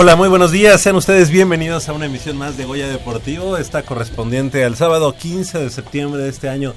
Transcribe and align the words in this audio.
Hola, 0.00 0.14
muy 0.14 0.28
buenos 0.28 0.52
días. 0.52 0.80
Sean 0.80 0.94
ustedes 0.94 1.28
bienvenidos 1.28 1.88
a 1.88 1.92
una 1.92 2.06
emisión 2.06 2.36
más 2.36 2.56
de 2.56 2.64
Goya 2.64 2.86
Deportivo. 2.86 3.56
Esta 3.56 3.82
correspondiente 3.82 4.62
al 4.62 4.76
sábado 4.76 5.12
15 5.12 5.58
de 5.58 5.70
septiembre 5.70 6.22
de 6.22 6.28
este 6.28 6.48
año 6.48 6.72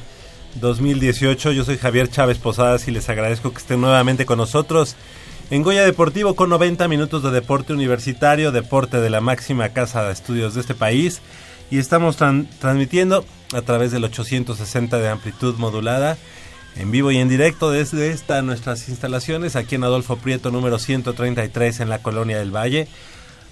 2018. 0.55 1.52
Yo 1.52 1.63
soy 1.63 1.77
Javier 1.77 2.09
Chávez 2.09 2.39
Posadas 2.39 2.88
y 2.88 2.91
les 2.91 3.07
agradezco 3.09 3.52
que 3.52 3.59
estén 3.59 3.80
nuevamente 3.80 4.25
con 4.25 4.39
nosotros 4.39 4.95
en 5.52 5.61
Goya 5.61 5.85
Deportivo 5.85 6.35
con 6.35 6.49
90 6.49 6.88
minutos 6.88 7.21
de 7.21 7.30
deporte 7.30 7.73
universitario, 7.73 8.52
deporte 8.52 8.99
de 8.99 9.11
la 9.11 9.22
máxima 9.22 9.69
casa 9.69 10.03
de 10.03 10.13
estudios 10.13 10.55
de 10.55 10.61
este 10.61 10.73
país. 10.73 11.22
Y 11.69 11.77
estamos 11.77 12.17
transmitiendo 12.17 13.23
a 13.53 13.61
través 13.61 13.91
del 13.91 14.03
860 14.03 14.97
de 14.97 15.09
amplitud 15.09 15.58
modulada 15.58 16.17
en 16.75 16.91
vivo 16.91 17.11
y 17.11 17.17
en 17.17 17.30
directo 17.30 17.71
desde 17.71 18.11
esta 18.11 18.41
nuestras 18.41 18.88
instalaciones 18.89 19.55
aquí 19.55 19.75
en 19.75 19.84
Adolfo 19.84 20.17
Prieto 20.17 20.52
número 20.52 20.80
133 20.80 21.81
en 21.81 21.89
la 21.89 22.02
Colonia 22.02 22.38
del 22.38 22.55
Valle, 22.55 22.88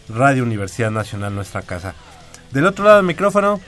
Radio 0.08 0.44
Universidad 0.44 0.92
Nacional 0.92 1.36
nuestra 1.36 1.62
casa. 1.62 1.96
Del 2.52 2.66
otro 2.66 2.86
lado 2.86 2.98
del 2.98 3.06
micrófono 3.06 3.60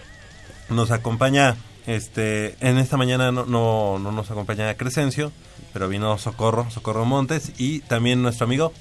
nos 0.69 0.91
acompaña 0.91 1.57
este 1.85 2.55
en 2.59 2.77
esta 2.77 2.97
mañana 2.97 3.31
no, 3.31 3.45
no, 3.45 3.99
no 3.99 4.11
nos 4.11 4.31
acompaña 4.31 4.73
Crescencio, 4.75 5.31
pero 5.73 5.87
vino 5.87 6.17
Socorro, 6.17 6.69
Socorro 6.69 7.05
Montes 7.05 7.51
y 7.57 7.79
también 7.81 8.21
nuestro 8.21 8.45
amigo 8.45 8.73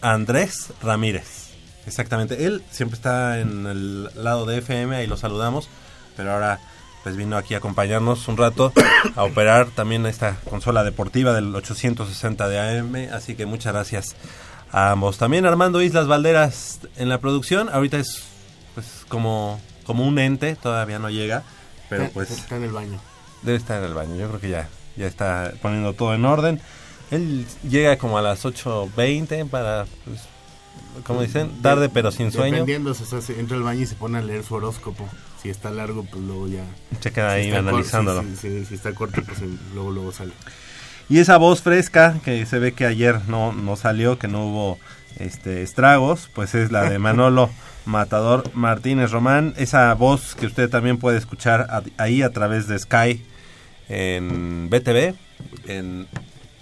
Andrés 0.00 0.72
Ramírez. 0.82 1.46
Exactamente, 1.86 2.46
él 2.46 2.62
siempre 2.70 2.96
está 2.96 3.38
en 3.38 3.66
el 3.66 4.04
lado 4.22 4.44
de 4.44 4.58
FM, 4.58 4.96
ahí 4.96 5.06
lo 5.06 5.16
saludamos, 5.16 5.68
pero 6.16 6.32
ahora 6.32 6.58
pues 7.06 7.16
vino 7.16 7.36
aquí 7.36 7.54
a 7.54 7.58
acompañarnos 7.58 8.26
un 8.26 8.36
rato 8.36 8.72
a 9.14 9.22
operar 9.22 9.68
también 9.68 10.06
esta 10.06 10.38
consola 10.50 10.82
deportiva 10.82 11.32
del 11.34 11.54
860 11.54 12.48
de 12.48 12.58
AM, 12.58 12.96
así 13.14 13.36
que 13.36 13.46
muchas 13.46 13.74
gracias 13.74 14.16
a 14.72 14.90
ambos. 14.90 15.16
También 15.16 15.46
Armando 15.46 15.80
Islas 15.80 16.08
Valderas 16.08 16.80
en 16.96 17.08
la 17.08 17.18
producción, 17.18 17.68
ahorita 17.68 17.98
es 17.98 18.24
pues 18.74 19.04
como, 19.06 19.60
como 19.84 20.04
un 20.04 20.18
ente, 20.18 20.56
todavía 20.56 20.98
no 20.98 21.08
llega, 21.08 21.44
pero 21.88 22.10
pues... 22.12 22.32
Está 22.32 22.56
en 22.56 22.64
el 22.64 22.72
baño. 22.72 22.98
Debe 23.42 23.56
estar 23.56 23.78
en 23.78 23.84
el 23.84 23.94
baño, 23.94 24.16
yo 24.16 24.26
creo 24.26 24.40
que 24.40 24.48
ya, 24.48 24.68
ya 24.96 25.06
está 25.06 25.52
poniendo 25.62 25.92
todo 25.92 26.12
en 26.12 26.24
orden. 26.24 26.60
Él 27.12 27.46
llega 27.62 27.98
como 27.98 28.18
a 28.18 28.22
las 28.22 28.44
8.20 28.44 29.48
para, 29.48 29.86
pues, 30.04 30.22
como 31.04 31.22
dicen, 31.22 31.62
tarde 31.62 31.88
pero 31.88 32.10
sin 32.10 32.32
sueño. 32.32 32.66
Dependiendo, 32.66 32.92
se 32.94 33.38
entra 33.38 33.56
al 33.56 33.62
baño 33.62 33.82
y 33.82 33.86
se 33.86 33.94
pone 33.94 34.18
a 34.18 34.22
leer 34.22 34.42
su 34.42 34.56
horóscopo 34.56 35.08
si 35.46 35.50
está 35.50 35.70
largo, 35.70 36.02
pues 36.02 36.24
luego 36.24 36.48
ya... 36.48 36.64
Se 37.00 37.12
queda 37.12 37.32
ahí 37.32 37.52
analizándolo. 37.52 38.24
si, 38.36 38.74
está 38.74 38.92
corto, 38.92 39.22
pues 39.22 39.38
luego, 39.74 39.92
luego 39.92 40.10
sale. 40.10 40.32
Y 41.08 41.18
esa 41.18 41.36
voz 41.36 41.62
fresca, 41.62 42.18
que 42.24 42.44
se 42.46 42.58
ve 42.58 42.72
que 42.72 42.84
ayer 42.84 43.20
no, 43.28 43.52
no 43.52 43.76
salió, 43.76 44.18
que 44.18 44.26
no 44.26 44.46
hubo 44.46 44.78
este 45.20 45.62
estragos, 45.62 46.28
pues 46.34 46.56
es 46.56 46.72
la 46.72 46.90
de 46.90 46.98
Manolo 46.98 47.48
Matador 47.84 48.50
Martínez 48.54 49.12
Román. 49.12 49.54
Esa 49.56 49.94
voz 49.94 50.34
que 50.34 50.46
usted 50.46 50.68
también 50.68 50.98
puede 50.98 51.18
escuchar 51.18 51.84
ahí 51.96 52.22
a 52.22 52.30
través 52.30 52.66
de 52.66 52.76
Sky 52.80 53.24
en 53.88 54.68
BTV, 54.68 55.14
en 55.68 56.08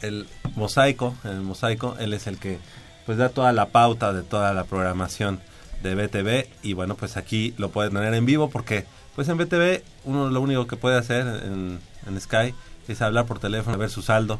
el 0.02 0.26
mosaico, 0.56 1.16
en 1.24 1.30
el 1.30 1.40
mosaico, 1.40 1.96
él 1.98 2.12
es 2.12 2.26
el 2.26 2.36
que 2.36 2.58
pues 3.06 3.16
da 3.16 3.30
toda 3.30 3.54
la 3.54 3.70
pauta 3.70 4.12
de 4.12 4.22
toda 4.22 4.52
la 4.52 4.64
programación 4.64 5.40
de 5.84 5.94
BTV 5.94 6.46
y 6.62 6.72
bueno 6.72 6.96
pues 6.96 7.16
aquí 7.16 7.54
lo 7.58 7.70
puede 7.70 7.90
tener 7.90 8.14
en 8.14 8.26
vivo 8.26 8.50
porque 8.50 8.86
pues 9.14 9.28
en 9.28 9.36
BTV 9.36 9.82
uno 10.04 10.30
lo 10.30 10.40
único 10.40 10.66
que 10.66 10.76
puede 10.76 10.98
hacer 10.98 11.26
en, 11.44 11.80
Sky 12.20 12.54
es 12.88 13.00
hablar 13.00 13.26
por 13.26 13.38
teléfono, 13.38 13.78
ver 13.78 13.88
su 13.88 14.02
saldo. 14.02 14.38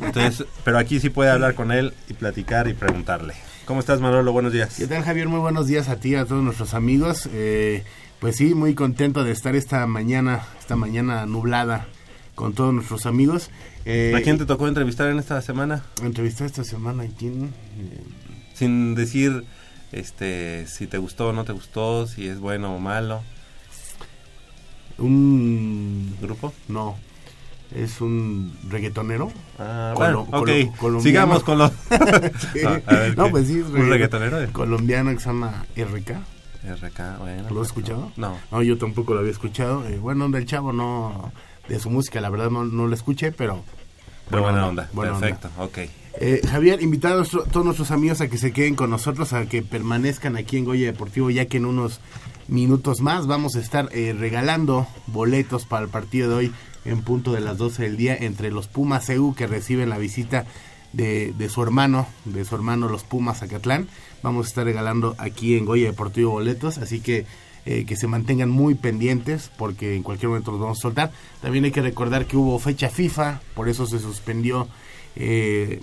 Entonces, 0.00 0.46
pero 0.64 0.78
aquí 0.78 1.00
sí 1.00 1.10
puede 1.10 1.30
hablar 1.30 1.54
con 1.54 1.72
él 1.72 1.92
y 2.08 2.12
platicar 2.12 2.68
y 2.68 2.74
preguntarle. 2.74 3.34
¿Cómo 3.64 3.80
estás 3.80 4.00
Manolo? 4.00 4.30
Buenos 4.32 4.52
días. 4.52 4.76
¿Qué 4.76 4.86
tal 4.86 5.02
Javier? 5.02 5.26
Muy 5.26 5.40
buenos 5.40 5.66
días 5.66 5.88
a 5.88 5.96
ti, 5.96 6.14
a 6.14 6.24
todos 6.24 6.44
nuestros 6.44 6.74
amigos. 6.74 7.28
Eh, 7.32 7.82
pues 8.20 8.36
sí, 8.36 8.54
muy 8.54 8.74
contento 8.74 9.24
de 9.24 9.32
estar 9.32 9.56
esta 9.56 9.86
mañana, 9.86 10.42
esta 10.60 10.76
mañana 10.76 11.26
nublada 11.26 11.88
con 12.34 12.52
todos 12.52 12.72
nuestros 12.72 13.06
amigos. 13.06 13.50
Eh, 13.86 14.12
¿A 14.14 14.20
quién 14.20 14.38
te 14.38 14.46
tocó 14.46 14.68
entrevistar 14.68 15.08
en 15.08 15.18
esta 15.18 15.40
semana? 15.42 15.82
Entrevistar 16.02 16.46
esta 16.46 16.62
semana, 16.62 17.04
¿a 17.04 17.08
quién? 17.08 17.52
Sin 18.54 18.94
decir 18.94 19.44
este 19.94 20.66
si 20.66 20.86
te 20.86 20.98
gustó 20.98 21.28
o 21.28 21.32
no 21.32 21.44
te 21.44 21.52
gustó, 21.52 22.06
si 22.06 22.28
es 22.28 22.40
bueno 22.40 22.74
o 22.74 22.78
malo. 22.78 23.22
Un 24.98 26.16
grupo? 26.20 26.52
No. 26.68 26.96
Es 27.74 28.00
un 28.00 28.56
reggaetonero. 28.68 29.32
Ah, 29.58 29.94
bueno, 29.96 30.28
ok. 30.30 31.00
Sigamos 31.00 31.42
con 31.42 31.58
los... 31.58 31.72
no, 33.16 33.30
pues 33.30 33.48
sí, 33.48 33.58
es 33.58 33.66
un 33.66 33.88
reggaetonero. 33.88 34.52
Colombiano 34.52 35.10
que 35.10 35.18
se 35.18 35.26
llama 35.26 35.64
RK. 35.76 36.10
RK, 36.64 37.18
bueno. 37.18 37.50
¿Lo 37.50 37.62
has 37.62 37.68
escuchado? 37.68 38.12
No. 38.16 38.38
No, 38.52 38.62
yo 38.62 38.78
tampoco 38.78 39.14
lo 39.14 39.20
había 39.20 39.32
escuchado. 39.32 39.86
Eh, 39.86 39.98
bueno, 39.98 40.28
del 40.28 40.46
chavo 40.46 40.72
no... 40.72 41.32
De 41.68 41.80
su 41.80 41.90
música, 41.90 42.20
la 42.20 42.30
verdad 42.30 42.50
no, 42.50 42.64
no 42.64 42.86
lo 42.86 42.94
escuché, 42.94 43.32
pero... 43.32 43.64
Pero 44.28 44.42
buena, 44.42 44.66
onda. 44.68 44.88
Perfecto, 44.94 45.50
ok. 45.58 45.78
Eh, 46.20 46.40
Javier, 46.48 46.80
invitar 46.80 47.18
a 47.18 47.24
todos 47.24 47.64
nuestros 47.64 47.90
amigos 47.90 48.20
a 48.20 48.28
que 48.28 48.38
se 48.38 48.52
queden 48.52 48.76
con 48.76 48.90
nosotros, 48.90 49.32
a 49.32 49.46
que 49.46 49.62
permanezcan 49.62 50.36
aquí 50.36 50.56
en 50.56 50.64
Goya 50.64 50.86
Deportivo, 50.86 51.28
ya 51.30 51.46
que 51.46 51.56
en 51.56 51.66
unos 51.66 52.00
minutos 52.46 53.00
más 53.00 53.26
vamos 53.26 53.56
a 53.56 53.60
estar 53.60 53.88
eh, 53.92 54.14
regalando 54.16 54.86
boletos 55.08 55.66
para 55.66 55.84
el 55.84 55.90
partido 55.90 56.28
de 56.28 56.34
hoy 56.34 56.52
en 56.84 57.02
punto 57.02 57.32
de 57.32 57.40
las 57.40 57.58
12 57.58 57.82
del 57.82 57.96
día 57.96 58.16
entre 58.16 58.50
los 58.50 58.68
Pumas 58.68 59.08
EU 59.08 59.34
que 59.34 59.46
reciben 59.46 59.88
la 59.88 59.98
visita 59.98 60.44
de, 60.92 61.48
su 61.48 61.62
hermano, 61.62 62.06
de 62.24 62.44
su 62.44 62.54
hermano 62.54 62.88
los 62.88 63.02
Pumas 63.02 63.42
Acatlán. 63.42 63.88
Vamos 64.22 64.46
a 64.46 64.48
estar 64.50 64.64
regalando 64.64 65.16
aquí 65.18 65.56
en 65.56 65.64
Goya 65.64 65.86
Deportivo 65.86 66.32
boletos, 66.32 66.78
así 66.78 67.00
que 67.00 67.26
eh, 67.66 67.86
que 67.86 67.96
se 67.96 68.06
mantengan 68.06 68.50
muy 68.50 68.74
pendientes 68.74 69.50
porque 69.56 69.96
en 69.96 70.02
cualquier 70.02 70.28
momento 70.28 70.52
los 70.52 70.60
vamos 70.60 70.78
a 70.78 70.82
soltar. 70.82 71.10
También 71.42 71.64
hay 71.64 71.72
que 71.72 71.82
recordar 71.82 72.26
que 72.26 72.36
hubo 72.36 72.58
fecha 72.58 72.90
FIFA, 72.90 73.40
por 73.54 73.68
eso 73.68 73.86
se 73.86 73.98
suspendió 73.98 74.68
eh, 75.16 75.80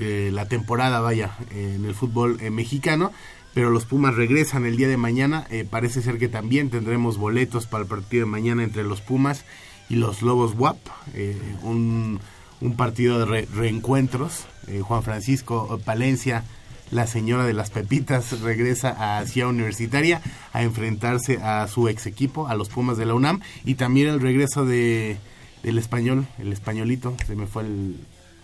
eh, 0.00 0.30
la 0.32 0.46
temporada, 0.46 1.00
vaya, 1.00 1.36
en 1.50 1.84
el 1.84 1.94
fútbol 1.94 2.38
eh, 2.40 2.50
mexicano. 2.50 3.12
Pero 3.54 3.70
los 3.70 3.84
Pumas 3.84 4.14
regresan 4.14 4.64
el 4.64 4.76
día 4.76 4.88
de 4.88 4.96
mañana. 4.96 5.46
Eh, 5.50 5.66
parece 5.68 6.00
ser 6.00 6.18
que 6.18 6.28
también 6.28 6.70
tendremos 6.70 7.18
boletos 7.18 7.66
para 7.66 7.82
el 7.82 7.88
partido 7.88 8.24
de 8.24 8.30
mañana 8.30 8.64
entre 8.64 8.82
los 8.82 9.02
Pumas 9.02 9.44
y 9.90 9.96
los 9.96 10.22
Lobos 10.22 10.54
WAP. 10.56 10.78
Un, 11.62 12.18
un, 12.62 12.76
partido 12.76 13.18
de 13.18 13.44
reencuentros. 13.44 14.46
Juan 14.80 15.02
Francisco 15.02 15.78
Palencia, 15.84 16.44
la 16.90 17.06
señora 17.06 17.44
de 17.44 17.52
las 17.52 17.68
Pepitas, 17.70 18.40
regresa 18.40 19.18
a 19.18 19.26
Ciudad 19.26 19.50
Universitaria 19.50 20.22
a 20.54 20.62
enfrentarse 20.62 21.42
a 21.42 21.68
su 21.68 21.88
ex 21.88 22.06
equipo, 22.06 22.48
a 22.48 22.54
los 22.54 22.70
Pumas 22.70 22.96
de 22.96 23.04
la 23.04 23.12
UNAM. 23.12 23.40
Y 23.66 23.74
también 23.74 24.08
el 24.08 24.20
regreso 24.20 24.64
de, 24.64 25.18
del 25.62 25.76
español, 25.76 26.26
el 26.38 26.54
españolito, 26.54 27.14
se 27.26 27.36
me 27.36 27.46
fue 27.46 27.64
el, 27.64 27.96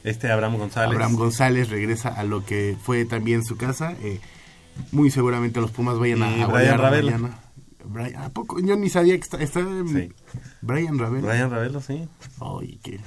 este 0.09 0.31
Abraham 0.31 0.59
González. 0.59 0.95
Abraham 0.95 1.17
González 1.17 1.69
regresa 1.71 2.09
a 2.09 2.25
lo 2.25 2.45
que 2.45 2.77
fue 2.83 3.05
también 3.05 3.45
su 3.45 3.57
casa. 3.57 3.95
Eh, 4.03 4.21
muy 4.93 5.11
seguramente 5.11 5.61
los 5.61 5.71
Pumas 5.71 5.99
vayan 5.99 6.23
a, 6.23 6.45
a 6.45 6.47
Brian 6.47 6.79
Ravelo. 6.79 7.31
Brian, 7.85 8.23
¿A 8.23 8.31
poco? 8.31 8.61
Yo 8.61 8.77
ni 8.77 8.89
sabía 8.89 9.15
que 9.15 9.23
está, 9.23 9.43
está 9.43 9.61
sí. 9.61 10.13
Brian 10.61 10.99
Ravelo. 10.99 11.27
Brian 11.27 11.51
Ravelo, 11.51 11.81
sí. 11.81 12.09
Ay, 12.41 12.79
qué... 12.83 13.01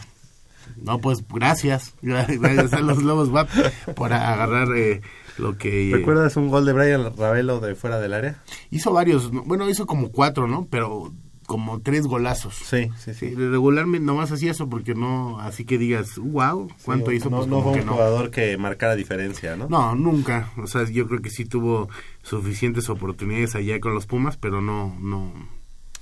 No, 0.77 0.99
pues 0.99 1.23
gracias. 1.27 1.93
Gracias 2.01 2.73
a 2.73 2.79
los 2.79 3.03
Lobos 3.03 3.29
WAP 3.29 3.49
por 3.95 4.13
agarrar 4.13 4.69
eh, 4.75 5.01
lo 5.37 5.57
que... 5.57 5.91
¿Recuerdas 5.93 6.37
un 6.37 6.49
gol 6.49 6.65
de 6.65 6.73
Brian 6.73 7.15
Ravelo 7.15 7.59
de 7.59 7.75
fuera 7.75 7.99
del 7.99 8.13
área? 8.13 8.41
Hizo 8.69 8.93
varios, 8.93 9.31
bueno, 9.31 9.69
hizo 9.69 9.85
como 9.85 10.11
cuatro, 10.11 10.47
¿no? 10.47 10.67
Pero 10.69 11.13
como 11.51 11.81
tres 11.81 12.07
golazos. 12.07 12.55
Sí, 12.55 12.89
sí, 12.97 13.13
sí. 13.13 13.35
Regularmente 13.35 14.05
nomás 14.05 14.31
hacía 14.31 14.51
eso 14.51 14.69
porque 14.69 14.95
no, 14.95 15.37
así 15.41 15.65
que 15.65 15.77
digas, 15.77 16.17
wow, 16.17 16.69
¿cuánto 16.85 17.11
hizo? 17.11 17.29
No, 17.29 17.39
pues 17.39 17.49
no 17.49 17.61
fue 17.61 17.73
un 17.73 17.87
jugador 17.87 18.31
que 18.31 18.57
marcara 18.57 18.95
diferencia, 18.95 19.57
¿no? 19.57 19.67
No, 19.67 19.93
nunca. 19.95 20.53
O 20.55 20.65
sea, 20.65 20.85
yo 20.89 21.09
creo 21.09 21.21
que 21.21 21.29
sí 21.29 21.43
tuvo 21.43 21.89
suficientes 22.23 22.89
oportunidades 22.89 23.55
allá 23.55 23.81
con 23.81 23.93
los 23.93 24.05
Pumas, 24.05 24.37
pero 24.37 24.61
no, 24.61 24.97
no, 25.01 25.33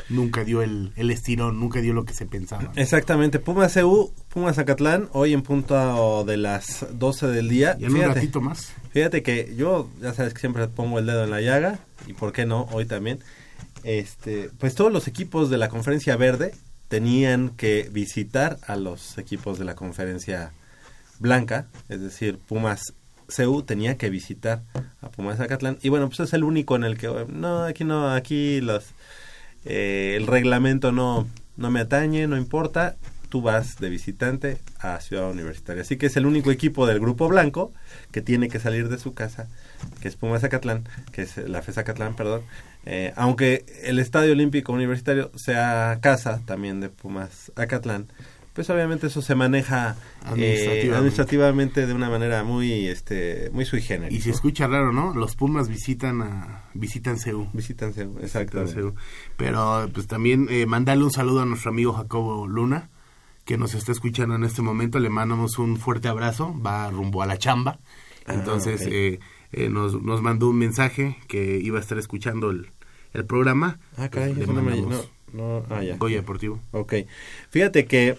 nunca 0.10 0.44
dio 0.44 0.62
el, 0.62 0.94
el 0.98 1.10
estirón, 1.10 1.60
nunca 1.60 1.82
dio 1.82 1.96
lo 1.96 2.06
que 2.06 2.14
se 2.14 2.28
pensaba. 2.28 2.72
Exactamente. 2.76 3.40
Pumas 3.40 3.76
EU, 3.76 4.14
Pumas 4.32 4.60
Acatlán, 4.60 5.10
hoy 5.14 5.34
en 5.34 5.42
punto 5.42 6.24
de 6.26 6.38
las 6.38 6.86
12 6.94 7.26
del 7.26 7.50
día. 7.50 7.76
Y 7.80 7.86
en 7.86 7.96
un 7.96 8.02
ratito 8.04 8.40
más. 8.40 8.72
Fíjate 8.92 9.24
que 9.24 9.56
yo, 9.58 9.90
ya 10.00 10.14
sabes 10.14 10.36
que 10.36 10.42
siempre 10.42 10.68
pongo 10.68 11.00
el 11.00 11.08
dedo 11.08 11.24
en 11.24 11.32
la 11.32 11.42
llaga, 11.42 11.80
y 12.06 12.14
por 12.14 12.34
qué 12.34 12.46
no, 12.46 12.68
hoy 12.72 12.86
también 12.86 13.20
este, 13.84 14.50
pues 14.60 14.76
todos 14.76 14.92
los 14.92 15.08
equipos 15.08 15.50
de 15.50 15.58
la 15.58 15.70
conferencia 15.70 16.16
verde 16.16 16.54
tenían 16.88 17.50
que 17.50 17.90
visitar 17.92 18.58
a 18.66 18.76
los 18.76 19.18
equipos 19.18 19.60
de 19.60 19.66
la 19.66 19.76
conferencia 19.76 20.52
blanca, 21.20 21.68
es 21.90 22.02
decir, 22.02 22.38
Pumas 22.38 22.94
CEU 23.28 23.62
tenía 23.62 23.98
que 23.98 24.10
visitar 24.10 24.64
a 25.02 25.10
Pumas 25.10 25.40
Acatlán 25.40 25.78
y 25.82 25.90
bueno, 25.90 26.08
pues 26.08 26.20
es 26.22 26.34
el 26.34 26.44
único 26.44 26.76
en 26.76 26.84
el 26.84 26.98
que 26.98 27.08
no, 27.28 27.64
aquí 27.64 27.84
no, 27.84 28.12
aquí 28.12 28.62
los 28.62 28.86
eh, 29.66 30.16
el 30.18 30.26
reglamento 30.26 30.92
no 30.92 31.28
no 31.60 31.70
me 31.70 31.82
atañe, 31.82 32.26
no 32.26 32.38
importa. 32.38 32.96
Tú 33.30 33.42
vas 33.42 33.78
de 33.80 33.90
visitante 33.90 34.58
a 34.80 35.00
Ciudad 35.00 35.30
Universitaria. 35.30 35.84
Así 35.84 35.98
que 35.98 36.08
es 36.08 36.18
el 36.18 36.26
único 36.26 36.52
equipo 36.52 36.86
del 36.86 37.00
grupo 37.00 37.28
blanco 37.30 37.72
que 38.12 38.22
tiene 38.22 38.50
que 38.50 38.60
salir 38.60 38.90
de 38.90 38.98
su 38.98 39.14
casa, 39.14 39.48
que 40.02 40.08
es 40.08 40.16
Pumas 40.16 40.42
Zacatlán, 40.42 40.88
que 41.12 41.22
es 41.22 41.38
la 41.38 41.62
FES 41.62 41.76
Zacatlán, 41.76 42.16
perdón. 42.16 42.42
Eh, 42.86 43.14
aunque 43.16 43.66
el 43.84 44.00
Estadio 44.00 44.32
Olímpico 44.32 44.74
Universitario 44.74 45.32
sea 45.36 46.00
casa 46.02 46.42
también 46.46 46.80
de 46.80 46.90
Pumas 46.90 47.52
Zacatlán, 47.56 48.08
pues 48.54 48.70
obviamente 48.70 49.08
eso 49.08 49.22
se 49.22 49.36
maneja 49.36 49.96
eh, 50.36 50.84
administrativamente. 50.92 51.86
de 51.86 51.94
una 51.94 52.10
manera 52.10 52.44
muy 52.44 52.88
este 52.88 53.50
muy 53.54 53.64
sui 53.64 53.82
generis. 53.82 54.18
Y 54.18 54.22
se 54.22 54.32
escucha 54.32 54.68
raro, 54.68 54.92
¿no? 54.92 55.14
Los 55.14 55.36
Pumas 55.36 55.70
visitan 55.70 56.22
a 56.22 56.64
visitan 56.74 57.20
CEU. 57.20 57.48
Visitan 57.54 57.94
CEU, 57.94 58.18
exacto. 58.20 58.66
Pero 59.38 59.90
pues 59.94 60.08
también 60.08 60.48
eh, 60.50 60.66
mandarle 60.66 61.06
un 61.06 61.12
saludo 61.12 61.42
a 61.42 61.46
nuestro 61.46 61.72
amigo 61.72 61.94
Jacobo 61.94 62.48
Luna 62.48 62.90
que 63.50 63.58
nos 63.58 63.74
está 63.74 63.92
escuchando 63.92 64.36
en 64.36 64.44
este 64.44 64.62
momento, 64.62 65.00
le 65.00 65.10
mandamos 65.10 65.58
un 65.58 65.78
fuerte 65.78 66.08
abrazo, 66.08 66.54
va 66.64 66.88
rumbo 66.92 67.24
a 67.24 67.26
la 67.26 67.40
chamba. 67.40 67.80
Ah, 68.28 68.36
Entonces 68.36 68.86
eh, 68.86 69.20
eh, 69.52 69.70
nos, 69.70 70.00
nos 70.04 70.22
mandó 70.22 70.52
un 70.52 70.60
mensaje 70.60 71.18
que 71.28 71.58
iba 71.58 71.80
a 71.80 71.82
estar 71.82 71.98
escuchando 71.98 72.52
el, 72.52 72.70
el 73.12 73.26
programa. 73.26 73.80
Ah, 73.98 74.08
caray, 74.10 74.36
le 74.36 74.46
mandamos 74.46 75.10
no, 75.34 75.66
ah, 75.72 75.82
ya. 75.82 75.98
Goya 75.98 76.18
Deportivo. 76.18 76.60
Ok. 76.74 76.94
Fíjate 77.50 77.88
que 77.88 78.18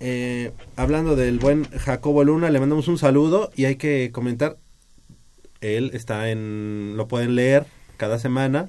eh, 0.00 0.50
hablando 0.74 1.14
del 1.14 1.38
buen 1.38 1.62
Jacobo 1.70 2.24
Luna, 2.24 2.50
le 2.50 2.58
mandamos 2.58 2.88
un 2.88 2.98
saludo 2.98 3.52
y 3.54 3.66
hay 3.66 3.76
que 3.76 4.10
comentar, 4.12 4.56
él 5.60 5.92
está 5.94 6.28
en, 6.28 6.94
lo 6.96 7.06
pueden 7.06 7.36
leer 7.36 7.66
cada 7.98 8.18
semana, 8.18 8.68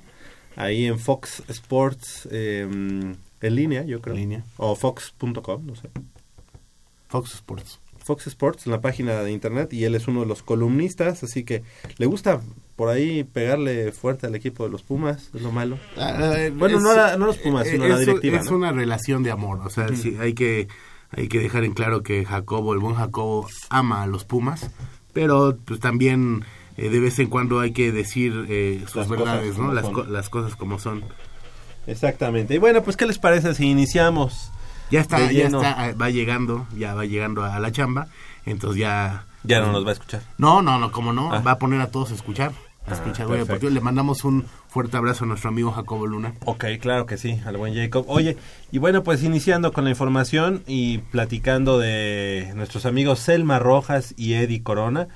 ahí 0.58 0.86
en 0.86 1.00
Fox 1.00 1.42
Sports, 1.48 2.30
em, 2.32 3.16
en 3.44 3.56
línea, 3.56 3.84
yo 3.84 4.02
creo. 4.02 4.16
línea. 4.16 4.44
O 4.58 4.76
fox.com, 4.76 5.66
no 5.66 5.76
sé. 5.76 5.90
Fox 7.08 7.36
Sports. 7.36 7.80
Fox 8.04 8.28
Sports, 8.28 8.66
en 8.66 8.72
la 8.72 8.82
página 8.82 9.22
de 9.22 9.32
internet, 9.32 9.72
y 9.74 9.86
él 9.86 9.96
es 9.96 10.08
uno 10.08 10.22
de 10.22 10.26
los 10.26 10.44
columnistas, 10.44 11.24
así 11.24 11.44
que 11.44 11.64
le 11.98 12.06
gusta 12.06 12.42
por 12.76 12.90
ahí 12.90 13.24
pegarle 13.24 13.92
fuerte 13.92 14.28
al 14.28 14.36
equipo 14.36 14.64
de 14.64 14.70
los 14.70 14.82
Pumas, 14.82 15.30
es 15.34 15.42
lo 15.42 15.52
malo. 15.52 15.78
Ah, 15.96 16.34
eh, 16.38 16.50
bueno, 16.50 16.80
no, 16.80 17.18
no, 17.18 17.26
los 17.28 17.38
Pumas, 17.38 17.68
sino 17.68 17.88
la 17.88 17.98
directiva. 17.98 18.40
Es 18.40 18.50
una 18.50 18.72
relación 18.72 19.24
de 19.24 19.32
amor, 19.32 19.60
o 19.64 19.70
sea, 19.70 19.88
hay 20.20 20.34
que 20.34 20.68
hay 21.16 21.28
que 21.28 21.40
dejar 21.40 21.64
en 21.64 21.74
claro 21.74 22.02
que 22.02 22.26
Jacobo, 22.26 22.74
el 22.74 22.80
buen 22.80 22.96
Jacobo, 22.96 23.48
ama 23.70 24.02
a 24.02 24.08
los 24.08 24.26
Pumas, 24.26 24.72
pero 25.14 25.58
pues 25.64 25.80
también 25.80 26.44
eh, 26.78 26.90
de 26.90 27.00
vez 27.00 27.20
en 27.20 27.28
cuando 27.28 27.60
hay 27.60 27.72
que 27.72 27.92
decir 27.92 28.48
eh, 28.50 28.84
sus 28.88 29.08
verdades, 29.08 29.58
¿no? 29.58 29.72
Las, 29.72 29.86
las, 30.10 30.30
cosas 30.30 30.56
como 30.56 30.80
son. 30.80 31.04
Exactamente. 31.88 32.56
Y 32.56 32.58
bueno, 32.58 32.84
pues 32.84 32.98
¿qué 32.98 33.06
les 33.06 33.20
parece 33.20 33.54
si 33.54 33.70
iniciamos? 33.70 34.52
Ya 34.92 35.02
está, 35.02 35.32
ya 35.32 35.46
está, 35.46 35.94
va 36.00 36.10
llegando, 36.10 36.68
ya 36.78 36.94
va 36.94 37.06
llegando 37.06 37.44
a 37.44 37.60
la 37.60 37.72
chamba, 37.72 38.08
entonces 38.46 38.80
ya... 38.80 39.26
Ya 39.44 39.60
no 39.60 39.72
nos 39.72 39.86
va 39.86 39.90
a 39.90 39.94
escuchar. 39.94 40.22
No, 40.38 40.62
no, 40.62 40.78
no, 40.80 40.92
como 40.92 41.12
no, 41.12 41.34
ah. 41.34 41.40
va 41.40 41.52
a 41.52 41.58
poner 41.58 41.82
a 41.82 41.88
todos 41.88 42.12
a 42.12 42.14
escuchar. 42.14 42.54
Ah, 42.86 42.96
le 43.62 43.80
mandamos 43.80 44.26
un 44.26 44.46
fuerte 44.68 44.98
abrazo 44.98 45.24
a 45.24 45.28
nuestro 45.28 45.50
amigo 45.50 45.72
Jacobo 45.72 46.06
Luna. 46.06 46.34
Ok, 46.46 46.66
claro 46.82 47.06
que 47.06 47.18
sí, 47.18 47.40
al 47.46 47.56
buen 47.56 47.74
Jacob. 47.74 48.06
Oye, 48.10 48.38
y 48.72 48.78
bueno, 48.78 49.04
pues 49.04 49.24
iniciando 49.24 49.72
con 49.72 49.86
la 49.86 49.90
información 49.90 50.64
y 50.68 50.98
platicando 50.98 51.80
de 51.80 52.52
nuestros 52.56 52.86
amigos 52.86 53.20
Selma 53.20 53.58
Rojas 53.60 54.14
y 54.18 54.34
Eddie 54.34 54.64
Corona, 54.64 55.08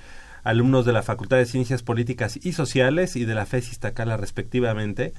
alumnos 0.44 0.86
de 0.86 0.94
la 0.94 1.04
Facultad 1.04 1.38
de 1.38 1.46
Ciencias 1.46 1.84
Políticas 1.84 2.40
y 2.42 2.54
Sociales 2.54 3.18
y 3.18 3.26
de 3.26 3.36
la 3.36 3.46
FES 3.46 3.72
Iztacala 3.74 4.16
respectivamente, 4.16 5.14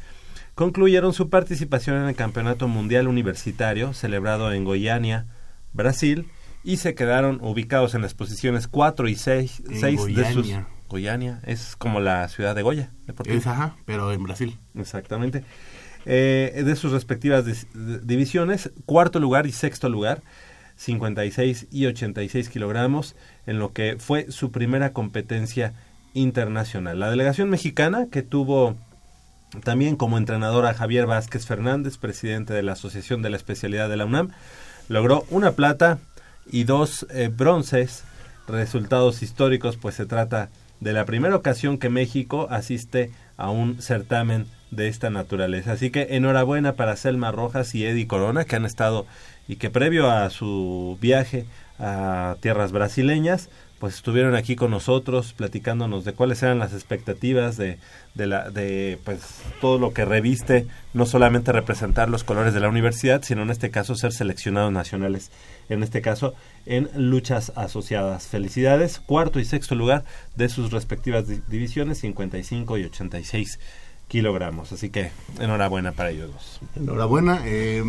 concluyeron 0.58 1.12
su 1.12 1.30
participación 1.30 1.98
en 1.98 2.08
el 2.08 2.16
Campeonato 2.16 2.66
Mundial 2.66 3.06
Universitario 3.06 3.94
celebrado 3.94 4.52
en 4.52 4.64
Goiânia, 4.64 5.26
Brasil, 5.72 6.26
y 6.64 6.78
se 6.78 6.96
quedaron 6.96 7.38
ubicados 7.40 7.94
en 7.94 8.02
las 8.02 8.14
posiciones 8.14 8.66
4 8.66 9.06
y 9.06 9.14
6 9.14 9.62
de 9.62 10.32
sus 10.32 10.52
Goiânia, 10.88 11.38
es 11.46 11.76
como 11.76 12.00
la 12.00 12.26
ciudad 12.26 12.56
de 12.56 12.62
Goya. 12.62 12.90
Es, 13.26 13.46
ajá, 13.46 13.76
pero 13.84 14.10
en 14.12 14.20
Brasil. 14.24 14.58
Exactamente. 14.74 15.44
Eh, 16.06 16.64
de 16.66 16.74
sus 16.74 16.90
respectivas 16.90 17.44
divisiones, 18.02 18.72
cuarto 18.84 19.20
lugar 19.20 19.46
y 19.46 19.52
sexto 19.52 19.88
lugar, 19.88 20.22
56 20.74 21.68
y 21.70 21.86
86 21.86 22.48
kilogramos, 22.48 23.14
en 23.46 23.60
lo 23.60 23.72
que 23.72 23.94
fue 24.00 24.32
su 24.32 24.50
primera 24.50 24.92
competencia 24.92 25.74
internacional. 26.14 26.98
La 26.98 27.10
delegación 27.10 27.48
mexicana, 27.48 28.08
que 28.10 28.22
tuvo 28.22 28.76
también 29.64 29.96
como 29.96 30.18
entrenador 30.18 30.66
a 30.66 30.74
Javier 30.74 31.06
Vázquez 31.06 31.46
Fernández, 31.46 31.96
presidente 31.96 32.52
de 32.52 32.62
la 32.62 32.72
Asociación 32.72 33.22
de 33.22 33.30
la 33.30 33.36
Especialidad 33.36 33.88
de 33.88 33.96
la 33.96 34.04
UNAM, 34.04 34.30
logró 34.88 35.24
una 35.30 35.52
plata 35.52 35.98
y 36.50 36.64
dos 36.64 37.06
eh, 37.10 37.30
bronces, 37.34 38.04
resultados 38.46 39.22
históricos, 39.22 39.76
pues 39.76 39.94
se 39.94 40.06
trata 40.06 40.50
de 40.80 40.92
la 40.92 41.04
primera 41.04 41.36
ocasión 41.36 41.78
que 41.78 41.88
México 41.88 42.46
asiste 42.50 43.10
a 43.36 43.50
un 43.50 43.82
certamen 43.82 44.46
de 44.70 44.88
esta 44.88 45.10
naturaleza. 45.10 45.72
Así 45.72 45.90
que 45.90 46.08
enhorabuena 46.10 46.74
para 46.74 46.96
Selma 46.96 47.32
Rojas 47.32 47.74
y 47.74 47.84
Eddie 47.84 48.06
Corona 48.06 48.44
que 48.44 48.56
han 48.56 48.64
estado 48.64 49.06
y 49.46 49.56
que 49.56 49.70
previo 49.70 50.10
a 50.10 50.28
su 50.30 50.98
viaje 51.00 51.46
a 51.78 52.36
tierras 52.40 52.72
brasileñas 52.72 53.48
pues 53.78 53.94
estuvieron 53.94 54.34
aquí 54.34 54.56
con 54.56 54.70
nosotros 54.70 55.32
platicándonos 55.32 56.04
de 56.04 56.12
cuáles 56.12 56.42
eran 56.42 56.58
las 56.58 56.72
expectativas 56.72 57.56
de, 57.56 57.78
de, 58.14 58.26
la, 58.26 58.50
de 58.50 58.98
pues 59.04 59.20
todo 59.60 59.78
lo 59.78 59.92
que 59.92 60.04
reviste 60.04 60.66
no 60.94 61.06
solamente 61.06 61.52
representar 61.52 62.08
los 62.08 62.24
colores 62.24 62.54
de 62.54 62.60
la 62.60 62.68
universidad 62.68 63.22
sino 63.22 63.42
en 63.42 63.50
este 63.50 63.70
caso 63.70 63.94
ser 63.94 64.12
seleccionados 64.12 64.72
nacionales. 64.72 65.30
En 65.68 65.82
este 65.82 66.02
caso 66.02 66.34
en 66.66 66.88
luchas 66.94 67.52
asociadas. 67.54 68.26
Felicidades 68.26 68.98
cuarto 68.98 69.38
y 69.38 69.44
sexto 69.44 69.74
lugar 69.74 70.04
de 70.34 70.48
sus 70.48 70.72
respectivas 70.72 71.26
divisiones 71.48 71.98
55 71.98 72.78
y 72.78 72.84
86 72.84 73.60
kilogramos. 74.08 74.72
Así 74.72 74.90
que 74.90 75.12
enhorabuena 75.38 75.92
para 75.92 76.10
ellos 76.10 76.32
dos. 76.32 76.60
Enhorabuena 76.74 77.42
eh, 77.44 77.84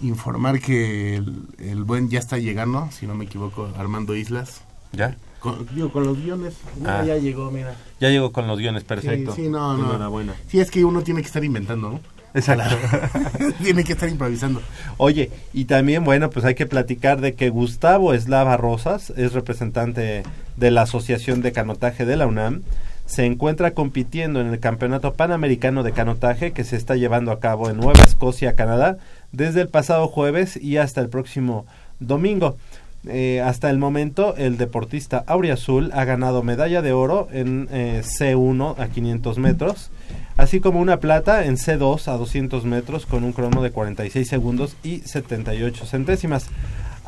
informar 0.00 0.60
que 0.60 1.16
el 1.16 1.84
buen 1.84 2.10
ya 2.10 2.18
está 2.18 2.38
llegando 2.38 2.88
si 2.90 3.06
no 3.06 3.14
me 3.14 3.26
equivoco 3.26 3.72
Armando 3.76 4.16
Islas 4.16 4.62
¿Ya? 4.92 5.16
Con, 5.40 5.66
con 5.90 6.04
los 6.04 6.20
guiones. 6.20 6.54
Ah. 6.84 7.04
ya 7.06 7.16
llegó, 7.16 7.50
mira. 7.50 7.74
Ya 8.00 8.08
llegó 8.08 8.32
con 8.32 8.46
los 8.46 8.58
guiones, 8.58 8.84
perfecto. 8.84 9.34
Sí, 9.34 9.48
no, 9.48 9.76
no. 9.76 10.34
Sí, 10.48 10.60
es 10.60 10.70
que 10.70 10.84
uno 10.84 11.02
tiene 11.02 11.20
que 11.20 11.26
estar 11.26 11.44
inventando, 11.44 11.90
¿no? 11.90 12.00
Exacto. 12.34 12.76
tiene 13.62 13.84
que 13.84 13.92
estar 13.92 14.08
improvisando. 14.08 14.60
Oye, 14.96 15.30
y 15.52 15.64
también, 15.64 16.04
bueno, 16.04 16.30
pues 16.30 16.44
hay 16.44 16.54
que 16.54 16.66
platicar 16.66 17.20
de 17.20 17.34
que 17.34 17.50
Gustavo 17.50 18.14
Eslava 18.14 18.56
Rosas 18.56 19.10
es 19.16 19.32
representante 19.32 20.22
de 20.56 20.70
la 20.70 20.82
Asociación 20.82 21.40
de 21.40 21.52
Canotaje 21.52 22.04
de 22.04 22.16
la 22.16 22.26
UNAM. 22.26 22.62
Se 23.06 23.24
encuentra 23.24 23.70
compitiendo 23.70 24.40
en 24.40 24.48
el 24.48 24.60
Campeonato 24.60 25.14
Panamericano 25.14 25.82
de 25.82 25.92
Canotaje 25.92 26.52
que 26.52 26.64
se 26.64 26.76
está 26.76 26.96
llevando 26.96 27.32
a 27.32 27.40
cabo 27.40 27.70
en 27.70 27.78
Nueva 27.78 28.04
Escocia, 28.04 28.54
Canadá, 28.54 28.98
desde 29.32 29.62
el 29.62 29.68
pasado 29.68 30.08
jueves 30.08 30.56
y 30.56 30.76
hasta 30.76 31.00
el 31.00 31.08
próximo 31.08 31.64
domingo. 32.00 32.56
Eh, 33.06 33.40
hasta 33.40 33.70
el 33.70 33.78
momento, 33.78 34.34
el 34.36 34.56
deportista 34.56 35.22
Auriazul 35.26 35.90
ha 35.94 36.04
ganado 36.04 36.42
medalla 36.42 36.82
de 36.82 36.92
oro 36.92 37.28
en 37.30 37.68
eh, 37.70 38.02
C1 38.04 38.74
a 38.78 38.88
500 38.88 39.38
metros, 39.38 39.90
así 40.36 40.60
como 40.60 40.80
una 40.80 40.98
plata 40.98 41.44
en 41.44 41.56
C2 41.56 42.08
a 42.08 42.16
200 42.16 42.64
metros 42.64 43.06
con 43.06 43.22
un 43.22 43.32
crono 43.32 43.62
de 43.62 43.70
46 43.70 44.28
segundos 44.28 44.76
y 44.82 44.98
78 45.00 45.86
centésimas, 45.86 46.48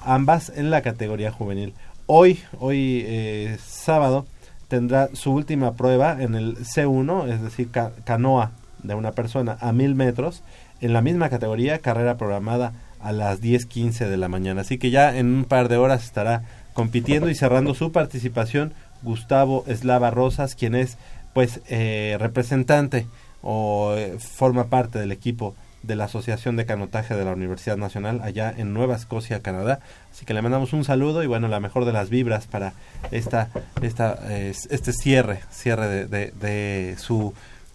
ambas 0.05 0.53
en 0.55 0.71
la 0.71 0.83
categoría 0.83 1.33
juvenil. 1.33 1.75
Hoy, 2.07 2.39
hoy 2.59 3.05
eh, 3.07 3.59
sábado, 3.65 4.27
tendrá 4.69 5.09
su 5.13 5.33
última 5.33 5.75
prueba 5.75 6.23
en 6.23 6.37
el 6.37 6.57
C1, 6.59 7.29
es 7.29 7.43
decir, 7.43 7.69
canoa 8.05 8.53
de 8.83 8.95
una 8.95 9.13
persona 9.13 9.59
a 9.61 9.73
1000 9.73 9.97
metros, 9.97 10.45
en 10.81 10.93
la 10.93 11.03
misma 11.03 11.29
categoría, 11.29 11.81
carrera 11.81 12.17
programada 12.17 12.73
a 13.03 13.13
las 13.13 13.41
10.15 13.41 14.09
de 14.09 14.17
la 14.17 14.29
mañana. 14.29 14.63
Así 14.63 14.79
que 14.79 14.91
ya 14.91 15.17
en 15.17 15.27
un 15.27 15.45
par 15.45 15.69
de 15.69 15.77
horas 15.77 16.05
estará 16.05 16.43
compitiendo 16.75 17.29
y 17.29 17.35
cerrando 17.35 17.75
su 17.75 17.93
participación 17.93 18.73
Gustavo 19.03 19.65
Eslava 19.67 20.11
Rosas, 20.11 20.55
quien 20.55 20.75
es 20.75 20.99
pues 21.33 21.61
eh, 21.69 22.17
representante 22.19 23.07
o 23.43 23.95
eh, 23.97 24.19
forma 24.19 24.69
parte 24.69 24.99
del 24.99 25.13
equipo 25.13 25.55
de 25.83 25.97
la 25.97 26.05
Asociación 26.05 26.57
de 26.57 26.67
Canotaje 26.67 27.15
de 27.15 27.25
la 27.25 27.33
Universidad 27.33 27.79
Nacional 27.79 28.21
allá 28.23 28.53
en 28.55 28.75
Nueva 28.75 28.97
Escocia, 28.97 29.41
Canadá. 29.41 29.81
Así 30.13 30.27
que 30.27 30.35
le 30.35 30.43
mandamos 30.43 30.75
un 30.75 30.85
saludo 30.85 31.23
y 31.23 31.27
bueno, 31.27 31.49
la 31.49 31.61
mejor 31.61 31.87
de 31.87 31.93
las 31.93 32.11
vibras 32.11 32.47
para 32.47 32.75
esta, 33.11 33.49
esta, 33.81 34.19
este 34.31 34.93
cierre, 34.93 35.41
cierre 35.51 36.07
de, 36.07 36.33
de, 36.33 36.97
su 36.99 37.33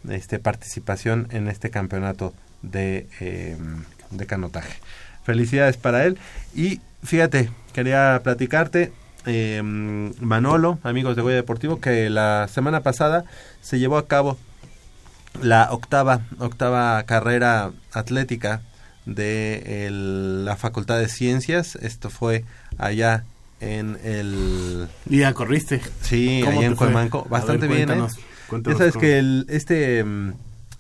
este, 0.08 0.38
participación 0.38 1.28
en 1.32 1.48
este 1.48 1.72
campeonato 1.72 2.34
de, 2.62 3.08
eh, 3.20 3.58
de 4.12 4.26
canotaje. 4.28 4.76
Felicidades 5.26 5.78
para 5.78 6.06
él. 6.06 6.18
Y 6.56 6.80
fíjate, 7.04 7.50
quería 7.74 8.22
platicarte, 8.24 8.94
eh, 9.26 9.62
Manolo, 9.64 10.80
amigos 10.84 11.16
de 11.16 11.22
Goya 11.22 11.36
Deportivo, 11.36 11.82
que 11.82 12.10
la 12.10 12.48
semana 12.48 12.82
pasada 12.82 13.26
se 13.62 13.80
llevó 13.80 13.98
a 13.98 14.08
cabo 14.08 14.38
la 15.42 15.70
octava, 15.72 16.22
octava 16.40 17.04
carrera 17.04 17.72
atlética 17.92 18.62
de 19.06 19.90
la 19.92 20.56
Facultad 20.56 21.00
de 21.00 21.08
Ciencias. 21.08 21.76
Esto 21.76 22.10
fue 22.10 22.46
allá 22.78 23.24
en 23.60 23.98
el... 24.04 24.88
Y 25.10 25.20
ya 25.20 25.34
corriste. 25.34 25.82
Sí, 26.02 26.44
allá 26.46 26.66
en 26.66 26.76
Coemanco. 26.76 27.26
Bastante 27.30 27.68
bien, 27.68 27.90
¿eh? 27.90 28.08
ya 28.64 28.76
sabes 28.76 28.96
que 28.96 29.18
el, 29.18 29.46
este 29.50 30.06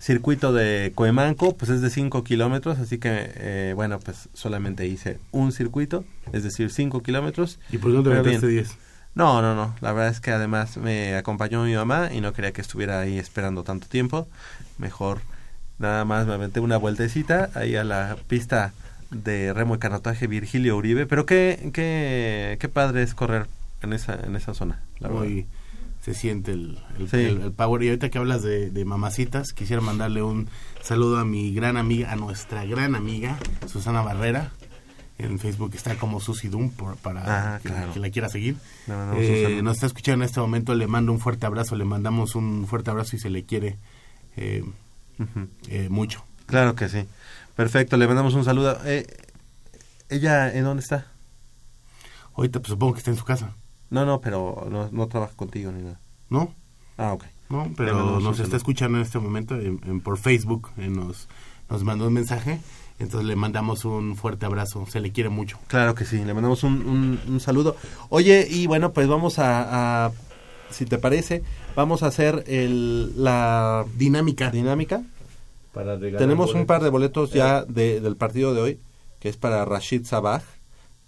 circuito 0.05 0.53
de 0.53 0.91
Coemanco 0.93 1.57
pues 1.57 1.71
es 1.71 1.81
de 1.81 1.89
5 1.89 2.23
kilómetros, 2.23 2.77
así 2.77 2.99
que 2.99 3.31
eh, 3.37 3.73
bueno, 3.75 3.99
pues 3.99 4.29
solamente 4.33 4.85
hice 4.85 5.17
un 5.31 5.51
circuito, 5.51 6.05
es 6.31 6.43
decir, 6.43 6.69
5 6.69 7.01
kilómetros. 7.01 7.59
¿Y 7.71 7.79
por 7.79 7.91
dónde 7.91 8.11
metiste 8.11 8.47
10? 8.47 8.77
No, 9.15 9.41
no, 9.41 9.55
no. 9.55 9.73
La 9.81 9.93
verdad 9.93 10.11
es 10.11 10.19
que 10.19 10.29
además 10.29 10.77
me 10.77 11.15
acompañó 11.15 11.63
mi 11.63 11.73
mamá 11.73 12.09
y 12.13 12.21
no 12.21 12.33
quería 12.33 12.51
que 12.51 12.61
estuviera 12.61 12.99
ahí 12.99 13.17
esperando 13.17 13.63
tanto 13.63 13.87
tiempo. 13.87 14.27
Mejor 14.77 15.21
nada 15.79 16.05
más 16.05 16.27
me 16.27 16.33
aventé 16.33 16.59
una 16.59 16.77
vueltecita 16.77 17.49
ahí 17.55 17.75
a 17.75 17.83
la 17.83 18.15
pista 18.27 18.73
de 19.09 19.53
remo 19.53 19.75
y 19.75 19.79
canotaje 19.79 20.27
Virgilio 20.27 20.77
Uribe. 20.77 21.07
Pero 21.07 21.25
qué, 21.25 21.71
qué, 21.73 22.57
qué 22.59 22.69
padre 22.69 23.01
es 23.01 23.15
correr 23.15 23.47
en 23.81 23.93
esa, 23.93 24.19
en 24.23 24.35
esa 24.35 24.53
zona. 24.53 24.81
La 24.99 25.09
Muy, 25.09 25.47
se 26.05 26.13
siente 26.13 26.51
el, 26.51 26.77
el, 27.11 27.51
power. 27.51 27.81
Y 27.81 27.87
ahorita 27.87 28.09
que 28.09 28.19
hablas 28.19 28.43
de, 28.43 28.69
de, 28.69 28.85
mamacitas, 28.85 29.53
quisiera 29.53 29.81
mandarle 29.81 30.21
un 30.21 30.47
saludo 30.83 31.17
a 31.17 31.25
mi 31.25 31.51
gran 31.51 31.77
amiga, 31.77 32.11
a 32.11 32.15
nuestra 32.15 32.63
gran 32.63 32.93
amiga, 32.93 33.39
Susana 33.65 34.03
Barrera 34.03 34.51
en 35.17 35.39
Facebook 35.39 35.71
está 35.73 35.95
como 35.95 36.19
Susi 36.19 36.49
Doom 36.49 36.71
para 37.01 37.55
ah, 37.55 37.59
que, 37.93 37.99
la 37.99 38.09
quiera 38.09 38.29
seguir. 38.29 38.57
Eh, 39.15 39.61
nos 39.63 39.77
está 39.77 39.87
escuchando 39.87 40.23
en 40.23 40.29
este 40.29 40.39
momento, 40.39 40.75
le 40.75 40.87
mando 40.87 41.11
un 41.11 41.19
fuerte 41.19 41.45
abrazo, 41.45 41.75
le 41.75 41.85
mandamos 41.85 42.35
un 42.35 42.67
fuerte 42.67 42.91
abrazo 42.91 43.15
y 43.15 43.19
se 43.19 43.29
le 43.29 43.43
quiere 43.43 43.77
eh, 44.35 44.63
eh, 45.69 45.89
mucho. 45.89 46.23
Claro 46.45 46.75
que 46.75 46.89
sí. 46.89 47.07
Perfecto, 47.55 47.97
le 47.97 48.07
mandamos 48.07 48.33
un 48.33 48.43
saludo. 48.43 48.77
¿Ella 50.09 50.53
en 50.53 50.65
dónde 50.65 50.83
está? 50.83 51.07
Ahorita 52.35 52.59
pues, 52.59 52.69
supongo 52.69 52.93
que 52.93 52.99
está 52.99 53.11
en 53.11 53.17
su 53.17 53.25
casa. 53.25 53.55
No, 53.89 54.05
no, 54.05 54.21
pero 54.21 54.67
no, 54.91 55.07
trabaja 55.07 55.33
contigo 55.35 55.71
ni 55.71 55.83
nada. 55.83 55.99
¿No? 56.29 56.53
Ah, 56.97 57.13
ok. 57.13 57.23
No, 57.49 57.71
pero 57.77 58.19
nos 58.19 58.39
está 58.39 58.57
escuchando 58.57 58.97
en 58.97 59.03
este 59.03 59.19
momento 59.19 59.55
en, 59.59 60.01
por 60.01 60.17
Facebook, 60.17 60.71
nos, 60.77 61.27
nos 61.69 61.83
mandó 61.83 62.07
un 62.07 62.13
mensaje 62.13 62.59
entonces 62.97 63.27
le 63.27 63.35
mandamos 63.35 63.83
un 63.83 64.15
fuerte 64.15 64.45
abrazo, 64.45 64.85
se 64.87 65.01
le 65.01 65.11
quiere 65.11 65.29
mucho. 65.29 65.59
Claro 65.67 65.95
que 65.95 66.05
sí, 66.05 66.23
le 66.23 66.33
mandamos 66.33 66.63
un, 66.63 67.19
un, 67.27 67.39
saludo. 67.41 67.75
Oye, 68.09 68.47
y 68.49 68.67
bueno, 68.67 68.93
pues 68.93 69.07
vamos 69.07 69.35
a, 69.37 70.11
si 70.69 70.85
te 70.85 70.97
parece, 70.97 71.43
vamos 71.75 72.03
a 72.03 72.07
hacer 72.07 72.45
el, 72.47 73.21
la 73.21 73.85
dinámica. 73.97 74.49
Dinámica. 74.49 75.03
Para 75.73 75.99
Tenemos 75.99 76.53
un 76.53 76.65
par 76.65 76.81
de 76.83 76.89
boletos 76.89 77.33
ya 77.33 77.59
eh. 77.59 77.65
de, 77.67 77.99
del 77.99 78.15
partido 78.15 78.53
de 78.53 78.61
hoy, 78.61 78.79
que 79.19 79.27
es 79.27 79.35
para 79.35 79.65
Rashid 79.65 80.05
Sabah, 80.05 80.41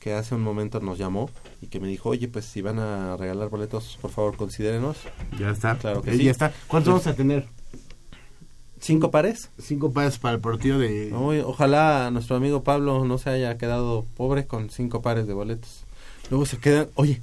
que 0.07 0.13
hace 0.13 0.35
un 0.35 0.41
momento 0.41 0.79
nos 0.79 0.97
llamó 0.97 1.29
y 1.61 1.67
que 1.67 1.81
me 1.81 1.87
dijo, 1.89 2.07
oye, 2.07 2.29
pues 2.29 2.45
si 2.45 2.61
van 2.61 2.79
a 2.79 3.17
regalar 3.17 3.49
boletos, 3.49 3.99
por 4.01 4.09
favor, 4.09 4.37
considérenos. 4.37 4.95
Ya 5.37 5.49
está. 5.49 5.77
Claro 5.77 6.01
que 6.01 6.15
sí. 6.15 6.23
Ya 6.23 6.31
está. 6.31 6.53
¿Cuántos 6.67 6.93
vamos 6.93 7.07
a 7.07 7.13
tener? 7.13 7.45
¿Cinco 8.79 9.11
pares? 9.11 9.49
Cinco 9.59 9.91
pares 9.91 10.17
para 10.17 10.35
el 10.35 10.39
partido 10.39 10.79
de... 10.79 11.11
ojalá 11.43 12.09
nuestro 12.11 12.37
amigo 12.37 12.63
Pablo 12.63 13.03
no 13.03 13.17
se 13.17 13.31
haya 13.31 13.57
quedado 13.57 14.05
pobre 14.15 14.45
con 14.47 14.69
cinco 14.69 15.01
pares 15.01 15.27
de 15.27 15.33
boletos. 15.33 15.83
Luego 16.29 16.45
se 16.45 16.57
quedan... 16.57 16.87
Oye, 16.95 17.21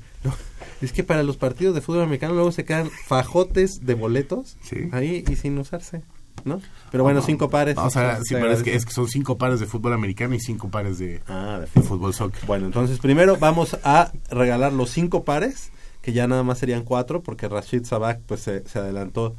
es 0.82 0.92
que 0.92 1.04
para 1.04 1.22
los 1.22 1.38
partidos 1.38 1.74
de 1.74 1.80
fútbol 1.80 2.02
americano 2.02 2.34
luego 2.34 2.52
se 2.52 2.66
quedan 2.66 2.90
fajotes 3.06 3.86
de 3.86 3.94
boletos 3.94 4.58
ahí 4.92 5.24
y 5.26 5.36
sin 5.36 5.56
usarse. 5.56 6.02
¿No? 6.44 6.60
Pero 6.90 7.04
bueno, 7.04 7.22
cinco 7.22 7.48
pares. 7.50 7.76
O 7.78 7.90
sea, 7.90 8.18
sí, 8.22 8.34
pero 8.34 8.52
es 8.52 8.62
que, 8.62 8.74
es 8.74 8.84
que, 8.84 8.92
son 8.92 9.08
cinco 9.08 9.38
pares 9.38 9.60
de 9.60 9.66
fútbol 9.66 9.92
americano 9.92 10.34
y 10.34 10.40
cinco 10.40 10.68
pares 10.68 10.98
de, 10.98 11.22
ah, 11.28 11.60
de, 11.60 11.82
fútbol 11.82 12.14
soccer. 12.14 12.44
Bueno, 12.46 12.66
entonces 12.66 12.98
primero 12.98 13.36
vamos 13.36 13.76
a 13.84 14.12
regalar 14.30 14.72
los 14.72 14.90
cinco 14.90 15.24
pares, 15.24 15.70
que 16.02 16.12
ya 16.12 16.26
nada 16.26 16.42
más 16.42 16.58
serían 16.58 16.84
cuatro, 16.84 17.22
porque 17.22 17.48
Rashid 17.48 17.84
Sabak 17.84 18.20
pues 18.26 18.40
se, 18.40 18.66
se 18.66 18.78
adelantó 18.78 19.34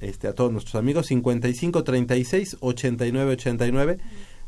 este, 0.00 0.28
a 0.28 0.34
todos 0.34 0.52
nuestros 0.52 0.74
amigos 0.76 1.06
55 1.06 1.84
36 1.84 2.56
89 2.60 3.32
89 3.32 3.98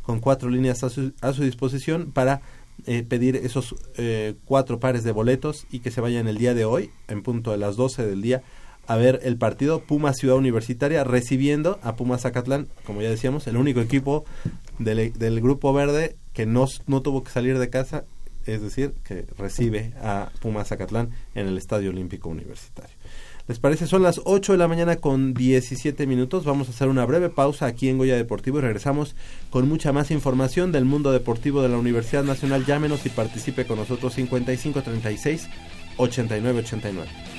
con 0.02 0.20
cuatro 0.20 0.50
líneas 0.50 0.84
a 0.84 0.90
su, 0.90 1.12
a 1.20 1.32
su 1.32 1.42
disposición 1.42 2.12
para 2.12 2.40
eh, 2.86 3.02
pedir 3.02 3.36
esos 3.36 3.74
eh, 3.96 4.34
cuatro 4.44 4.78
pares 4.78 5.02
de 5.02 5.12
boletos 5.12 5.66
y 5.70 5.80
que 5.80 5.90
se 5.90 6.00
vayan 6.00 6.28
el 6.28 6.38
día 6.38 6.54
de 6.54 6.64
hoy 6.64 6.90
en 7.08 7.22
punto 7.22 7.50
de 7.50 7.56
las 7.56 7.76
12 7.76 8.06
del 8.06 8.22
día 8.22 8.42
a 8.86 8.96
ver 8.96 9.20
el 9.24 9.36
partido 9.36 9.80
Puma 9.80 10.12
Ciudad 10.12 10.36
Universitaria 10.36 11.04
recibiendo 11.04 11.78
a 11.82 11.96
Puma 11.96 12.18
Zacatlán 12.18 12.68
como 12.84 13.02
ya 13.02 13.10
decíamos 13.10 13.46
el 13.46 13.56
único 13.56 13.80
equipo 13.80 14.24
del, 14.78 15.12
del 15.12 15.40
grupo 15.40 15.72
verde 15.72 16.16
que 16.32 16.46
no, 16.46 16.66
no 16.86 17.02
tuvo 17.02 17.24
que 17.24 17.30
salir 17.30 17.58
de 17.58 17.70
casa 17.70 18.04
es 18.46 18.62
decir 18.62 18.94
que 19.04 19.26
recibe 19.38 19.92
a 20.00 20.30
Puma 20.40 20.64
Zacatlán 20.64 21.10
en 21.34 21.48
el 21.48 21.58
Estadio 21.58 21.90
Olímpico 21.90 22.28
Universitario 22.28 22.94
¿Les 23.48 23.60
parece? 23.60 23.86
Son 23.86 24.02
las 24.02 24.20
8 24.24 24.52
de 24.52 24.58
la 24.58 24.66
mañana 24.66 24.96
con 24.96 25.32
17 25.32 26.04
minutos. 26.08 26.44
Vamos 26.44 26.66
a 26.66 26.72
hacer 26.72 26.88
una 26.88 27.06
breve 27.06 27.28
pausa 27.28 27.66
aquí 27.66 27.88
en 27.88 27.96
Goya 27.96 28.16
Deportivo 28.16 28.58
y 28.58 28.62
regresamos 28.62 29.14
con 29.50 29.68
mucha 29.68 29.92
más 29.92 30.10
información 30.10 30.72
del 30.72 30.84
mundo 30.84 31.12
deportivo 31.12 31.62
de 31.62 31.68
la 31.68 31.78
Universidad 31.78 32.24
Nacional. 32.24 32.66
Llámenos 32.66 33.06
y 33.06 33.10
participe 33.10 33.64
con 33.64 33.78
nosotros 33.78 34.14
5536 34.14 35.48
8989. 35.96 37.35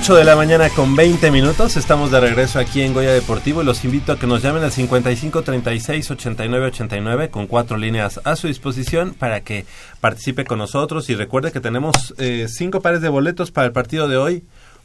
8 0.00 0.14
de 0.14 0.24
la 0.24 0.36
mañana 0.36 0.70
con 0.70 0.94
20 0.94 1.32
minutos. 1.32 1.76
Estamos 1.76 2.12
de 2.12 2.20
regreso 2.20 2.60
aquí 2.60 2.82
en 2.82 2.94
Goya 2.94 3.12
Deportivo 3.12 3.62
y 3.62 3.64
los 3.64 3.84
invito 3.84 4.12
a 4.12 4.18
que 4.18 4.28
nos 4.28 4.42
llamen 4.42 4.62
al 4.62 4.70
55 4.70 5.42
36 5.42 6.10
89 6.12 6.66
89 6.66 7.30
con 7.30 7.48
cuatro 7.48 7.76
líneas 7.76 8.20
a 8.22 8.36
su 8.36 8.46
disposición 8.46 9.12
para 9.12 9.40
que 9.40 9.66
participe 10.00 10.44
con 10.44 10.58
nosotros. 10.58 11.10
Y 11.10 11.16
recuerde 11.16 11.50
que 11.50 11.58
tenemos 11.58 12.14
eh, 12.18 12.46
cinco 12.48 12.80
pares 12.80 13.00
de 13.00 13.08
boletos 13.08 13.50
para 13.50 13.66
el 13.66 13.72
partido 13.72 14.06
de 14.06 14.16
hoy. 14.16 14.44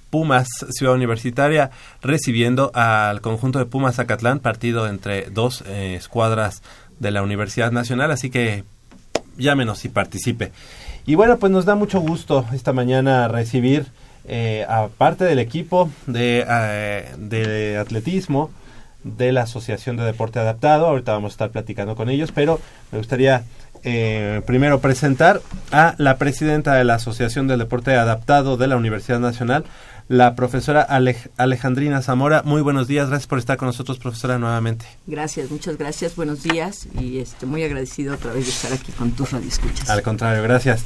Pumas 0.10 0.48
Ciudad 0.72 0.96
Universitaria 0.96 1.70
recibiendo 2.01 2.72
al 2.74 3.22
conjunto 3.22 3.60
de 3.60 3.65
Pumas 3.65 3.98
Zacatlán, 3.98 4.39
partido 4.39 4.88
entre 4.88 5.29
dos 5.29 5.63
eh, 5.67 5.93
escuadras 5.96 6.63
de 7.00 7.12
la 7.12 7.22
Universidad 7.22 7.72
Nacional. 7.72 8.10
Así 8.10 8.32
que 8.32 8.63
llámenos 9.38 9.86
y 9.86 9.89
participe. 9.89 10.51
Y 11.05 11.13
bueno, 11.13 11.38
pues 11.38 11.51
nos 11.51 11.65
da 11.65 11.75
mucho 11.75 12.00
gusto 12.00 12.48
esta 12.51 12.74
mañana 12.74 13.27
recibir 13.27 13.91
eh, 14.25 14.65
aparte 14.68 15.25
del 15.25 15.39
equipo 15.39 15.89
de, 16.08 16.46
eh, 16.48 17.12
de 17.18 17.77
atletismo 17.77 18.51
de 19.03 19.32
la 19.32 19.42
Asociación 19.42 19.98
de 19.98 20.03
Deporte 20.03 20.39
Adaptado, 20.39 20.88
ahorita 20.88 21.12
vamos 21.12 21.32
a 21.32 21.36
estar 21.36 21.50
platicando 21.51 21.96
con 21.96 22.10
ellos, 22.10 22.32
pero 22.32 22.60
me 22.92 23.00
gustaría 23.00 23.44
eh, 23.84 24.42
primero 24.46 24.80
presentar 24.80 25.42
a 25.72 25.96
la 25.98 26.18
presidenta 26.18 26.75
de 26.75 26.86
la 26.86 26.96
Asociación 26.96 27.48
del 27.48 27.60
Deporte 27.60 27.96
Adaptado 27.96 28.56
de 28.56 28.68
la 28.68 28.77
Universidad 28.77 29.20
Nacional, 29.20 29.65
la 30.07 30.36
profesora 30.36 30.81
Alejandrina 31.38 32.01
Zamora. 32.01 32.43
Muy 32.43 32.62
buenos 32.62 32.88
días, 32.88 33.10
gracias 33.10 33.27
por 33.27 33.39
estar 33.39 33.57
con 33.57 33.67
nosotros, 33.67 34.00
profesora, 34.00 34.38
nuevamente. 34.38 34.86
Gracias, 35.07 35.50
muchas 35.50 35.77
gracias, 35.77 36.15
buenos 36.15 36.43
días 36.43 36.88
y 37.00 37.19
este, 37.19 37.45
muy 37.45 37.63
agradecido 37.63 38.15
otra 38.15 38.33
vez 38.33 38.45
de 38.45 38.51
estar 38.51 38.74
aquí 38.74 38.91
con 38.91 39.12
tus 39.12 39.31
radioescuchas. 39.31 39.89
Al 39.89 40.01
contrario, 40.01 40.43
gracias. 40.43 40.83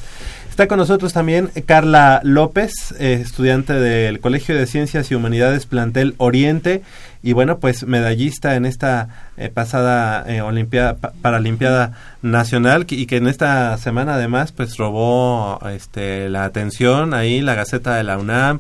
Está 0.50 0.68
con 0.68 0.80
nosotros 0.80 1.14
también 1.14 1.52
Carla 1.68 2.20
López, 2.24 2.96
eh, 2.98 3.20
estudiante 3.22 3.74
del 3.74 4.20
Colegio 4.20 4.56
de 4.58 4.66
Ciencias 4.66 5.12
y 5.12 5.16
Humanidades 5.16 5.68
Plantel 5.68 6.16
Oriente 6.18 6.82
y 7.22 7.34
bueno, 7.34 7.60
pues 7.60 7.86
medallista 7.86 8.56
en 8.56 8.66
esta 8.66 9.30
eh, 9.38 9.50
pasada 9.50 10.26
eh, 10.28 10.42
Olimpiada, 10.42 10.96
Paralimpiada 10.96 11.92
Nacional 12.24 12.88
y 12.90 13.06
que 13.06 13.18
en 13.18 13.28
esta 13.28 13.78
semana 13.78 14.16
además 14.16 14.52
pues 14.52 14.78
robó 14.78 15.60
este, 15.70 16.28
la 16.30 16.46
atención 16.46 17.14
ahí 17.14 17.42
la 17.42 17.54
Gaceta 17.54 17.96
de 17.96 18.04
la 18.04 18.18
UNAM 18.18 18.60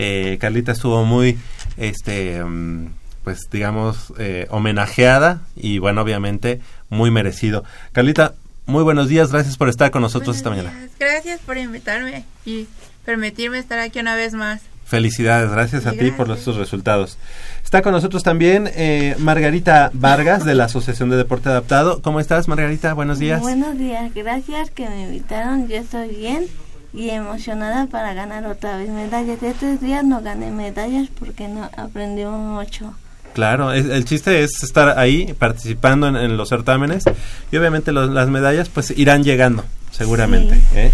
eh, 0.00 0.38
Carlita 0.40 0.70
estuvo 0.70 1.04
muy, 1.04 1.36
este, 1.76 2.44
mm, 2.44 2.86
pues 3.24 3.40
digamos, 3.50 4.12
eh, 4.16 4.46
homenajeada 4.50 5.40
y 5.56 5.78
bueno, 5.80 6.02
obviamente 6.02 6.60
muy 6.88 7.10
merecido. 7.10 7.64
Carlita, 7.90 8.34
muy 8.66 8.84
buenos 8.84 9.08
días, 9.08 9.32
gracias 9.32 9.56
por 9.56 9.68
estar 9.68 9.90
con 9.90 10.02
nosotros 10.02 10.36
esta 10.36 10.50
mañana. 10.50 10.72
Gracias 11.00 11.40
por 11.40 11.58
invitarme 11.58 12.24
y 12.44 12.68
permitirme 13.04 13.58
estar 13.58 13.80
aquí 13.80 13.98
una 13.98 14.14
vez 14.14 14.34
más. 14.34 14.60
Felicidades, 14.86 15.50
gracias 15.50 15.84
a 15.86 15.92
ti 15.92 16.12
por 16.12 16.30
estos 16.30 16.56
resultados. 16.56 17.18
Está 17.64 17.82
con 17.82 17.92
nosotros 17.92 18.22
también 18.22 18.70
eh, 18.76 19.16
Margarita 19.18 19.90
Vargas 19.94 20.44
de 20.44 20.54
la 20.54 20.64
Asociación 20.66 21.10
de 21.10 21.16
Deporte 21.16 21.48
Adaptado. 21.48 22.00
¿Cómo 22.02 22.20
estás, 22.20 22.46
Margarita? 22.46 22.94
Buenos 22.94 23.18
días. 23.18 23.40
Buenos 23.40 23.76
días, 23.76 24.14
gracias 24.14 24.70
que 24.70 24.88
me 24.88 25.02
invitaron. 25.02 25.66
Yo 25.66 25.76
estoy 25.76 26.14
bien 26.14 26.46
y 26.92 27.10
emocionada 27.10 27.86
para 27.86 28.14
ganar 28.14 28.46
otra 28.46 28.76
vez 28.76 28.88
medallas. 28.88 29.42
Estos 29.42 29.80
días 29.80 30.04
no 30.04 30.22
gané 30.22 30.50
medallas 30.50 31.08
porque 31.18 31.48
no 31.48 31.68
aprendimos 31.76 32.38
mucho. 32.38 32.94
Claro, 33.34 33.72
el 33.72 34.04
chiste 34.04 34.42
es 34.42 34.62
estar 34.62 34.98
ahí 34.98 35.32
participando 35.38 36.08
en, 36.08 36.36
los 36.36 36.48
certámenes 36.48 37.04
y 37.52 37.56
obviamente 37.56 37.92
las 37.92 38.28
medallas 38.28 38.68
pues 38.68 38.90
irán 38.96 39.22
llegando 39.22 39.64
seguramente. 39.92 40.60
¿eh? 40.74 40.90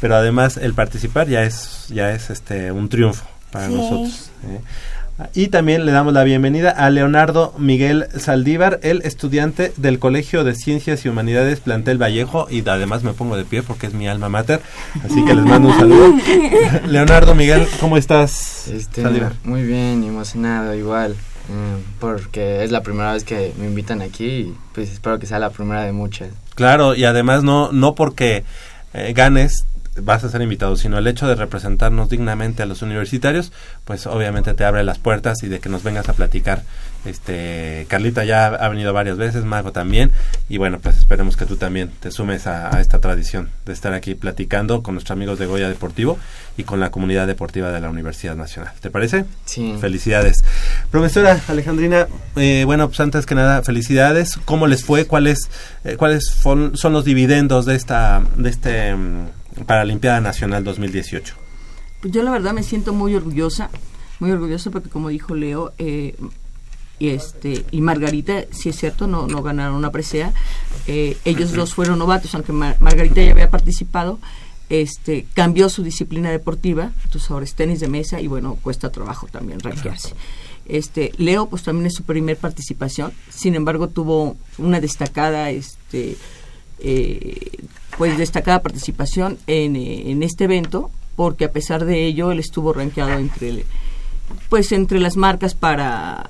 Pero 0.00 0.16
además 0.16 0.56
el 0.56 0.72
participar 0.72 1.28
ya 1.28 1.42
es 1.42 1.86
ya 1.88 2.12
es 2.12 2.30
este 2.30 2.72
un 2.72 2.88
triunfo 2.88 3.26
para 3.50 3.68
nosotros. 3.68 4.30
¿eh? 4.46 4.60
Y 5.32 5.46
también 5.48 5.86
le 5.86 5.92
damos 5.92 6.12
la 6.12 6.24
bienvenida 6.24 6.70
a 6.70 6.90
Leonardo 6.90 7.54
Miguel 7.56 8.08
Saldívar, 8.18 8.80
el 8.82 9.02
estudiante 9.02 9.72
del 9.76 10.00
Colegio 10.00 10.42
de 10.42 10.56
Ciencias 10.56 11.04
y 11.04 11.08
Humanidades 11.08 11.60
Plantel 11.60 12.02
Vallejo, 12.02 12.48
y 12.50 12.68
además 12.68 13.04
me 13.04 13.12
pongo 13.12 13.36
de 13.36 13.44
pie 13.44 13.62
porque 13.62 13.86
es 13.86 13.94
mi 13.94 14.08
alma 14.08 14.28
mater, 14.28 14.60
así 15.04 15.24
que 15.24 15.34
les 15.34 15.44
mando 15.44 15.68
un 15.68 15.76
saludo. 15.76 16.14
Leonardo 16.88 17.36
Miguel, 17.36 17.68
¿cómo 17.78 17.96
estás? 17.96 18.66
Este, 18.66 19.04
muy 19.44 19.62
bien, 19.62 20.02
emocionado 20.02 20.74
igual, 20.74 21.12
eh, 21.12 21.82
porque 22.00 22.64
es 22.64 22.72
la 22.72 22.82
primera 22.82 23.12
vez 23.12 23.22
que 23.22 23.52
me 23.56 23.66
invitan 23.66 24.02
aquí 24.02 24.26
y 24.26 24.54
pues 24.74 24.90
espero 24.90 25.20
que 25.20 25.26
sea 25.26 25.38
la 25.38 25.50
primera 25.50 25.84
de 25.84 25.92
muchas. 25.92 26.30
Claro, 26.56 26.96
y 26.96 27.04
además 27.04 27.44
no, 27.44 27.70
no 27.70 27.94
porque 27.94 28.42
eh, 28.94 29.12
ganes 29.14 29.64
vas 30.00 30.24
a 30.24 30.28
ser 30.28 30.42
invitado, 30.42 30.76
sino 30.76 30.98
el 30.98 31.06
hecho 31.06 31.28
de 31.28 31.34
representarnos 31.34 32.08
dignamente 32.08 32.62
a 32.62 32.66
los 32.66 32.82
universitarios, 32.82 33.52
pues 33.84 34.06
obviamente 34.06 34.54
te 34.54 34.64
abre 34.64 34.84
las 34.84 34.98
puertas 34.98 35.42
y 35.42 35.48
de 35.48 35.60
que 35.60 35.68
nos 35.68 35.82
vengas 35.82 36.08
a 36.08 36.14
platicar. 36.14 36.62
Este, 37.04 37.84
Carlita 37.88 38.24
ya 38.24 38.46
ha 38.46 38.68
venido 38.68 38.92
varias 38.94 39.18
veces, 39.18 39.44
Mago 39.44 39.72
también, 39.72 40.10
y 40.48 40.56
bueno, 40.56 40.78
pues 40.80 40.96
esperemos 40.96 41.36
que 41.36 41.44
tú 41.44 41.56
también 41.56 41.90
te 42.00 42.10
sumes 42.10 42.46
a, 42.46 42.80
esta 42.80 42.98
tradición 42.98 43.50
de 43.66 43.74
estar 43.74 43.92
aquí 43.92 44.14
platicando 44.14 44.82
con 44.82 44.94
nuestros 44.94 45.14
amigos 45.14 45.38
de 45.38 45.46
Goya 45.46 45.68
Deportivo 45.68 46.18
y 46.56 46.64
con 46.64 46.80
la 46.80 46.90
comunidad 46.90 47.26
deportiva 47.26 47.70
de 47.72 47.80
la 47.80 47.90
Universidad 47.90 48.36
Nacional. 48.36 48.72
¿Te 48.80 48.90
parece? 48.90 49.26
Sí. 49.44 49.76
Felicidades. 49.80 50.44
Profesora 50.90 51.40
Alejandrina, 51.48 52.06
eh, 52.36 52.62
bueno, 52.64 52.88
pues 52.88 53.00
antes 53.00 53.26
que 53.26 53.34
nada, 53.34 53.62
felicidades. 53.62 54.38
¿Cómo 54.44 54.66
les 54.66 54.84
fue? 54.84 55.06
¿Cuáles, 55.06 55.50
eh, 55.84 55.96
cuáles 55.96 56.24
son, 56.24 56.72
los 56.72 57.04
dividendos 57.04 57.66
de 57.66 57.74
esta, 57.74 58.22
de 58.36 58.48
este... 58.48 58.94
Mm, 58.94 59.26
para 59.66 59.84
Limpiada 59.84 60.20
Nacional 60.20 60.64
2018? 60.64 61.34
Pues 62.00 62.12
yo 62.12 62.22
la 62.22 62.30
verdad 62.30 62.52
me 62.52 62.62
siento 62.62 62.92
muy 62.92 63.14
orgullosa, 63.14 63.70
muy 64.20 64.30
orgullosa 64.30 64.70
porque 64.70 64.90
como 64.90 65.08
dijo 65.08 65.34
Leo, 65.34 65.72
eh, 65.78 66.16
y 66.98 67.08
este 67.08 67.64
y 67.70 67.80
Margarita, 67.80 68.44
si 68.50 68.68
es 68.68 68.76
cierto, 68.76 69.06
no, 69.06 69.26
no 69.26 69.42
ganaron 69.42 69.74
una 69.74 69.90
presea. 69.90 70.32
Eh, 70.86 71.16
ellos 71.24 71.52
dos 71.52 71.74
fueron 71.74 71.98
novatos, 71.98 72.34
aunque 72.34 72.52
Margarita 72.52 73.22
ya 73.22 73.32
había 73.32 73.50
participado. 73.50 74.18
Este, 74.70 75.26
cambió 75.34 75.68
su 75.68 75.82
disciplina 75.82 76.30
deportiva, 76.30 76.90
entonces 77.04 77.30
ahora 77.30 77.44
es 77.44 77.54
tenis 77.54 77.80
de 77.80 77.88
mesa 77.88 78.20
y 78.20 78.28
bueno, 78.28 78.56
cuesta 78.62 78.90
trabajo 78.90 79.26
también 79.30 79.60
rankearse. 79.60 80.14
Este, 80.66 81.12
Leo 81.18 81.46
pues 81.46 81.62
también 81.62 81.86
es 81.86 81.94
su 81.94 82.04
primer 82.04 82.38
participación, 82.38 83.12
sin 83.28 83.54
embargo 83.54 83.88
tuvo 83.88 84.36
una 84.56 84.80
destacada 84.80 85.50
este, 85.50 86.16
eh, 86.86 87.50
pues 87.96 88.18
destacada 88.18 88.62
participación 88.62 89.38
en, 89.46 89.76
eh, 89.76 90.10
en, 90.10 90.22
este 90.22 90.44
evento 90.44 90.90
porque 91.16 91.46
a 91.46 91.52
pesar 91.52 91.86
de 91.86 92.04
ello 92.04 92.30
él 92.30 92.40
estuvo 92.40 92.74
rankeado 92.74 93.12
entre 93.18 93.64
pues 94.50 94.70
entre 94.72 95.00
las 95.00 95.16
marcas 95.16 95.54
para 95.54 96.28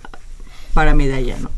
para 0.75 0.95
medalla 0.95 1.37
no 1.38 1.51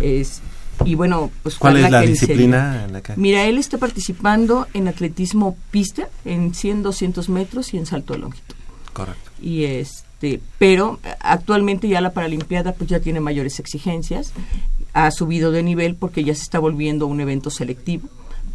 es 0.00 0.40
y 0.84 0.94
bueno 0.94 1.30
pues 1.42 1.56
cuál 1.56 1.76
es 1.76 1.90
la 1.90 2.00
disciplina 2.00 2.84
en 2.86 2.92
la 2.94 3.02
que... 3.02 3.16
mira 3.16 3.44
él 3.44 3.58
está 3.58 3.76
participando 3.76 4.66
en 4.72 4.88
atletismo 4.88 5.56
pista 5.70 6.08
en 6.24 6.54
100 6.54 6.84
200 6.84 7.28
metros 7.28 7.74
y 7.74 7.78
en 7.78 7.84
salto 7.86 8.14
de 8.14 8.20
longitud. 8.20 8.54
Correcto. 8.94 9.30
Y 9.42 9.64
este 9.64 10.40
pero 10.58 11.00
actualmente 11.20 11.86
ya 11.86 12.00
la 12.00 12.12
paralimpiada 12.12 12.72
pues 12.72 12.88
ya 12.88 13.00
tiene 13.00 13.20
mayores 13.20 13.60
exigencias 13.60 14.32
ha 14.94 15.10
subido 15.10 15.52
de 15.52 15.62
nivel 15.62 15.96
porque 15.96 16.24
ya 16.24 16.34
se 16.34 16.42
está 16.42 16.58
volviendo 16.58 17.06
un 17.06 17.20
evento 17.20 17.50
selectivo 17.50 18.08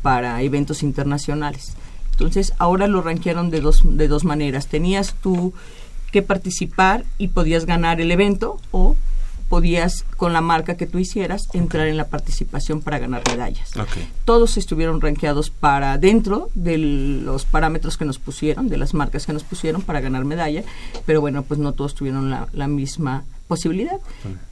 para 0.03 0.39
eventos 0.43 0.83
internacionales. 0.83 1.73
Entonces, 2.11 2.53
ahora 2.59 2.87
lo 2.87 3.01
rankearon 3.01 3.49
de 3.49 3.61
dos, 3.61 3.81
de 3.83 4.07
dos 4.07 4.23
maneras. 4.23 4.67
Tenías 4.67 5.15
tú 5.21 5.53
que 6.11 6.21
participar 6.21 7.05
y 7.17 7.29
podías 7.29 7.65
ganar 7.65 7.99
el 7.99 8.11
evento 8.11 8.59
o 8.69 8.95
podías, 9.49 10.05
con 10.17 10.33
la 10.33 10.41
marca 10.41 10.77
que 10.77 10.87
tú 10.87 10.99
hicieras, 10.99 11.47
entrar 11.53 11.87
en 11.87 11.97
la 11.97 12.07
participación 12.07 12.81
para 12.81 12.99
ganar 12.99 13.23
medallas. 13.29 13.71
Todos 14.25 14.57
estuvieron 14.57 15.01
rankeados 15.01 15.49
para 15.49 15.97
dentro 15.97 16.49
de 16.55 16.77
los 16.77 17.45
parámetros 17.45 17.97
que 17.97 18.05
nos 18.05 18.19
pusieron, 18.19 18.69
de 18.69 18.77
las 18.77 18.93
marcas 18.93 19.25
que 19.25 19.33
nos 19.33 19.43
pusieron 19.43 19.81
para 19.81 20.01
ganar 20.01 20.25
medalla, 20.25 20.63
pero 21.05 21.21
bueno, 21.21 21.43
pues 21.43 21.59
no 21.59 21.73
todos 21.73 21.93
tuvieron 21.93 22.29
la, 22.29 22.47
la 22.53 22.67
misma 22.67 23.25
posibilidad. 23.47 23.99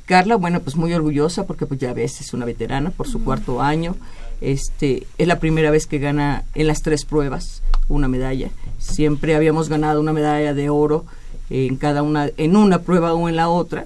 Carla, 0.05 0.35
bueno, 0.35 0.59
pues 0.59 0.75
muy 0.75 0.93
orgullosa 0.93 1.47
porque 1.47 1.65
pues 1.65 1.79
ya 1.79 1.93
ves, 1.93 2.21
es 2.21 2.33
una 2.33 2.45
veterana 2.45 2.91
por 2.91 3.07
su 3.07 3.23
cuarto 3.23 3.61
año. 3.61 3.95
Este, 4.41 5.05
es 5.19 5.27
la 5.27 5.39
primera 5.39 5.69
vez 5.69 5.85
que 5.85 5.99
gana 5.99 6.43
en 6.55 6.67
las 6.67 6.81
tres 6.81 7.05
pruebas 7.05 7.61
una 7.87 8.07
medalla. 8.07 8.49
Siempre 8.79 9.35
habíamos 9.35 9.69
ganado 9.69 9.99
una 9.99 10.13
medalla 10.13 10.53
de 10.53 10.69
oro 10.69 11.05
en 11.49 11.75
cada 11.77 12.01
una, 12.01 12.29
en 12.37 12.55
una 12.55 12.81
prueba 12.81 13.13
o 13.13 13.29
en 13.29 13.35
la 13.35 13.49
otra, 13.49 13.85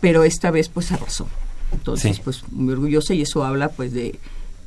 pero 0.00 0.24
esta 0.24 0.50
vez 0.50 0.68
pues 0.68 0.92
arrasó. 0.92 1.26
Entonces, 1.72 2.20
pues 2.20 2.44
muy 2.50 2.72
orgullosa 2.72 3.14
y 3.14 3.22
eso 3.22 3.44
habla 3.44 3.70
pues 3.70 3.92
de, 3.92 4.18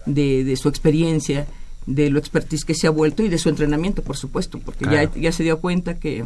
de, 0.05 0.55
su 0.57 0.69
experiencia, 0.69 1.47
de 1.85 2.09
lo 2.09 2.19
expertise 2.19 2.65
que 2.65 2.75
se 2.75 2.87
ha 2.87 2.91
vuelto 2.91 3.23
y 3.23 3.29
de 3.29 3.37
su 3.37 3.49
entrenamiento, 3.49 4.01
por 4.01 4.17
supuesto, 4.17 4.59
porque 4.59 4.85
ya, 4.85 5.13
ya 5.13 5.31
se 5.31 5.43
dio 5.43 5.59
cuenta 5.59 5.95
que, 5.95 6.25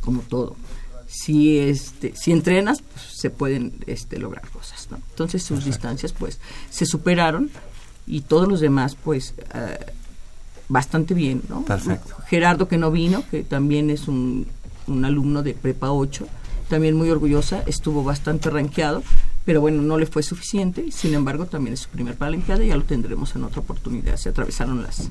como 0.00 0.22
todo, 0.22 0.56
si 1.08 1.58
este 1.58 2.14
si 2.14 2.32
entrenas 2.32 2.82
pues, 2.82 3.06
se 3.16 3.30
pueden 3.30 3.72
este 3.86 4.18
lograr 4.18 4.46
cosas 4.50 4.88
¿no? 4.90 4.98
entonces 5.08 5.42
sus 5.42 5.64
distancias 5.64 6.12
pues 6.12 6.38
se 6.68 6.84
superaron 6.84 7.50
y 8.08 8.22
todos 8.22 8.48
los 8.48 8.60
demás, 8.60 8.96
pues, 8.96 9.34
eh, 9.54 9.78
bastante 10.68 11.14
bien, 11.14 11.42
¿no? 11.48 11.64
Perfecto. 11.64 12.16
Gerardo 12.26 12.68
que 12.68 12.78
no 12.78 12.90
vino, 12.90 13.22
que 13.30 13.42
también 13.44 13.90
es 13.90 14.08
un 14.08 14.46
un 14.88 15.04
alumno 15.04 15.42
de 15.42 15.54
Prepa 15.54 15.92
8, 15.92 16.26
también 16.68 16.96
muy 16.96 17.10
orgullosa, 17.10 17.62
estuvo 17.66 18.02
bastante 18.04 18.50
rankeado, 18.50 19.02
pero 19.44 19.60
bueno, 19.60 19.82
no 19.82 19.96
le 19.98 20.06
fue 20.06 20.22
suficiente, 20.22 20.90
sin 20.90 21.14
embargo 21.14 21.46
también 21.46 21.74
es 21.74 21.80
su 21.80 21.88
primer 21.88 22.16
Paralimpiada 22.16 22.64
y 22.64 22.68
ya 22.68 22.76
lo 22.76 22.84
tendremos 22.84 23.34
en 23.36 23.44
otra 23.44 23.60
oportunidad. 23.60 24.16
Se 24.16 24.28
atravesaron 24.28 24.82
las, 24.82 25.08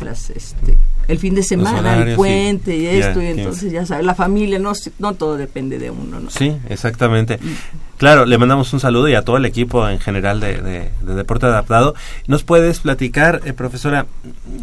las 0.00 0.30
este, 0.30 0.76
el 1.08 1.18
fin 1.18 1.34
de 1.34 1.42
semana, 1.42 1.78
el 1.78 1.84
horarios, 1.86 2.16
puente 2.16 2.72
sí. 2.72 2.82
y 2.82 2.86
esto, 2.86 3.22
y 3.22 3.26
entonces 3.26 3.72
ya 3.72 3.86
sabes, 3.86 4.04
la 4.04 4.14
familia, 4.14 4.58
no, 4.58 4.72
no 4.98 5.14
todo 5.14 5.36
depende 5.36 5.78
de 5.78 5.90
uno, 5.90 6.20
¿no? 6.20 6.30
Sí, 6.30 6.54
exactamente. 6.68 7.38
Claro, 7.96 8.26
le 8.26 8.38
mandamos 8.38 8.72
un 8.72 8.78
saludo 8.78 9.08
y 9.08 9.14
a 9.14 9.22
todo 9.22 9.38
el 9.38 9.44
equipo 9.44 9.88
en 9.88 9.98
general 9.98 10.38
de, 10.38 10.60
de- 10.62 10.90
de 11.02 11.14
Deporte 11.16 11.46
Adaptado. 11.46 11.94
¿Nos 12.28 12.44
puedes 12.44 12.78
platicar, 12.78 13.40
eh, 13.44 13.52
profesora, 13.52 14.06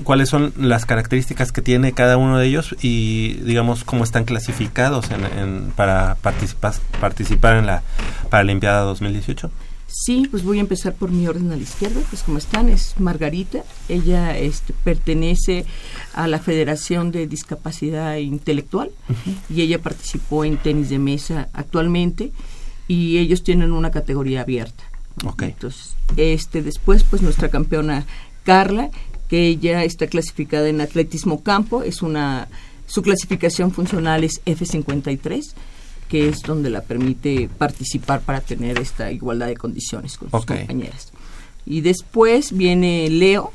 cuáles 0.05 0.29
son 0.29 0.53
las 0.57 0.85
características 0.85 1.51
que 1.51 1.61
tiene 1.61 1.91
cada 1.91 2.15
uno 2.15 2.37
de 2.37 2.47
ellos 2.47 2.75
y, 2.81 3.33
digamos, 3.43 3.83
cómo 3.83 4.05
están 4.05 4.23
clasificados 4.23 5.11
en, 5.11 5.25
en- 5.37 5.71
para 5.75 6.15
participa- 6.23 6.79
participar 7.01 7.57
en 7.57 7.65
la 7.65 7.81
Paralimpiada 8.29 8.81
2018? 8.83 9.51
Sí, 9.97 10.27
pues 10.29 10.43
voy 10.43 10.58
a 10.58 10.62
empezar 10.62 10.93
por 10.93 11.10
mi 11.10 11.25
orden 11.25 11.53
a 11.53 11.55
la 11.55 11.63
izquierda, 11.63 12.01
pues 12.10 12.21
como 12.21 12.38
están, 12.38 12.67
es 12.67 12.99
Margarita, 12.99 13.63
ella 13.88 14.38
este, 14.38 14.73
pertenece 14.84 15.65
a 16.13 16.27
la 16.27 16.39
Federación 16.39 17.12
de 17.12 17.27
Discapacidad 17.27 18.17
Intelectual 18.17 18.91
y 19.49 19.62
ella 19.62 19.81
participó 19.81 20.43
en 20.43 20.58
tenis 20.58 20.89
de 20.89 20.99
mesa 20.99 21.47
actualmente 21.53 22.34
y 22.89 23.19
ellos 23.19 23.41
tienen 23.41 23.71
una 23.71 23.89
categoría 23.89 24.41
abierta. 24.41 24.84
Ok. 25.23 25.43
Entonces, 25.43 25.95
este, 26.17 26.62
después, 26.62 27.03
pues 27.03 27.21
nuestra 27.21 27.47
campeona 27.47 28.05
Carla, 28.43 28.89
que 29.29 29.47
ella 29.47 29.86
está 29.86 30.08
clasificada 30.08 30.67
en 30.67 30.81
atletismo 30.81 31.41
campo, 31.41 31.84
es 31.84 32.01
una, 32.01 32.49
su 32.86 33.01
clasificación 33.01 33.71
funcional 33.71 34.25
es 34.25 34.43
F53, 34.45 35.53
que 36.09 36.29
es 36.29 36.41
donde 36.41 36.69
la 36.69 36.81
permite 36.81 37.49
participar 37.57 38.21
para 38.21 38.41
tener 38.41 38.79
esta 38.79 39.11
igualdad 39.11 39.47
de 39.47 39.57
condiciones 39.57 40.17
con 40.17 40.29
sus 40.29 40.45
compañeras. 40.45 41.11
Y 41.65 41.81
después 41.81 42.55
viene 42.55 43.09
Leo, 43.09 43.51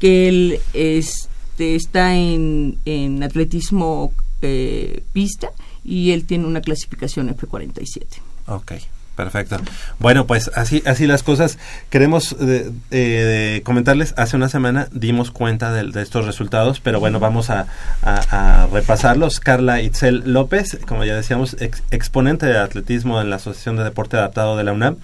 que 0.00 0.28
él 0.28 0.60
este, 0.72 1.76
está 1.76 2.14
en, 2.16 2.78
en 2.84 3.22
atletismo 3.22 4.12
eh, 4.42 5.02
pista 5.12 5.50
y 5.84 6.10
él 6.10 6.26
tiene 6.26 6.46
una 6.46 6.60
clasificación 6.60 7.34
F47. 7.34 8.04
Ok, 8.48 8.72
perfecto. 9.16 9.56
Bueno, 9.98 10.26
pues 10.26 10.50
así, 10.54 10.82
así 10.86 11.06
las 11.06 11.22
cosas. 11.22 11.58
Queremos 11.90 12.36
eh, 12.40 12.70
eh, 12.90 13.62
comentarles, 13.64 14.14
hace 14.16 14.36
una 14.36 14.48
semana 14.48 14.88
dimos 14.92 15.30
cuenta 15.30 15.72
de, 15.72 15.90
de 15.90 16.02
estos 16.02 16.26
resultados, 16.26 16.80
pero 16.80 17.00
bueno, 17.00 17.18
vamos 17.18 17.50
a, 17.50 17.66
a- 18.02 18.68
repasarlos. 18.72 19.40
Carla 19.40 19.80
Itzel 19.80 20.22
López, 20.32 20.78
como 20.86 21.04
ya 21.04 21.16
decíamos, 21.16 21.56
ex- 21.60 21.82
exponente 21.90 22.46
de 22.46 22.58
atletismo 22.58 23.20
en 23.20 23.30
la 23.30 23.36
Asociación 23.36 23.76
de 23.76 23.84
Deporte 23.84 24.16
Adaptado 24.16 24.56
de 24.56 24.64
la 24.64 24.72
UNAM. 24.72 24.96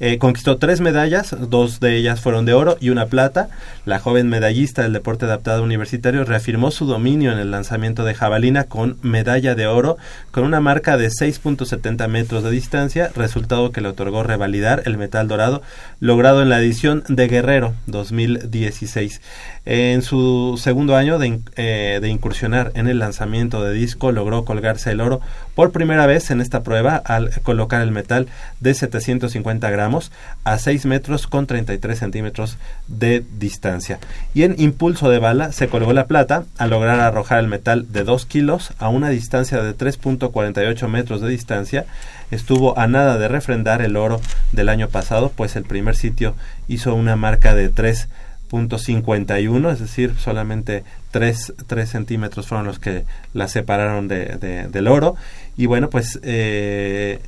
Eh, 0.00 0.18
conquistó 0.18 0.58
tres 0.58 0.80
medallas, 0.80 1.34
dos 1.50 1.80
de 1.80 1.96
ellas 1.96 2.20
fueron 2.20 2.44
de 2.44 2.54
oro 2.54 2.76
y 2.80 2.90
una 2.90 3.06
plata. 3.06 3.48
La 3.84 3.98
joven 3.98 4.28
medallista 4.28 4.82
del 4.82 4.92
deporte 4.92 5.24
adaptado 5.24 5.64
universitario 5.64 6.24
reafirmó 6.24 6.70
su 6.70 6.86
dominio 6.86 7.32
en 7.32 7.38
el 7.38 7.50
lanzamiento 7.50 8.04
de 8.04 8.14
jabalina 8.14 8.64
con 8.64 8.98
medalla 9.02 9.56
de 9.56 9.66
oro 9.66 9.96
con 10.30 10.44
una 10.44 10.60
marca 10.60 10.96
de 10.96 11.08
6.70 11.08 12.06
metros 12.06 12.44
de 12.44 12.50
distancia, 12.52 13.10
resultado 13.16 13.72
que 13.72 13.80
le 13.80 13.88
otorgó 13.88 14.22
revalidar 14.22 14.82
el 14.86 14.98
metal 14.98 15.26
dorado 15.26 15.62
logrado 15.98 16.42
en 16.42 16.48
la 16.48 16.60
edición 16.60 17.02
de 17.08 17.26
Guerrero 17.26 17.74
2016. 17.86 19.20
En 19.64 20.02
su 20.02 20.58
segundo 20.62 20.94
año 20.94 21.18
de, 21.18 21.40
eh, 21.56 21.98
de 22.00 22.08
incursionar 22.08 22.70
en 22.74 22.86
el 22.86 23.00
lanzamiento 23.00 23.64
de 23.64 23.72
disco, 23.72 24.12
logró 24.12 24.44
colgarse 24.44 24.92
el 24.92 25.00
oro 25.00 25.20
por 25.56 25.72
primera 25.72 26.06
vez 26.06 26.30
en 26.30 26.40
esta 26.40 26.62
prueba 26.62 26.96
al 26.96 27.30
colocar 27.42 27.82
el 27.82 27.90
metal 27.90 28.28
de 28.60 28.74
750 28.74 29.68
gramos 29.70 29.87
a 30.44 30.58
6 30.58 30.86
metros 30.86 31.26
con 31.26 31.46
33 31.46 31.98
centímetros 31.98 32.56
de 32.86 33.24
distancia. 33.38 33.98
Y 34.34 34.42
en 34.44 34.54
impulso 34.58 35.08
de 35.10 35.18
bala 35.18 35.52
se 35.52 35.68
colgó 35.68 35.92
la 35.92 36.06
plata 36.06 36.44
al 36.58 36.70
lograr 36.70 37.00
arrojar 37.00 37.38
el 37.40 37.48
metal 37.48 37.90
de 37.92 38.04
2 38.04 38.26
kilos 38.26 38.72
a 38.78 38.88
una 38.88 39.08
distancia 39.10 39.62
de 39.62 39.76
3.48 39.76 40.88
metros 40.88 41.20
de 41.20 41.28
distancia. 41.28 41.86
Estuvo 42.30 42.78
a 42.78 42.86
nada 42.86 43.18
de 43.18 43.28
refrendar 43.28 43.82
el 43.82 43.96
oro 43.96 44.20
del 44.52 44.68
año 44.68 44.88
pasado, 44.88 45.32
pues 45.34 45.56
el 45.56 45.64
primer 45.64 45.96
sitio 45.96 46.34
hizo 46.68 46.94
una 46.94 47.16
marca 47.16 47.54
de 47.54 47.70
3.51, 48.50 49.72
es 49.72 49.78
decir, 49.80 50.14
solamente 50.18 50.84
3, 51.10 51.54
3 51.66 51.88
centímetros 51.88 52.46
fueron 52.46 52.66
los 52.66 52.78
que 52.78 53.04
la 53.34 53.48
separaron 53.48 54.08
de, 54.08 54.36
de- 54.36 54.68
del 54.68 54.88
oro. 54.88 55.16
Y 55.56 55.66
bueno, 55.66 55.90
pues 55.90 56.18
eh, 56.22 57.20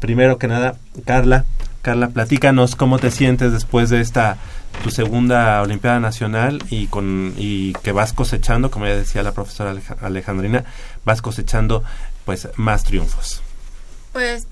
primero 0.00 0.38
que 0.38 0.46
nada, 0.48 0.76
Carla, 1.04 1.44
Carla, 1.82 2.08
platícanos 2.08 2.76
cómo 2.76 2.98
te 2.98 3.10
sientes 3.10 3.52
después 3.52 3.90
de 3.90 4.00
esta 4.00 4.36
tu 4.82 4.90
segunda 4.90 5.62
Olimpiada 5.62 6.00
Nacional 6.00 6.62
y 6.70 6.86
con 6.88 7.34
y 7.36 7.72
que 7.82 7.92
vas 7.92 8.12
cosechando, 8.12 8.70
como 8.70 8.86
ya 8.86 8.96
decía 8.96 9.22
la 9.22 9.32
profesora 9.32 9.70
Aleja- 9.70 9.96
Alejandrina, 10.02 10.64
vas 11.04 11.22
cosechando 11.22 11.84
pues 12.24 12.48
más 12.56 12.84
triunfos. 12.84 13.42
Pues 14.12 14.46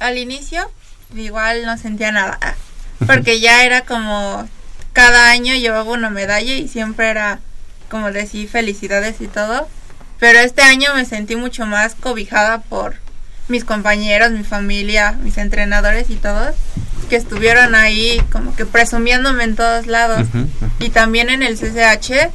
al 0.00 0.18
inicio 0.18 0.70
igual 1.14 1.64
no 1.64 1.78
sentía 1.78 2.10
nada, 2.12 2.38
porque 3.06 3.40
ya 3.40 3.64
era 3.64 3.82
como 3.82 4.48
cada 4.92 5.30
año 5.30 5.54
llevaba 5.54 5.90
una 5.92 6.10
medalla 6.10 6.54
y 6.54 6.68
siempre 6.68 7.08
era 7.08 7.38
como 7.88 8.10
decir 8.10 8.48
felicidades 8.48 9.20
y 9.20 9.28
todo, 9.28 9.68
pero 10.18 10.40
este 10.40 10.62
año 10.62 10.94
me 10.94 11.04
sentí 11.04 11.36
mucho 11.36 11.66
más 11.66 11.94
cobijada 11.94 12.62
por 12.62 12.96
mis 13.48 13.64
compañeros, 13.64 14.30
mi 14.30 14.44
familia, 14.44 15.12
mis 15.22 15.38
entrenadores 15.38 16.10
y 16.10 16.16
todos 16.16 16.54
que 17.08 17.16
estuvieron 17.16 17.74
ahí 17.74 18.22
como 18.32 18.56
que 18.56 18.64
presumiéndome 18.64 19.44
en 19.44 19.56
todos 19.56 19.86
lados. 19.86 20.22
Ujú. 20.28 20.48
y 20.80 20.90
también 20.90 21.28
en 21.30 21.42
el 21.42 21.58
CCH 21.58 22.30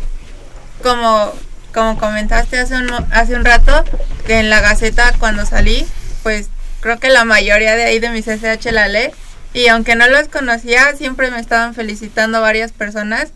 como 0.84 1.34
como 1.74 1.98
comentaste 2.00 2.60
hace 2.60 2.76
un, 2.76 2.90
hace 3.12 3.36
un 3.36 3.46
rato 3.46 3.84
que 4.26 4.40
en 4.40 4.50
la 4.50 4.60
Gaceta 4.62 5.14
cuando 5.20 5.46
salí 5.46 5.86
pues 6.24 6.50
creo 6.80 7.00
que 7.00 7.10
la 7.10 7.26
mayoría 7.26 7.76
de 7.76 7.84
ahí 7.84 8.00
de 8.00 8.10
mi 8.10 8.22
CCH 8.22 8.72
la 8.72 8.88
lee 8.88 9.12
y 9.54 9.68
aunque 9.68 9.96
no 9.96 10.08
los 10.08 10.28
conocía 10.28 10.96
siempre 10.96 11.32
me 11.32 11.40
estaban 11.40 11.74
felicitando 11.74 12.42
varias 12.42 12.72
personas. 12.72 13.32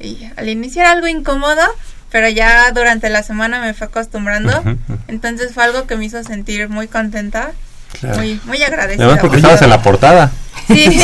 Y 0.00 0.28
al 0.36 0.48
inicio 0.48 0.82
era 0.82 0.90
algo 0.90 1.06
incómodo 1.06 1.62
pero 2.12 2.28
ya 2.28 2.70
durante 2.72 3.08
la 3.10 3.22
semana 3.24 3.60
me 3.60 3.74
fue 3.74 3.88
acostumbrando 3.88 4.62
entonces 5.08 5.52
fue 5.54 5.64
algo 5.64 5.86
que 5.88 5.96
me 5.96 6.04
hizo 6.04 6.22
sentir 6.22 6.68
muy 6.68 6.86
contenta 6.86 7.52
Claro. 8.00 8.18
muy 8.18 8.40
muy 8.44 8.62
agradecida 8.62 9.04
Además 9.04 9.20
porque 9.20 9.36
estabas 9.36 9.60
en 9.62 9.68
la 9.70 9.82
portada. 9.82 10.32
sí 10.68 10.98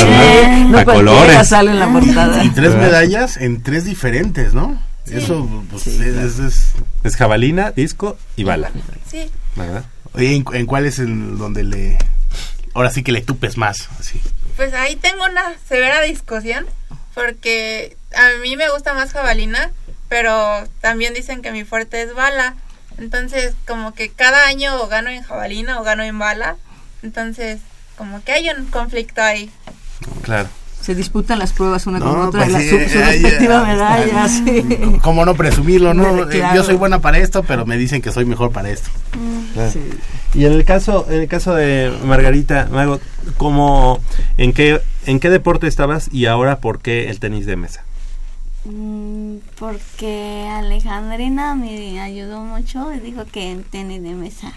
no 0.69 0.79
A 0.79 0.85
colores. 0.85 1.47
sale 1.47 1.69
en 1.71 1.79
la 1.79 1.87
portada. 1.91 2.43
Y 2.43 2.49
tres 2.49 2.73
¿Verdad? 2.73 2.87
medallas 2.87 3.37
en 3.37 3.61
tres 3.61 3.85
diferentes, 3.85 4.53
¿no? 4.55 4.81
Eso, 5.05 5.47
pues, 5.69 5.83
Sí, 5.83 5.91
es, 5.91 5.97
claro. 6.13 6.27
es- 6.27 6.39
es- 6.39 6.65
Es 7.03 7.15
jabalina, 7.15 7.71
disco 7.71 8.17
y 8.35 8.43
bala, 8.43 8.71
sí 9.09 9.29
¿verdad? 9.55 9.83
Oye, 10.13 10.35
¿en, 10.35 10.43
en 10.53 10.65
cuál 10.65 10.85
es 10.87 10.97
el 10.99 11.37
donde 11.37 11.63
le... 11.63 11.97
Ahora 12.73 12.89
sí 12.89 13.03
que 13.03 13.11
le 13.11 13.21
tupes 13.21 13.55
más, 13.57 13.87
así. 13.99 14.19
Pues 14.55 14.73
ahí 14.73 14.95
tengo 14.95 15.23
una 15.25 15.43
severa 15.67 16.01
discusión 16.01 16.65
porque 17.13 17.97
a 18.15 18.41
mí 18.41 18.55
me 18.57 18.69
gusta 18.71 18.93
más 18.95 19.11
jabalina, 19.13 19.69
pero 20.09 20.67
también 20.81 21.13
dicen 21.13 21.41
que 21.41 21.51
mi 21.51 21.63
fuerte 21.63 22.01
es 22.01 22.13
bala. 22.13 22.55
Entonces, 22.97 23.53
como 23.65 23.93
que 23.93 24.09
cada 24.09 24.47
año 24.47 24.81
o 24.81 24.87
gano 24.87 25.09
en 25.09 25.23
jabalina 25.23 25.79
o 25.79 25.83
gano 25.83 26.03
en 26.03 26.19
bala. 26.19 26.57
Entonces, 27.03 27.59
como 27.97 28.21
que 28.23 28.33
hay 28.33 28.49
un 28.49 28.65
conflicto 28.65 29.21
ahí. 29.21 29.49
Claro. 30.23 30.49
Se 30.81 30.95
disputan 30.95 31.39
las 31.39 31.51
pruebas 31.51 31.85
una 31.87 31.99
con 31.99 32.19
otra, 32.21 32.39
pues 32.41 32.53
la- 32.53 32.59
sí, 32.59 32.69
su, 32.69 32.89
su 32.89 32.99
eh, 32.99 33.05
respectiva 33.05 33.63
medalla, 33.65 34.27
sí. 34.29 34.63
¿Cómo 35.03 35.25
no 35.25 35.35
presumirlo, 35.35 35.93
no? 35.93 36.25
Claro. 36.27 36.31
Eh, 36.31 36.55
Yo 36.55 36.63
soy 36.63 36.75
buena 36.75 36.99
para 36.99 37.17
esto, 37.19 37.43
pero 37.43 37.65
me 37.65 37.77
dicen 37.77 38.01
que 38.01 38.11
soy 38.13 38.23
mejor 38.25 38.51
para 38.51 38.69
esto. 38.69 38.89
Claro. 39.53 39.71
Sí. 39.71 39.81
Y 40.33 40.45
en 40.45 40.53
el 40.53 40.63
caso, 40.63 41.05
en 41.09 41.21
el 41.21 41.27
caso 41.27 41.53
de 41.53 41.93
Margarita 42.05 42.69
Mago, 42.71 43.01
¿cómo, 43.37 43.99
en 44.37 44.53
qué, 44.53 44.81
en 45.05 45.19
qué 45.19 45.29
deporte 45.29 45.67
estabas 45.67 46.07
y 46.13 46.27
ahora 46.27 46.59
por 46.59 46.79
qué 46.79 47.09
el 47.09 47.19
tenis 47.19 47.45
de 47.45 47.57
mesa? 47.57 47.83
Mm, 48.71 49.37
Porque 49.57 50.47
Alejandrina 50.51 51.55
me 51.55 51.99
ayudó 51.99 52.41
mucho 52.43 52.93
y 52.93 52.99
dijo 52.99 53.25
que 53.25 53.51
en 53.51 53.63
tenis 53.63 54.01
de 54.03 54.13
mesa. 54.13 54.53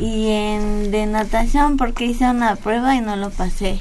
Y 0.00 0.28
en 0.30 0.90
de 0.90 1.06
natación 1.06 1.76
porque 1.76 2.06
hice 2.06 2.28
una 2.30 2.56
prueba 2.56 2.94
y 2.94 3.00
no 3.00 3.14
lo 3.16 3.30
pasé. 3.30 3.80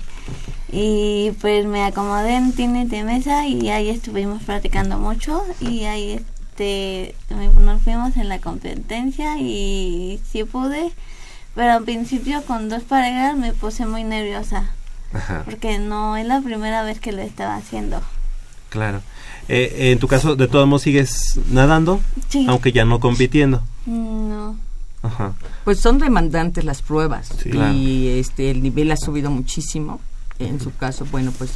Y 0.71 1.31
pues 1.39 1.65
me 1.65 1.85
acomodé 1.85 2.35
en 2.35 2.51
tenis 2.53 2.89
de 2.89 3.03
mesa 3.03 3.47
y 3.47 3.69
ahí 3.69 3.89
estuvimos 3.89 4.43
practicando 4.43 4.97
mucho 4.99 5.43
y 5.61 5.85
ahí 5.85 6.19
este 6.49 7.15
nos 7.29 7.81
fuimos 7.81 8.17
en 8.17 8.27
la 8.29 8.39
competencia 8.39 9.37
y 9.39 10.19
sí 10.29 10.43
pude, 10.43 10.91
pero 11.53 11.73
al 11.73 11.83
principio 11.83 12.43
con 12.43 12.67
dos 12.67 12.83
parejas 12.83 13.37
me 13.37 13.53
puse 13.53 13.85
muy 13.85 14.03
nerviosa 14.03 14.65
Ajá, 15.13 15.43
porque 15.45 15.77
no 15.79 16.17
es 16.17 16.25
la 16.25 16.41
primera 16.41 16.83
vez 16.83 16.99
que 16.99 17.11
lo 17.13 17.21
estaba 17.21 17.55
haciendo. 17.55 18.01
claro. 18.69 19.01
Eh, 19.47 19.91
en 19.91 19.99
tu 19.99 20.07
caso, 20.07 20.35
de 20.35 20.47
todos 20.47 20.67
modos, 20.67 20.81
sigues 20.83 21.39
nadando, 21.51 21.99
Sí. 22.29 22.45
aunque 22.49 22.71
ya 22.71 22.85
no 22.85 22.99
compitiendo. 22.99 23.61
No. 23.85 24.55
Ajá. 25.03 25.33
Pues 25.63 25.79
son 25.79 25.99
demandantes 25.99 26.63
las 26.65 26.81
pruebas 26.81 27.27
Sí. 27.41 27.49
y 27.49 27.51
Claro. 27.51 27.73
este 27.77 28.49
el 28.51 28.63
nivel 28.63 28.91
ha 28.91 28.97
subido 28.97 29.29
muchísimo. 29.29 30.01
En 30.39 30.59
su 30.59 30.75
caso, 30.75 31.05
bueno, 31.11 31.31
pues 31.37 31.51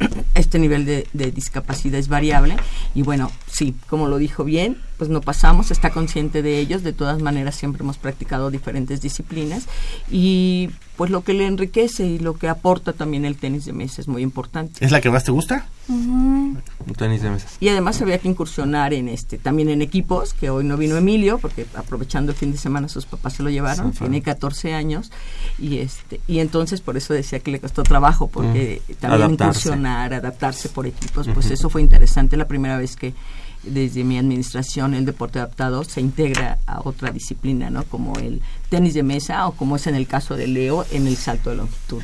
este 0.34 0.58
nivel 0.58 0.84
de, 0.84 1.06
de 1.12 1.30
discapacidad 1.30 1.98
es 1.98 2.08
variable 2.08 2.56
y 2.94 3.02
bueno, 3.02 3.30
sí, 3.50 3.74
como 3.88 4.08
lo 4.08 4.18
dijo 4.18 4.44
bien, 4.44 4.76
pues 4.98 5.08
no 5.08 5.20
pasamos, 5.20 5.70
está 5.70 5.90
consciente 5.90 6.42
de 6.42 6.58
ellos, 6.58 6.82
de 6.82 6.92
todas 6.92 7.22
maneras 7.22 7.54
siempre 7.54 7.82
hemos 7.82 7.96
practicado 7.96 8.50
diferentes 8.50 9.00
disciplinas 9.00 9.64
y 10.10 10.70
pues 10.96 11.10
lo 11.10 11.22
que 11.24 11.32
le 11.34 11.46
enriquece 11.46 12.06
y 12.06 12.18
lo 12.18 12.34
que 12.36 12.48
aporta 12.48 12.92
también 12.92 13.24
el 13.24 13.36
tenis 13.36 13.64
de 13.64 13.72
mesa 13.72 14.00
es 14.02 14.08
muy 14.08 14.22
importante. 14.22 14.84
¿Es 14.84 14.90
la 14.92 15.00
que 15.00 15.10
más 15.10 15.24
te 15.24 15.32
gusta? 15.32 15.66
Un 15.88 16.62
tenis 16.96 17.22
de 17.22 17.30
mesas. 17.30 17.56
Y 17.60 17.68
además 17.68 18.00
había 18.00 18.18
que 18.18 18.28
incursionar 18.28 18.94
en 18.94 19.08
este 19.08 19.38
también 19.38 19.68
en 19.68 19.82
equipos, 19.82 20.34
que 20.34 20.50
hoy 20.50 20.64
no 20.64 20.76
vino 20.76 20.96
Emilio, 20.96 21.38
porque 21.38 21.66
aprovechando 21.74 22.32
el 22.32 22.38
fin 22.38 22.52
de 22.52 22.58
semana 22.58 22.88
sus 22.88 23.06
papás 23.06 23.34
se 23.34 23.42
lo 23.42 23.50
llevaron, 23.50 23.92
Sí, 23.92 23.98
tiene 24.00 24.22
14 24.22 24.74
años, 24.74 25.10
y 25.58 25.78
este 25.78 26.20
y 26.26 26.38
entonces 26.38 26.80
por 26.80 26.96
eso 26.96 27.12
decía 27.14 27.40
que 27.40 27.50
le 27.50 27.60
costó 27.60 27.82
trabajo, 27.82 28.28
porque 28.28 28.82
también 29.00 29.22
Adaptarse. 29.22 29.68
incursionar, 29.68 30.14
adaptarse 30.14 30.68
por 30.68 30.86
equipos, 30.86 31.28
pues 31.32 31.50
eso 31.50 31.68
fue 31.68 31.82
interesante, 31.82 32.36
la 32.36 32.46
primera 32.48 32.78
vez 32.78 32.96
que 32.96 33.14
desde 33.62 34.04
mi 34.04 34.18
administración 34.18 34.94
el 34.94 35.04
deporte 35.06 35.38
adaptado 35.38 35.84
se 35.84 36.00
integra 36.00 36.58
a 36.66 36.80
otra 36.84 37.10
disciplina, 37.10 37.70
¿no? 37.70 37.84
Como 37.84 38.18
el 38.18 38.42
tenis 38.68 38.94
de 38.94 39.02
mesa 39.02 39.46
o 39.46 39.52
como 39.52 39.76
es 39.76 39.86
en 39.86 39.94
el 39.94 40.06
caso 40.06 40.36
de 40.36 40.46
Leo 40.46 40.84
en 40.90 41.06
el 41.06 41.16
salto 41.16 41.50
de 41.50 41.56
longitud. 41.56 42.02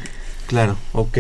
Claro, 0.50 0.76
ok. 0.94 1.16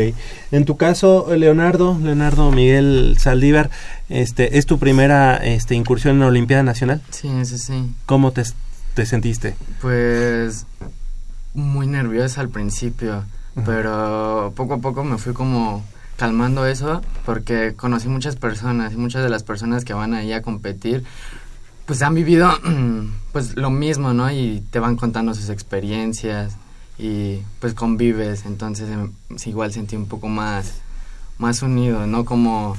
En 0.50 0.64
tu 0.64 0.76
caso, 0.76 1.28
Leonardo, 1.36 1.96
Leonardo 2.02 2.50
Miguel 2.50 3.14
Saldívar, 3.16 3.70
este, 4.08 4.58
¿es 4.58 4.66
tu 4.66 4.80
primera 4.80 5.36
este, 5.36 5.76
incursión 5.76 6.14
en 6.14 6.20
la 6.22 6.26
Olimpiada 6.26 6.64
Nacional? 6.64 7.00
Sí, 7.10 7.28
sí, 7.44 7.58
sí. 7.58 7.94
¿Cómo 8.06 8.32
te, 8.32 8.42
te 8.94 9.06
sentiste? 9.06 9.54
Pues 9.80 10.66
muy 11.54 11.86
nerviosa 11.86 12.40
al 12.40 12.48
principio, 12.48 13.22
pero 13.64 14.52
poco 14.56 14.74
a 14.74 14.78
poco 14.78 15.04
me 15.04 15.16
fui 15.16 15.32
como 15.32 15.84
calmando 16.16 16.66
eso 16.66 17.00
porque 17.24 17.74
conocí 17.76 18.08
muchas 18.08 18.34
personas 18.34 18.94
y 18.94 18.96
muchas 18.96 19.22
de 19.22 19.28
las 19.28 19.44
personas 19.44 19.84
que 19.84 19.92
van 19.94 20.12
ahí 20.12 20.32
a 20.32 20.42
competir 20.42 21.04
pues 21.86 22.02
han 22.02 22.16
vivido 22.16 22.50
pues 23.32 23.54
lo 23.54 23.70
mismo, 23.70 24.12
¿no? 24.12 24.28
Y 24.32 24.64
te 24.72 24.80
van 24.80 24.96
contando 24.96 25.34
sus 25.34 25.50
experiencias 25.50 26.56
y 27.00 27.42
pues 27.60 27.74
convives, 27.74 28.44
entonces 28.44 28.88
em, 28.90 29.12
igual 29.46 29.72
sentí 29.72 29.96
un 29.96 30.06
poco 30.06 30.28
más 30.28 30.74
más 31.38 31.62
unido, 31.62 32.06
no 32.06 32.24
como 32.24 32.76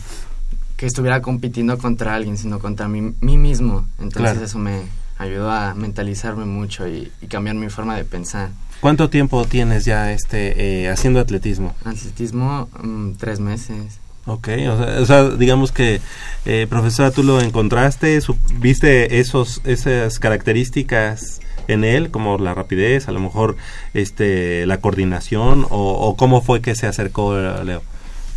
que 0.77 0.85
estuviera 0.85 1.21
compitiendo 1.21 1.77
contra 1.77 2.15
alguien, 2.15 2.37
sino 2.37 2.59
contra 2.59 2.87
mí, 2.87 3.13
mí 3.19 3.37
mismo. 3.37 3.85
Entonces 3.99 4.31
Claro. 4.33 4.45
eso 4.45 4.59
me 4.59 4.83
ayudó 5.17 5.51
a 5.51 5.73
mentalizarme 5.73 6.45
mucho 6.45 6.87
y, 6.87 7.11
y 7.21 7.27
cambiar 7.27 7.55
mi 7.55 7.69
forma 7.69 7.95
de 7.95 8.03
pensar. 8.03 8.49
¿Cuánto 8.81 9.09
tiempo 9.09 9.45
tienes 9.45 9.85
ya 9.85 10.11
este, 10.11 10.83
eh, 10.83 10.89
haciendo 10.89 11.19
atletismo? 11.19 11.75
Atletismo, 11.85 12.67
mm, 12.81 13.11
tres 13.19 13.39
meses. 13.39 13.99
Ok, 14.25 14.49
o 14.69 14.77
sea, 14.77 15.01
o 15.01 15.05
sea, 15.05 15.29
digamos 15.29 15.71
que, 15.71 15.99
eh, 16.45 16.67
profesora, 16.69 17.11
tú 17.11 17.23
lo 17.23 17.41
encontraste, 17.41 18.19
viste 18.59 19.19
esos, 19.19 19.61
esas 19.65 20.19
características 20.19 21.41
en 21.73 21.83
él, 21.83 22.11
como 22.11 22.37
la 22.37 22.53
rapidez, 22.53 23.07
a 23.07 23.11
lo 23.11 23.19
mejor 23.19 23.55
este, 23.93 24.65
la 24.65 24.79
coordinación, 24.79 25.65
o, 25.69 25.93
o 25.93 26.15
cómo 26.15 26.41
fue 26.41 26.61
que 26.61 26.75
se 26.75 26.87
acercó 26.87 27.37
eh, 27.37 27.63
Leo. 27.63 27.81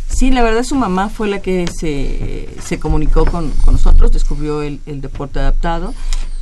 Sí, 0.09 0.31
la 0.31 0.43
verdad 0.43 0.63
su 0.63 0.75
mamá 0.75 1.09
fue 1.09 1.27
la 1.27 1.41
que 1.41 1.67
se, 1.67 2.47
se 2.61 2.79
comunicó 2.79 3.25
con, 3.25 3.51
con 3.51 3.73
nosotros, 3.73 4.11
descubrió 4.11 4.61
el, 4.61 4.79
deporte 4.85 5.39
adaptado, 5.39 5.93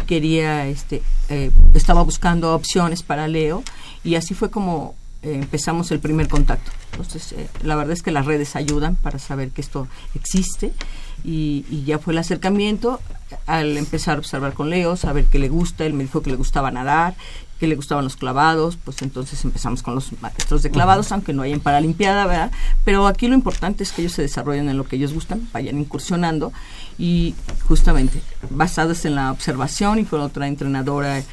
quería, 0.06 0.67
este, 0.67 1.01
eh, 1.29 1.49
estaba 1.73 2.03
buscando 2.03 2.53
opciones 2.53 3.03
para 3.03 3.27
Leo 3.27 3.63
y 4.03 4.15
así 4.15 4.34
fue 4.34 4.51
como 4.51 4.95
eh, 5.23 5.36
empezamos 5.36 5.89
el 5.91 5.99
primer 5.99 6.27
contacto. 6.27 6.71
Entonces, 6.91 7.32
eh, 7.32 7.47
la 7.63 7.75
verdad 7.75 7.93
es 7.93 8.03
que 8.03 8.12
las 8.12 8.25
redes 8.25 8.56
ayudan 8.56 8.95
para 8.95 9.17
saber 9.17 9.49
que 9.51 9.62
esto 9.62 9.88
existe 10.13 10.73
y, 11.23 11.65
y 11.69 11.83
ya 11.83 11.99
fue 11.99 12.13
el 12.13 12.19
acercamiento 12.19 12.99
al 13.45 13.77
empezar 13.77 14.15
a 14.15 14.19
observar 14.19 14.53
con 14.53 14.69
Leo, 14.69 14.95
saber 14.95 15.25
que 15.25 15.39
le 15.39 15.49
gusta, 15.49 15.86
él 15.86 15.93
me 15.93 16.03
dijo 16.03 16.21
que 16.21 16.29
le 16.29 16.36
gustaba 16.36 16.71
nadar, 16.71 17.15
que 17.59 17.67
le 17.67 17.75
gustaban 17.75 18.03
los 18.03 18.17
clavados, 18.17 18.77
pues 18.83 19.01
entonces 19.01 19.43
empezamos 19.45 19.83
con 19.83 19.95
los 19.95 20.12
maestros 20.21 20.63
de 20.63 20.69
clavados, 20.69 21.12
aunque 21.12 21.33
no 21.33 21.43
hay 21.43 21.53
en 21.53 21.62
Paralimpiada, 21.62 22.25
¿verdad? 22.25 22.51
Pero 22.83 23.07
aquí 23.07 23.27
lo 23.27 23.36
importante 23.36 23.83
es 23.83 23.91
que 23.91 24.01
ellos 24.01 24.13
se 24.13 24.21
desarrollen 24.21 24.69
en 24.69 24.77
lo 24.77 24.86
que 24.86 24.97
ellos 24.97 25.13
gustan, 25.13 25.47
vayan 25.53 25.79
incursionando 25.79 26.51
y 26.97 27.36
justamente 27.67 28.21
basados 28.49 29.05
en 29.05 29.15
la 29.15 29.31
observación 29.31 29.99
y 29.99 30.05
con 30.05 30.19
otra 30.21 30.47
entrenadora 30.47 31.23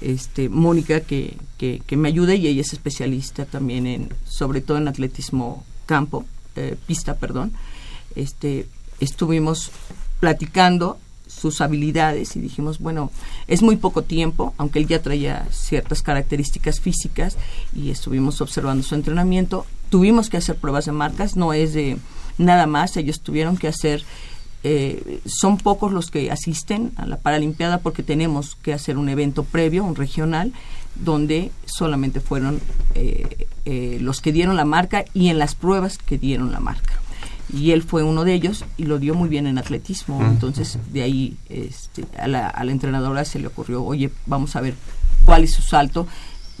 este, 0.00 0.48
Mónica 0.48 1.00
que, 1.00 1.36
que, 1.58 1.82
que 1.86 1.96
me 1.96 2.08
ayude 2.08 2.36
y 2.36 2.46
ella 2.46 2.60
es 2.60 2.72
especialista 2.72 3.44
también 3.44 3.86
en, 3.86 4.14
sobre 4.24 4.60
todo 4.60 4.78
en 4.78 4.88
atletismo 4.88 5.64
campo, 5.86 6.24
eh, 6.56 6.76
pista, 6.86 7.16
perdón. 7.16 7.52
Este, 8.14 8.66
estuvimos 9.00 9.70
platicando 10.20 10.98
sus 11.26 11.60
habilidades 11.60 12.36
y 12.36 12.40
dijimos, 12.40 12.78
bueno, 12.78 13.10
es 13.46 13.62
muy 13.62 13.76
poco 13.76 14.02
tiempo, 14.02 14.52
aunque 14.58 14.78
él 14.78 14.86
ya 14.86 15.00
traía 15.00 15.46
ciertas 15.50 16.02
características 16.02 16.80
físicas 16.80 17.36
y 17.74 17.90
estuvimos 17.90 18.40
observando 18.40 18.82
su 18.82 18.94
entrenamiento. 18.94 19.64
Tuvimos 19.88 20.28
que 20.28 20.36
hacer 20.36 20.56
pruebas 20.56 20.86
de 20.86 20.92
marcas, 20.92 21.36
no 21.36 21.52
es 21.52 21.72
de 21.72 21.96
nada 22.36 22.66
más, 22.66 22.96
ellos 22.96 23.20
tuvieron 23.20 23.56
que 23.56 23.68
hacer 23.68 24.04
eh, 24.62 25.20
son 25.24 25.56
pocos 25.56 25.90
los 25.90 26.10
que 26.10 26.30
asisten 26.30 26.92
a 26.96 27.06
la 27.06 27.16
Paralimpiada 27.16 27.78
porque 27.78 28.02
tenemos 28.02 28.56
que 28.56 28.74
hacer 28.74 28.98
un 28.98 29.08
evento 29.08 29.44
previo, 29.44 29.84
un 29.84 29.96
regional, 29.96 30.52
donde 30.96 31.50
solamente 31.64 32.20
fueron 32.20 32.60
eh, 32.94 33.46
eh, 33.64 33.98
los 34.00 34.20
que 34.20 34.32
dieron 34.32 34.56
la 34.56 34.66
marca 34.66 35.04
y 35.14 35.28
en 35.28 35.38
las 35.38 35.54
pruebas 35.54 35.96
que 35.96 36.18
dieron 36.18 36.52
la 36.52 36.60
marca. 36.60 37.00
Y 37.52 37.72
él 37.72 37.82
fue 37.82 38.02
uno 38.02 38.24
de 38.24 38.34
ellos 38.34 38.64
y 38.76 38.84
lo 38.84 38.98
dio 38.98 39.14
muy 39.14 39.28
bien 39.28 39.46
en 39.46 39.58
atletismo. 39.58 40.20
Entonces, 40.22 40.78
de 40.92 41.02
ahí 41.02 41.36
este, 41.48 42.04
a, 42.18 42.26
la, 42.28 42.48
a 42.48 42.64
la 42.64 42.72
entrenadora 42.72 43.24
se 43.24 43.38
le 43.38 43.46
ocurrió, 43.48 43.82
oye, 43.84 44.10
vamos 44.26 44.54
a 44.56 44.60
ver 44.60 44.74
cuál 45.24 45.44
es 45.44 45.52
su 45.54 45.62
salto 45.62 46.06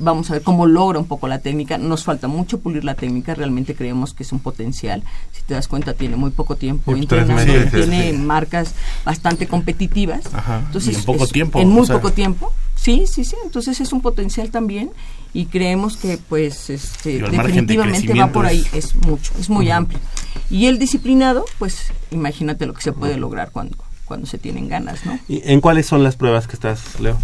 vamos 0.02 0.30
a 0.30 0.32
ver 0.32 0.42
cómo 0.42 0.64
logra 0.66 0.98
un 0.98 1.04
poco 1.04 1.28
la 1.28 1.40
técnica. 1.40 1.76
Nos 1.76 2.04
falta 2.04 2.26
mucho 2.26 2.60
pulir 2.60 2.84
la 2.84 2.94
técnica, 2.94 3.34
realmente 3.34 3.74
creemos 3.74 4.14
que 4.14 4.22
es 4.22 4.32
un 4.32 4.38
potencial. 4.40 5.02
Si 5.30 5.42
te 5.42 5.52
das 5.52 5.68
cuenta, 5.68 5.92
tiene 5.92 6.16
muy 6.16 6.30
poco 6.30 6.56
tiempo 6.56 6.94
Sí, 6.94 7.00
entrenando, 7.00 7.34
meses, 7.34 7.70
tiene 7.70 8.12
sí. 8.12 8.16
marcas 8.16 8.74
bastante 9.04 9.46
competitivas. 9.46 10.22
Ajá, 10.32 10.62
Entonces, 10.64 10.96
en 10.96 11.04
poco 11.04 11.24
es- 11.24 11.32
tiempo, 11.32 11.60
En 11.60 11.68
muy 11.68 11.86
sea. 11.86 11.96
poco 11.96 12.12
tiempo. 12.12 12.50
Sí, 12.76 13.04
sí, 13.06 13.24
sí. 13.26 13.36
Entonces 13.44 13.78
es 13.82 13.92
un 13.92 14.00
potencial 14.00 14.50
también 14.50 14.90
y 15.34 15.44
creemos 15.44 15.98
que 15.98 16.16
pues 16.16 16.70
este, 16.70 17.18
de 17.18 17.28
definitivamente 17.28 18.14
va 18.14 18.32
por 18.32 18.46
ahí. 18.46 18.64
Es 18.72 18.96
mucho, 18.96 19.32
es 19.38 19.50
muy 19.50 19.70
amplio. 19.70 19.98
Y 20.50 20.66
el 20.66 20.78
disciplinado, 20.78 21.44
pues 21.58 21.92
imagínate 22.10 22.66
lo 22.66 22.74
que 22.74 22.82
se 22.82 22.92
puede 22.92 23.16
lograr 23.16 23.50
cuando, 23.52 23.76
cuando 24.04 24.26
se 24.26 24.38
tienen 24.38 24.68
ganas, 24.68 25.04
¿no? 25.06 25.18
¿Y 25.28 25.40
¿En 25.50 25.60
cuáles 25.60 25.86
son 25.86 26.02
las 26.02 26.16
pruebas 26.16 26.46
que 26.46 26.54
estás, 26.54 26.98
Leo? 27.00 27.18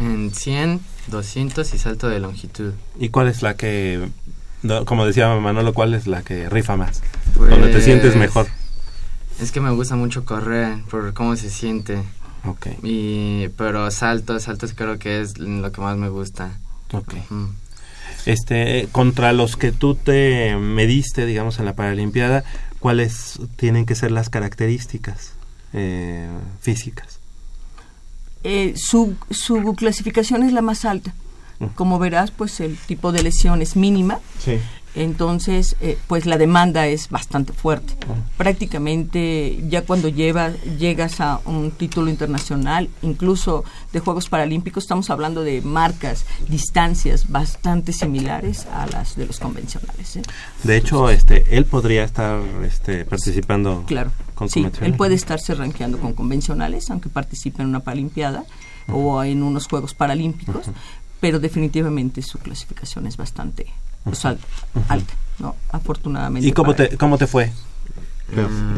En 0.00 0.32
100, 0.32 0.80
200 1.08 1.74
y 1.74 1.78
salto 1.78 2.08
de 2.08 2.20
longitud. 2.20 2.72
¿Y 2.98 3.08
cuál 3.08 3.28
es 3.28 3.42
la 3.42 3.54
que, 3.54 4.08
no, 4.62 4.84
como 4.84 5.04
decía 5.06 5.34
Manolo, 5.36 5.74
cuál 5.74 5.94
es 5.94 6.06
la 6.06 6.22
que 6.22 6.48
rifa 6.48 6.76
más? 6.76 7.02
Pues, 7.34 7.50
Donde 7.50 7.68
te 7.72 7.80
sientes 7.80 8.14
mejor. 8.16 8.46
Es 9.40 9.52
que 9.52 9.60
me 9.60 9.70
gusta 9.70 9.96
mucho 9.96 10.24
correr 10.24 10.82
por 10.90 11.12
cómo 11.14 11.36
se 11.36 11.50
siente. 11.50 12.02
Ok, 12.44 12.68
Y, 12.84 13.48
pero 13.56 13.90
saltos, 13.90 14.44
saltos 14.44 14.72
creo 14.74 14.98
que 14.98 15.20
es 15.20 15.38
lo 15.38 15.70
que 15.72 15.80
más 15.80 15.96
me 15.96 16.08
gusta. 16.08 16.56
ok. 16.92 17.14
Este, 18.28 18.88
contra 18.92 19.32
los 19.32 19.56
que 19.56 19.72
tú 19.72 19.94
te 19.94 20.54
mediste, 20.56 21.24
digamos, 21.24 21.58
en 21.58 21.64
la 21.64 21.74
Paralimpiada, 21.74 22.44
¿cuáles 22.78 23.40
tienen 23.56 23.86
que 23.86 23.94
ser 23.94 24.10
las 24.10 24.28
características 24.28 25.32
eh, 25.72 26.28
físicas? 26.60 27.20
Eh, 28.44 28.74
su, 28.76 29.16
su 29.30 29.74
clasificación 29.74 30.42
es 30.42 30.52
la 30.52 30.60
más 30.60 30.84
alta. 30.84 31.14
Como 31.74 31.98
verás, 31.98 32.30
pues 32.30 32.60
el 32.60 32.76
tipo 32.76 33.12
de 33.12 33.22
lesión 33.22 33.62
es 33.62 33.76
mínima. 33.76 34.20
Sí. 34.38 34.58
Entonces, 34.98 35.76
eh, 35.80 35.96
pues 36.08 36.26
la 36.26 36.38
demanda 36.38 36.88
es 36.88 37.08
bastante 37.08 37.52
fuerte. 37.52 37.94
Prácticamente 38.36 39.62
ya 39.68 39.82
cuando 39.82 40.08
lleva, 40.08 40.50
llegas 40.76 41.20
a 41.20 41.40
un 41.44 41.70
título 41.70 42.10
internacional, 42.10 42.90
incluso 43.02 43.62
de 43.92 44.00
Juegos 44.00 44.28
Paralímpicos, 44.28 44.82
estamos 44.82 45.08
hablando 45.10 45.44
de 45.44 45.62
marcas, 45.62 46.26
distancias 46.48 47.30
bastante 47.30 47.92
similares 47.92 48.66
a 48.72 48.88
las 48.88 49.14
de 49.14 49.26
los 49.26 49.38
convencionales. 49.38 50.16
¿eh? 50.16 50.22
De 50.64 50.76
hecho, 50.76 51.10
este, 51.10 51.44
él 51.56 51.64
podría 51.64 52.02
estar 52.02 52.42
este, 52.64 53.04
participando 53.04 53.84
Claro, 53.86 54.10
con 54.34 54.50
sí, 54.50 54.66
él 54.80 54.94
puede 54.94 55.14
estarse 55.14 55.54
rankeando 55.54 55.98
con 55.98 56.12
convencionales, 56.12 56.90
aunque 56.90 57.08
participe 57.08 57.62
en 57.62 57.68
una 57.68 57.80
Paralimpiada 57.80 58.44
o 58.88 59.22
en 59.22 59.44
unos 59.44 59.68
Juegos 59.68 59.94
Paralímpicos, 59.94 60.66
pero 61.20 61.38
definitivamente 61.38 62.20
su 62.20 62.40
clasificación 62.40 63.06
es 63.06 63.16
bastante 63.16 63.66
al- 64.24 64.38
alta, 64.88 65.14
¿no? 65.38 65.56
Afortunadamente. 65.70 66.48
¿Y 66.48 66.52
cómo 66.52 66.74
te, 66.74 66.96
cómo 66.96 67.18
te 67.18 67.26
fue? 67.26 67.52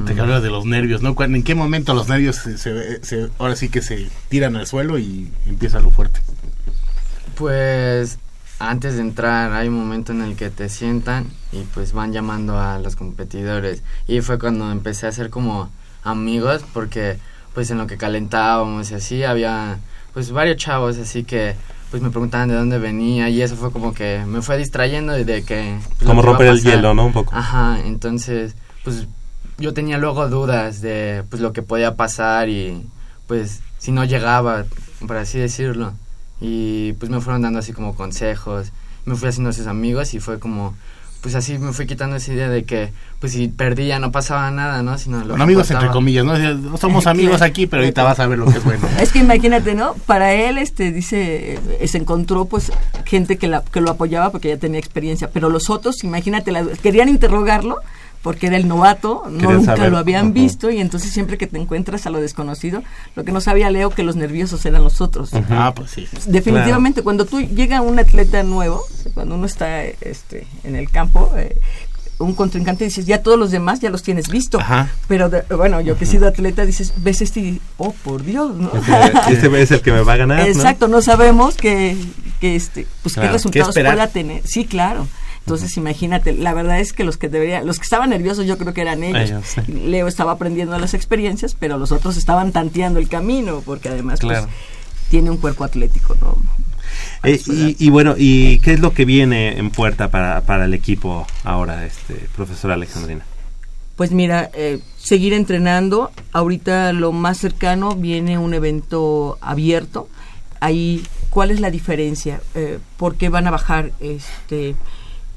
Te 0.06 0.20
hablas 0.20 0.42
de 0.44 0.50
los 0.50 0.64
nervios, 0.64 1.02
¿no? 1.02 1.14
¿Cuándo- 1.16 1.36
¿En 1.36 1.42
qué 1.42 1.54
momento 1.56 1.92
los 1.92 2.08
nervios 2.08 2.36
se, 2.36 2.56
se- 2.56 3.04
se- 3.04 3.30
ahora 3.38 3.56
sí 3.56 3.68
que 3.68 3.82
se 3.82 4.08
tiran 4.28 4.54
al 4.56 4.66
suelo 4.66 4.98
y 4.98 5.32
empieza 5.46 5.80
lo 5.80 5.90
fuerte? 5.90 6.20
Pues 7.36 8.18
antes 8.58 8.94
de 8.94 9.00
entrar 9.00 9.52
hay 9.52 9.68
un 9.68 9.74
momento 9.74 10.12
en 10.12 10.22
el 10.22 10.36
que 10.36 10.50
te 10.50 10.68
sientan 10.68 11.26
y 11.52 11.62
pues 11.74 11.92
van 11.92 12.12
llamando 12.12 12.58
a 12.60 12.78
los 12.78 12.96
competidores. 12.96 13.82
Y 14.06 14.20
fue 14.20 14.38
cuando 14.38 14.70
empecé 14.70 15.06
a 15.06 15.12
ser 15.12 15.30
como 15.30 15.70
amigos 16.04 16.64
porque 16.72 17.18
pues 17.54 17.70
en 17.70 17.78
lo 17.78 17.86
que 17.86 17.96
calentábamos 17.96 18.90
y 18.90 18.94
así 18.94 19.24
había 19.24 19.78
pues 20.14 20.30
varios 20.30 20.56
chavos 20.58 20.96
así 20.98 21.24
que 21.24 21.54
pues 21.90 22.02
me 22.02 22.10
preguntaban 22.10 22.48
de 22.48 22.54
dónde 22.54 22.78
venía 22.78 23.28
y 23.28 23.42
eso 23.42 23.56
fue 23.56 23.72
como 23.72 23.92
que 23.92 24.24
me 24.26 24.42
fue 24.42 24.56
distrayendo 24.58 25.12
de 25.12 25.42
que... 25.42 25.78
Pues, 25.98 26.06
como 26.06 26.22
romper 26.22 26.48
el 26.48 26.62
hielo, 26.62 26.94
¿no? 26.94 27.06
Un 27.06 27.12
poco. 27.12 27.34
Ajá, 27.34 27.80
entonces 27.84 28.54
pues 28.84 29.06
yo 29.58 29.74
tenía 29.74 29.98
luego 29.98 30.28
dudas 30.28 30.80
de 30.80 31.24
pues 31.28 31.42
lo 31.42 31.52
que 31.52 31.62
podía 31.62 31.96
pasar 31.96 32.48
y 32.48 32.86
pues 33.26 33.60
si 33.78 33.92
no 33.92 34.04
llegaba, 34.04 34.64
por 35.06 35.16
así 35.16 35.38
decirlo. 35.38 35.92
Y 36.40 36.94
pues 36.94 37.10
me 37.10 37.20
fueron 37.20 37.42
dando 37.42 37.58
así 37.58 37.72
como 37.72 37.94
consejos, 37.94 38.72
me 39.04 39.16
fui 39.16 39.28
haciendo 39.28 39.50
esos 39.50 39.66
amigos 39.66 40.14
y 40.14 40.20
fue 40.20 40.38
como 40.38 40.74
pues 41.20 41.34
así 41.34 41.58
me 41.58 41.72
fui 41.72 41.86
quitando 41.86 42.16
esa 42.16 42.32
idea 42.32 42.48
de 42.48 42.64
que 42.64 42.92
pues 43.18 43.32
si 43.32 43.48
perdía 43.48 43.98
no 43.98 44.10
pasaba 44.10 44.50
nada, 44.50 44.82
¿no? 44.82 44.96
Sino 44.96 45.24
lo 45.24 45.34
amigos 45.34 45.70
entre 45.70 45.88
comillas, 45.88 46.24
¿no? 46.24 46.76
Somos 46.78 47.06
amigos 47.06 47.42
aquí, 47.42 47.66
pero 47.66 47.82
ahorita 47.82 48.02
vas 48.02 48.20
a 48.20 48.26
ver 48.26 48.38
lo 48.38 48.46
que 48.46 48.58
es 48.58 48.64
bueno. 48.64 48.88
Es 49.00 49.12
que 49.12 49.18
imagínate, 49.18 49.74
¿no? 49.74 49.94
Para 50.06 50.32
él 50.34 50.58
este 50.58 50.92
dice 50.92 51.58
eh, 51.80 51.88
se 51.88 51.98
encontró 51.98 52.46
pues 52.46 52.72
gente 53.04 53.36
que 53.36 53.48
la, 53.48 53.62
que 53.62 53.80
lo 53.80 53.90
apoyaba 53.90 54.30
porque 54.30 54.48
ya 54.48 54.56
tenía 54.56 54.78
experiencia, 54.78 55.30
pero 55.32 55.50
los 55.50 55.68
otros, 55.70 56.02
imagínate, 56.04 56.52
querían 56.82 57.08
interrogarlo 57.08 57.78
porque 58.22 58.48
era 58.48 58.56
el 58.56 58.68
novato, 58.68 59.24
nunca 59.30 59.88
lo 59.88 59.96
habían 59.96 60.32
visto 60.32 60.70
y 60.70 60.78
entonces 60.78 61.10
siempre 61.10 61.38
que 61.38 61.46
te 61.46 61.58
encuentras 61.58 62.06
a 62.06 62.10
lo 62.10 62.20
desconocido, 62.20 62.82
lo 63.16 63.24
que 63.24 63.32
no 63.32 63.40
sabía 63.40 63.70
Leo 63.70 63.90
que 63.90 64.02
los 64.02 64.16
nerviosos 64.16 64.64
eran 64.66 64.82
los 64.82 65.00
otros. 65.00 65.30
Ah, 65.50 65.72
pues 65.74 65.90
sí. 65.92 66.06
Definitivamente 66.26 67.02
cuando 67.02 67.24
tú 67.24 67.40
llega 67.40 67.80
un 67.80 67.98
atleta 67.98 68.42
nuevo, 68.42 68.84
cuando 69.14 69.36
uno 69.36 69.46
está 69.46 69.82
este 69.84 70.46
en 70.64 70.76
el 70.76 70.90
campo, 70.90 71.32
eh, 71.36 71.58
un 72.18 72.34
contrincante 72.34 72.84
dices, 72.84 73.06
ya 73.06 73.22
todos 73.22 73.38
los 73.38 73.50
demás 73.50 73.80
ya 73.80 73.88
los 73.88 74.02
tienes 74.02 74.28
visto. 74.28 74.58
Pero 75.08 75.30
bueno, 75.56 75.80
yo 75.80 75.96
que 75.96 76.04
he 76.04 76.06
sido 76.06 76.28
atleta 76.28 76.66
dices, 76.66 76.92
ves 76.98 77.22
este 77.22 77.40
y 77.40 77.60
oh, 77.78 77.92
por 78.04 78.22
Dios, 78.22 78.54
¿no? 78.56 78.70
Este 79.28 79.46
es 79.62 79.70
el 79.70 79.80
que 79.80 79.92
me 79.92 80.02
va 80.02 80.12
a 80.12 80.16
ganar. 80.16 80.46
Exacto, 80.46 80.88
no, 80.88 81.00
sabemos 81.00 81.54
que, 81.54 81.96
que 82.38 82.56
este, 82.56 82.86
pues 83.02 83.14
qué 83.14 83.28
resultados 83.28 83.74
pueda 83.74 84.08
tener. 84.08 84.42
Sí, 84.46 84.66
claro. 84.66 85.08
Entonces, 85.50 85.76
imagínate, 85.76 86.32
la 86.32 86.54
verdad 86.54 86.78
es 86.78 86.92
que 86.92 87.02
los 87.02 87.16
que 87.16 87.28
deberían, 87.28 87.66
los 87.66 87.78
que 87.78 87.82
estaban 87.82 88.10
nerviosos 88.10 88.46
yo 88.46 88.56
creo 88.56 88.72
que 88.72 88.82
eran 88.82 89.02
ellos. 89.02 89.42
Leo 89.66 90.06
estaba 90.06 90.32
aprendiendo 90.32 90.78
las 90.78 90.94
experiencias, 90.94 91.56
pero 91.58 91.76
los 91.76 91.90
otros 91.90 92.16
estaban 92.16 92.52
tanteando 92.52 93.00
el 93.00 93.08
camino, 93.08 93.60
porque 93.66 93.88
además 93.88 94.20
pues, 94.20 94.44
tiene 95.10 95.28
un 95.28 95.38
cuerpo 95.38 95.64
atlético, 95.64 96.16
¿no? 96.20 96.36
Eh, 97.24 97.40
y, 97.78 97.90
bueno, 97.90 98.14
¿y 98.16 98.60
qué 98.60 98.74
es 98.74 98.80
lo 98.80 98.92
que 98.94 99.04
viene 99.04 99.58
en 99.58 99.70
puerta 99.70 100.08
para, 100.08 100.40
para 100.42 100.66
el 100.66 100.74
equipo 100.74 101.26
ahora, 101.42 101.84
este 101.84 102.14
profesor 102.36 102.70
Alejandrina? 102.70 103.24
Pues 103.96 104.12
mira, 104.12 104.50
eh, 104.54 104.78
seguir 104.98 105.32
entrenando. 105.32 106.12
Ahorita 106.32 106.92
lo 106.92 107.10
más 107.10 107.38
cercano 107.38 107.96
viene 107.96 108.38
un 108.38 108.54
evento 108.54 109.36
abierto. 109.40 110.08
Ahí, 110.60 111.02
¿cuál 111.28 111.50
es 111.50 111.60
la 111.60 111.70
diferencia? 111.70 112.40
Eh, 112.54 112.78
¿Por 112.96 113.16
qué 113.16 113.28
van 113.28 113.48
a 113.48 113.50
bajar 113.50 113.90
este 114.00 114.76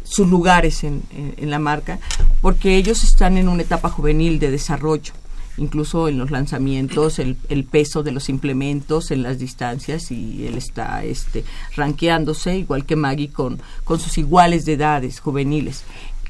sus 0.03 0.27
lugares 0.27 0.83
en, 0.83 1.03
la 1.39 1.59
marca, 1.59 1.99
porque 2.41 2.77
ellos 2.77 3.03
están 3.03 3.37
en 3.37 3.47
una 3.47 3.63
etapa 3.63 3.89
juvenil 3.89 4.39
de 4.39 4.51
desarrollo 4.51 5.13
incluso 5.57 6.07
en 6.07 6.17
los 6.17 6.31
lanzamientos, 6.31 7.19
el, 7.19 7.35
peso 7.69 8.01
de 8.01 8.11
los 8.11 8.27
implementos 8.27 9.11
en 9.11 9.21
las 9.21 9.37
distancias 9.37 10.09
y 10.09 10.47
él 10.47 10.57
está 10.57 11.03
este, 11.03 11.45
ranqueándose, 11.75 12.57
igual 12.57 12.85
que 12.85 12.95
Maggie, 12.95 13.29
con, 13.29 13.61
con 13.83 13.99
sus 13.99 14.17
iguales 14.17 14.65
de 14.65 14.73
edades 14.73 15.19
juveniles. 15.19 15.83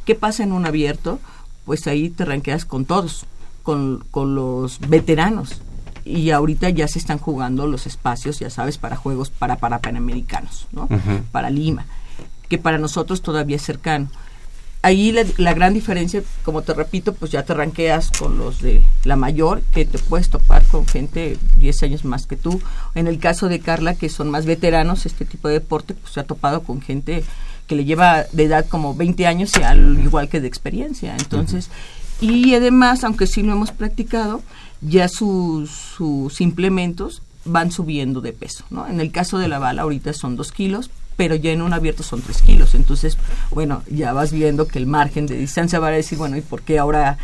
¿Qué 0.03 0.15
pasa 0.15 0.43
en 0.43 0.51
un 0.51 0.65
abierto? 0.65 1.19
Pues 1.63 1.87
ahí 1.87 2.09
te 2.09 2.25
ranqueas 2.25 2.65
con 2.65 2.83
todos, 2.83 3.25
con, 3.63 4.03
con 4.11 4.35
los 4.35 4.81
veteranos. 4.81 5.61
Y 6.03 6.31
ahorita 6.31 6.69
ya 6.69 6.89
se 6.89 6.99
están 6.99 7.17
jugando 7.17 7.65
los 7.65 7.87
espacios, 7.87 8.39
ya 8.39 8.49
sabes, 8.49 8.77
para 8.77 8.97
juegos 8.97 9.29
para, 9.29 9.55
para 9.55 9.79
panamericanos, 9.79 10.67
¿no? 10.73 10.89
Para 11.31 11.49
Lima 11.49 11.85
que 12.49 12.57
para 12.57 12.77
nosotros 12.77 13.21
todavía 13.21 13.55
es 13.55 13.63
cercano. 13.63 14.09
Ahí 14.81 15.13
la, 15.37 15.53
gran 15.53 15.73
diferencia, 15.73 16.23
como 16.43 16.61
te 16.61 16.73
repito, 16.73 17.13
pues 17.13 17.31
ya 17.31 17.43
te 17.43 17.53
ranqueas 17.53 18.11
con 18.11 18.37
los 18.37 18.61
de 18.61 18.83
la 19.05 19.15
mayor, 19.15 19.61
que 19.73 19.85
te 19.85 19.97
puedes 19.97 20.29
topar 20.29 20.61
con 20.65 20.85
gente 20.85 21.37
10 21.57 21.83
años 21.83 22.03
más 22.03 22.27
que 22.27 22.35
tú. 22.35 22.61
En 22.93 23.07
el 23.07 23.17
caso 23.17 23.47
de 23.47 23.61
Carla, 23.61 23.95
que 23.95 24.09
son 24.09 24.29
más 24.29 24.45
veteranos, 24.45 25.05
este 25.05 25.23
tipo 25.23 25.47
de 25.47 25.53
deporte, 25.55 25.93
pues 25.93 26.11
se 26.11 26.19
ha 26.19 26.25
topado 26.25 26.63
con 26.63 26.81
gente 26.81 27.23
que 27.65 27.75
le 27.75 27.85
lleva 27.85 28.25
de 28.33 28.43
edad 28.43 28.65
como 28.67 28.93
20 28.93 29.25
años 29.25 29.53
y 29.57 29.63
al 29.63 29.99
igual 30.03 30.27
que 30.27 30.41
de 30.41 30.49
experiencia. 30.49 31.15
Entonces, 31.17 31.69
y 32.19 32.53
además, 32.53 33.05
aunque 33.05 33.25
sí 33.25 33.41
lo 33.41 33.53
hemos 33.53 33.71
practicado, 33.71 34.41
ya 34.81 35.07
sus, 35.07 35.69
sus 35.69 36.41
implementos 36.41 37.21
van 37.45 37.71
subiendo 37.71 38.21
de 38.21 38.33
peso. 38.33 38.65
¿no? 38.69 38.87
En 38.87 38.99
el 38.99 39.11
caso 39.11 39.37
de 39.37 39.47
la 39.47 39.59
bala, 39.59 39.83
ahorita 39.83 40.13
son 40.13 40.35
2 40.35 40.51
kilos, 40.51 40.89
pero 41.15 41.35
ya 41.35 41.51
en 41.51 41.61
un 41.61 41.73
abierto 41.73 42.03
son 42.03 42.21
3 42.21 42.41
kilos. 42.41 42.75
Entonces, 42.75 43.17
bueno, 43.51 43.83
ya 43.89 44.13
vas 44.13 44.31
viendo 44.31 44.67
que 44.67 44.79
el 44.79 44.87
margen 44.87 45.25
de 45.25 45.35
distancia 45.35 45.79
va 45.79 45.87
a 45.87 45.91
decir, 45.91 46.17
bueno, 46.17 46.37
¿y 46.37 46.41
por 46.41 46.61
qué 46.61 46.79
ahora 46.79 47.17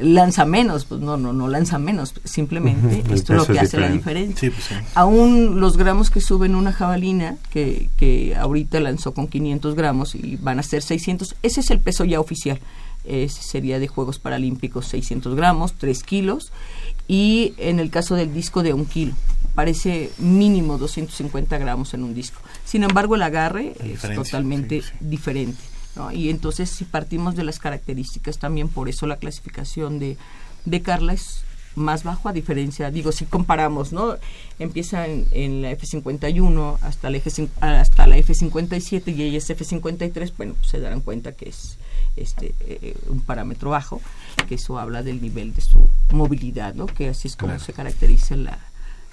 lanza 0.00 0.44
menos? 0.44 0.84
Pues 0.84 1.00
no, 1.00 1.16
no, 1.16 1.32
no 1.32 1.48
lanza 1.48 1.78
menos, 1.78 2.14
simplemente 2.24 3.04
esto 3.12 3.34
es 3.34 3.38
lo 3.38 3.46
que 3.46 3.60
hace 3.60 3.78
la 3.78 3.88
diferencia. 3.88 4.50
Pues 4.50 4.80
Aún 4.94 5.60
los 5.60 5.76
gramos 5.76 6.10
que 6.10 6.20
suben 6.20 6.54
una 6.54 6.72
jabalina, 6.72 7.36
que, 7.50 7.90
que 7.96 8.34
ahorita 8.36 8.80
lanzó 8.80 9.14
con 9.14 9.28
500 9.28 9.74
gramos 9.74 10.14
y 10.14 10.36
van 10.36 10.58
a 10.58 10.62
ser 10.62 10.82
600, 10.82 11.36
ese 11.42 11.60
es 11.60 11.70
el 11.70 11.80
peso 11.80 12.04
ya 12.04 12.20
oficial. 12.20 12.58
Ese 13.04 13.42
sería 13.42 13.78
de 13.78 13.86
Juegos 13.86 14.18
Paralímpicos 14.18 14.86
600 14.86 15.34
gramos, 15.34 15.74
3 15.74 16.02
kilos, 16.04 16.52
y 17.08 17.54
en 17.58 17.80
el 17.80 17.90
caso 17.90 18.14
del 18.14 18.32
disco 18.32 18.62
de 18.62 18.72
un 18.72 18.86
kilo 18.86 19.14
parece 19.54 20.10
mínimo 20.18 20.78
250 20.78 21.58
gramos 21.58 21.94
en 21.94 22.02
un 22.02 22.14
disco. 22.14 22.40
Sin 22.64 22.82
embargo, 22.82 23.14
el 23.14 23.22
agarre 23.22 23.74
es 23.80 24.02
totalmente 24.14 24.82
diferente. 25.00 25.62
Y 26.12 26.28
entonces, 26.28 26.70
si 26.70 26.84
partimos 26.84 27.36
de 27.36 27.44
las 27.44 27.60
características, 27.60 28.38
también 28.38 28.68
por 28.68 28.88
eso 28.88 29.06
la 29.06 29.16
clasificación 29.16 30.00
de, 30.00 30.16
de 30.64 30.82
Carla 30.82 31.12
es 31.12 31.44
más 31.76 32.04
bajo 32.04 32.28
a 32.28 32.32
diferencia, 32.32 32.90
digo, 32.90 33.12
si 33.12 33.24
comparamos, 33.24 33.92
¿no? 33.92 34.16
Empieza 34.58 35.06
en, 35.06 35.62
la 35.62 35.72
F51 35.72 36.78
hasta 36.82 37.10
la, 37.10 37.16
F, 37.16 37.48
hasta 37.60 38.06
la 38.06 38.16
F57 38.16 39.14
y 39.14 39.22
ella 39.22 39.38
es 39.38 39.50
F53, 39.50 40.32
bueno, 40.36 40.54
pues 40.54 40.68
se 40.68 40.80
darán 40.80 41.00
cuenta 41.00 41.32
que 41.32 41.48
es 41.48 41.78
este 42.16 42.54
eh, 42.60 42.96
un 43.08 43.20
parámetro 43.20 43.70
bajo, 43.70 44.00
que 44.42 44.56
eso 44.56 44.78
habla 44.78 45.02
del 45.02 45.20
nivel 45.22 45.54
de 45.54 45.60
su 45.60 45.88
movilidad, 46.10 46.74
¿no? 46.74 46.86
Que 46.86 47.08
así 47.08 47.28
es 47.28 47.36
como 47.36 47.58
se 47.58 47.72
caracteriza 47.72 48.36
la, 48.36 48.58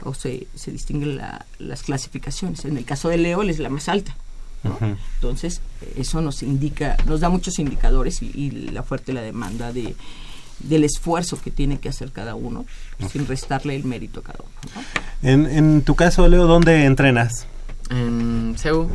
o 0.03 0.13
se, 0.13 0.47
se 0.55 0.71
distinguen 0.71 1.19
las 1.59 1.83
clasificaciones. 1.83 2.65
En 2.65 2.77
el 2.77 2.85
caso 2.85 3.09
de 3.09 3.17
Leo, 3.17 3.41
él 3.41 3.49
es 3.49 3.59
la 3.59 3.69
más 3.69 3.89
alta. 3.89 4.15
Entonces, 5.15 5.61
eso 5.95 6.21
nos 6.21 6.43
indica, 6.43 6.95
nos 7.07 7.19
da 7.19 7.29
muchos 7.29 7.57
indicadores 7.57 8.21
y, 8.21 8.51
la 8.51 8.83
fuerte 8.83 9.11
la 9.11 9.21
demanda 9.21 9.73
de, 9.73 9.95
del 10.59 10.83
esfuerzo 10.83 11.39
que 11.41 11.49
tiene 11.49 11.79
que 11.79 11.89
hacer 11.89 12.11
cada 12.11 12.35
uno, 12.35 12.65
sin 13.11 13.27
restarle 13.27 13.75
el 13.75 13.85
mérito 13.85 14.19
a 14.19 14.23
cada 14.23 14.39
uno. 14.39 14.85
En, 15.23 15.45
en 15.47 15.81
tu 15.81 15.95
caso, 15.95 16.27
Leo, 16.27 16.45
¿dónde 16.45 16.85
entrenas? 16.85 17.47
En 17.89 18.55
CEU. 18.57 18.87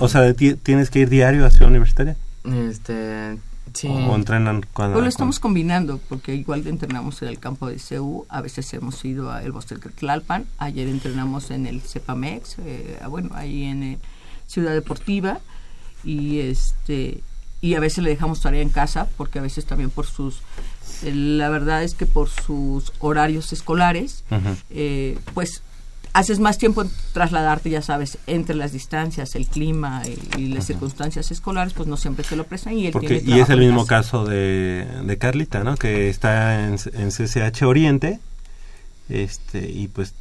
o 0.00 0.08
sea, 0.08 0.34
¿tienes 0.34 0.90
que 0.90 1.00
ir 1.00 1.08
diario 1.08 1.46
a 1.46 1.50
Ciudad 1.50 1.68
Universitaria? 1.68 2.16
Este, 2.44 3.38
¿O 3.82 4.14
entrenan 4.14 4.64
cuando...? 4.72 5.00
Lo 5.00 5.08
estamos 5.08 5.40
combinando, 5.40 5.98
porque 6.08 6.34
igual 6.34 6.66
entrenamos 6.66 7.22
en 7.22 7.28
el 7.28 7.38
campo 7.38 7.68
de 7.68 7.78
CEU, 7.78 8.26
a 8.28 8.40
veces 8.40 8.72
hemos 8.74 9.04
ido 9.04 9.32
a 9.32 9.42
El 9.42 9.52
Bosque 9.52 9.76
Tlalpan, 9.76 10.46
ayer 10.58 10.88
entrenamos 10.88 11.50
en 11.50 11.66
el 11.66 11.82
CEPAMEX, 11.82 12.56
eh, 12.60 13.00
bueno, 13.08 13.30
ahí 13.34 13.64
en 13.64 13.82
eh, 13.82 13.98
Ciudad 14.46 14.72
Deportiva, 14.72 15.40
y 16.04 16.40
este 16.40 17.22
y 17.60 17.76
a 17.76 17.80
veces 17.80 18.04
le 18.04 18.10
dejamos 18.10 18.42
tarea 18.42 18.60
en 18.60 18.68
casa, 18.68 19.08
porque 19.16 19.38
a 19.38 19.42
veces 19.42 19.64
también 19.64 19.88
por 19.88 20.04
sus... 20.04 20.42
Eh, 21.02 21.14
la 21.14 21.48
verdad 21.48 21.82
es 21.82 21.94
que 21.94 22.04
por 22.04 22.28
sus 22.28 22.92
horarios 22.98 23.54
escolares, 23.54 24.22
pues 25.32 25.62
haces 26.14 26.38
más 26.38 26.58
tiempo 26.58 26.82
en 26.82 26.90
trasladarte, 27.12 27.68
ya 27.68 27.82
sabes, 27.82 28.18
entre 28.26 28.54
las 28.54 28.72
distancias, 28.72 29.34
el 29.34 29.46
clima 29.46 30.02
y, 30.38 30.46
las 30.46 30.66
circunstancias 30.66 31.30
escolares, 31.32 31.74
pues 31.74 31.88
no 31.88 31.96
siempre 31.96 32.24
te 32.24 32.36
lo 32.36 32.44
prestan. 32.44 32.78
Y, 32.78 32.86
y 32.86 33.40
es 33.40 33.50
el 33.50 33.58
mismo 33.58 33.84
caso 33.84 34.24
de, 34.24 34.86
de, 35.04 35.18
Carlita, 35.18 35.64
¿no? 35.64 35.76
Que 35.76 36.08
está 36.08 36.66
en, 36.66 36.76
en, 36.94 37.10
CCH 37.10 37.62
Oriente 37.64 38.20
este 39.08 39.70
y 39.70 39.88
pues 39.88 40.14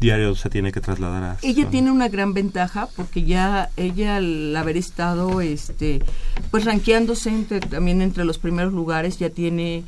diario 0.00 0.34
se 0.34 0.50
tiene 0.50 0.72
que 0.72 0.80
trasladar 0.80 1.22
a... 1.22 1.36
Ella 1.42 1.70
tiene 1.70 1.90
una 1.90 2.08
gran 2.08 2.34
ventaja 2.34 2.88
porque 2.96 3.22
ya 3.22 3.70
ella 3.76 4.16
al 4.16 4.54
haber 4.56 4.76
estado 4.76 5.40
este 5.40 6.02
pues 6.50 6.64
ranqueándose 6.64 7.30
entre, 7.30 7.60
también 7.60 8.02
entre 8.02 8.24
los 8.24 8.38
primeros 8.38 8.72
lugares 8.72 9.18
ya 9.18 9.30
tiene 9.30 9.84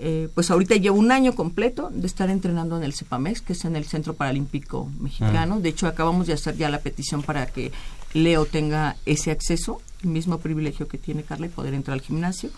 eh, 0.00 0.28
pues 0.32 0.50
ahorita 0.50 0.76
llevo 0.76 0.96
un 0.96 1.10
año 1.10 1.34
completo 1.34 1.90
de 1.92 2.06
estar 2.06 2.30
entrenando 2.30 2.76
en 2.76 2.84
el 2.84 2.94
CEPAMEX, 2.94 3.40
que 3.40 3.52
es 3.52 3.64
en 3.64 3.74
el 3.74 3.84
Centro 3.84 4.14
Paralímpico 4.14 4.88
Mexicano. 5.00 5.58
De 5.58 5.70
hecho, 5.70 5.88
acabamos 5.88 6.28
de 6.28 6.34
hacer 6.34 6.56
ya 6.56 6.68
la 6.68 6.78
petición 6.78 7.22
para 7.22 7.46
que 7.46 7.72
Leo 8.14 8.46
tenga 8.46 8.96
ese 9.06 9.32
acceso, 9.32 9.82
el 10.04 10.10
mismo 10.10 10.38
privilegio 10.38 10.86
que 10.86 10.98
tiene 10.98 11.24
Carla, 11.24 11.46
y 11.46 11.50
poder 11.50 11.74
entrar 11.74 11.94
al 11.94 12.00
gimnasio. 12.00 12.50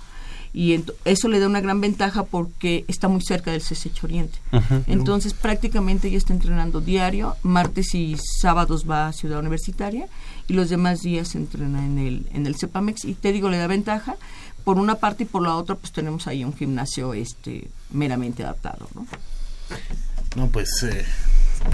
Y 0.53 0.83
eso 1.05 1.29
le 1.29 1.39
da 1.39 1.47
una 1.47 1.61
gran 1.61 1.81
ventaja 1.81 2.25
porque 2.25 2.85
está 2.89 3.07
muy 3.09 3.23
cerca 3.23 3.53
del 3.53 3.63
CSH 3.63 4.03
Oriente. 4.03 4.39
Entonces, 4.89 5.33
prácticamente 5.33 6.09
ella 6.09 6.19
está 6.19 6.33
entrenando 6.33 6.81
diario. 6.81 7.37
Martes 7.43 7.95
y 7.95 8.17
sábados 8.19 8.85
va 8.91 9.07
a 9.07 9.13
Ciudad 9.13 9.39
Universitaria 9.39 10.09
y 10.49 10.55
los 10.55 10.69
demás 10.69 11.03
días 11.03 11.37
entrena 11.37 11.87
en 11.87 11.99
el, 11.99 12.27
en 12.33 12.47
el 12.47 12.57
CEPAMEX. 12.57 13.05
Y 13.05 13.15
te 13.15 13.33
digo, 13.33 13.49
le 13.49 13.59
da 13.59 13.69
ventaja 13.69 14.17
por 14.65 14.79
una 14.79 14.97
parte 14.97 15.25
y 15.25 15.27
por 15.27 15.43
la 15.43 15.55
otra, 15.57 15.75
pues 15.75 15.93
tenemos 15.93 16.27
ahí 16.27 16.45
un 16.45 16.55
gimnasio 16.57 17.15
este 17.15 17.69
meramente 17.91 18.43
adaptado, 18.45 18.89
¿no? 18.95 19.07
No, 20.37 20.47
pues 20.49 20.83
eh, 20.85 21.05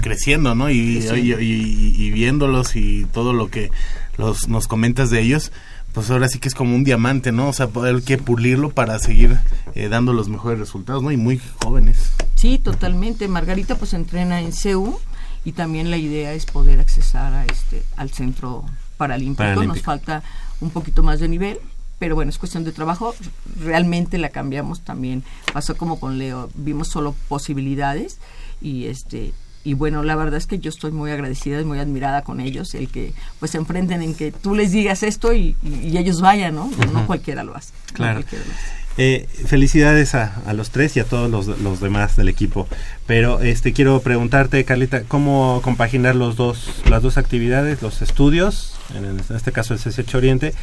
creciendo, 0.01 0.55
¿no? 0.55 0.69
Y, 0.69 0.75
y- 0.99 1.33
y- 1.33 1.95
y 2.05 2.11
viéndolos 2.11 2.75
y 2.75 3.05
todo 3.05 3.33
lo 3.33 3.49
que 3.49 3.71
los, 4.17 4.47
nos 4.47 4.67
comentas 4.67 5.09
de 5.09 5.21
ellos, 5.21 5.51
pues 5.93 6.09
ahora 6.11 6.27
sí 6.27 6.39
que 6.39 6.47
es 6.47 6.55
como 6.55 6.75
un 6.75 6.83
diamante, 6.83 7.31
¿no? 7.31 7.49
O 7.49 7.53
sea, 7.53 7.69
hay 7.83 8.01
que 8.01 8.17
pulirlo 8.17 8.69
para 8.71 8.99
seguir 8.99 9.37
eh, 9.75 9.89
dando 9.89 10.13
los 10.13 10.29
mejores 10.29 10.59
resultados, 10.59 11.03
¿no? 11.03 11.11
Y 11.11 11.17
muy 11.17 11.39
jóvenes. 11.63 12.11
Sí, 12.35 12.57
totalmente. 12.59 13.27
Margarita 13.27 13.75
pues 13.75 13.93
entrena 13.93 14.41
en 14.41 14.53
CEU 14.53 14.99
y 15.45 15.53
también 15.53 15.89
la 15.89 15.97
idea 15.97 16.33
es 16.33 16.45
poder 16.45 16.79
accesar 16.79 17.33
a 17.33 17.45
este 17.45 17.83
al 17.95 18.11
centro 18.11 18.65
paralímpico. 18.97 19.43
Nos 19.43 19.53
Paralímpico. 19.55 19.85
falta 19.85 20.23
un 20.61 20.69
poquito 20.71 21.03
más 21.03 21.19
de 21.19 21.27
nivel, 21.29 21.59
pero 21.99 22.15
bueno, 22.15 22.29
es 22.29 22.37
cuestión 22.37 22.63
de 22.63 22.71
trabajo. 22.71 23.15
Realmente 23.59 24.17
la 24.17 24.29
cambiamos 24.29 24.81
también. 24.81 25.23
Pasó 25.53 25.75
como 25.77 25.99
con 25.99 26.17
Leo, 26.17 26.49
vimos 26.55 26.89
solo 26.89 27.15
posibilidades 27.27 28.17
y 28.61 28.85
este 28.87 29.33
y 29.63 29.73
bueno, 29.73 30.01
la 30.01 30.15
verdad 30.15 30.37
es 30.37 30.47
que 30.47 30.59
yo 30.59 30.69
estoy 30.69 30.91
muy 30.91 31.11
agradecida 31.11 31.59
y 31.59 31.65
muy 31.65 31.79
admirada 31.79 32.21
con 32.21 32.39
ellos, 32.39 32.73
el 32.73 32.87
que 32.87 33.11
pues 33.39 33.51
se 33.51 33.57
enfrenten 33.57 34.01
en 34.01 34.15
que 34.15 34.31
tú 34.31 34.55
les 34.55 34.71
digas 34.71 35.03
esto 35.03 35.33
y, 35.33 35.57
y- 35.61 35.89
y 35.89 35.97
ellos 35.97 36.21
vayan, 36.21 36.55
¿no? 36.55 36.71
No 36.93 37.05
cualquiera 37.05 37.43
lo 37.43 37.53
hace. 37.53 37.73
no 37.89 37.93
Claro. 37.95 38.13
cualquiera 38.21 38.45
lo 38.45 38.51
hace. 38.53 38.87
Eh, 38.99 39.27
felicidades 39.45 40.15
a, 40.15 40.35
a 40.47 40.53
los 40.53 40.69
tres 40.71 40.95
y 40.95 41.01
a 41.01 41.03
todos 41.03 41.29
los, 41.29 41.59
los 41.59 41.79
demás 41.81 42.15
del 42.15 42.29
equipo. 42.29 42.67
Pero 43.05 43.41
este 43.41 43.73
quiero 43.73 43.99
preguntarte, 44.01 44.63
Carlita, 44.63 45.03
¿cómo 45.03 45.59
compaginar 45.63 46.15
los 46.15 46.35
dos, 46.37 46.81
las 46.89 47.03
dos 47.03 47.17
actividades, 47.17 47.81
los 47.81 48.01
estudios, 48.01 48.73
en, 48.95 49.03
el- 49.05 49.21
en 49.29 49.35
este 49.35 49.51
caso 49.51 49.73
el 49.73 49.79
CSH 49.81 50.15
Oriente, 50.15 50.53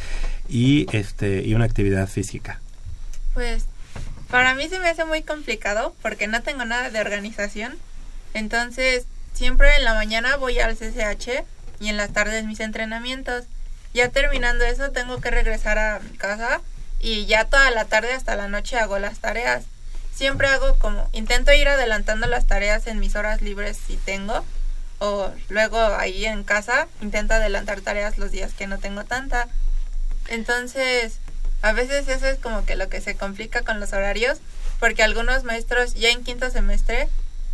y 0.49 0.87
este 0.95 1.41
y 1.43 1.53
una 1.53 1.65
actividad 1.65 2.07
física? 2.07 2.59
Pues 3.33 3.65
para 4.29 4.55
mí 4.55 4.67
se 4.69 4.79
me 4.79 4.89
hace 4.89 5.05
muy 5.05 5.21
complicado 5.23 5.95
porque 6.01 6.27
no 6.27 6.41
tengo 6.41 6.65
nada 6.65 6.89
de 6.89 6.99
organización. 6.99 7.77
Entonces, 8.33 9.05
siempre 9.33 9.75
en 9.77 9.83
la 9.83 9.93
mañana 9.93 10.35
voy 10.37 10.59
al 10.59 10.75
CCH 10.75 11.43
y 11.79 11.89
en 11.89 11.97
las 11.97 12.11
tardes 12.11 12.45
mis 12.45 12.59
entrenamientos. 12.59 13.45
Ya 13.93 14.09
terminando 14.09 14.65
eso, 14.65 14.91
tengo 14.91 15.21
que 15.21 15.31
regresar 15.31 15.77
a 15.77 15.99
mi 15.99 16.17
casa 16.17 16.61
y 16.99 17.25
ya 17.25 17.45
toda 17.45 17.71
la 17.71 17.85
tarde 17.85 18.13
hasta 18.13 18.35
la 18.35 18.47
noche 18.47 18.77
hago 18.77 18.99
las 18.99 19.19
tareas. 19.19 19.63
Siempre 20.13 20.47
hago 20.47 20.77
como, 20.79 21.09
intento 21.13 21.53
ir 21.53 21.67
adelantando 21.67 22.27
las 22.27 22.47
tareas 22.47 22.87
en 22.87 22.99
mis 22.99 23.15
horas 23.15 23.41
libres 23.41 23.77
si 23.87 23.97
tengo, 23.97 24.45
o 24.99 25.31
luego 25.49 25.77
ahí 25.77 26.25
en 26.25 26.43
casa 26.43 26.87
intento 27.01 27.33
adelantar 27.33 27.81
tareas 27.81 28.17
los 28.17 28.31
días 28.31 28.53
que 28.53 28.67
no 28.67 28.79
tengo 28.79 29.03
tanta. 29.03 29.47
Entonces, 30.27 31.19
a 31.61 31.71
veces 31.73 32.07
eso 32.07 32.27
es 32.27 32.37
como 32.39 32.65
que 32.65 32.75
lo 32.75 32.89
que 32.89 33.01
se 33.01 33.15
complica 33.15 33.61
con 33.61 33.79
los 33.79 33.93
horarios, 33.93 34.39
porque 34.79 35.03
algunos 35.03 35.43
maestros 35.43 35.93
ya 35.93 36.09
en 36.09 36.23
quinto 36.23 36.49
semestre 36.49 37.07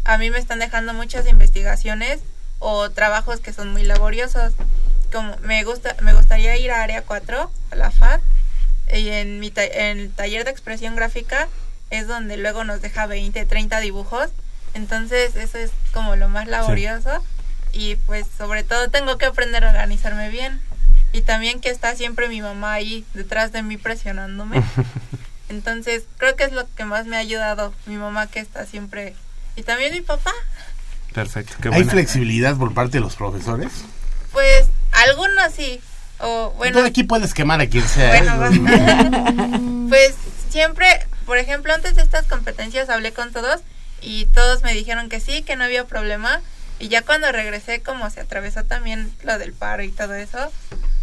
a 0.03 0.17
mí 0.17 0.29
me 0.31 0.39
están 0.39 0.59
dejando 0.59 0.93
muchas 0.93 1.27
investigaciones 1.27 2.19
o 2.59 2.89
trabajos 2.89 3.39
que 3.39 3.53
son 3.53 3.71
muy 3.71 3.83
laboriosos. 3.83 4.53
Como 5.11 5.35
me 5.37 5.63
gusta 5.63 5.95
me 6.01 6.13
gustaría 6.13 6.57
ir 6.57 6.71
a 6.71 6.81
área 6.83 7.03
4, 7.03 7.51
a 7.71 7.75
la 7.75 7.91
FAD, 7.91 8.19
y 8.93 9.09
en 9.09 9.39
mi 9.39 9.51
ta- 9.51 9.63
en 9.63 9.99
el 9.99 10.11
taller 10.11 10.43
de 10.43 10.51
expresión 10.51 10.95
gráfica 10.95 11.47
es 11.91 12.07
donde 12.07 12.37
luego 12.37 12.63
nos 12.63 12.81
deja 12.81 13.05
20, 13.05 13.45
30 13.45 13.79
dibujos. 13.79 14.29
Entonces, 14.73 15.35
eso 15.35 15.57
es 15.57 15.71
como 15.93 16.15
lo 16.15 16.29
más 16.29 16.47
laborioso 16.47 17.23
y 17.73 17.95
pues 17.97 18.25
sobre 18.37 18.63
todo 18.63 18.89
tengo 18.89 19.17
que 19.17 19.25
aprender 19.25 19.63
a 19.65 19.69
organizarme 19.69 20.29
bien. 20.29 20.61
Y 21.13 21.21
también 21.21 21.59
que 21.59 21.69
está 21.69 21.95
siempre 21.95 22.29
mi 22.29 22.41
mamá 22.41 22.73
ahí 22.73 23.05
detrás 23.13 23.51
de 23.51 23.63
mí 23.63 23.77
presionándome. 23.77 24.63
Entonces, 25.49 26.03
creo 26.17 26.35
que 26.35 26.45
es 26.45 26.53
lo 26.53 26.65
que 26.75 26.85
más 26.85 27.05
me 27.05 27.17
ha 27.17 27.19
ayudado, 27.19 27.73
mi 27.85 27.97
mamá 27.97 28.27
que 28.27 28.39
está 28.39 28.65
siempre 28.65 29.15
y 29.55 29.63
también 29.63 29.93
mi 29.93 30.01
papá. 30.01 30.31
Perfecto, 31.13 31.55
qué 31.61 31.69
¿Hay 31.69 31.83
flexibilidad 31.83 32.55
por 32.55 32.73
parte 32.73 32.97
de 32.97 33.01
los 33.01 33.15
profesores? 33.15 33.69
Pues 34.31 34.67
algunos 34.91 35.51
sí. 35.53 35.81
O 36.19 36.51
bueno, 36.51 36.79
aquí 36.85 37.03
puedes 37.03 37.33
quemar 37.33 37.59
a 37.59 37.67
quien 37.67 37.87
sea. 37.87 38.17
¿eh? 38.17 38.29
Bueno, 38.29 39.87
pues 39.89 40.15
siempre, 40.49 40.87
por 41.25 41.37
ejemplo, 41.37 41.73
antes 41.73 41.95
de 41.95 42.03
estas 42.03 42.27
competencias 42.27 42.89
hablé 42.89 43.11
con 43.11 43.33
todos 43.33 43.61
y 44.01 44.25
todos 44.27 44.63
me 44.63 44.73
dijeron 44.73 45.09
que 45.09 45.19
sí, 45.19 45.41
que 45.41 45.55
no 45.55 45.63
había 45.63 45.85
problema. 45.85 46.41
Y 46.79 46.87
ya 46.87 47.01
cuando 47.01 47.31
regresé, 47.31 47.81
como 47.81 48.09
se 48.09 48.21
atravesó 48.21 48.63
también 48.63 49.11
lo 49.23 49.37
del 49.37 49.53
paro 49.53 49.83
y 49.83 49.91
todo 49.91 50.13
eso, 50.13 50.51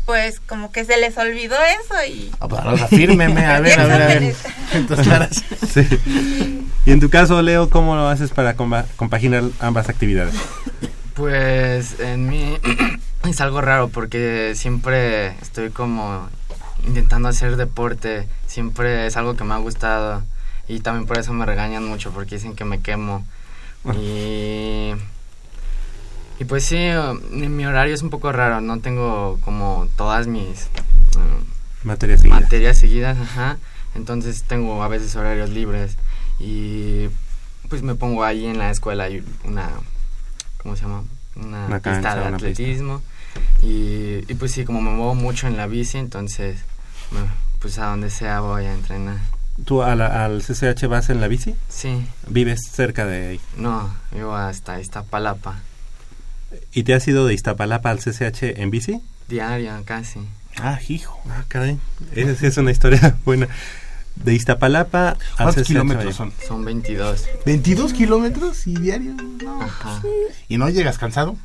pues 0.08 0.40
como 0.40 0.72
que 0.72 0.86
se 0.86 0.96
les 0.96 1.18
olvidó 1.18 1.54
eso 1.82 1.94
y... 2.10 2.30
Ah, 2.40 2.48
pues, 2.48 2.62
ahora 2.62 2.86
fírmeme, 2.86 3.44
a 3.44 3.60
ver, 3.60 3.78
a 3.78 3.84
ver, 3.84 4.02
a 4.02 4.06
ver. 4.06 4.34
Entonces, 4.72 5.06
caras. 5.06 5.44
Sí. 5.70 5.86
Y 6.86 6.92
en 6.92 7.00
tu 7.00 7.10
caso, 7.10 7.42
Leo, 7.42 7.68
¿cómo 7.68 7.94
lo 7.94 8.08
haces 8.08 8.30
para 8.30 8.56
compaginar 8.56 9.44
ambas 9.60 9.90
actividades? 9.90 10.34
Pues 11.12 12.00
en 12.00 12.26
mí 12.26 12.56
es 13.28 13.40
algo 13.42 13.60
raro 13.60 13.88
porque 13.88 14.54
siempre 14.54 15.36
estoy 15.42 15.68
como 15.68 16.26
intentando 16.86 17.28
hacer 17.28 17.56
deporte, 17.56 18.26
siempre 18.46 19.06
es 19.06 19.18
algo 19.18 19.36
que 19.36 19.44
me 19.44 19.52
ha 19.52 19.58
gustado 19.58 20.22
y 20.68 20.80
también 20.80 21.06
por 21.06 21.18
eso 21.18 21.34
me 21.34 21.44
regañan 21.44 21.84
mucho 21.84 22.12
porque 22.12 22.36
dicen 22.36 22.56
que 22.56 22.64
me 22.64 22.80
quemo. 22.80 23.26
Y, 23.92 24.94
y 26.40 26.44
pues 26.44 26.64
sí, 26.64 26.76
eh, 26.76 27.12
mi 27.30 27.66
horario 27.66 27.94
es 27.94 28.02
un 28.02 28.10
poco 28.10 28.30
raro, 28.32 28.60
no 28.60 28.80
tengo 28.80 29.38
como 29.44 29.88
todas 29.96 30.26
mis 30.26 30.62
eh, 30.66 30.68
Materia 31.82 32.16
seguida. 32.18 32.40
materias 32.40 32.78
seguidas, 32.78 33.18
ajá. 33.18 33.56
Entonces 33.94 34.44
tengo 34.44 34.82
a 34.82 34.88
veces 34.88 35.16
horarios 35.16 35.50
libres 35.50 35.96
y 36.38 37.08
pues 37.68 37.82
me 37.82 37.94
pongo 37.94 38.24
ahí 38.24 38.46
en 38.46 38.58
la 38.58 38.70
escuela 38.70 39.04
hay 39.04 39.24
una 39.44 39.70
¿cómo 40.62 40.76
se 40.76 40.82
llama? 40.82 41.04
Una, 41.36 41.66
Una 41.66 41.80
pista 41.80 41.92
cancha, 42.02 42.14
de 42.14 42.20
una 42.28 42.36
pista. 42.38 42.46
atletismo 42.50 43.02
y, 43.62 44.24
y 44.30 44.34
pues 44.38 44.52
sí, 44.52 44.64
como 44.64 44.80
me 44.80 44.90
muevo 44.90 45.14
mucho 45.14 45.46
en 45.48 45.56
la 45.56 45.66
bici, 45.66 45.98
entonces 45.98 46.60
pues 47.58 47.78
a 47.78 47.86
donde 47.86 48.10
sea 48.10 48.40
voy 48.40 48.64
a 48.66 48.72
entrenar. 48.74 49.18
¿Tú 49.64 49.82
a 49.82 49.96
la- 49.96 50.24
al 50.24 50.42
CCH 50.42 50.86
vas 50.86 51.10
en 51.10 51.20
la 51.20 51.26
bici? 51.26 51.54
Sí, 51.68 52.06
¿Vives 52.28 52.60
cerca 52.70 53.04
de 53.06 53.26
ahí? 53.28 53.40
no, 53.56 53.92
vivo 54.12 54.34
hasta 54.36 54.80
Iztapalapa, 54.80 55.56
¿Y 56.72 56.82
te 56.84 56.94
has 56.94 57.06
ido 57.08 57.26
de 57.26 57.34
Iztapalapa 57.34 57.90
al 57.90 57.98
CCH 57.98 58.42
en 58.58 58.70
bici? 58.70 59.00
diario 59.28 59.72
casi. 59.84 60.20
Ah, 60.56 60.78
hijo. 60.88 61.20
Ah, 61.28 61.44
caray. 61.48 61.78
Esa 62.14 62.34
sí 62.34 62.46
es 62.46 62.56
una 62.56 62.70
historia 62.70 63.16
buena. 63.24 63.46
De 64.16 64.34
Iztapalapa 64.34 65.10
al 65.10 65.16
¿Cuántos 65.36 65.62
CCH. 65.62 65.66
kilómetros 65.66 66.16
son? 66.16 66.32
Son 66.46 66.64
22. 66.64 67.26
22 67.46 67.92
kilómetros 67.92 68.66
y 68.66 68.74
diario. 68.74 69.14
No. 69.44 69.62
Ajá. 69.62 70.00
¿Y 70.48 70.56
no 70.58 70.68
llegas 70.70 70.98
cansado? 70.98 71.36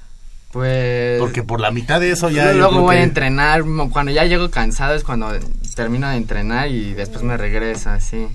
Pues 0.51 1.20
Porque 1.20 1.43
por 1.43 1.60
la 1.60 1.72
mitad 1.72 1.99
de 1.99 2.12
eso 2.12 2.30
ya. 2.30 2.51
yo 2.51 2.58
luego 2.60 2.82
voy 2.82 2.97
a 2.97 3.04
entrenar, 3.04 3.64
cuando 3.91 4.12
ya 4.12 4.24
llego 4.26 4.49
cansado 4.51 4.93
es 4.95 5.04
cuando 5.04 5.32
termino 5.76 6.08
de 6.10 6.16
entrenar 6.16 6.70
y 6.70 6.93
después 6.93 7.24
me 7.24 7.38
regresa, 7.38 7.95
así. 7.95 8.28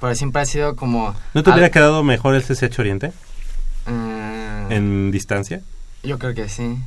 Pero 0.00 0.14
siempre 0.14 0.42
ha 0.42 0.46
sido 0.46 0.74
como... 0.76 1.14
¿No 1.34 1.42
te 1.42 1.50
hubiera 1.50 1.70
quedado 1.70 2.02
mejor 2.02 2.34
el 2.34 2.42
CCH 2.42 2.78
Oriente 2.78 3.12
eh, 3.86 4.66
en 4.70 5.10
distancia? 5.10 5.60
Yo 6.02 6.18
creo 6.18 6.34
que 6.34 6.48
sí. 6.48 6.62
¿Y, 6.62 6.78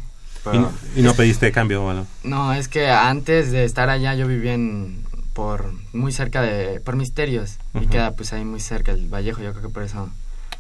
Pero, 0.44 0.72
y 0.96 1.02
no 1.02 1.14
pediste 1.16 1.52
cambio 1.52 1.84
o 1.86 1.90
algo? 1.90 2.06
no, 2.24 2.54
es 2.54 2.68
que 2.68 2.90
antes 2.90 3.52
de 3.52 3.64
estar 3.66 3.90
allá 3.90 4.14
yo 4.14 4.28
vivía 4.28 4.54
en, 4.54 5.04
por 5.34 5.74
muy 5.94 6.12
cerca 6.12 6.42
de... 6.42 6.80
por 6.82 6.96
Misterios. 6.96 7.58
Y 7.74 7.88
queda 7.88 8.12
pues 8.12 8.32
ahí 8.34 8.46
muy 8.46 8.60
cerca 8.60 8.92
el 8.92 9.08
Vallejo. 9.08 9.42
Yo 9.42 9.52
creo 9.52 9.64
que 9.64 9.70
por 9.74 9.84
eso 9.84 10.10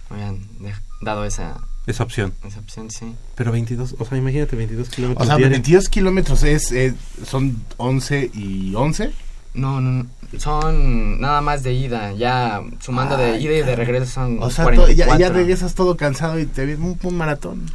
me 0.09 0.15
habían 0.23 0.39
dado 1.01 1.23
esa, 1.25 1.57
Esa 1.85 2.03
opción. 2.03 2.33
esa 2.45 2.59
opción, 2.59 2.89
sí. 2.89 3.13
Pero 3.35 3.51
22, 3.51 3.95
o 3.99 4.05
sea, 4.05 4.17
imagínate 4.17 4.55
22 4.55 4.89
kilómetros 4.89 5.23
O 5.23 5.27
sea, 5.27 5.37
diarios. 5.37 5.59
22 5.59 5.89
kilómetros 5.89 6.43
es, 6.43 6.71
eh, 6.71 6.93
son 7.25 7.61
11 7.77 8.31
y 8.33 8.73
11. 8.75 9.11
No, 9.53 9.79
no, 9.79 10.03
no, 10.03 10.07
son 10.39 11.21
nada 11.21 11.39
más 11.41 11.63
de 11.63 11.71
ida. 11.73 12.11
Ya 12.13 12.61
sumando 12.81 13.15
de 13.17 13.39
ida 13.39 13.53
y 13.53 13.61
de 13.61 13.75
regreso 13.75 14.05
son 14.11 14.41
O 14.41 14.49
sea, 14.49 14.65
to- 14.65 14.89
ya, 14.89 15.05
44. 15.05 15.19
ya 15.19 15.29
regresas 15.29 15.75
todo 15.75 15.95
cansado 15.95 16.37
y 16.39 16.45
te 16.45 16.65
ves 16.65 16.77
un, 16.79 16.99
un 17.01 17.15
maratón. 17.17 17.71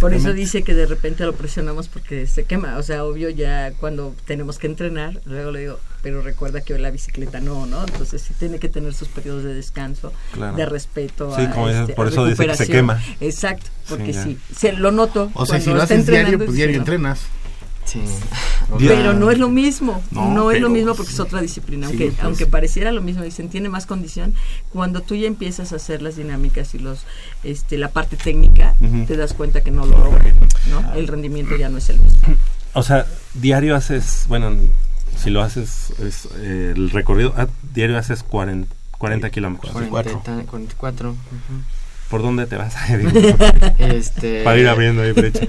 Por 0.00 0.12
eso 0.14 0.32
dice 0.32 0.62
que 0.62 0.74
de 0.74 0.86
repente 0.86 1.24
lo 1.24 1.32
presionamos 1.34 1.88
porque 1.88 2.26
se 2.26 2.44
quema. 2.44 2.76
O 2.78 2.82
sea, 2.82 3.04
obvio 3.04 3.30
ya 3.30 3.72
cuando 3.72 4.14
tenemos 4.26 4.58
que 4.58 4.66
entrenar, 4.66 5.20
luego 5.24 5.50
le 5.52 5.60
digo, 5.60 5.80
pero 6.02 6.20
recuerda 6.20 6.60
que 6.60 6.74
hoy 6.74 6.80
la 6.80 6.90
bicicleta 6.90 7.40
no, 7.40 7.64
¿no? 7.66 7.82
Entonces 7.84 8.20
sí 8.22 8.34
tiene 8.38 8.58
que 8.58 8.68
tener 8.68 8.92
sus 8.94 9.08
periodos 9.08 9.44
de 9.44 9.54
descanso, 9.54 10.12
Claro. 10.32 10.56
de 10.56 10.66
respeto. 10.66 11.34
Sí, 11.36 11.42
a, 11.42 11.50
como 11.50 11.68
dices, 11.68 11.82
este, 11.82 11.94
por 11.94 12.08
eso 12.08 12.26
dice 12.26 12.46
que 12.46 12.54
se 12.56 12.64
recuperación. 12.64 12.76
quema. 12.76 13.02
Exacto, 13.20 13.66
porque 13.88 14.12
Sí, 14.12 14.38
se 14.54 14.72
lo 14.72 14.90
noto. 14.90 15.30
O 15.34 15.46
sea, 15.46 15.58
si 15.58 15.64
cuando 15.66 15.78
lo 15.78 15.82
está 15.84 15.94
haces 15.94 16.06
diario, 16.06 16.20
entrenando, 16.20 16.38
pues 16.44 16.50
sí, 16.50 16.56
diario 16.56 16.76
¿no? 16.76 16.82
entrenas. 16.82 17.20
Sí. 17.84 18.02
Pero 18.78 19.12
no 19.12 19.30
es 19.30 19.38
lo 19.38 19.48
mismo, 19.48 20.02
No, 20.10 20.32
no, 20.32 20.50
es 20.50 20.60
lo 20.60 20.70
mismo 20.70 20.94
porque 20.94 21.12
es 21.12 21.20
otra 21.20 21.40
disciplina, 21.40 21.86
Sí, 21.86 21.92
aunque 21.92 22.10
pues. 22.12 22.24
aunque 22.24 22.46
pareciera 22.46 22.92
lo 22.92 23.02
mismo, 23.02 23.22
dicen 23.22 23.48
tiene 23.50 23.68
más 23.68 23.86
condición, 23.86 24.34
cuando 24.70 25.00
tú 25.02 25.14
ya 25.14 25.26
empiezas 25.26 25.72
a 25.72 25.76
hacer 25.76 26.00
las 26.02 26.16
dinámicas 26.16 26.74
y 26.74 26.78
los 26.78 27.00
este 27.42 27.76
la 27.78 27.88
parte 27.88 28.16
técnica, 28.16 28.74
te 29.06 29.16
das 29.16 29.34
cuenta 29.34 29.62
que 29.62 29.70
no 29.70 29.86
lo 29.86 29.98
logra, 29.98 30.24
¿no? 30.70 30.94
El 30.94 31.08
rendimiento 31.08 31.56
ya 31.56 31.68
no 31.68 31.78
es 31.78 31.88
el 31.90 32.00
mismo. 32.00 32.36
O 32.72 32.82
sea, 32.82 33.06
diario 33.34 33.76
haces, 33.76 34.24
bueno, 34.28 34.52
si 35.16 35.30
lo 35.30 35.42
haces, 35.42 35.90
es, 36.00 36.28
eh, 36.38 36.72
el 36.74 36.90
recorrido, 36.90 37.32
ah, 37.36 37.46
diario 37.72 37.96
haces 37.98 38.22
40, 38.22 38.74
40 38.98 39.30
kilómetros. 39.30 39.72
44. 39.72 40.22
40, 40.24 40.50
44. 40.50 41.10
ujú. 41.10 41.16
¿Por 42.08 42.22
dónde 42.22 42.46
te 42.46 42.56
vas? 42.56 42.74
Este, 43.78 44.44
Para 44.44 44.58
ir 44.58 44.68
abriendo 44.68 45.02
ahí 45.02 45.12
brecha. 45.12 45.46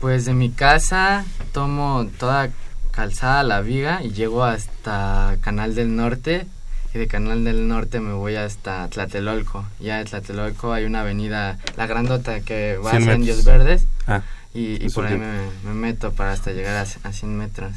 Pues 0.00 0.24
de 0.24 0.34
mi 0.34 0.50
casa 0.50 1.24
tomo 1.52 2.06
toda 2.18 2.50
calzada 2.90 3.42
la 3.42 3.60
viga 3.60 4.02
y 4.02 4.10
llego 4.10 4.44
hasta 4.44 5.36
Canal 5.40 5.74
del 5.74 5.96
Norte 5.96 6.46
y 6.94 6.98
de 6.98 7.08
Canal 7.08 7.44
del 7.44 7.66
Norte 7.66 8.00
me 8.00 8.12
voy 8.12 8.36
hasta 8.36 8.88
Tlatelolco. 8.88 9.64
Ya 9.80 9.98
de 9.98 10.04
Tlatelolco 10.04 10.72
hay 10.72 10.84
una 10.84 11.00
avenida, 11.00 11.58
la 11.76 11.86
grandota 11.86 12.40
que 12.40 12.76
va 12.76 12.90
100 12.90 13.02
hacia 13.02 13.18
metros. 13.18 13.18
Indios 13.18 13.44
Verdes 13.44 13.86
Ah, 14.06 14.22
y, 14.52 14.88
por 14.90 15.06
ahí 15.06 15.18
me 15.18 15.74
meto 15.74 16.12
para 16.12 16.32
hasta 16.32 16.52
llegar 16.52 16.76
a, 16.76 17.08
a 17.08 17.12
100 17.12 17.36
metros. 17.36 17.72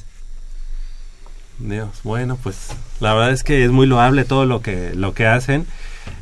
Dios, 1.59 1.89
bueno, 2.03 2.37
pues 2.41 2.69
la 2.99 3.13
verdad 3.15 3.31
es 3.31 3.43
que 3.43 3.65
es 3.65 3.71
muy 3.71 3.87
loable 3.87 4.25
todo 4.25 4.45
lo 4.45 4.61
que 4.61 4.93
lo 4.93 5.13
que 5.13 5.25
hacen. 5.25 5.65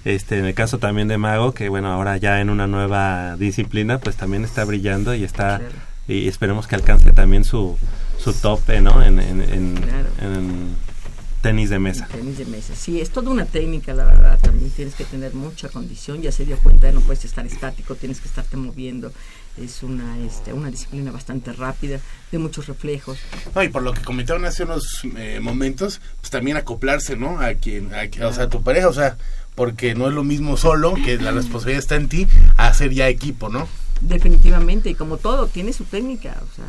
Este, 0.04 0.38
en 0.40 0.46
el 0.46 0.54
caso 0.54 0.78
también 0.80 1.08
de 1.08 1.18
Mago, 1.18 1.54
que 1.54 1.70
bueno, 1.70 1.92
ahora 1.92 2.18
ya 2.18 2.42
en 2.42 2.50
una 2.50 2.68
nueva 2.68 3.36
disciplina, 3.38 4.00
pues 4.00 4.16
también 4.16 4.44
está 4.44 4.64
brillando 4.66 5.14
y 5.16 5.24
está 5.24 5.60
Claro. 5.60 5.74
y 6.08 6.28
esperemos 6.28 6.68
que 6.68 6.76
alcance 6.76 7.12
también 7.12 7.44
su 7.44 7.78
su 8.20 8.34
tope, 8.34 8.82
¿no? 8.82 9.04
En, 9.04 9.20
en, 9.20 9.42
en- 9.42 9.76
Claro. 9.76 10.08
en 10.22 10.76
tenis 11.42 11.70
de 11.70 11.78
mesa. 11.78 12.08
Tenis 12.12 12.40
de 12.40 12.46
mesa. 12.46 12.74
Sí, 12.76 13.00
es 13.02 13.12
toda 13.12 13.30
una 13.30 13.46
técnica, 13.46 13.94
la 13.94 14.06
verdad. 14.06 14.40
También 14.42 14.72
tienes 14.72 14.96
que 14.96 15.04
tener 15.04 15.36
mucha 15.36 15.70
condición. 15.70 16.22
Ya 16.24 16.32
se 16.32 16.44
dio 16.44 16.58
cuenta, 16.58 16.92
no 16.92 17.02
puedes 17.02 17.24
estar 17.26 17.46
estático, 17.46 17.94
tienes 17.94 18.20
que 18.20 18.28
estarte 18.28 18.58
moviendo. 18.58 19.12
Es 19.62 19.84
una, 19.84 20.18
este, 20.26 20.54
una 20.54 20.72
disciplina 20.72 21.12
bastante 21.12 21.54
rápida, 21.54 22.00
de 22.32 22.38
muchos 22.40 22.66
reflejos. 22.66 23.20
No, 23.54 23.62
y 23.62 23.70
por 23.70 23.84
lo 23.84 23.94
que 23.94 24.02
comentaron 24.02 24.44
hace 24.46 24.64
unos 24.64 25.02
eh, 25.18 25.40
momentos, 25.40 26.02
pues 26.20 26.32
también 26.32 26.58
acoplarse, 26.58 27.16
¿no? 27.16 27.40
A 27.40 27.54
quien, 27.54 27.94
a, 27.94 28.08
quien- 28.08 28.24
o 28.24 28.34
sea, 28.34 28.46
a 28.46 28.50
tu 28.50 28.64
pareja, 28.64 28.88
o 28.88 28.94
sea, 28.94 29.16
porque 29.56 29.96
no 29.96 30.08
es 30.08 30.14
lo 30.14 30.24
mismo 30.24 30.58
solo, 30.58 30.94
que 30.94 31.18
la 31.18 31.32
responsabilidad 31.32 31.80
está 31.80 31.96
en 31.96 32.10
ti, 32.10 32.28
a 32.58 32.68
hacer 32.68 32.94
ya 32.94 33.08
equipo, 33.08 33.50
¿no? 33.50 33.68
Definitivamente, 34.02 34.90
y 34.90 34.96
como 34.96 35.18
todo, 35.18 35.48
tiene 35.48 35.74
su 35.74 35.86
técnica. 35.86 36.36
O 36.44 36.56
sea, 36.56 36.66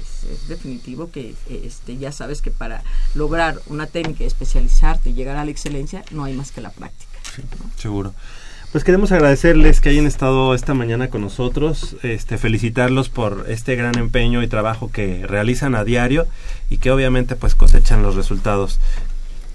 es, 0.00 0.30
es 0.30 0.48
definitivo 0.48 1.10
que 1.10 1.34
este, 1.48 1.96
ya 1.96 2.10
sabes 2.12 2.42
que 2.42 2.50
para 2.50 2.82
lograr 3.14 3.60
una 3.66 3.86
técnica, 3.86 4.24
especializarte 4.24 5.10
y 5.10 5.14
llegar 5.14 5.36
a 5.36 5.44
la 5.44 5.50
excelencia, 5.50 6.04
no 6.10 6.24
hay 6.24 6.34
más 6.34 6.50
que 6.50 6.60
la 6.60 6.70
práctica. 6.70 7.06
Seguro. 7.76 8.12
Pues 8.72 8.84
queremos 8.84 9.12
agradecerles 9.12 9.80
que 9.80 9.88
hayan 9.88 10.06
estado 10.06 10.52
esta 10.54 10.74
mañana 10.74 11.08
con 11.08 11.22
nosotros, 11.22 11.96
este, 12.02 12.36
felicitarlos 12.36 13.08
por 13.08 13.46
este 13.48 13.76
gran 13.76 13.96
empeño 13.96 14.42
y 14.42 14.48
trabajo 14.48 14.90
que 14.90 15.26
realizan 15.26 15.74
a 15.74 15.84
diario 15.84 16.26
y 16.68 16.78
que 16.78 16.90
obviamente 16.90 17.36
pues 17.36 17.54
cosechan 17.54 18.02
los 18.02 18.16
resultados 18.16 18.80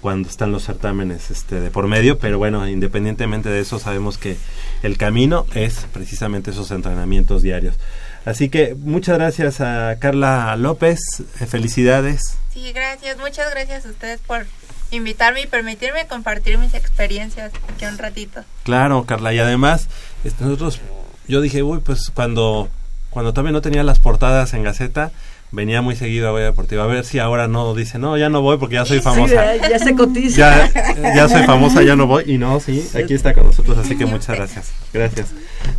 cuando 0.02 0.28
están 0.28 0.50
los 0.50 0.64
certámenes 0.64 1.30
este, 1.30 1.60
de 1.60 1.70
por 1.70 1.86
medio, 1.86 2.18
pero 2.18 2.36
bueno, 2.36 2.68
independientemente 2.68 3.48
de 3.48 3.60
eso 3.60 3.78
sabemos 3.78 4.18
que 4.18 4.36
el 4.82 4.98
camino 4.98 5.46
es 5.54 5.86
precisamente 5.92 6.50
esos 6.50 6.72
entrenamientos 6.72 7.40
diarios. 7.40 7.76
Así 8.24 8.48
que 8.48 8.74
muchas 8.74 9.16
gracias 9.16 9.60
a 9.60 9.96
Carla 10.00 10.54
López, 10.56 10.98
eh, 11.40 11.46
felicidades. 11.46 12.36
Sí, 12.52 12.72
gracias. 12.72 13.16
Muchas 13.18 13.48
gracias 13.52 13.86
a 13.86 13.90
ustedes 13.90 14.20
por 14.20 14.44
invitarme 14.90 15.42
y 15.42 15.46
permitirme 15.46 16.06
compartir 16.08 16.58
mis 16.58 16.74
experiencias 16.74 17.52
aquí 17.72 17.86
un 17.86 17.96
ratito. 17.96 18.42
Claro, 18.64 19.04
Carla, 19.04 19.32
y 19.32 19.38
además, 19.38 19.88
este, 20.24 20.44
nosotros, 20.44 20.80
yo 21.28 21.40
dije, 21.40 21.62
uy, 21.62 21.78
pues 21.78 22.10
cuando, 22.12 22.68
cuando 23.10 23.32
todavía 23.32 23.52
no 23.52 23.62
tenía 23.62 23.84
las 23.84 24.00
portadas 24.00 24.52
en 24.52 24.64
Gaceta, 24.64 25.12
venía 25.52 25.82
muy 25.82 25.94
seguido 25.96 26.28
a 26.28 26.30
Goya 26.32 26.46
Deportiva, 26.46 26.82
a 26.84 26.86
ver 26.86 27.04
si 27.04 27.18
ahora 27.18 27.46
no 27.46 27.74
dice, 27.74 27.98
no, 27.98 28.16
ya 28.16 28.28
no 28.28 28.40
voy 28.42 28.56
porque 28.58 28.74
ya 28.76 28.84
soy 28.84 29.00
famosa. 29.00 29.52
Sí, 29.54 29.60
ya, 29.62 29.68
ya 29.70 29.78
se 29.78 29.94
cotiza. 29.94 30.36
Ya, 30.70 31.14
ya 31.14 31.28
soy 31.28 31.44
famosa, 31.44 31.82
ya 31.82 31.94
no 31.94 32.06
voy. 32.06 32.24
Y 32.26 32.38
no, 32.38 32.58
sí, 32.60 32.86
aquí 32.94 33.14
está 33.14 33.34
con 33.34 33.46
nosotros, 33.46 33.78
así 33.78 33.96
que 33.96 34.06
muchas 34.06 34.36
gracias. 34.36 34.72
Gracias. 34.92 35.28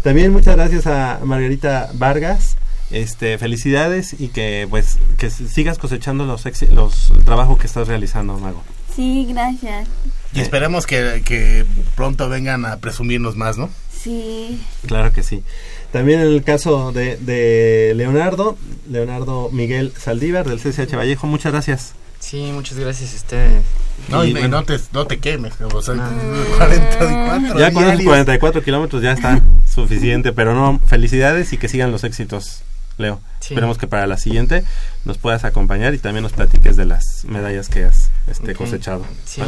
También 0.02 0.32
muchas 0.32 0.56
gracias 0.56 0.88
a 0.88 1.20
Margarita 1.24 1.90
Vargas. 1.94 2.56
Este, 2.92 3.40
felicidades 3.40 4.16
y 4.20 4.28
que 4.28 4.68
pues 4.70 5.00
que 5.18 5.32
sigas 5.32 5.80
cosechando 5.80 6.26
los, 6.26 6.46
exi- 6.46 6.70
los 6.70 7.10
el 7.10 7.24
trabajo 7.24 7.58
que 7.58 7.66
estás 7.66 7.88
realizando, 7.88 8.38
Mago. 8.38 8.62
Sí, 8.96 9.26
gracias. 9.28 9.88
Y 10.34 10.42
esperemos 10.42 10.86
que, 10.86 11.24
que 11.26 11.66
pronto 11.96 12.30
vengan 12.30 12.66
a 12.66 12.78
presumirnos 12.78 13.36
más, 13.36 13.58
¿no? 13.58 13.70
Sí. 14.04 14.62
Claro 14.86 15.14
que 15.14 15.24
sí. 15.24 15.44
También 15.92 16.20
en 16.22 16.28
el 16.28 16.44
caso 16.44 16.92
de, 16.92 17.18
de 17.18 17.94
Leonardo, 17.96 18.58
Leonardo 18.90 19.50
Miguel 19.52 19.94
Saldívar 19.98 20.46
del 20.48 20.60
CCH 20.60 20.96
Vallejo, 20.96 21.28
muchas 21.28 21.52
gracias. 21.54 21.94
Sí, 22.20 22.52
muchas 22.54 22.80
gracias 22.80 23.14
a 23.14 23.16
ustedes. 23.18 23.64
No, 24.10 24.24
Y 24.24 24.30
y, 24.30 24.32
bueno. 24.34 24.48
no, 24.48 24.64
te, 24.64 24.80
no 24.92 25.06
te 25.08 25.20
quemes, 25.20 25.54
o 25.62 25.82
sea, 25.82 25.96
No. 25.96 26.10
44 26.58 27.60
Ya 27.60 27.72
con 27.72 27.84
esos 27.84 28.00
diarios. 28.00 28.04
44 28.06 28.64
kilómetros 28.64 29.02
ya 29.04 29.12
está 29.12 29.42
suficiente, 29.74 30.34
pero 30.34 30.54
no, 30.54 30.80
felicidades 30.88 31.54
y 31.54 31.58
que 31.58 31.68
sigan 31.68 31.92
los 31.92 32.04
éxitos, 32.04 32.62
Leo. 32.98 33.20
Sí. 33.40 33.54
Esperemos 33.54 33.78
que 33.78 33.88
para 33.88 34.08
la 34.08 34.18
siguiente 34.18 34.64
nos 35.06 35.18
puedas 35.18 35.44
acompañar 35.44 35.94
y 35.94 35.98
también 35.98 36.24
nos 36.24 36.34
platiques 36.34 36.76
de 36.76 36.86
las 36.86 37.26
medallas 37.26 37.70
que 37.70 37.84
has 37.84 38.10
este, 38.28 38.56
cosechado. 38.56 39.06
Sí. 39.26 39.42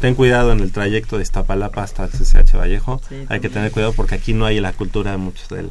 Ten 0.00 0.14
cuidado 0.14 0.52
en 0.52 0.60
el 0.60 0.72
trayecto 0.72 1.16
de 1.16 1.22
Iztapalapa 1.22 1.82
hasta 1.82 2.04
el 2.04 2.10
CCH 2.10 2.56
Vallejo. 2.56 3.00
Sí, 3.08 3.26
Hay 3.28 3.40
que 3.40 3.48
tener 3.48 3.70
cuidado 3.70 3.92
porque 3.92 4.14
aquí 4.14 4.32
no 4.32 4.46
hay 4.46 4.58
la 4.60 4.72
cultura 4.72 5.16
muchos 5.16 5.48
del, 5.48 5.70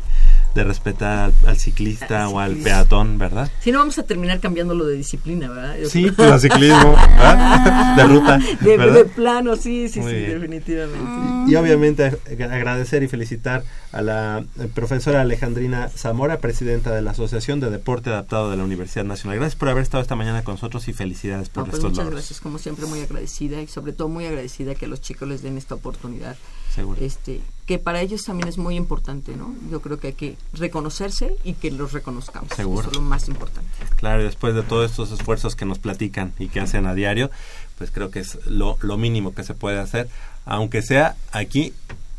de 0.56 0.64
respetar 0.64 1.26
al, 1.26 1.34
al 1.47 1.58
ciclista 1.58 2.26
Al 2.26 2.34
o 2.34 2.39
al 2.39 2.56
peatón, 2.58 3.18
¿verdad? 3.18 3.50
Si 3.62 3.72
no, 3.72 3.80
vamos 3.80 3.97
a 4.00 4.04
terminar 4.04 4.39
cambiándolo 4.39 4.86
de 4.86 4.95
disciplina, 4.95 5.50
¿verdad? 5.50 5.78
Yo 5.82 5.89
Sí, 5.89 6.10
pues 6.12 6.32
al 6.32 6.39
ciclismo, 6.39 6.95
¿verdad? 6.95 7.95
de 7.95 8.04
ruta, 8.06 8.39
de, 8.62 9.06
plano, 9.06 9.56
sí, 9.56 9.89
sí, 9.89 10.00
Muy 10.00 10.12
sí, 10.12 10.18
bien. 10.18 10.32
definitivamente. 10.41 11.52
Y 11.52 11.56
obviamente 11.56 12.12
ag- 12.12 12.52
agradecer 12.52 13.04
y 13.04 13.08
felicitar 13.08 13.64
a 13.91 14.02
la 14.02 14.43
eh, 14.60 14.68
profesora 14.74 15.22
Alejandrina 15.22 15.89
Zamora, 15.89 16.39
presidenta 16.39 16.91
de 16.93 17.02
la 17.02 17.12
Asociación 17.12 17.60
de 17.60 17.70
Deporte 17.70 18.10
Adaptado 18.10 18.50
de 18.52 18.58
la 18.58 18.64
Universidad 18.64 19.06
Nacional. 19.06 19.38
Gracias 19.39 19.56
por 19.60 19.70
haber 19.70 19.84
estado 19.84 20.02
esta 20.02 20.16
mañana 20.16 20.43
con 20.43 20.56
nosotros 20.56 20.88
y 20.88 20.93
felicidades 20.93 21.50
por 21.50 21.64
No, 21.64 21.66
pues 21.66 21.76
estos 21.78 21.91
muchas 21.91 22.06
logros. 22.06 22.22
gracias, 22.22 22.39
como 22.41 22.58
siempre 22.60 22.86
muy 22.86 23.02
agradecida 23.02 23.62
y 23.62 23.68
sobre 23.68 23.93
todo 23.93 24.10
muy 24.10 24.26
agradecida 24.26 24.76
que 24.76 24.86
a 24.86 24.88
los 24.88 25.02
chicos 25.02 25.28
les 25.28 25.41
den 25.41 25.58
esta 25.58 25.76
oportunidad, 25.76 26.36
Seguro. 26.74 27.01
este, 27.01 27.41
que 27.65 27.78
para 27.78 28.01
ellos 28.01 28.24
también 28.24 28.47
es 28.47 28.57
muy 28.57 28.76
importante, 28.76 29.36
¿no? 29.36 29.53
Yo 29.70 29.82
creo 29.82 29.99
que 29.99 30.07
hay 30.07 30.13
que 30.13 30.38
reconocerse 30.53 31.36
y 31.43 31.53
que 31.53 31.70
los 31.72 31.93
reconozcamos. 31.93 32.51
Seguro. 32.55 32.82
Eso 32.82 32.89
es 32.89 32.95
lo 32.97 33.01
más 33.03 33.28
importante. 33.28 33.70
Claro, 33.95 34.22
y 34.22 34.26
después 34.26 34.55
de 34.55 34.63
todos 34.63 34.89
estos 34.89 35.11
esfuerzos 35.11 35.55
que 35.55 35.65
nos 35.65 35.80
platican 35.80 36.34
y 36.39 36.47
que 36.47 36.59
hacen 36.59 36.88
a 36.88 36.93
diario, 36.93 37.30
pues 37.78 37.91
creo 37.91 38.09
que 38.09 38.20
es 38.20 38.39
lo, 38.45 38.78
lo 38.82 38.97
mínimo 38.97 39.36
que 39.36 39.43
se 39.43 39.53
puede 39.53 39.80
hacer, 39.80 40.09
aunque 40.45 40.82
sea 40.82 41.15
aquí 41.32 41.74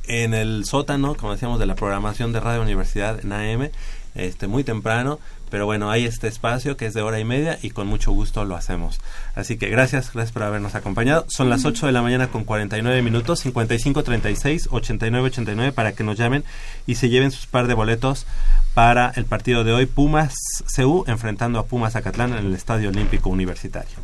en 0.04 0.34
el 0.34 0.64
sótano, 0.64 1.14
como 1.14 1.32
decíamos, 1.32 1.58
de 1.58 1.66
la 1.66 1.74
programación 1.74 2.32
de 2.32 2.40
Radio 2.40 2.62
Universidad 2.62 3.20
en 3.24 3.32
AM, 3.32 3.70
este, 4.14 4.46
muy 4.48 4.64
temprano, 4.64 5.18
pero 5.50 5.66
bueno, 5.66 5.90
hay 5.90 6.04
este 6.04 6.28
espacio 6.28 6.76
que 6.76 6.86
es 6.86 6.94
de 6.94 7.02
hora 7.02 7.18
y 7.20 7.24
media 7.24 7.58
y 7.62 7.70
con 7.70 7.86
mucho 7.86 8.12
gusto 8.12 8.44
lo 8.44 8.56
hacemos. 8.56 9.00
Así 9.34 9.58
que 9.58 9.68
gracias, 9.68 10.12
gracias 10.12 10.32
por 10.32 10.42
habernos 10.42 10.74
acompañado. 10.74 11.26
Son 11.28 11.50
las 11.50 11.64
8 11.64 11.86
de 11.86 11.92
la 11.92 12.02
mañana 12.02 12.28
con 12.28 12.44
49 12.44 13.02
minutos, 13.02 13.40
55 13.40 14.02
36 14.02 14.68
89 14.70 15.26
89 15.26 15.72
para 15.72 15.92
que 15.92 16.04
nos 16.04 16.16
llamen 16.16 16.44
y 16.86 16.94
se 16.94 17.08
lleven 17.08 17.30
sus 17.30 17.46
par 17.46 17.66
de 17.66 17.74
boletos 17.74 18.26
para 18.74 19.12
el 19.16 19.24
partido 19.24 19.64
de 19.64 19.72
hoy 19.72 19.86
Pumas 19.86 20.34
CU 20.74 21.04
enfrentando 21.06 21.58
a 21.58 21.66
Pumas 21.66 21.96
Acatlán 21.96 22.32
en 22.32 22.46
el 22.46 22.54
Estadio 22.54 22.90
Olímpico 22.90 23.28
Universitario. 23.28 23.96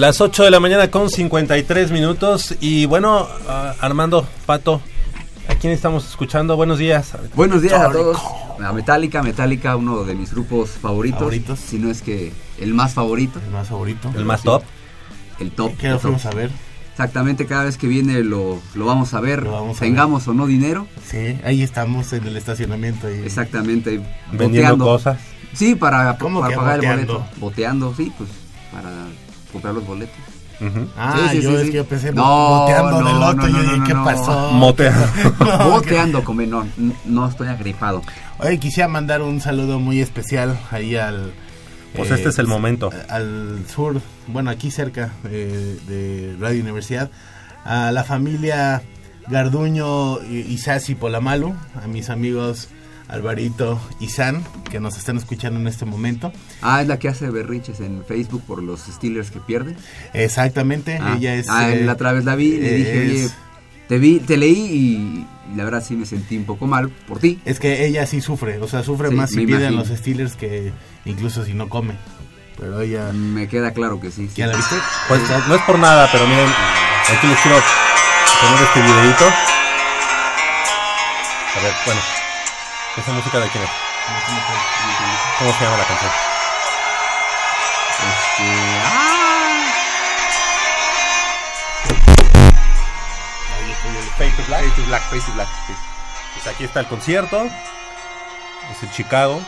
Las 0.00 0.22
8 0.22 0.44
de 0.44 0.50
la 0.50 0.60
mañana 0.60 0.90
con 0.90 1.10
53 1.10 1.90
minutos. 1.90 2.56
Y 2.58 2.86
bueno, 2.86 3.28
ah, 3.46 3.74
Armando, 3.80 4.26
Pato, 4.46 4.80
¿a 5.46 5.54
quién 5.56 5.74
estamos 5.74 6.08
escuchando? 6.08 6.56
Buenos 6.56 6.78
días. 6.78 7.12
Buenos 7.34 7.60
días 7.60 7.74
a 7.74 7.92
todos. 7.92 8.18
A 8.64 8.72
Metallica, 8.72 9.22
Metallica, 9.22 9.76
uno 9.76 10.04
de 10.04 10.14
mis 10.14 10.32
grupos 10.32 10.70
favoritos. 10.70 11.18
Favoritos. 11.18 11.58
Si 11.58 11.78
no 11.78 11.90
es 11.90 12.00
que 12.00 12.32
el 12.58 12.72
más 12.72 12.94
favorito, 12.94 13.40
El 13.44 13.50
más 13.50 13.68
favorito. 13.68 14.10
El 14.16 14.24
más 14.24 14.42
top. 14.42 14.62
el 15.38 15.50
top. 15.50 15.76
¿Qué 15.76 15.90
lo 15.90 15.98
fuimos 15.98 16.24
a 16.24 16.30
ver? 16.30 16.50
Exactamente, 16.92 17.44
cada 17.44 17.64
vez 17.64 17.76
que 17.76 17.86
viene 17.86 18.24
lo, 18.24 18.58
lo 18.74 18.86
vamos 18.86 19.12
a 19.12 19.20
ver, 19.20 19.42
Lo 19.42 19.52
vamos 19.52 19.76
a 19.76 19.80
tengamos 19.80 20.26
o 20.28 20.32
no 20.32 20.46
dinero. 20.46 20.86
Sí, 21.04 21.38
ahí 21.44 21.62
estamos 21.62 22.10
en 22.14 22.26
el 22.26 22.38
estacionamiento. 22.38 23.06
Exactamente. 23.06 24.00
Vendiendo 24.32 24.48
boteando. 24.48 24.84
cosas. 24.86 25.20
Sí, 25.52 25.74
para, 25.74 26.16
¿Cómo 26.16 26.40
para 26.40 26.56
pagar 26.56 26.76
boteando? 26.76 27.00
el 27.02 27.06
boleto. 27.06 27.36
Boteando, 27.38 27.94
sí, 27.94 28.10
pues 28.16 28.30
para 28.72 28.88
comprar 29.50 29.74
los 29.74 29.86
boletos. 29.86 30.16
Ah, 30.96 31.28
Sí, 31.30 31.38
sí, 31.38 31.42
yo 31.42 31.50
sí, 31.50 31.56
es 31.56 31.62
sí. 31.62 31.70
que 31.70 31.76
yo 31.78 31.84
pensé 31.86 32.12
No, 32.12 32.60
boteando 32.60 33.00
no, 33.00 33.06
del 33.08 33.18
loto. 33.20 33.34
no, 33.36 33.46
yo 33.48 33.52
no, 33.54 33.62
dije, 33.62 33.76
no, 33.78 33.84
¿qué 33.84 33.94
no. 33.94 34.04
pasó? 34.04 34.50
Motea. 34.52 35.12
Boteando, 35.64 36.22
come, 36.24 36.46
no, 36.46 36.66
no 37.06 37.28
estoy 37.28 37.48
agripado. 37.48 38.02
Oye, 38.38 38.58
quisiera 38.58 38.86
mandar 38.88 39.22
un 39.22 39.40
saludo 39.40 39.78
muy 39.78 40.00
especial 40.02 40.58
ahí 40.70 40.96
al... 40.96 41.32
Pues 41.96 42.10
eh, 42.10 42.14
este 42.14 42.28
es 42.28 42.38
el 42.38 42.46
momento. 42.46 42.90
Al 43.08 43.64
sur, 43.74 44.00
bueno, 44.26 44.50
aquí 44.50 44.70
cerca 44.70 45.12
eh, 45.24 45.78
de 45.88 46.36
Radio 46.38 46.60
Universidad, 46.62 47.10
a 47.64 47.90
la 47.90 48.04
familia 48.04 48.82
Garduño 49.28 50.22
y 50.24 50.40
Isasi 50.52 50.94
Polamalu, 50.94 51.54
a 51.82 51.86
mis 51.86 52.10
amigos 52.10 52.68
Alvarito 53.10 53.80
y 53.98 54.08
San, 54.08 54.44
que 54.70 54.78
nos 54.80 54.96
están 54.96 55.16
escuchando 55.16 55.58
en 55.60 55.66
este 55.66 55.84
momento. 55.84 56.32
Ah, 56.62 56.80
es 56.82 56.88
la 56.88 56.98
que 56.98 57.08
hace 57.08 57.28
berrinches 57.30 57.80
en 57.80 58.04
Facebook 58.04 58.42
por 58.46 58.62
los 58.62 58.80
Steelers 58.80 59.30
que 59.30 59.40
pierden. 59.40 59.76
Exactamente, 60.14 60.98
Ah, 61.02 61.16
ella 61.18 61.34
es... 61.34 61.48
ah, 61.48 61.70
eh, 61.70 61.84
la 61.84 61.92
otra 61.94 62.12
vez 62.12 62.24
la 62.24 62.36
vi, 62.36 62.52
le 62.58 62.72
dije, 62.74 63.04
es- 63.06 63.10
oye, 63.24 63.30
te 63.88 63.98
vi, 63.98 64.20
te 64.20 64.36
leí 64.36 64.52
y, 64.52 65.26
la 65.56 65.64
verdad 65.64 65.82
sí 65.84 65.96
me 65.96 66.06
sentí 66.06 66.36
un 66.36 66.44
poco 66.44 66.66
mal 66.68 66.90
por 67.08 67.18
ti. 67.18 67.40
Es 67.44 67.58
que 67.58 67.84
ella 67.86 68.06
sí 68.06 68.20
sufre, 68.20 68.58
o 68.58 68.68
sea, 68.68 68.84
sufre 68.84 69.08
Sí, 69.08 69.14
más 69.16 69.30
si 69.30 69.40
imagino. 69.42 69.70
los 69.72 69.88
Steelers 69.88 70.36
que 70.36 70.72
incluso 71.04 71.44
si 71.44 71.54
no 71.54 71.68
come. 71.68 71.94
Pero 72.56 72.80
ella... 72.80 73.10
Me 73.12 73.48
queda 73.48 73.72
claro 73.72 74.00
que 74.00 74.10
sí. 74.12 74.28
sí. 74.28 74.34
¿Ya 74.36 74.46
la 74.46 74.56
viste? 74.56 74.76
Pues 75.08 75.20
no 75.48 75.54
es 75.56 75.62
por 75.62 75.78
nada, 75.78 76.08
pero 76.12 76.26
miren, 76.28 76.46
aquí 76.46 77.26
les 77.26 77.38
quiero 77.40 77.58
poner 78.40 78.62
este 78.62 78.80
videito. 78.82 79.24
A 81.56 81.62
ver, 81.62 81.72
bueno, 81.84 82.00
esa 82.96 83.12
música 83.12 83.38
de 83.38 83.48
quién 83.48 83.64
es? 83.64 83.70
¿Cómo 85.38 85.52
se 85.52 85.64
llama 85.64 85.76
la 85.78 85.84
canción? 85.84 86.10
Este, 88.00 88.80
ah, 88.84 89.66
Fade 94.18 94.30
to 94.32 94.42
Black. 94.48 94.62
Face 94.62 94.76
to 94.76 94.86
Black, 94.86 95.02
Face 95.10 95.26
to 95.26 95.32
Black. 95.32 95.48
sí. 95.66 95.74
Pues 96.34 96.54
aquí 96.54 96.64
está 96.64 96.80
el 96.80 96.86
concierto. 96.86 97.44
Es 98.72 98.82
en 98.82 98.90
Chicago. 98.92 99.40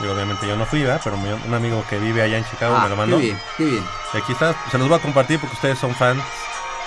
Y 0.00 0.06
obviamente 0.06 0.46
yo 0.46 0.56
no 0.56 0.66
fui, 0.66 0.82
¿verdad? 0.82 1.00
Pero 1.04 1.16
un 1.16 1.54
amigo 1.54 1.84
que 1.88 1.98
vive 1.98 2.22
allá 2.22 2.38
en 2.38 2.44
Chicago 2.48 2.74
Ah, 2.76 2.84
me 2.84 2.88
lo 2.90 2.96
mandó. 2.96 3.16
Qué 3.18 3.22
bien, 3.24 3.40
qué 3.56 3.64
bien. 3.64 3.86
Y 4.14 4.16
aquí 4.18 4.32
está, 4.32 4.54
se 4.70 4.78
los 4.78 4.88
voy 4.88 4.98
a 4.98 5.02
compartir 5.02 5.38
porque 5.38 5.54
ustedes 5.54 5.78
son 5.78 5.94
fans 5.94 6.22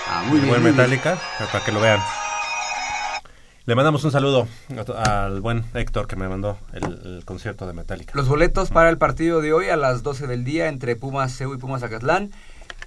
Ah, 0.08 0.20
muy 0.24 0.38
de 0.40 0.46
bien. 0.46 0.48
buen 0.48 0.62
bien. 0.62 0.76
Metallica, 0.76 1.16
para 1.52 1.64
que 1.64 1.72
lo 1.72 1.80
vean. 1.80 2.02
Le 3.66 3.74
mandamos 3.74 4.04
un 4.04 4.12
saludo 4.12 4.46
al 4.96 5.40
buen 5.40 5.64
Héctor 5.74 6.06
que 6.06 6.14
me 6.14 6.28
mandó 6.28 6.56
el, 6.72 6.84
el 6.84 7.24
concierto 7.24 7.66
de 7.66 7.72
Metallica. 7.72 8.12
Los 8.14 8.28
boletos 8.28 8.70
para 8.70 8.90
el 8.90 8.96
partido 8.98 9.40
de 9.40 9.52
hoy 9.52 9.70
a 9.70 9.76
las 9.76 10.04
12 10.04 10.28
del 10.28 10.44
día 10.44 10.68
entre 10.68 10.94
Pumas 10.94 11.32
Seu 11.32 11.52
y 11.52 11.58
Pumas 11.58 11.82
Acatlán. 11.82 12.30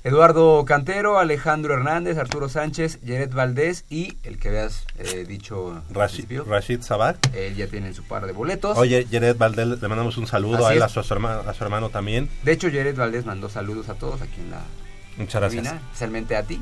Eduardo 0.06 0.64
Cantero, 0.64 1.20
Alejandro 1.20 1.74
Hernández, 1.74 2.18
Arturo 2.18 2.48
Sánchez, 2.48 3.00
Jared 3.06 3.34
Valdés 3.34 3.84
y 3.90 4.18
el 4.24 4.40
que 4.40 4.48
habías 4.48 4.86
eh, 4.98 5.26
dicho 5.28 5.84
Rashid, 5.92 6.44
Rashid 6.48 6.82
Sabat. 6.82 7.18
él 7.36 7.58
ya 7.58 7.68
tiene 7.68 7.94
su 7.94 8.04
par 8.04 8.26
de 8.26 8.32
boletos. 8.32 8.78
Oye, 8.78 9.06
Jared 9.12 9.36
Valdel, 9.36 9.78
le 9.82 9.88
mandamos 9.90 10.16
un 10.16 10.28
saludo 10.28 10.66
Así 10.66 10.76
a 10.76 10.78
él, 10.78 10.84
a 10.84 10.88
su, 10.88 11.02
hermano, 11.14 11.42
a 11.46 11.54
su 11.54 11.64
hermano 11.66 11.90
también. 11.90 12.30
De 12.44 12.54
hecho, 12.54 12.68
Jared 12.68 12.96
Valdés 12.96 13.26
mandó 13.26 13.50
saludos 13.50 13.90
a 13.90 13.96
todos 13.96 14.22
aquí 14.22 14.40
en 14.40 14.52
la 14.52 14.62
Muchas 15.18 15.42
gracias. 15.42 15.66
especialmente 15.74 16.38
a 16.38 16.44
ti. 16.44 16.62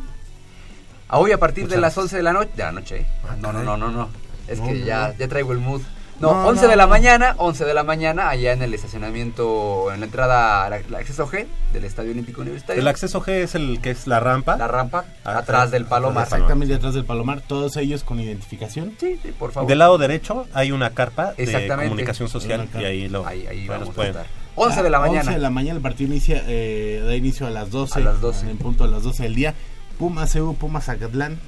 A 1.09 1.19
hoy 1.19 1.31
a 1.31 1.37
partir 1.39 1.63
Muchas 1.63 1.75
de 1.77 1.81
las 1.81 1.95
gracias. 1.95 2.03
11 2.13 2.17
de 2.17 2.23
la 2.23 2.33
noche, 2.33 2.51
de 2.55 2.63
la 2.63 2.71
noche. 2.71 3.05
No, 3.41 3.53
no, 3.53 3.63
no, 3.63 3.77
no, 3.77 3.89
no. 3.91 4.09
Es 4.47 4.59
No, 4.59 4.67
que 4.67 4.73
no, 4.73 4.85
ya, 4.85 5.15
ya 5.17 5.27
traigo 5.27 5.51
el 5.53 5.59
mood. 5.59 5.81
No, 6.19 6.33
No, 6.33 6.47
11 6.47 6.63
no, 6.63 6.67
de 6.69 6.75
la 6.75 6.83
no. 6.85 6.89
mañana, 6.89 7.35
11 7.37 7.63
de 7.65 7.73
la 7.75 7.83
mañana, 7.83 8.29
allá 8.29 8.51
en 8.51 8.61
el 8.63 8.73
estacionamiento, 8.73 9.91
en 9.93 9.99
la 9.99 10.05
entrada 10.07 10.65
al 10.65 10.73
acceso 10.95 11.27
G 11.29 11.45
del 11.73 11.85
Estadio 11.85 12.11
Olímpico 12.11 12.41
Universitario. 12.41 12.81
El 12.81 12.87
acceso 12.87 13.21
G 13.21 13.29
es 13.43 13.53
el 13.55 13.79
que 13.81 13.91
es 13.91 14.07
la 14.07 14.19
rampa. 14.19 14.57
La 14.57 14.67
rampa, 14.67 15.05
Ah, 15.23 15.37
atrás 15.37 15.65
sí. 15.65 15.73
del 15.73 15.85
Palomar. 15.85 16.23
Atrás 16.23 16.39
Exactamente 16.39 16.73
detrás 16.73 16.93
del 16.95 17.05
Palomar, 17.05 17.41
todos 17.41 17.77
ellos 17.77 18.03
con 18.03 18.19
identificación. 18.19 18.93
Sí, 18.99 19.19
sí, 19.21 19.31
por 19.37 19.51
favor. 19.51 19.69
Del 19.69 19.77
lado 19.79 19.97
derecho 19.99 20.47
hay 20.53 20.71
una 20.71 20.89
carpa 20.89 21.33
de 21.37 21.67
comunicación 21.67 22.27
social 22.29 22.67
y 22.73 22.83
ahí 22.83 23.07
lo 23.09 23.25
Ahí, 23.25 23.45
ahí 23.45 23.67
vamos 23.67 23.89
a 23.89 23.91
pueden- 23.93 24.11
estar. 24.13 24.25
11 24.55 24.81
de 24.81 24.89
la 24.89 24.97
Ah, 24.97 25.01
mañana. 25.01 25.19
11 25.19 25.33
de 25.33 25.39
la 25.39 25.49
mañana, 25.51 25.75
el 25.77 25.83
partido 25.83 26.09
inicia, 26.11 26.43
eh, 26.47 27.03
da 27.05 27.15
inicio 27.15 27.45
a 27.45 27.51
las 27.51 27.69
12. 27.69 27.99
A 27.99 28.03
las 28.03 28.19
12. 28.21 28.49
En 28.49 28.57
punto 28.57 28.83
a 28.85 28.87
las 28.87 29.03
12 29.03 29.21
del 29.23 29.35
día. 29.35 29.53
Pumas 29.99 30.35
EU, 30.35 30.53
Pumas 30.55 30.85
Zacatlán. 30.85 31.39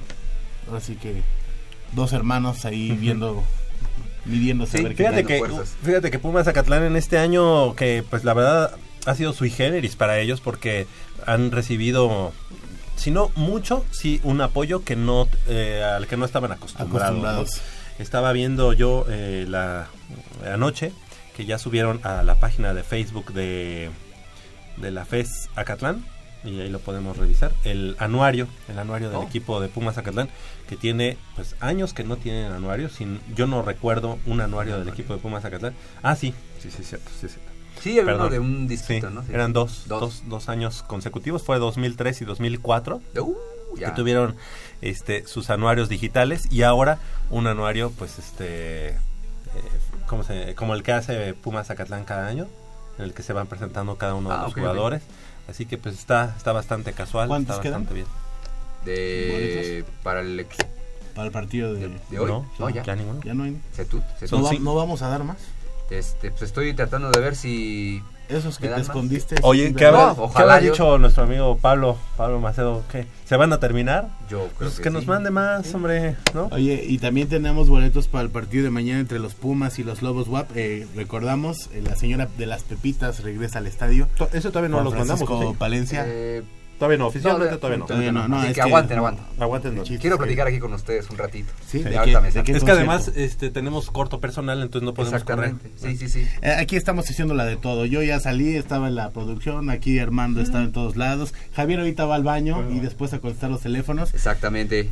Ahora 0.68 0.80
sí 0.80 0.96
que 0.96 1.22
dos 1.92 2.12
hermanos 2.12 2.64
ahí 2.64 2.92
viendo, 2.92 3.42
midiéndose 4.24 4.78
Sí, 4.78 4.84
a 4.84 4.88
ver 4.88 4.96
qué 4.96 5.04
Fíjate 5.04 5.16
tal. 5.22 5.26
que, 5.26 5.38
fuerzas. 5.38 5.76
fíjate 5.82 6.10
que 6.10 6.18
Pumas 6.18 6.44
Zacatlán 6.44 6.84
en 6.84 6.96
este 6.96 7.18
año 7.18 7.74
que 7.74 8.04
pues 8.08 8.24
la 8.24 8.34
verdad 8.34 8.72
ha 9.06 9.14
sido 9.14 9.32
sui 9.32 9.50
generis 9.50 9.96
para 9.96 10.18
ellos 10.18 10.40
porque 10.40 10.86
han 11.26 11.50
recibido 11.50 12.32
si 12.96 13.10
no 13.10 13.30
mucho, 13.34 13.84
sí 13.90 14.20
un 14.24 14.40
apoyo 14.42 14.84
que 14.84 14.94
no 14.94 15.26
eh, 15.48 15.82
al 15.82 16.06
que 16.06 16.16
no 16.18 16.26
estaban 16.26 16.52
acostumbrados. 16.52 17.02
Acostumbrados. 17.02 17.56
¿no? 17.56 18.02
Estaba 18.02 18.32
viendo 18.32 18.72
yo 18.72 19.06
eh, 19.08 19.46
la 19.48 19.88
anoche 20.52 20.92
que 21.36 21.46
ya 21.46 21.58
subieron 21.58 22.00
a 22.02 22.22
la 22.22 22.34
página 22.34 22.74
de 22.74 22.82
Facebook 22.82 23.32
de 23.32 23.90
de 24.76 24.90
la 24.90 25.04
FES 25.04 25.48
Acatlán 25.56 26.04
y 26.44 26.60
ahí 26.60 26.68
lo 26.70 26.78
podemos 26.78 27.16
revisar 27.16 27.52
el 27.64 27.96
anuario 27.98 28.48
el 28.68 28.78
anuario 28.78 29.08
del 29.10 29.18
Oh. 29.18 29.22
equipo 29.24 29.60
de 29.60 29.68
Pumas 29.68 29.98
Acatlán 29.98 30.28
que 30.68 30.76
tiene 30.76 31.18
pues 31.36 31.54
años 31.60 31.92
que 31.92 32.04
no 32.04 32.16
tienen 32.16 32.52
anuario 32.52 32.88
sin 32.88 33.20
yo 33.34 33.46
no 33.46 33.62
recuerdo 33.62 34.18
un 34.26 34.40
anuario 34.40 34.78
del 34.78 34.88
equipo 34.88 35.14
de 35.14 35.20
Pumas 35.20 35.44
Acatlán 35.44 35.74
ah 36.02 36.16
sí 36.16 36.32
sí 36.62 36.70
sí 36.70 36.82
es 36.82 36.88
cierto 36.88 37.10
sí 37.18 37.26
es 37.26 37.32
cierto 37.32 37.50
Sí, 37.80 37.98
había 37.98 38.16
uno 38.16 38.28
de 38.28 38.38
un 38.38 38.62
Sí, 38.62 38.66
distrito, 38.68 39.08
¿no? 39.08 39.22
Sí. 39.22 39.28
eran 39.32 39.54
dos, 39.54 39.84
Dos. 39.86 40.00
dos 40.00 40.22
dos 40.28 40.48
años 40.50 40.82
consecutivos 40.82 41.42
fue 41.42 41.58
2003 41.58 42.20
y 42.20 42.24
2004 42.26 43.00
Uh, 43.18 43.34
ya. 43.78 43.86
que 43.90 43.96
tuvieron 43.96 44.36
este 44.82 45.26
sus 45.26 45.48
anuarios 45.48 45.88
digitales 45.88 46.42
y 46.50 46.62
ahora 46.62 46.98
un 47.30 47.46
anuario 47.46 47.90
pues 47.96 48.18
este 48.18 48.88
eh, 48.90 48.96
¿cómo 50.06 50.24
se- 50.24 50.54
como 50.56 50.74
el 50.74 50.82
que 50.82 50.92
hace 50.92 51.32
Pumas 51.34 51.68
Zacatlán 51.68 52.04
cada 52.04 52.26
año 52.26 52.48
en 52.98 53.04
el 53.04 53.14
que 53.14 53.22
se 53.22 53.32
van 53.32 53.46
presentando 53.46 53.96
cada 53.96 54.14
uno 54.14 54.28
de 54.28 54.34
Ah, 54.36 54.42
los 54.42 54.52
jugadores 54.54 55.00
así 55.50 55.66
que 55.66 55.76
pues 55.78 55.96
está 55.96 56.34
está 56.36 56.52
bastante 56.52 56.92
casual 56.92 57.28
¿Cuántos 57.28 57.56
está 57.56 57.62
quedan? 57.62 57.80
bastante 57.84 57.94
bien 57.94 58.06
De, 58.84 59.84
para 60.02 60.20
el 60.20 60.46
Para 61.14 61.26
el 61.26 61.32
partido 61.32 61.74
de... 61.74 61.88
de, 61.88 62.00
de 62.10 62.18
hoy. 62.18 62.30
no, 62.30 62.50
No, 62.58 62.70
ya. 62.70 62.82
ya 62.82 62.96
ninguno 62.96 63.20
Ya 63.22 63.34
no 63.34 63.44
hay. 63.44 63.60
Setut, 63.72 64.02
No, 64.30 64.42
va- 64.42 64.52
no 64.60 64.74
vamos 64.74 65.02
a 65.02 65.08
dar 65.08 65.24
más. 65.24 65.38
Este, 65.90 66.30
pues 66.30 66.42
estoy 66.42 66.72
tratando 66.72 67.10
de 67.10 67.20
ver 67.20 67.34
si 67.36 68.00
Esos 68.30 68.58
que 68.58 68.68
¿Me 68.68 68.76
te 68.76 68.80
escondiste. 68.82 69.36
Oye, 69.42 69.74
¿qué 69.74 69.86
habrá, 69.86 70.14
No, 70.14 70.30
qué 70.32 70.42
habrá 70.42 70.60
yo- 70.60 70.70
dicho 70.72 70.98
nuestro 70.98 71.24
amigo 71.24 71.58
Pablo, 71.58 71.96
Pablo 72.16 72.38
Macedo? 72.40 72.82
¿Qué? 72.90 73.06
¿Se 73.26 73.36
van 73.36 73.52
a 73.52 73.58
terminar? 73.60 74.08
yo 74.28 74.46
creo 74.56 74.68
Pues 74.70 74.76
que, 74.76 74.84
que 74.84 74.90
nos 74.90 75.02
sí. 75.02 75.08
mande 75.08 75.30
más, 75.30 75.74
hombre, 75.74 76.16
¿no? 76.34 76.48
Oye, 76.52 76.84
y 76.86 76.98
también 76.98 77.28
tenemos 77.28 77.68
boletos 77.68 78.06
para 78.08 78.22
el 78.22 78.30
partido 78.30 78.64
de 78.64 78.70
mañana 78.70 79.00
entre 79.00 79.18
los 79.18 79.34
Pumas 79.34 79.78
y 79.80 79.84
los 79.84 80.02
Lobos 80.02 80.28
WAP. 80.28 80.48
Eh, 80.54 80.86
recordamos, 80.94 81.68
eh, 81.72 81.82
la 81.84 81.96
señora 81.96 82.28
de 82.38 82.46
las 82.46 82.62
Pepitas 82.62 83.22
regresa 83.24 83.58
al 83.58 83.66
estadio. 83.66 84.06
Eso 84.32 84.50
todavía 84.50 84.68
no 84.68 84.82
los 84.82 84.94
Francisco 84.94 85.24
mandamos. 85.32 85.54
¿sí? 85.54 85.58
Palencia. 85.58 86.06
Todavía 86.80 86.98
no, 86.98 87.06
oficialmente 87.06 87.52
no, 87.52 87.58
todavía 87.58 87.78
no. 87.78 87.86
todavía 87.86 88.10
no, 88.12 88.26
no, 88.26 88.40
es 88.42 88.48
que 88.48 88.54
que- 88.54 88.60
aguanten, 88.62 88.96
aguanten. 88.98 89.24
Aguanten. 89.38 89.76
Chiste. 89.84 89.98
Quiero 90.00 90.18
platicar 90.18 90.48
aquí 90.48 90.58
con 90.58 90.72
ustedes 90.72 91.08
un 91.10 91.18
ratito. 91.18 91.52
Sí, 91.68 91.78
De 91.84 91.90
¿de 91.90 91.98
ahorita 91.98 92.18
qué- 92.18 92.22
me 92.26 92.30
de 92.32 92.42
qué 92.42 92.52
Es 92.52 92.64
que 92.64 92.70
además 92.72 93.12
este, 93.14 93.50
tenemos 93.50 93.88
corto 93.90 94.18
personal, 94.18 94.60
entonces 94.62 94.84
no 94.84 94.94
podemos 94.94 95.12
Exactamente. 95.20 95.68
correr. 95.78 95.96
Sí, 95.96 95.96
sí, 95.96 96.08
sí. 96.08 96.26
Eh, 96.42 96.56
aquí 96.58 96.74
estamos 96.76 97.08
haciendo 97.08 97.34
la 97.34 97.44
de 97.44 97.56
todo. 97.56 97.84
Yo 97.84 98.02
ya 98.02 98.18
salí, 98.18 98.56
estaba 98.56 98.88
en 98.88 98.94
la 98.96 99.10
producción, 99.10 99.70
aquí 99.70 99.98
Armando 100.00 100.40
estaba 100.40 100.64
en 100.64 100.72
todos 100.72 100.96
lados. 100.96 101.34
Javier 101.54 101.80
ahorita 101.80 102.06
va 102.06 102.14
al 102.16 102.24
baño 102.24 102.66
y 102.70 102.80
después 102.80 103.12
a 103.12 103.18
contestar 103.20 103.50
los 103.50 103.60
teléfonos. 103.60 104.12
Exactamente. 104.14 104.88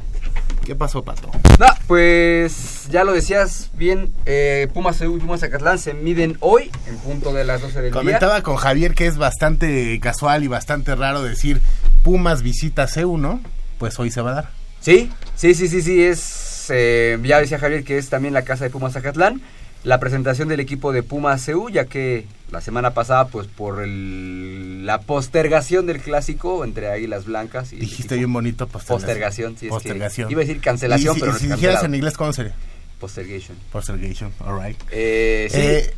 ¿Qué 0.66 0.74
pasó, 0.74 1.02
Pato? 1.02 1.30
No, 1.58 1.66
pues 1.86 2.88
ya 2.90 3.02
lo 3.04 3.12
decías 3.12 3.70
bien, 3.74 4.12
eh, 4.26 4.68
Pumas 4.74 5.00
y 5.00 5.04
Pumas 5.06 5.40
Zacatlán 5.40 5.78
se 5.78 5.94
miden 5.94 6.36
hoy 6.40 6.70
en 6.86 6.96
punto 6.98 7.32
de 7.32 7.44
las 7.44 7.62
12 7.62 7.80
del 7.80 7.92
día. 7.92 7.98
Comentaba 8.00 8.42
con 8.42 8.56
Javier 8.56 8.94
que 8.94 9.06
es 9.06 9.16
bastante 9.16 9.98
casual 10.00 10.44
y 10.44 10.48
bastante 10.48 10.94
raro 10.94 11.22
decir 11.22 11.60
Pumas 12.02 12.42
visita 12.42 12.86
C1, 12.88 13.40
pues 13.78 13.98
hoy 13.98 14.10
se 14.10 14.20
va 14.20 14.30
a 14.30 14.34
dar. 14.34 14.50
Sí, 14.80 15.10
sí, 15.36 15.54
sí, 15.54 15.68
sí, 15.68 15.82
sí, 15.82 16.02
es, 16.02 16.66
eh, 16.70 17.18
ya 17.24 17.40
decía 17.40 17.58
Javier 17.58 17.84
que 17.84 17.98
es 17.98 18.08
también 18.08 18.34
la 18.34 18.42
casa 18.42 18.64
de 18.64 18.70
Pumas 18.70 18.92
Zacatlán. 18.92 19.40
la 19.84 20.00
presentación 20.00 20.48
del 20.48 20.58
equipo 20.58 20.92
de 20.92 21.04
Puma 21.04 21.36
CU, 21.38 21.70
ya 21.70 21.84
que 21.84 22.26
la 22.50 22.60
semana 22.60 22.94
pasada, 22.94 23.28
pues 23.28 23.46
por 23.46 23.80
el- 23.80 24.84
la 24.84 25.00
postergación 25.02 25.86
del 25.86 26.00
clásico 26.00 26.64
entre 26.64 26.88
Águilas 26.88 27.26
Blancas 27.26 27.72
y 27.72 27.76
Dijiste 27.76 28.16
bien 28.16 28.32
bonito 28.32 28.66
postergación. 28.66 28.98
Postergación, 28.98 29.50
sí, 29.52 29.56
es 29.56 29.60
que 29.60 29.68
Postergación. 29.68 30.30
iba 30.32 30.40
a 30.42 30.44
decir 30.44 30.60
cancelación, 30.60 31.12
Y 31.12 31.14
si, 31.14 31.20
pero 31.20 31.30
y 31.30 31.34
no 31.34 31.38
si 31.38 31.46
dijeras 31.48 31.84
en 31.84 31.94
inglés, 31.94 32.14
¿cómo 32.16 32.32
sería? 32.32 32.54
Postergation. 32.98 33.56
Postergation, 33.70 34.32
alright. 34.44 34.76
Eh, 34.90 35.46
sí, 35.48 35.58
Eh, 35.60 35.94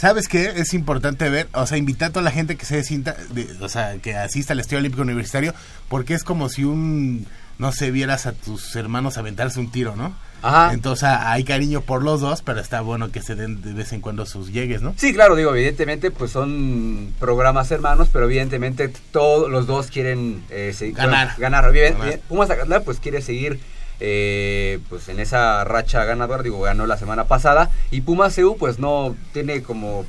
¿Sabes 0.00 0.28
qué? 0.28 0.52
Es 0.56 0.72
importante 0.72 1.28
ver, 1.28 1.48
o 1.52 1.66
sea, 1.66 1.76
invitar 1.76 2.08
a 2.08 2.12
toda 2.12 2.22
la 2.22 2.30
gente 2.30 2.56
que 2.56 2.64
se 2.64 2.82
sienta, 2.84 3.14
de- 3.34 3.48
o 3.60 3.68
sea, 3.68 3.98
que 3.98 4.14
asista 4.16 4.54
al 4.54 4.60
Estadio 4.60 4.78
Olímpico 4.78 5.02
Universitario, 5.02 5.52
porque 5.90 6.14
es 6.14 6.24
como 6.24 6.48
si 6.48 6.64
un, 6.64 7.26
no 7.58 7.70
sé, 7.72 7.90
vieras 7.90 8.24
a 8.24 8.32
tus 8.32 8.74
hermanos 8.76 9.18
aventarse 9.18 9.60
un 9.60 9.70
tiro, 9.70 9.96
¿no? 9.96 10.14
Ajá. 10.42 10.72
Entonces 10.72 11.02
ah, 11.04 11.32
hay 11.32 11.44
cariño 11.44 11.82
por 11.82 12.02
los 12.02 12.22
dos, 12.22 12.40
pero 12.40 12.60
está 12.60 12.80
bueno 12.80 13.12
que 13.12 13.20
se 13.20 13.34
den 13.34 13.60
de 13.60 13.74
vez 13.74 13.92
en 13.92 14.00
cuando 14.00 14.24
sus 14.24 14.50
llegues, 14.50 14.80
¿no? 14.80 14.94
Sí, 14.96 15.12
claro, 15.12 15.36
digo, 15.36 15.54
evidentemente, 15.54 16.10
pues 16.10 16.30
son 16.30 17.12
programas 17.20 17.70
hermanos, 17.70 18.08
pero 18.10 18.24
evidentemente 18.24 18.88
todos 19.12 19.50
los 19.50 19.66
dos 19.66 19.88
quieren 19.88 20.42
eh, 20.48 20.72
seguir- 20.74 20.96
Ganar. 20.96 21.26
bueno, 21.36 21.40
ganar. 21.40 21.72
Bien, 21.72 21.92
Ganar. 21.92 22.08
bien, 22.08 22.20
Pumas 22.26 22.48
Zacatlán, 22.48 22.82
pues 22.84 23.00
quiere 23.00 23.20
seguir 23.20 23.60
eh, 24.00 24.78
pues 24.88 25.08
en 25.08 25.20
esa 25.20 25.62
racha 25.64 26.04
ganadora, 26.04 26.42
digo, 26.42 26.60
ganó 26.60 26.86
la 26.86 26.96
semana 26.96 27.24
pasada, 27.24 27.70
y 27.90 28.00
Pumas 28.00 28.34
CU, 28.34 28.56
pues 28.58 28.78
no 28.78 29.14
tiene 29.32 29.62
como 29.62 30.06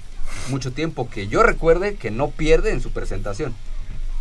mucho 0.50 0.72
tiempo 0.72 1.10
que 1.10 1.28
yo 1.28 1.44
recuerde 1.44 1.96
que 1.96 2.10
no 2.12 2.30
pierde 2.30 2.72
en 2.72 2.82
su 2.82 2.92
presentación. 2.92 3.54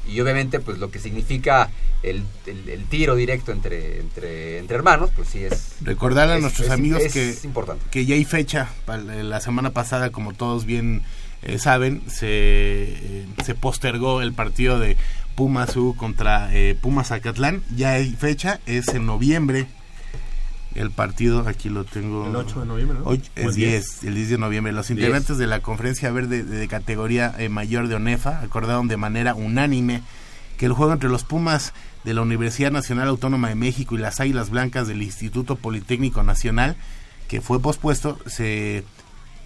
Y 0.09 0.19
obviamente, 0.21 0.59
pues 0.61 0.79
lo 0.79 0.91
que 0.91 0.99
significa 0.99 1.71
el, 2.03 2.25
el- 2.47 2.69
el 2.69 2.85
tiro 2.87 3.15
directo 3.15 3.53
entre, 3.53 4.01
entre, 4.01 4.59
entre 4.59 4.75
hermanos, 4.77 5.11
pues 5.15 5.29
sí 5.29 5.45
es. 5.45 5.75
Recordar 5.83 6.29
a 6.31 6.37
es- 6.37 6.43
nuestros 6.43 6.67
es- 6.67 6.73
amigos 6.73 7.03
es 7.03 7.13
que, 7.13 7.37
importante. 7.47 7.85
que 7.91 8.07
ya 8.07 8.15
hay 8.17 8.25
fecha. 8.25 8.71
La 9.23 9.41
semana 9.41 9.71
pasada, 9.71 10.11
como 10.11 10.33
todos 10.33 10.65
bien 10.65 11.03
eh, 11.43 11.59
saben, 11.59 12.03
se, 12.11 12.27
eh, 12.29 13.27
se 13.45 13.55
postergó 13.55 14.21
el 14.21 14.33
partido 14.33 14.79
de 14.79 14.97
Pumas 15.41 15.75
U 15.75 15.97
contra 15.97 16.55
eh, 16.55 16.77
Pumas 16.79 17.13
Acatlán. 17.13 17.63
Ya 17.75 17.93
hay 17.93 18.11
fecha, 18.11 18.61
es 18.67 18.89
en 18.89 19.07
noviembre. 19.07 19.69
El 20.75 20.91
partido, 20.91 21.49
aquí 21.49 21.71
lo 21.71 21.85
tengo. 21.85 22.27
El 22.27 22.37
8 22.37 22.61
de 22.61 22.67
noviembre, 22.67 22.99
¿no? 22.99 23.07
Hoy 23.07 23.23
es 23.37 23.47
el 23.47 23.55
10, 23.55 24.05
el 24.05 24.15
10 24.17 24.29
de 24.29 24.37
noviembre. 24.37 24.73
Los 24.75 24.89
10. 24.89 24.99
integrantes 24.99 25.39
de 25.39 25.47
la 25.47 25.61
conferencia 25.61 26.11
verde 26.11 26.45
de, 26.45 26.59
de 26.59 26.69
categoría 26.69 27.35
eh, 27.39 27.49
mayor 27.49 27.89
de 27.89 27.95
ONEFA 27.95 28.41
acordaron 28.41 28.87
de 28.87 28.99
manera 28.99 29.35
unánime 29.35 30.03
que 30.59 30.67
el 30.67 30.75
juego 30.75 30.93
entre 30.93 31.09
los 31.09 31.25
Pumas 31.25 31.73
de 32.05 32.13
la 32.13 32.21
Universidad 32.21 32.71
Nacional 32.71 33.09
Autónoma 33.09 33.49
de 33.49 33.55
México 33.55 33.95
y 33.95 33.99
las 33.99 34.21
Águilas 34.21 34.51
Blancas 34.51 34.89
del 34.89 35.01
Instituto 35.01 35.57
Politécnico 35.57 36.23
Nacional, 36.23 36.77
que 37.29 37.41
fue 37.41 37.63
pospuesto, 37.63 38.19
se 38.27 38.85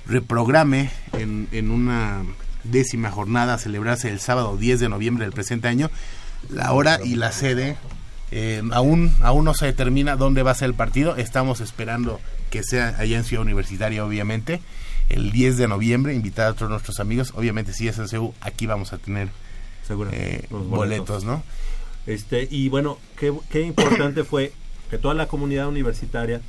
reprograme 0.07 0.91
en, 1.13 1.47
en 1.53 1.71
una 1.71 2.25
décima 2.65 3.11
jornada 3.11 3.55
a 3.55 3.59
celebrarse 3.59 4.11
el 4.11 4.21
sábado 4.21 4.57
10 4.57 4.81
de 4.81 4.89
noviembre 4.89 5.25
del 5.25 5.33
presente 5.33 5.69
año. 5.69 5.91
La 6.51 6.73
hora 6.73 6.99
y 7.03 7.15
la 7.15 7.33
sede 7.33 7.77
eh, 8.31 8.63
aún, 8.73 9.15
aún 9.23 9.45
no 9.45 9.55
se 9.55 9.67
determina 9.67 10.17
dónde 10.17 10.43
va 10.43 10.51
a 10.51 10.55
ser 10.55 10.67
el 10.67 10.75
partido. 10.75 11.17
Estamos 11.17 11.61
esperando 11.61 12.21
que 12.51 12.63
sea 12.63 12.97
allá 12.99 13.17
en 13.17 13.25
Ciudad 13.25 13.43
Universitaria, 13.43 14.05
obviamente. 14.05 14.61
El 15.09 15.33
10 15.33 15.57
de 15.59 15.69
noviembre, 15.69 16.15
invitar 16.15 16.49
a 16.49 16.55
todos 16.55 16.71
nuestros 16.71 17.01
amigos. 17.01 17.33
Obviamente, 17.37 17.73
si 17.73 17.89
es 17.89 17.99
en 17.99 18.09
CEU, 18.09 18.35
aquí 18.41 18.67
vamos 18.67 18.93
a 18.93 18.99
tener 18.99 19.29
Seguramente, 19.87 20.37
eh, 20.37 20.47
los 20.51 20.67
boletos, 20.67 21.25
¿no? 21.25 21.43
Este, 22.07 22.49
y 22.51 22.69
bueno, 22.69 22.99
qué, 23.19 23.33
qué 23.51 23.63
importante 23.63 24.25
fue 24.25 24.53
que 24.91 24.99
toda 24.99 25.15
la 25.15 25.27
comunidad 25.27 25.69
universitaria 25.69 26.41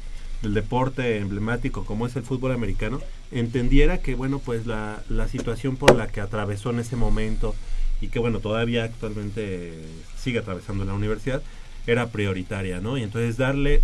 del 0.45 0.53
deporte 0.53 1.17
emblemático 1.17 1.85
como 1.85 2.05
es 2.05 2.15
el 2.15 2.21
fútbol 2.21 2.51
americano 2.51 3.01
entendiera 3.31 3.97
que 3.97 4.13
bueno 4.13 4.37
pues 4.37 4.67
la, 4.67 5.01
la 5.09 5.27
situación 5.27 5.75
por 5.75 5.95
la 5.95 6.07
que 6.07 6.21
atravesó 6.21 6.69
en 6.69 6.79
ese 6.79 6.95
momento 6.95 7.55
y 7.99 8.09
que 8.09 8.19
bueno 8.19 8.39
todavía 8.39 8.83
actualmente 8.83 9.73
sigue 10.17 10.39
atravesando 10.39 10.85
la 10.85 10.93
universidad 10.93 11.41
era 11.87 12.09
prioritaria 12.09 12.79
no 12.79 12.95
y 12.97 13.03
entonces 13.03 13.37
darle 13.37 13.81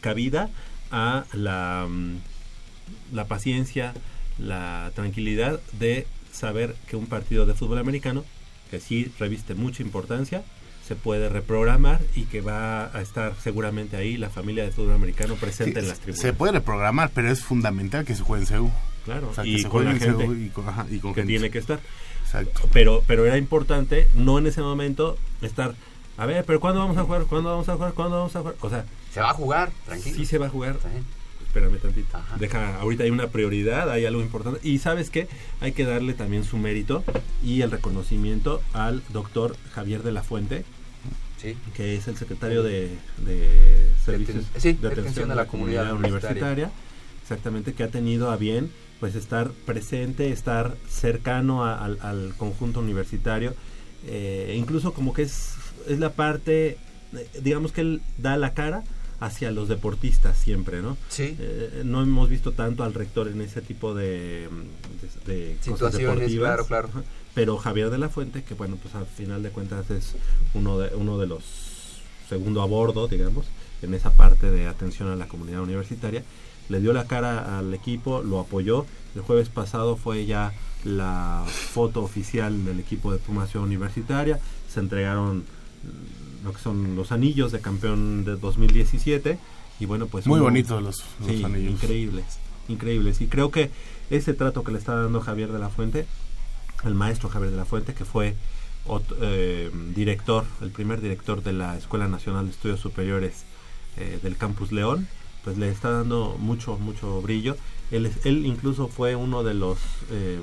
cabida 0.00 0.50
a 0.92 1.24
la, 1.32 1.88
mm, 1.90 2.18
la 3.12 3.24
paciencia 3.24 3.92
la 4.38 4.92
tranquilidad 4.94 5.60
de 5.72 6.06
saber 6.30 6.76
que 6.88 6.94
un 6.94 7.06
partido 7.06 7.44
de 7.44 7.54
fútbol 7.54 7.78
americano 7.78 8.24
que 8.70 8.78
sí 8.78 9.10
reviste 9.18 9.54
mucha 9.54 9.82
importancia 9.82 10.44
se 10.86 10.94
puede 10.96 11.28
reprogramar 11.28 12.00
y 12.14 12.22
que 12.24 12.40
va 12.40 12.86
a 12.96 13.00
estar 13.02 13.34
seguramente 13.42 13.96
ahí 13.96 14.16
la 14.16 14.30
familia 14.30 14.64
de 14.64 14.70
fútbol 14.70 14.94
americano 14.94 15.34
presente 15.34 15.80
Sí, 15.80 15.84
en 15.84 15.88
las 15.88 15.98
tribunas. 15.98 16.20
se 16.20 16.32
puede 16.32 16.52
reprogramar, 16.52 17.10
pero 17.14 17.30
es 17.30 17.40
fundamental 17.42 18.04
que 18.04 18.14
se 18.14 18.22
juegue 18.22 18.42
en 18.44 18.46
CEU. 18.46 18.70
Claro, 19.04 19.30
O 19.30 19.34
sea, 19.34 19.44
que 19.44 19.50
y 19.50 19.58
se 19.58 19.62
con 19.68 19.84
juegue 19.84 19.92
la 19.92 19.98
gente 19.98 20.24
y 20.44 20.48
con, 20.50 20.68
ajá, 20.68 20.86
y 20.90 20.98
con 20.98 21.12
que 21.14 21.20
gente. 21.22 21.32
tiene 21.32 21.50
que 21.50 21.58
estar. 21.58 21.80
Exacto. 22.24 22.68
Pero, 22.72 23.02
pero 23.06 23.24
era 23.26 23.36
importante 23.38 24.08
no 24.14 24.38
en 24.38 24.46
ese 24.46 24.60
momento 24.62 25.16
estar, 25.42 25.74
a 26.16 26.26
ver, 26.26 26.44
pero 26.44 26.60
¿cuándo 26.60 26.80
vamos 26.80 26.96
a 26.96 27.02
jugar? 27.04 27.22
¿Cuándo 27.24 27.50
vamos 27.50 27.68
a 27.68 27.74
jugar? 27.74 27.92
¿Cuándo 27.94 28.16
vamos 28.18 28.34
a 28.36 28.40
jugar? 28.40 28.54
O 28.60 28.68
sea, 28.70 28.84
Se 29.12 29.20
va 29.20 29.30
a 29.30 29.34
jugar, 29.34 29.70
tranquilo. 29.86 30.16
sí 30.16 30.24
se 30.26 30.38
va 30.38 30.46
a 30.46 30.50
jugar. 30.50 30.76
Sí. 30.82 30.88
Espérame 31.46 31.78
tantito. 31.78 32.16
Ajá. 32.16 32.36
Deja, 32.38 32.80
ahorita 32.80 33.04
hay 33.04 33.10
una 33.10 33.28
prioridad, 33.28 33.90
hay 33.90 34.04
algo 34.04 34.20
importante. 34.20 34.60
Y 34.62 34.78
sabes 34.78 35.08
qué, 35.10 35.26
hay 35.60 35.72
que 35.72 35.84
darle 35.84 36.12
también 36.12 36.44
su 36.44 36.58
mérito 36.58 37.02
y 37.42 37.62
el 37.62 37.70
reconocimiento 37.70 38.60
al 38.74 39.02
doctor 39.10 39.56
Javier 39.72 40.02
de 40.02 40.12
la 40.12 40.22
Fuente, 40.22 40.64
Sí. 41.40 41.56
que 41.74 41.96
es 41.96 42.08
el 42.08 42.16
secretario 42.16 42.62
de, 42.62 42.90
de 43.18 43.90
servicios 44.04 44.44
sí, 44.56 44.72
de 44.72 44.88
atención 44.88 45.30
a 45.30 45.34
la 45.34 45.46
comunidad 45.46 45.92
universitaria, 45.92 46.70
exactamente, 47.22 47.74
que 47.74 47.82
ha 47.82 47.88
tenido 47.88 48.30
a 48.30 48.36
bien 48.36 48.70
pues 49.00 49.14
estar 49.14 49.50
presente, 49.50 50.30
estar 50.32 50.74
cercano 50.88 51.64
a- 51.64 51.84
al, 51.84 51.98
al 52.00 52.34
conjunto 52.38 52.80
universitario, 52.80 53.54
eh, 54.06 54.54
incluso 54.58 54.94
como 54.94 55.12
que 55.12 55.22
es, 55.22 55.54
es 55.86 55.98
la 55.98 56.10
parte, 56.14 56.78
eh, 57.14 57.28
digamos 57.42 57.72
que 57.72 57.82
él 57.82 58.00
da 58.16 58.36
la 58.38 58.54
cara 58.54 58.82
hacia 59.20 59.50
los 59.50 59.68
deportistas 59.68 60.36
siempre, 60.36 60.82
¿no? 60.82 60.96
Sí. 61.08 61.36
Eh, 61.38 61.82
no 61.84 62.02
hemos 62.02 62.28
visto 62.28 62.52
tanto 62.52 62.84
al 62.84 62.92
rector 62.94 63.28
en 63.28 63.40
ese 63.40 63.62
tipo 63.62 63.94
de, 63.94 64.48
de, 65.26 65.34
de 65.34 65.54
cosas 65.56 65.64
Situaciones, 65.64 66.14
deportivas. 66.18 66.66
claro, 66.66 66.66
claro. 66.66 66.88
Pero 67.34 67.56
Javier 67.58 67.90
de 67.90 67.98
la 67.98 68.08
Fuente, 68.08 68.42
que 68.44 68.54
bueno, 68.54 68.76
pues 68.80 68.94
al 68.94 69.06
final 69.06 69.42
de 69.42 69.50
cuentas 69.50 69.90
es 69.90 70.14
uno 70.54 70.78
de, 70.78 70.94
uno 70.94 71.18
de 71.18 71.26
los 71.26 71.42
segundo 72.28 72.60
a 72.62 72.66
bordo, 72.66 73.08
digamos, 73.08 73.46
en 73.82 73.94
esa 73.94 74.10
parte 74.10 74.50
de 74.50 74.66
atención 74.66 75.08
a 75.10 75.16
la 75.16 75.28
comunidad 75.28 75.60
universitaria, 75.62 76.24
le 76.68 76.80
dio 76.80 76.92
la 76.92 77.06
cara 77.06 77.58
al 77.58 77.72
equipo, 77.74 78.22
lo 78.22 78.40
apoyó. 78.40 78.86
El 79.14 79.20
jueves 79.22 79.48
pasado 79.48 79.96
fue 79.96 80.26
ya 80.26 80.52
la 80.84 81.44
foto 81.46 82.02
oficial 82.02 82.64
del 82.64 82.80
equipo 82.80 83.12
de 83.12 83.18
Pumación 83.18 83.62
Universitaria. 83.64 84.40
Se 84.68 84.80
entregaron 84.80 85.44
lo 86.46 86.52
que 86.52 86.60
son 86.60 86.96
los 86.96 87.12
anillos 87.12 87.52
de 87.52 87.60
campeón 87.60 88.24
de 88.24 88.36
2017 88.36 89.38
y 89.80 89.86
bueno, 89.86 90.06
pues 90.06 90.26
Muy 90.26 90.40
bonitos 90.40 90.82
los, 90.82 91.04
los 91.20 91.28
Sí, 91.28 91.44
anillos. 91.44 91.72
increíbles, 91.72 92.38
increíbles. 92.68 93.20
Y 93.20 93.26
creo 93.26 93.50
que 93.50 93.70
ese 94.10 94.32
trato 94.32 94.64
que 94.64 94.72
le 94.72 94.78
está 94.78 94.94
dando 94.94 95.20
Javier 95.20 95.52
de 95.52 95.58
la 95.58 95.68
Fuente, 95.68 96.06
el 96.84 96.94
maestro 96.94 97.28
Javier 97.28 97.50
de 97.50 97.56
la 97.58 97.64
Fuente, 97.66 97.92
que 97.92 98.04
fue 98.06 98.34
eh, 99.20 99.70
director, 99.94 100.44
el 100.62 100.70
primer 100.70 101.00
director 101.00 101.42
de 101.42 101.52
la 101.52 101.76
Escuela 101.76 102.08
Nacional 102.08 102.46
de 102.46 102.52
Estudios 102.52 102.80
Superiores 102.80 103.44
eh, 103.98 104.18
del 104.22 104.36
Campus 104.36 104.72
León, 104.72 105.08
pues 105.44 105.58
le 105.58 105.68
está 105.70 105.90
dando 105.90 106.36
mucho, 106.38 106.78
mucho 106.78 107.20
brillo. 107.20 107.56
Él, 107.90 108.10
él 108.24 108.46
incluso 108.46 108.88
fue 108.88 109.14
uno 109.16 109.42
de 109.42 109.54
los 109.54 109.78
eh, 110.10 110.40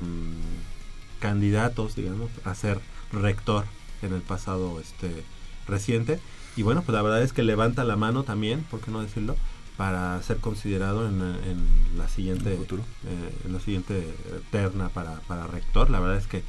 candidatos, 1.19 1.95
digamos, 1.95 2.29
a 2.43 2.53
ser 2.55 2.79
rector 3.11 3.65
en 4.01 4.13
el 4.13 4.21
pasado 4.21 4.79
este 4.79 5.23
reciente. 5.67 6.19
Y 6.55 6.61
bueno, 6.61 6.83
pues 6.83 6.93
la 6.93 7.01
verdad 7.01 7.23
es 7.23 7.33
que 7.33 7.43
levanta 7.43 7.83
la 7.83 7.95
mano 7.95 8.23
también, 8.23 8.61
¿por 8.69 8.79
qué 8.79 8.91
no 8.91 9.01
decirlo? 9.01 9.35
Para 9.77 10.21
ser 10.21 10.37
considerado 10.37 11.07
en, 11.07 11.19
en 11.21 11.97
la 11.97 12.07
siguiente 12.07 12.53
En 12.53 12.61
eh, 12.61 13.35
en 13.45 13.53
la 13.53 13.59
siguiente 13.59 14.07
terna 14.51 14.89
para, 14.89 15.19
para 15.21 15.47
rector. 15.47 15.89
La 15.89 15.99
verdad 15.99 16.17
es 16.17 16.27
que 16.27 16.43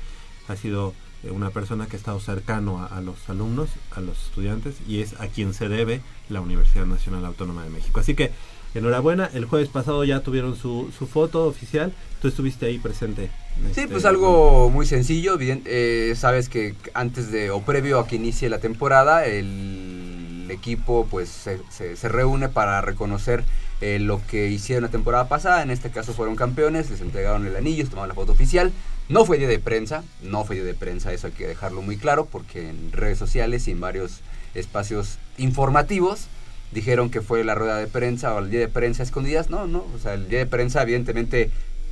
ha 0.46 0.56
sido 0.56 0.92
eh, 1.22 1.30
una 1.30 1.48
persona 1.48 1.86
que 1.86 1.96
ha 1.96 1.98
estado 1.98 2.20
cercano 2.20 2.82
a, 2.82 2.86
a 2.86 3.00
los 3.00 3.30
alumnos, 3.30 3.70
a 3.92 4.00
los 4.02 4.26
estudiantes, 4.26 4.76
y 4.86 5.00
es 5.00 5.18
a 5.20 5.28
quien 5.28 5.54
se 5.54 5.70
debe 5.70 6.02
la 6.28 6.42
Universidad 6.42 6.84
Nacional 6.84 7.24
Autónoma 7.24 7.64
de 7.64 7.70
México. 7.70 7.98
Así 7.98 8.14
que, 8.14 8.30
enhorabuena, 8.74 9.30
el 9.32 9.46
jueves 9.46 9.70
pasado 9.70 10.04
ya 10.04 10.20
tuvieron 10.20 10.54
su, 10.54 10.92
su 10.98 11.06
foto 11.06 11.46
oficial, 11.46 11.94
tú 12.20 12.28
estuviste 12.28 12.66
ahí 12.66 12.78
presente. 12.78 13.30
Sí, 13.74 13.80
este, 13.82 13.88
pues 13.88 14.04
algo 14.04 14.70
muy 14.70 14.86
sencillo. 14.86 15.36
eh, 15.40 16.14
sabes 16.16 16.48
que 16.48 16.74
antes 16.94 17.30
de 17.30 17.50
o 17.50 17.60
previo 17.62 17.98
a 17.98 18.06
que 18.06 18.16
inicie 18.16 18.48
la 18.48 18.58
temporada, 18.58 19.26
el 19.26 20.46
equipo 20.50 21.06
pues 21.10 21.28
se, 21.28 21.58
se- 21.70 21.96
se 21.96 22.08
reúne 22.08 22.48
para 22.48 22.80
reconocer 22.80 23.44
eh, 23.80 23.98
lo 23.98 24.20
que 24.26 24.48
hicieron 24.48 24.82
la 24.84 24.90
temporada 24.90 25.28
pasada. 25.28 25.62
En 25.62 25.70
este 25.70 25.90
caso 25.90 26.12
fueron 26.12 26.36
campeones, 26.36 26.90
les 26.90 27.00
entregaron 27.00 27.46
el 27.46 27.56
anillo, 27.56 27.86
tomaron 27.88 28.08
la 28.08 28.14
foto 28.14 28.32
oficial. 28.32 28.72
No 29.08 29.24
fue 29.24 29.38
día 29.38 29.48
de 29.48 29.58
prensa, 29.58 30.02
no 30.22 30.44
fue 30.44 30.56
día 30.56 30.64
de 30.64 30.74
prensa, 30.74 31.12
eso 31.12 31.26
hay 31.26 31.32
que 31.34 31.46
dejarlo 31.46 31.82
muy 31.82 31.96
claro, 31.98 32.24
porque 32.24 32.70
en 32.70 32.90
redes 32.90 33.18
sociales 33.18 33.68
y 33.68 33.72
en 33.72 33.80
varios 33.80 34.20
espacios 34.54 35.18
informativos 35.36 36.26
dijeron 36.72 37.10
que 37.10 37.20
fue 37.20 37.44
la 37.44 37.54
rueda 37.54 37.76
de 37.76 37.86
prensa 37.86 38.34
o 38.34 38.38
el 38.38 38.50
día 38.50 38.60
de 38.60 38.68
prensa 38.68 39.02
a 39.02 39.06
escondidas. 39.06 39.50
No, 39.50 39.66
no, 39.66 39.84
o 39.94 39.98
sea, 40.02 40.14
el 40.14 40.28
día 40.28 40.38
de 40.40 40.46
prensa 40.46 40.82
evidentemente 40.82 41.50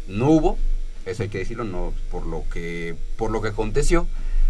no 0.09 0.31
hubo, 0.31 0.59
eso 1.07 1.23
hay 1.23 1.29
que 1.29 1.39
decirlo, 1.39 1.65
no 1.65 1.93
por 2.11 2.27
lo 2.27 2.45
que 2.53 2.95
por 3.17 3.31
lo 3.31 3.41
que 3.43 3.49
aconteció. 3.49 4.07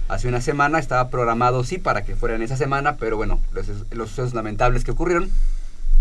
Hace 0.08 0.28
una 0.28 0.40
semana 0.40 0.78
estaba 0.78 1.08
programado 1.08 1.64
sí 1.64 1.78
para 1.78 2.04
que 2.04 2.16
fuera 2.16 2.34
en 2.34 2.42
esa 2.42 2.56
semana, 2.56 2.96
pero 2.96 3.16
bueno, 3.16 3.40
los, 3.52 3.66
los 3.90 4.08
sucesos 4.10 4.34
lamentables 4.34 4.84
que 4.84 4.90
ocurrieron 4.90 5.30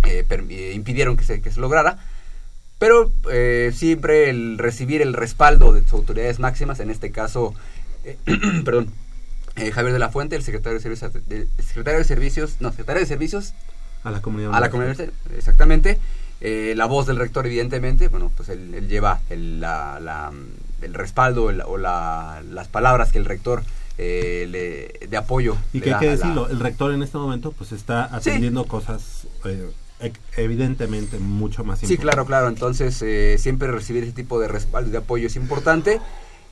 eh, 0.04 0.26
per- 0.28 0.46
eh, 0.50 0.74
impidieron 0.74 1.16
que 1.18 1.24
se, 1.24 1.42
que 1.42 1.52
se 1.52 1.60
lograra. 1.62 1.98
Pero 2.80 3.12
eh, 3.32 3.72
siempre 3.76 4.30
el 4.32 4.58
recibir 4.58 5.02
el 5.04 5.14
respaldo 5.14 5.72
de 5.72 5.82
sus 5.84 5.94
autoridades 5.94 6.40
máximas, 6.40 6.80
en 6.80 6.90
este 6.90 7.12
caso, 7.12 7.54
eh, 8.04 8.18
perdón, 8.66 8.88
eh, 9.56 9.72
Javier 9.72 9.94
de 9.94 10.00
la 10.00 10.10
Fuente, 10.10 10.36
el 10.36 10.44
secretario 10.44 10.80
de 10.80 10.84
Servicios, 10.84 11.12
secretario 11.60 12.00
de 12.00 12.06
Servicios, 12.06 12.56
no, 12.60 12.72
secretario 12.72 13.02
de 13.02 13.06
Servicios 13.06 13.54
A 14.04 14.10
la 14.12 14.22
comunidad. 14.22 14.56
a 14.56 14.60
la 14.60 14.70
comunidad 14.72 15.10
exactamente. 15.38 16.00
Eh, 16.42 16.74
la 16.76 16.86
voz 16.88 17.06
del 17.06 17.18
rector, 17.18 17.46
evidentemente, 17.46 18.08
bueno, 18.08 18.32
pues 18.36 18.50
él, 18.50 18.74
él 18.74 18.88
lleva 18.88 19.20
el, 19.30 19.62
la- 19.62 20.00
la, 20.00 20.32
el 20.82 20.94
respaldo 20.94 21.50
el- 21.52 21.62
o 21.62 21.78
la- 21.78 22.42
las 22.52 22.68
palabras 22.68 23.12
que 23.12 23.20
el 23.20 23.26
rector 23.26 23.64
eh, 23.98 24.48
le- 24.50 25.08
de 25.08 25.18
apoyo. 25.18 25.56
Y 25.74 25.80
le 25.80 25.84
que 25.86 25.94
hay 25.94 26.00
que 26.00 26.10
decirlo, 26.10 26.50
el 26.50 26.60
rector 26.60 26.92
en 26.94 27.04
este 27.04 27.18
momento 27.20 27.52
pues 27.52 27.72
está 27.72 28.06
atendiendo 28.16 28.66
cosas 28.66 29.28
eh, 29.46 29.70
evidentemente 30.38 31.20
mucho 31.20 31.64
más 31.64 31.80
Sí, 31.80 31.98
claro, 31.98 32.26
claro. 32.26 32.48
Entonces, 32.48 33.00
eh, 33.04 33.36
siempre 33.38 33.70
recibir 33.70 34.04
ese 34.04 34.14
tipo 34.14 34.40
de 34.40 34.48
respaldo 34.48 34.90
y 34.90 34.92
de 34.94 34.98
apoyo 34.98 35.28
es 35.28 35.36
importante. 35.36 36.02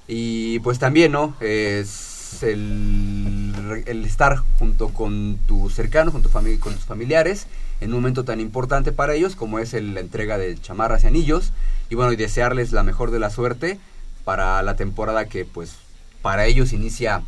Y 0.07 0.59
pues 0.59 0.77
también, 0.79 1.11
¿no? 1.11 1.35
Es 1.39 2.08
el, 2.43 3.53
re- 3.67 3.83
el 3.87 4.05
estar 4.05 4.37
junto 4.57 4.89
con 4.89 5.37
tus 5.47 5.73
cercanos, 5.73 6.13
con, 6.13 6.21
tu 6.21 6.29
fami- 6.29 6.59
con 6.59 6.73
tus 6.73 6.83
familiares, 6.85 7.47
en 7.81 7.89
un 7.93 7.97
momento 8.01 8.23
tan 8.25 8.39
importante 8.39 8.91
para 8.91 9.13
ellos 9.15 9.35
como 9.35 9.59
es 9.59 9.73
el- 9.73 9.93
la 9.93 9.99
entrega 10.01 10.37
de 10.37 10.57
chamarras 10.59 11.03
y 11.03 11.07
anillos. 11.07 11.51
Y 11.89 11.95
bueno, 11.95 12.11
y 12.13 12.15
desearles 12.15 12.71
la 12.71 12.83
mejor 12.83 13.11
de 13.11 13.19
la 13.19 13.29
suerte 13.29 13.79
para 14.25 14.61
la 14.63 14.75
temporada 14.75 15.25
que 15.25 15.45
pues 15.45 15.75
para 16.21 16.45
ellos 16.45 16.73
inicia 16.73 17.21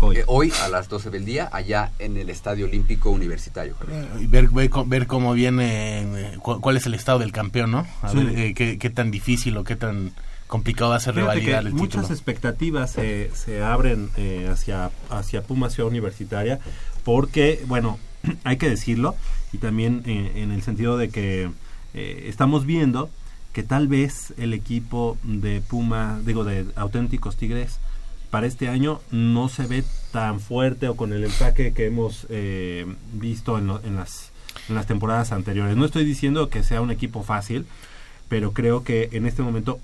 Hoy. 0.00 0.16
eh, 0.16 0.24
hoy 0.26 0.52
a 0.62 0.68
las 0.68 0.88
12 0.88 1.10
del 1.10 1.24
día 1.24 1.48
allá 1.52 1.92
en 1.98 2.16
el 2.16 2.28
Estadio 2.30 2.66
Olímpico 2.66 3.10
Universitario. 3.10 3.76
Y 4.20 4.26
ver, 4.26 4.48
ver, 4.50 5.06
cómo 5.06 5.32
viene, 5.34 6.00
eh, 6.32 6.38
cu- 6.40 6.60
cuál 6.60 6.76
es 6.76 6.86
el 6.86 6.94
estado 6.94 7.20
del 7.20 7.30
campeón, 7.32 7.70
¿no? 7.70 7.86
A 8.02 8.08
Sí. 8.10 8.16
ver 8.16 8.38
eh, 8.38 8.54
qué, 8.54 8.78
qué 8.78 8.90
tan 8.90 9.10
difícil 9.10 9.56
o 9.56 9.62
qué 9.64 9.76
tan 9.76 10.12
complicado 10.54 10.90
va 10.90 10.96
a 10.96 11.00
ser 11.00 11.14
Fíjate 11.14 11.32
revalidar 11.34 11.62
que 11.64 11.68
el 11.70 11.74
muchas 11.74 12.02
título. 12.02 12.14
expectativas 12.14 12.92
se, 12.92 13.30
se 13.34 13.62
abren 13.62 14.10
eh, 14.16 14.48
hacia, 14.52 14.90
hacia 15.10 15.42
Puma 15.42 15.68
Ciudad 15.68 15.90
Universitaria 15.90 16.60
porque, 17.04 17.60
bueno, 17.66 17.98
hay 18.44 18.56
que 18.56 18.68
decirlo 18.70 19.16
y 19.52 19.58
también 19.58 20.02
eh, 20.06 20.32
en 20.36 20.52
el 20.52 20.62
sentido 20.62 20.96
de 20.96 21.08
que 21.08 21.50
eh, 21.94 22.26
estamos 22.28 22.66
viendo 22.66 23.10
que 23.52 23.62
tal 23.64 23.88
vez 23.88 24.32
el 24.36 24.52
equipo 24.52 25.16
de 25.24 25.60
Puma, 25.60 26.20
digo, 26.24 26.44
de 26.44 26.66
auténticos 26.76 27.36
Tigres, 27.36 27.78
para 28.30 28.46
este 28.46 28.68
año 28.68 29.00
no 29.12 29.48
se 29.48 29.66
ve 29.66 29.84
tan 30.12 30.38
fuerte 30.40 30.88
o 30.88 30.96
con 30.96 31.12
el 31.12 31.24
empaque 31.24 31.72
que 31.72 31.86
hemos 31.86 32.26
eh, 32.30 32.84
visto 33.12 33.58
en, 33.58 33.66
lo- 33.68 33.80
en 33.84 33.96
las, 33.96 34.30
en 34.68 34.74
las 34.76 34.86
temporadas 34.86 35.30
anteriores. 35.32 35.76
No 35.76 35.84
estoy 35.84 36.04
diciendo 36.04 36.48
que 36.48 36.62
sea 36.64 36.80
un 36.80 36.90
equipo 36.90 37.22
fácil, 37.22 37.64
pero 38.28 38.52
creo 38.52 38.82
que 38.84 39.08
en 39.12 39.26
este 39.26 39.42
momento 39.42 39.78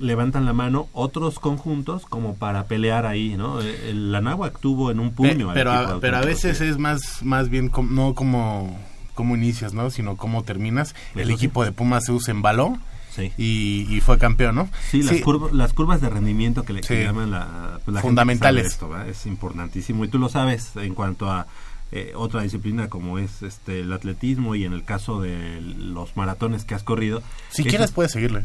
levantan 0.00 0.44
la 0.44 0.52
mano 0.52 0.88
otros 0.92 1.38
conjuntos 1.38 2.06
como 2.06 2.34
para 2.34 2.64
pelear 2.66 3.06
ahí, 3.06 3.36
¿no? 3.36 3.60
Eh, 3.60 3.90
El 3.90 4.14
Anáhuac 4.14 4.58
tuvo 4.60 4.90
en 4.90 5.00
un 5.00 5.10
Pe- 5.10 5.14
puño. 5.32 5.48
al 5.50 5.54
pero, 5.54 5.72
a, 5.72 6.00
pero 6.00 6.16
a 6.16 6.20
veces 6.22 6.60
es 6.60 6.78
más, 6.78 7.22
más 7.22 7.48
bien 7.48 7.68
com- 7.68 7.94
no 7.94 8.14
como, 8.14 8.78
como 9.14 9.36
inicias, 9.36 9.74
¿no? 9.74 9.90
Sino 9.90 10.16
cómo 10.16 10.42
terminas. 10.42 10.94
El 11.14 11.28
sí. 11.28 11.32
equipo 11.34 11.64
de 11.64 11.72
Pumas 11.72 12.04
se 12.06 12.12
usa 12.12 12.32
en 12.32 12.42
balón 12.42 12.80
Sí. 13.10 13.30
y, 13.36 13.86
y 13.94 14.00
fue 14.00 14.16
campeón, 14.16 14.54
¿no? 14.54 14.68
Sí, 14.90 15.02
las, 15.02 15.20
curvas, 15.20 15.52
las 15.52 15.72
curvas 15.74 16.00
de 16.00 16.08
rendimiento 16.08 16.62
que 16.64 16.72
le 16.72 16.80
que 16.80 17.04
llaman 17.04 17.30
la, 17.30 17.78
la 17.86 18.00
Fundamentales. 18.00 18.66
esto, 18.68 18.90
es 19.02 19.26
importantísimo 19.26 20.04
y 20.06 20.08
tú 20.08 20.18
lo 20.18 20.30
sabes 20.30 20.76
en 20.76 20.94
cuanto 20.94 21.30
a 21.30 21.46
eh, 21.94 22.14
otra 22.16 22.40
disciplina 22.40 22.88
como 22.88 23.18
es 23.18 23.42
este 23.42 23.80
el 23.80 23.92
atletismo 23.92 24.54
y 24.54 24.64
en 24.64 24.72
el 24.72 24.82
caso 24.82 25.20
de 25.20 25.60
los 25.60 26.16
maratones 26.16 26.64
que 26.64 26.74
has 26.74 26.82
corrido. 26.84 27.22
Si 27.50 27.64
quieres 27.64 27.90
puedes 27.90 28.12
seguirle. 28.12 28.44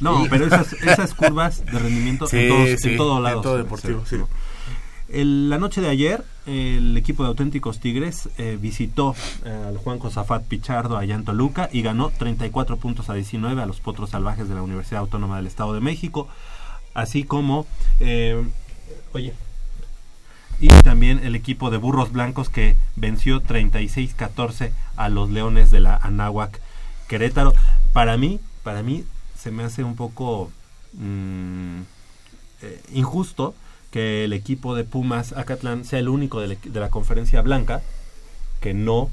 No, 0.00 0.26
pero 0.30 0.46
esas, 0.46 0.72
esas 0.72 1.14
curvas 1.14 1.64
de 1.64 1.78
rendimiento 1.78 2.26
Sí, 2.26 2.38
en, 2.38 2.48
todos, 2.48 2.80
sí, 2.80 2.88
en 2.90 2.96
todo 2.96 3.56
en 3.56 3.62
deportivo, 3.62 4.04
sí. 4.06 4.16
la 5.08 5.58
noche 5.58 5.80
de 5.80 5.88
ayer, 5.88 6.24
el 6.46 6.96
equipo 6.96 7.22
de 7.22 7.28
auténticos 7.28 7.80
Tigres 7.80 8.28
eh, 8.38 8.58
visitó 8.60 9.14
eh, 9.44 9.64
al 9.68 9.76
Juan 9.78 9.98
Josafat 9.98 10.44
Pichardo 10.44 10.96
allá 10.96 11.14
en 11.14 11.24
Toluca 11.24 11.68
y 11.72 11.82
ganó 11.82 12.10
34 12.10 12.76
puntos 12.78 13.10
a 13.10 13.14
19 13.14 13.60
a 13.60 13.66
los 13.66 13.80
Potros 13.80 14.10
Salvajes 14.10 14.48
de 14.48 14.54
la 14.54 14.62
Universidad 14.62 15.00
Autónoma 15.00 15.36
del 15.36 15.46
Estado 15.46 15.74
de 15.74 15.80
México, 15.80 16.28
así 16.94 17.24
como, 17.24 17.66
eh, 18.00 18.42
oye, 19.12 19.34
y 20.60 20.68
también 20.82 21.20
el 21.22 21.36
equipo 21.36 21.70
de 21.70 21.76
Burros 21.76 22.10
Blancos 22.10 22.48
que 22.48 22.76
venció 22.96 23.42
36-14 23.42 24.72
a 24.96 25.08
los 25.08 25.30
Leones 25.30 25.70
de 25.70 25.80
la 25.80 25.96
Anáhuac 25.96 26.60
Querétaro. 27.06 27.54
Para 27.92 28.16
mí, 28.16 28.40
para 28.64 28.82
mí 28.82 29.04
se 29.38 29.50
me 29.50 29.62
hace 29.64 29.84
un 29.84 29.94
poco 29.96 30.50
mm, 30.94 31.80
eh, 32.62 32.80
injusto 32.92 33.54
que 33.90 34.24
el 34.24 34.32
equipo 34.32 34.74
de 34.74 34.84
Pumas 34.84 35.32
Acatlán 35.32 35.84
sea 35.84 35.98
el 36.00 36.08
único 36.08 36.40
de, 36.40 36.48
la- 36.48 36.56
de 36.62 36.80
la 36.80 36.90
conferencia 36.90 37.40
blanca 37.42 37.82
que 38.60 38.74
no 38.74 39.10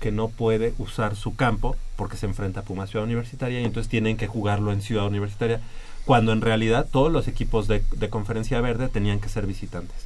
que 0.00 0.12
no 0.12 0.28
puede 0.28 0.74
usar 0.78 1.16
su 1.16 1.34
campo 1.34 1.74
porque 1.96 2.16
se 2.16 2.26
enfrenta 2.26 2.60
a 2.60 2.62
Pumas 2.62 2.88
Ciudad 2.90 3.04
Universitaria 3.04 3.60
y 3.60 3.64
entonces 3.64 3.90
tienen 3.90 4.16
que 4.16 4.28
jugarlo 4.28 4.72
en 4.72 4.80
Ciudad 4.80 5.06
Universitaria 5.06 5.60
cuando 6.04 6.32
en 6.32 6.40
realidad 6.40 6.86
todos 6.90 7.10
los 7.12 7.26
equipos 7.26 7.66
de, 7.66 7.82
de 7.96 8.08
conferencia 8.08 8.60
verde 8.60 8.88
tenían 8.88 9.18
que 9.18 9.28
ser 9.28 9.44
visitantes. 9.46 9.96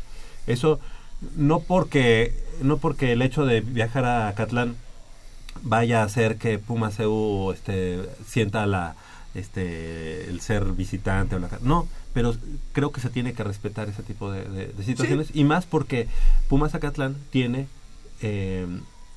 Eso 0.47 0.81
no 1.37 1.61
porque 1.61 2.35
no 2.63 2.79
porque 2.79 3.13
el 3.13 3.21
hecho 3.23 3.45
de 3.45 3.61
viajar 3.61 4.05
a 4.07 4.29
Acatlán 4.29 4.77
vaya 5.63 6.01
a 6.01 6.05
hacer 6.07 6.39
que 6.39 6.59
Pumas 6.59 6.99
EU 6.99 7.53
este 7.53 8.01
sienta 8.27 8.65
la 8.67 8.97
este 9.35 10.29
el 10.29 10.41
ser 10.41 10.65
visitante 10.73 11.37
o 11.37 11.39
la 11.39 11.49
no 11.63 11.89
pero 12.13 12.35
creo 12.73 12.93
que 12.93 13.01
se 13.01 13.09
tiene 13.09 13.33
que 13.33 13.43
respetar 13.45 13.89
ese 13.89 14.03
tipo 14.03 14.31
de, 14.31 14.45
de- 14.49 14.67
de 14.69 14.85
situaciones 14.85 15.29
y 15.33 15.45
más 15.45 15.65
porque 15.65 16.09
Pumas 16.49 16.75
Acatlán 16.75 17.17
tiene 17.31 17.67
eh, 18.21 18.67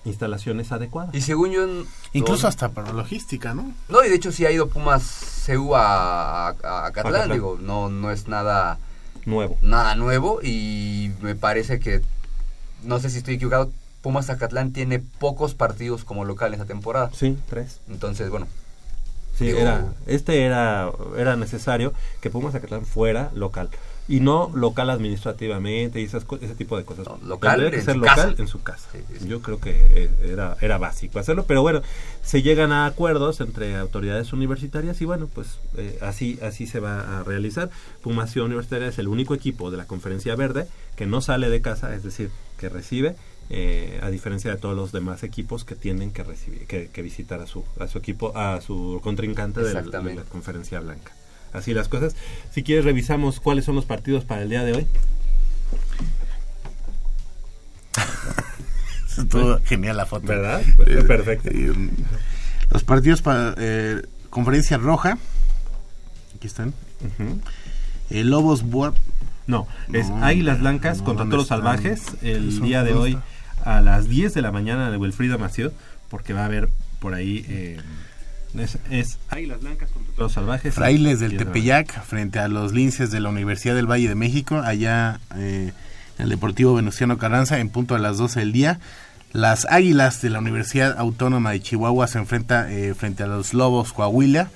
instalaciones 0.05 0.71
adecuadas. 0.71 1.13
Y 1.15 1.21
según 1.21 1.51
yo... 1.51 1.65
Incluso 2.13 2.43
no- 2.43 2.47
hasta 2.49 2.69
para 2.69 2.93
logística, 2.93 3.53
¿no? 3.53 3.73
No, 3.89 4.03
y 4.05 4.09
de 4.09 4.15
hecho 4.15 4.31
sí 4.31 4.45
ha 4.45 4.51
ido 4.51 4.69
Pumas 4.69 5.43
CU 5.47 5.75
a, 5.75 6.47
a, 6.47 6.55
a 6.63 6.85
Acatlán, 6.87 7.31
digo, 7.31 7.57
no, 7.61 7.89
no 7.89 8.11
es 8.11 8.27
nada, 8.27 8.77
nuevo. 9.25 9.57
nada 9.61 9.95
nuevo 9.95 10.39
y 10.43 11.11
me 11.21 11.35
parece 11.35 11.79
que, 11.79 12.01
no 12.83 12.99
sé 12.99 13.09
si 13.09 13.17
estoy 13.17 13.35
equivocado, 13.35 13.71
Pumas 14.01 14.29
Acatlán 14.29 14.71
tiene 14.71 14.99
pocos 14.99 15.55
partidos 15.55 16.05
como 16.05 16.23
local 16.23 16.53
esta 16.53 16.65
temporada. 16.65 17.09
sí 17.13 17.37
tres. 17.49 17.81
Entonces, 17.89 18.29
bueno, 18.29 18.47
Sí, 19.37 19.45
Digo- 19.47 19.59
era, 19.59 19.93
este 20.07 20.43
era, 20.43 20.89
era 21.17 21.35
necesario 21.35 21.93
que 22.21 22.29
Pumas 22.29 22.55
Acatlán 22.55 22.85
fuera 22.85 23.31
local 23.35 23.69
y 24.07 24.19
no 24.19 24.51
local 24.53 24.89
administrativamente 24.91 25.99
y 25.99 26.03
esas 26.05 26.25
ese 26.41 26.55
tipo 26.55 26.77
de 26.77 26.85
cosas. 26.85 27.07
No, 27.07 27.17
local 27.27 27.53
Tendría 27.59 27.71
que 27.71 27.77
en 27.79 27.85
ser 27.85 27.95
local 27.97 28.15
casa. 28.15 28.35
en 28.41 28.47
su 28.47 28.61
casa. 28.61 28.87
Sí, 28.91 28.99
sí, 29.11 29.19
sí. 29.21 29.27
Yo 29.27 29.41
creo 29.41 29.59
que 29.59 29.71
eh, 29.71 30.09
era, 30.31 30.55
era 30.61 30.77
básico 30.77 31.19
hacerlo, 31.19 31.45
pero 31.47 31.61
bueno, 31.63 31.81
se 32.23 32.41
llegan 32.41 32.71
a 32.71 32.85
acuerdos 32.85 33.41
entre 33.41 33.75
autoridades 33.75 34.31
universitarias 34.31 35.01
y 35.01 35.05
bueno, 35.05 35.27
pues 35.33 35.57
eh, 35.77 35.97
así, 36.01 36.39
así 36.41 36.67
se 36.67 36.79
va 36.79 37.19
a 37.19 37.23
realizar. 37.23 37.69
Pumas 38.01 38.31
Ciudad 38.31 38.45
Universitaria 38.45 38.87
es 38.87 38.99
el 38.99 39.07
único 39.07 39.33
equipo 39.33 39.71
de 39.71 39.77
la 39.77 39.85
Conferencia 39.85 40.35
Verde 40.35 40.67
que 40.95 41.07
no 41.07 41.19
sale 41.21 41.49
de 41.49 41.61
casa, 41.61 41.93
es 41.95 42.03
decir, 42.03 42.29
que 42.59 42.69
recibe 42.69 43.15
eh, 43.49 43.99
a 44.01 44.09
diferencia 44.09 44.51
de 44.51 44.57
todos 44.57 44.75
los 44.75 44.91
demás 44.91 45.23
equipos 45.23 45.63
que 45.65 45.75
tienen 45.75 46.11
que 46.11 46.23
recibir 46.23 46.65
que, 46.67 46.87
que 46.87 47.01
visitar 47.01 47.39
a 47.41 47.47
su 47.47 47.63
a 47.79 47.87
su 47.87 47.97
equipo 47.97 48.35
a 48.35 48.59
su 48.61 48.99
contrincante 49.03 49.59
de 49.61 49.67
la, 49.67 49.73
de 49.73 49.79
Exactamente. 49.79 50.23
la 50.23 50.29
conferencia 50.29 50.79
blanca 50.79 51.11
así 51.53 51.73
las 51.73 51.87
cosas 51.87 52.15
si 52.51 52.63
quieres 52.63 52.85
revisamos 52.85 53.39
cuáles 53.39 53.65
son 53.65 53.75
los 53.75 53.85
partidos 53.85 54.25
para 54.25 54.41
el 54.41 54.49
día 54.49 54.63
de 54.63 54.73
hoy 54.73 54.87
Estuvo 59.17 59.59
genial 59.63 59.97
la 59.97 60.05
foto. 60.05 60.27
verdad 60.27 60.61
Eh, 60.85 61.03
perfecto 61.07 61.49
eh, 61.51 61.73
los 62.71 62.83
partidos 62.83 63.21
para 63.21 63.53
eh, 63.57 64.01
conferencia 64.29 64.77
roja. 64.77 65.17
Aquí 66.35 66.47
están. 66.47 66.73
Eh, 68.09 68.23
Lobos 68.23 68.63
Buap. 68.63 68.95
no 69.47 69.67
es 69.93 70.09
No, 70.09 70.25
Águilas 70.25 70.59
Blancas 70.59 70.97
no, 70.99 71.05
contra 71.05 71.21
¿dónde 71.23 71.33
Toros? 71.35 71.47
Salvajes 71.47 72.03
el 72.23 72.59
día 72.61 72.83
de 72.83 72.91
¿dónde 72.91 73.03
hoy 73.15 73.17
a 73.65 73.81
las 73.81 74.07
10 74.07 74.33
de 74.33 74.41
la 74.41 74.51
mañana 74.51 74.89
de 74.91 74.97
Wilfrido 74.97 75.37
Mació 75.37 75.73
porque 76.09 76.33
va 76.33 76.43
a 76.43 76.45
haber 76.45 76.69
por 76.99 77.13
ahí 77.13 77.45
eh, 77.49 77.79
es, 78.59 78.77
es 78.89 79.17
Águilas 79.29 79.61
Blancas 79.61 79.89
contra 79.91 80.13
Toros 80.13 80.33
Salvajes 80.33 80.73
Frailes 80.73 81.19
del 81.19 81.31
10 81.31 81.39
de 81.39 81.45
la 81.45 81.51
Tepeyac 81.51 82.03
frente 82.03 82.39
a 82.39 82.47
los 82.47 82.73
linces 82.73 83.11
de 83.11 83.19
la 83.19 83.29
Universidad 83.29 83.75
del 83.75 83.89
Valle 83.89 84.07
de 84.07 84.15
México, 84.15 84.61
allá 84.63 85.19
eh, 85.35 85.73
en 86.17 86.23
el 86.23 86.29
Deportivo 86.29 86.75
Venustiano 86.75 87.17
Carranza, 87.17 87.59
en 87.59 87.69
punto 87.69 87.95
a 87.95 87.99
las 87.99 88.17
12 88.17 88.39
del 88.39 88.51
día. 88.51 88.79
Las 89.33 89.65
Águilas 89.69 90.21
de 90.21 90.29
la 90.29 90.39
Universidad 90.39 90.97
Autónoma 90.97 91.51
de 91.51 91.61
Chihuahua 91.61 92.07
se 92.07 92.19
enfrenta 92.19 92.71
eh, 92.71 92.93
frente 92.93 93.23
a 93.23 93.27
los 93.27 93.53
Lobos 93.53 93.91
Coahuila. 93.91 94.49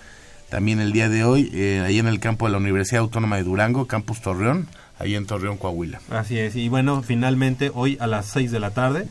También 0.50 0.80
el 0.80 0.94
día 0.94 1.10
de 1.10 1.26
hoy, 1.26 1.52
eh, 1.54 1.84
ahí 1.86 2.00
en 2.00 2.08
el 2.08 2.20
campo 2.20 2.46
de 2.46 2.54
la 2.54 2.58
Universidad 2.58 3.02
Autónoma 3.02 3.36
de 3.36 3.44
Durango, 3.44 3.88
Campus 3.88 4.22
Torreón, 4.22 4.68
ahí 5.00 5.16
en 5.16 5.26
Torreón, 5.26 5.58
Coahuila. 5.58 6.02
Así 6.10 6.38
es, 6.38 6.56
y 6.56 6.70
bueno, 6.70 7.02
finalmente 7.02 7.72
hoy 7.74 7.98
a 8.00 8.08
las 8.08 8.28
6 8.28 8.52
de 8.52 8.60
la 8.60 8.72
tarde, 8.72 9.08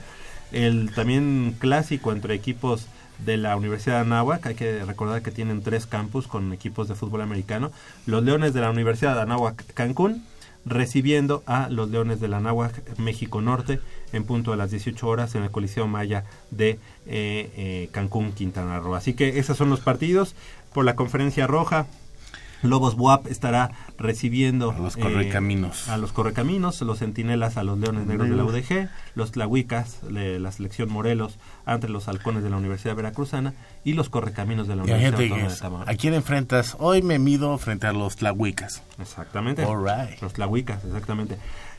el 0.52 0.90
también 0.94 1.56
clásico 1.58 2.12
entre 2.12 2.34
equipos 2.34 2.86
de 3.24 3.36
la 3.36 3.56
Universidad 3.56 3.96
de 3.96 4.00
Anáhuac, 4.02 4.46
hay 4.46 4.54
que 4.54 4.84
recordar 4.84 5.22
que 5.22 5.30
tienen 5.30 5.62
tres 5.62 5.86
campus 5.86 6.28
con 6.28 6.52
equipos 6.52 6.88
de 6.88 6.94
fútbol 6.94 7.22
americano, 7.22 7.72
los 8.06 8.22
Leones 8.22 8.54
de 8.54 8.60
la 8.60 8.70
Universidad 8.70 9.14
de 9.16 9.22
Anáhuac 9.22 9.64
Cancún, 9.74 10.24
recibiendo 10.64 11.42
a 11.46 11.68
los 11.68 11.90
Leones 11.90 12.20
de 12.20 12.28
la 12.28 12.38
Anáhuac 12.38 12.98
México 12.98 13.40
Norte 13.40 13.80
en 14.12 14.24
punto 14.24 14.52
a 14.52 14.56
las 14.56 14.70
18 14.70 15.06
horas 15.06 15.34
en 15.34 15.42
el 15.42 15.50
Coliseo 15.50 15.86
Maya 15.86 16.24
de 16.50 16.70
eh, 16.70 16.78
eh, 17.56 17.88
Cancún, 17.92 18.32
Quintana 18.32 18.78
Roo. 18.80 18.94
Así 18.94 19.14
que 19.14 19.38
esos 19.38 19.56
son 19.56 19.70
los 19.70 19.80
partidos 19.80 20.34
por 20.72 20.84
la 20.84 20.96
conferencia 20.96 21.46
roja. 21.46 21.86
Lobos 22.62 22.94
WAP 22.94 23.26
estará 23.28 23.70
recibiendo 23.98 24.70
A 24.72 24.78
los 24.78 24.96
eh, 24.96 25.00
Correcaminos. 25.00 25.88
a 25.88 25.96
los 25.96 26.12
Correcaminos, 26.12 26.80
los 26.82 26.98
Centinelas 26.98 27.56
a 27.56 27.64
los 27.64 27.78
Leones 27.78 28.06
Negros 28.06 28.28
de 28.28 28.36
la 28.36 28.44
UDG, 28.44 28.88
los 29.14 29.32
Tlahuicas 29.32 30.00
de 30.08 30.38
la 30.38 30.52
selección 30.52 30.90
Morelos 30.90 31.38
ante 31.66 31.88
los 31.88 32.08
Halcones 32.08 32.42
de 32.42 32.50
la 32.50 32.56
Universidad 32.56 32.96
Veracruzana 32.96 33.54
y 33.84 33.92
los 33.92 34.08
Correcaminos 34.08 34.68
de 34.68 34.76
la 34.76 34.82
Universidad 34.82 35.20
Autónoma 35.20 35.48
de 35.48 35.56
Tamaulipas. 35.56 35.94
¿a 35.94 35.98
quién 35.98 36.14
enfrentas? 36.14 36.76
Hoy 36.78 37.02
me 37.02 37.18
mido 37.18 37.56
frente 37.58 37.86
a 37.86 37.92
los 37.92 38.16
Tlahuicas. 38.16 38.82
Exactamente. 39.00 39.64
All 39.64 39.84
right. 39.84 40.20
Los 40.20 40.32
Tlahuicas, 40.32 40.84
exactamente. 40.84 41.38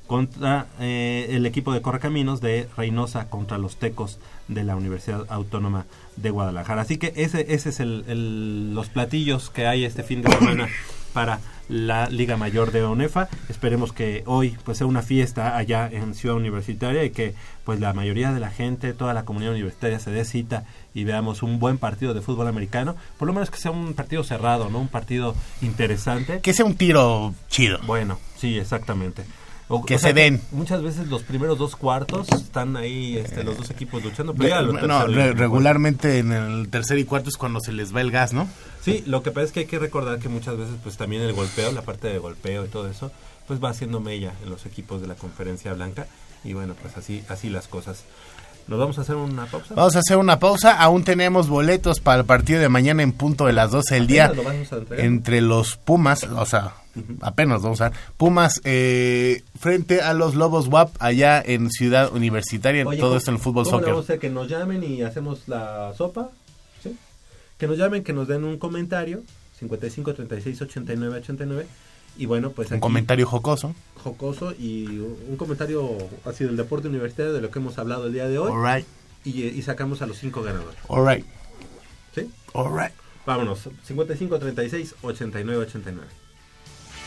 Contra 0.10 0.66
eh, 0.80 1.28
el 1.30 1.46
equipo 1.46 1.72
de 1.72 1.84
Correcaminos 1.84 2.42
de 2.42 2.68
Reynosa 2.76 3.30
contra 3.30 3.60
los 3.60 3.78
Tecos 3.78 4.18
de 4.48 4.64
la 4.64 4.76
Universidad 4.76 5.24
Autónoma 5.30 5.86
de 6.16 6.32
Guadalajara. 6.32 6.82
Así 6.82 6.98
que 6.98 7.14
ese, 7.16 7.54
ese 7.54 7.70
es 7.70 7.80
el, 7.80 8.04
el- 8.08 8.74
los 8.74 8.90
platillos 8.90 9.52
que 9.52 9.68
hay 9.68 9.86
este 9.86 10.02
fin 10.02 10.24
de 10.24 10.32
semana 10.32 10.68
para 11.14 11.40
la 11.70 12.10
Liga 12.10 12.38
Mayor 12.38 12.72
de 12.72 12.82
ONEFA. 12.84 13.30
Esperemos 13.50 13.94
que 13.94 14.24
hoy 14.26 14.58
pues 14.64 14.80
sea 14.80 14.88
una 14.88 15.04
fiesta 15.04 15.56
allá 15.56 15.88
en 15.92 16.16
Ciudad 16.16 16.36
Universitaria 16.38 17.04
y 17.04 17.12
que 17.12 17.36
pues 17.64 17.80
la 17.80 17.94
mayoría 17.94 18.34
de 18.34 18.40
la 18.40 18.50
gente, 18.50 18.94
toda 18.94 19.14
la 19.14 19.26
comunidad 19.26 19.52
universitaria 19.54 20.00
se 20.00 20.10
dé 20.10 20.26
cita 20.26 20.64
y 20.96 21.04
veamos 21.04 21.44
un 21.44 21.60
buen 21.60 21.78
partido 21.78 22.16
de 22.16 22.22
fútbol 22.22 22.48
americano. 22.48 22.96
Por 23.20 23.28
lo 23.28 23.36
menos 23.36 23.52
que 23.52 23.60
sea 23.60 23.70
un 23.70 23.94
partido 23.94 24.24
cerrado, 24.24 24.72
¿no? 24.72 24.80
Un 24.80 24.88
partido 24.88 25.36
interesante. 25.62 26.40
Que 26.42 26.54
sea 26.54 26.66
un 26.66 26.74
tiro 26.76 27.36
chido. 27.48 27.78
Bueno, 27.86 28.18
sí, 28.38 28.58
exactamente. 28.58 29.24
O- 29.70 29.86
Que 29.86 29.96
o 29.96 30.00
sea 30.00 30.10
se 30.10 30.14
den. 30.16 30.42
Muchas 30.52 30.82
veces 30.82 31.08
los 31.08 31.22
primeros 31.24 31.58
dos 31.58 31.76
cuartos 31.76 32.28
están 32.30 32.76
ahí 32.76 33.18
este, 33.18 33.44
los 33.44 33.56
dos 33.58 33.70
equipos 33.70 34.04
luchando. 34.04 34.34
Pero 34.34 34.50
ya 34.50 34.62
no, 34.88 35.06
re- 35.08 35.34
regularmente 35.34 36.18
en 36.20 36.32
el 36.34 36.70
tercer 36.70 36.98
y 36.98 37.06
cuarto 37.06 37.30
es 37.30 37.38
cuando 37.38 37.60
se 37.60 37.72
les 37.72 37.96
va 37.96 38.02
el 38.02 38.10
gas, 38.12 38.34
¿no? 38.34 38.48
Sí, 38.82 39.04
lo 39.06 39.22
que 39.24 39.32
pasa 39.32 39.46
es 39.46 39.52
que 39.52 39.60
hay 39.62 39.66
que 39.68 39.78
recordar 39.80 40.20
que 40.20 40.28
muchas 40.30 40.58
veces 40.58 40.74
pues 40.84 40.98
también 40.98 41.22
el 41.22 41.34
golpeo, 41.34 41.72
la 41.72 41.84
parte 41.84 42.08
de 42.08 42.18
golpeo 42.18 42.66
y 42.66 42.68
todo 42.70 42.90
eso, 42.90 43.12
pues 43.48 43.64
va 43.64 43.70
haciendo 43.70 44.00
mella 44.00 44.34
en 44.44 44.50
los 44.50 44.66
equipos 44.66 45.02
de 45.02 45.08
la 45.08 45.16
conferencia 45.16 45.74
blanca 45.74 46.08
y 46.44 46.54
bueno, 46.54 46.74
pues 46.82 46.98
así 46.98 47.24
así 47.30 47.50
las 47.50 47.68
cosas. 47.68 48.04
¿Nos 48.68 48.78
vamos 48.80 48.98
a 49.00 49.02
hacer 49.02 49.16
una 49.16 49.46
pausa? 49.48 49.74
Vamos 49.74 49.96
a 49.96 50.00
hacer 50.00 50.18
una 50.18 50.38
pausa. 50.40 50.80
Aún 50.80 51.04
tenemos 51.04 51.50
boletos 51.50 52.00
para 52.00 52.20
el 52.22 52.26
partido 52.26 52.60
de 52.60 52.70
mañana 52.70 53.02
en 53.02 53.12
punto 53.14 53.48
de 53.48 53.54
las 53.54 53.72
12 53.72 53.96
del 53.96 54.06
día. 54.08 54.32
Lo 54.34 54.44
vamos 54.44 54.72
a. 54.72 54.78
Entre 54.98 55.42
los 55.42 55.76
Pumas, 55.78 56.24
o 56.24 56.46
sea, 56.46 56.74
apenas 57.22 57.62
vamos 57.62 57.82
a 57.82 57.90
ver. 57.90 58.00
Pumas 58.18 58.62
eh, 58.64 59.44
frente 59.60 60.02
a 60.02 60.14
los 60.14 60.36
Lobos 60.36 60.68
WAP 60.68 60.96
allá 61.00 61.42
en 61.46 61.70
Ciudad 61.70 62.14
Universitaria. 62.14 62.86
Oye, 62.86 62.98
todo 63.00 63.10
¿cómo- 63.12 63.18
esto 63.18 63.32
en 63.32 63.36
el 63.38 63.42
fútbol 63.42 63.64
¿cómo 63.66 63.78
soccer. 63.78 63.94
vamos 63.94 64.10
a 64.10 64.18
que 64.18 64.30
nos 64.30 64.48
llamen 64.48 64.84
y 64.84 65.02
hacemos 65.02 65.48
la 65.48 65.94
sopa? 65.98 66.30
¿Sí? 66.84 66.96
Que 67.58 67.68
nos 67.68 67.78
llamen, 67.78 68.04
que 68.04 68.14
nos 68.14 68.28
den 68.28 68.44
un 68.44 68.58
comentario. 68.58 69.22
55 69.60 70.14
36 70.14 70.62
89 70.62 71.18
89. 71.18 71.68
Y 72.18 72.26
bueno, 72.26 72.52
pues 72.52 72.70
Un 72.70 72.76
aquí, 72.76 72.82
comentario 72.82 73.26
jocoso. 73.28 73.74
jocoso 74.04 74.54
y 74.58 74.86
un 74.88 75.36
comentario 75.38 75.98
así 76.26 76.44
del 76.44 76.58
deporte 76.58 76.88
universitario 76.88 77.34
de 77.34 77.42
lo 77.42 77.50
que 77.52 77.60
hemos 77.60 77.78
hablado 77.78 78.08
el 78.08 78.14
día 78.14 78.28
de 78.28 78.38
hoy. 78.40 78.52
All 78.52 78.64
right, 78.78 78.86
Y, 79.26 79.44
y 79.44 79.62
sacamos 79.62 80.02
a 80.02 80.06
los 80.08 80.18
cinco 80.18 80.42
ganadores. 80.42 80.80
all 80.88 81.06
right, 81.08 81.26
¿Sí? 82.16 82.30
all 82.54 82.72
right. 82.78 82.92
Vámonos. 83.26 83.70
55 83.84 84.40
36 84.40 84.96
89 85.02 85.64
89. 85.66 86.08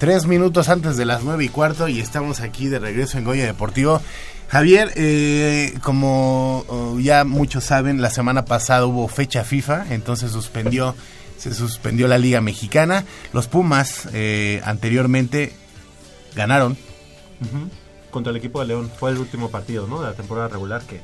Tres 0.00 0.26
minutos 0.26 0.70
antes 0.70 0.96
de 0.96 1.04
las 1.04 1.24
nueve 1.24 1.44
y 1.44 1.50
cuarto 1.50 1.86
y 1.86 2.00
estamos 2.00 2.40
aquí 2.40 2.68
de 2.68 2.78
regreso 2.78 3.18
en 3.18 3.24
Goya 3.24 3.44
Deportivo. 3.44 4.00
Javier, 4.48 4.90
eh, 4.96 5.74
como 5.82 6.64
oh, 6.68 6.98
ya 6.98 7.24
muchos 7.24 7.64
saben, 7.64 8.00
la 8.00 8.08
semana 8.08 8.46
pasada 8.46 8.86
hubo 8.86 9.08
fecha 9.08 9.44
FIFA, 9.44 9.92
entonces 9.92 10.32
suspendió, 10.32 10.94
se 11.36 11.52
suspendió 11.52 12.08
la 12.08 12.16
Liga 12.16 12.40
Mexicana. 12.40 13.04
Los 13.34 13.46
Pumas 13.46 14.08
eh, 14.14 14.62
anteriormente 14.64 15.52
ganaron. 16.34 16.78
Contra 18.10 18.30
el 18.30 18.38
equipo 18.38 18.60
de 18.60 18.68
León. 18.68 18.90
Fue 18.98 19.10
el 19.10 19.18
último 19.18 19.50
partido, 19.50 19.86
¿no? 19.86 20.00
De 20.00 20.06
la 20.06 20.14
temporada 20.14 20.48
regular 20.48 20.80
que 20.80 21.02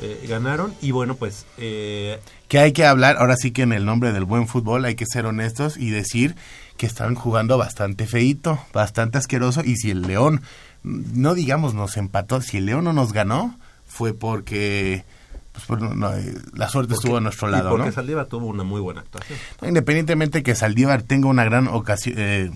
eh, 0.00 0.26
ganaron. 0.28 0.74
Y 0.82 0.90
bueno, 0.90 1.14
pues 1.14 1.46
eh, 1.56 2.18
Que 2.48 2.58
hay 2.58 2.72
que 2.72 2.84
hablar, 2.84 3.16
ahora 3.18 3.36
sí 3.36 3.52
que 3.52 3.62
en 3.62 3.72
el 3.72 3.84
nombre 3.84 4.12
del 4.12 4.24
buen 4.24 4.48
fútbol 4.48 4.84
hay 4.86 4.96
que 4.96 5.06
ser 5.06 5.24
honestos 5.24 5.76
y 5.76 5.90
decir 5.90 6.34
que 6.76 6.86
estaban 6.86 7.14
jugando 7.14 7.56
bastante 7.58 8.06
feito, 8.06 8.58
bastante 8.72 9.18
asqueroso. 9.18 9.62
Y 9.64 9.76
si 9.76 9.90
el 9.90 10.02
León, 10.02 10.42
no 10.82 11.34
digamos 11.34 11.74
nos 11.74 11.96
empató, 11.96 12.40
si 12.40 12.58
el 12.58 12.66
León 12.66 12.84
no 12.84 12.92
nos 12.92 13.12
ganó, 13.12 13.58
fue 13.86 14.12
porque 14.14 15.04
pues, 15.52 15.66
por- 15.66 15.80
no, 15.80 16.12
eh, 16.12 16.34
la 16.52 16.68
suerte 16.68 16.94
estuvo 16.94 17.16
a 17.18 17.20
nuestro 17.20 17.48
y 17.48 17.52
lado, 17.52 17.70
porque 17.70 17.86
¿no? 17.86 17.92
Saldívar 17.92 18.26
tuvo 18.26 18.46
una 18.46 18.64
muy 18.64 18.80
buena 18.80 19.02
actuación. 19.02 19.38
No, 19.62 19.68
Independientemente 19.68 20.42
que 20.42 20.56
Saldívar 20.56 21.02
tenga 21.02 21.28
una 21.28 21.44
gran 21.44 21.68
ocasión, 21.68 22.16
eh, 22.18 22.50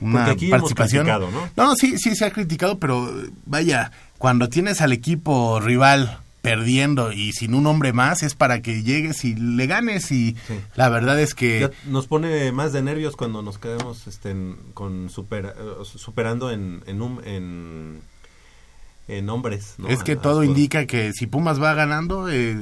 una 0.00 0.30
hemos 0.30 0.50
participación. 0.50 1.06
criticado, 1.06 1.30
¿no? 1.32 1.48
No, 1.56 1.74
sí, 1.74 1.98
sí 1.98 2.14
se 2.14 2.24
ha 2.24 2.30
criticado, 2.30 2.78
pero 2.78 3.10
vaya, 3.46 3.90
cuando 4.18 4.48
tienes 4.48 4.80
al 4.80 4.92
equipo 4.92 5.58
rival 5.58 6.20
perdiendo 6.46 7.10
y 7.12 7.32
sin 7.32 7.54
un 7.54 7.66
hombre 7.66 7.92
más 7.92 8.22
es 8.22 8.36
para 8.36 8.62
que 8.62 8.84
llegues 8.84 9.24
y 9.24 9.34
le 9.34 9.66
ganes 9.66 10.12
y 10.12 10.36
Sí. 10.46 10.54
la 10.76 10.88
verdad 10.88 11.18
es 11.20 11.34
que 11.34 11.58
Ya 11.60 11.70
nos 11.90 12.06
pone 12.06 12.52
más 12.52 12.72
de 12.72 12.82
nervios 12.82 13.16
cuando 13.16 13.42
nos 13.42 13.58
quedamos 13.58 14.06
este, 14.06 14.32
con 14.72 15.10
super, 15.10 15.56
eh, 15.58 15.84
superando 15.84 16.52
en, 16.52 16.84
en, 16.86 17.02
un- 17.02 17.20
en, 19.08 19.26
nombres. 19.26 19.74
¿no? 19.78 19.88
Es 19.88 20.02
que 20.04 20.12
A- 20.12 20.20
todo 20.20 20.44
indica 20.44 20.86
que 20.86 21.12
si 21.12 21.26
Pumas 21.26 21.60
va 21.60 21.74
ganando, 21.74 22.28
eh, 22.30 22.56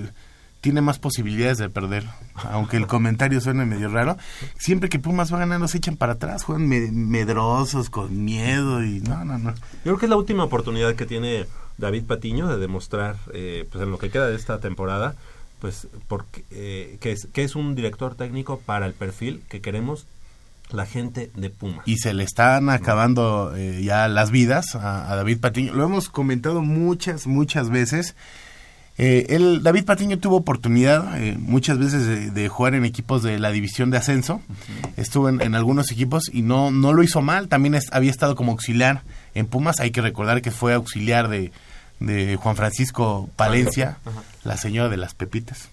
tiene 0.63 0.81
más 0.81 0.99
posibilidades 0.99 1.59
de 1.59 1.69
perder. 1.69 2.07
Aunque 2.51 2.79
el 2.79 2.87
comentario 2.87 3.39
suene 3.43 3.67
medio 3.67 3.89
raro. 3.91 4.17
Siempre 4.59 4.89
que 4.89 4.99
Pumas 4.99 5.31
va 5.33 5.39
ganando, 5.39 5.69
se 5.69 5.77
echan 5.77 5.97
para 5.99 6.15
atrás, 6.15 6.43
juegan 6.45 6.67
me- 6.69 6.91
medrosos, 6.91 7.91
con 7.91 8.25
miedo 8.25 8.83
y 8.83 9.01
no, 9.03 9.25
no, 9.27 9.37
no. 9.39 9.51
Yo 9.53 9.59
creo 9.85 9.99
que 9.99 10.07
es 10.07 10.11
la 10.11 10.17
última 10.17 10.45
oportunidad 10.45 10.95
que 10.95 11.05
tiene 11.05 11.45
David 11.79 12.05
Patiño 12.05 12.49
de 12.49 12.59
demostrar, 12.59 13.17
eh, 13.33 13.67
pues 13.71 13.83
en 13.85 13.91
lo 13.91 13.99
que 13.99 14.11
queda 14.11 14.29
de 14.29 14.37
esta 14.37 14.61
temporada, 14.61 15.15
pues 15.61 15.89
porque, 16.09 16.45
eh, 16.51 16.99
que, 17.01 17.13
es, 17.13 17.27
que 17.33 17.43
es 17.45 17.57
un 17.57 17.75
director 17.75 18.15
técnico 18.15 18.61
para 18.65 18.87
el 18.87 18.93
perfil 18.93 19.43
que 19.49 19.61
queremos 19.61 20.07
la 20.71 20.87
gente 20.87 21.31
de 21.35 21.51
Pumas. 21.51 21.87
y 21.87 21.99
se 21.99 22.15
le 22.15 22.25
están 22.25 22.71
acabando 22.71 23.53
eh, 23.57 23.83
ya 23.85 24.09
las 24.09 24.31
vidas 24.31 24.75
a, 24.75 25.11
a 25.13 25.17
David 25.17 25.39
Patiño. 25.39 25.75
Lo 25.75 25.85
hemos 25.85 26.09
comentado 26.09 26.63
muchas, 26.63 27.27
muchas 27.27 27.69
veces. 27.71 28.15
Eh, 28.97 29.27
él, 29.31 29.63
David 29.65 29.85
Patiño 29.85 30.19
tuvo 30.19 30.37
oportunidad 30.37 31.21
eh, 31.21 31.37
muchas 31.39 31.79
veces 31.79 32.07
de, 32.07 32.31
de 32.31 32.49
jugar 32.49 32.75
en 32.75 32.85
equipos 32.85 33.23
de 33.23 33.39
la 33.41 33.51
división 33.51 33.91
de 33.91 33.99
ascenso. 33.99 34.41
Estuvo 34.97 35.29
en, 35.29 35.41
en 35.43 35.55
algunos 35.55 35.91
equipos 35.91 36.31
y 36.33 36.43
no, 36.43 36.71
no 36.71 36.93
lo 36.93 37.03
hizo 37.03 37.21
mal. 37.21 37.49
También 37.49 37.75
es- 37.75 37.93
había 37.93 38.11
estado 38.11 38.37
como 38.37 38.53
auxiliar 38.53 39.03
en 39.35 39.47
Pumas. 39.47 39.81
Hay 39.81 39.91
que 39.91 40.01
recordar 40.01 40.43
que 40.43 40.51
fue 40.51 40.75
auxiliar 40.75 41.29
de, 41.29 41.53
de 42.01 42.37
Juan 42.37 42.57
Francisco 42.57 43.29
Palencia, 43.37 43.99
Ajá. 44.05 44.23
la 44.45 44.57
señora 44.57 44.89
de 44.89 44.97
las 44.97 45.15
pepitas. 45.15 45.69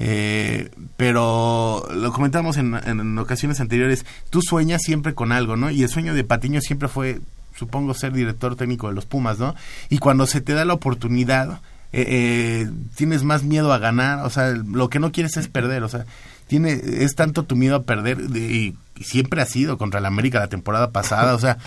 Eh, 0.00 0.70
pero 0.96 1.84
lo 1.92 2.12
comentamos 2.12 2.56
en, 2.56 2.74
en 2.86 3.18
ocasiones 3.18 3.60
anteriores, 3.60 4.06
tú 4.30 4.42
sueñas 4.42 4.82
siempre 4.82 5.14
con 5.14 5.32
algo, 5.32 5.56
¿no? 5.56 5.70
Y 5.70 5.82
el 5.82 5.88
sueño 5.88 6.14
de 6.14 6.22
Patiño 6.22 6.60
siempre 6.60 6.86
fue, 6.88 7.20
supongo, 7.56 7.94
ser 7.94 8.12
director 8.12 8.54
técnico 8.54 8.86
de 8.88 8.94
los 8.94 9.06
Pumas, 9.06 9.38
¿no? 9.40 9.56
Y 9.88 9.98
cuando 9.98 10.28
se 10.28 10.40
te 10.40 10.52
da 10.54 10.64
la 10.64 10.74
oportunidad, 10.74 11.60
eh, 11.92 12.04
eh, 12.06 12.70
tienes 12.94 13.24
más 13.24 13.42
miedo 13.42 13.72
a 13.72 13.78
ganar, 13.78 14.24
o 14.24 14.30
sea, 14.30 14.50
lo 14.50 14.88
que 14.88 15.00
no 15.00 15.10
quieres 15.10 15.36
es 15.36 15.48
perder, 15.48 15.82
o 15.82 15.88
sea, 15.88 16.04
tiene, 16.46 16.80
es 16.84 17.16
tanto 17.16 17.42
tu 17.42 17.56
miedo 17.56 17.74
a 17.74 17.82
perder, 17.82 18.18
de- 18.28 18.38
y, 18.40 18.76
y 18.96 19.02
siempre 19.04 19.42
ha 19.42 19.46
sido 19.46 19.78
contra 19.78 19.98
el 19.98 20.06
América 20.06 20.38
la 20.38 20.46
temporada 20.48 20.90
pasada, 20.92 21.34
o 21.34 21.38
sea, 21.40 21.58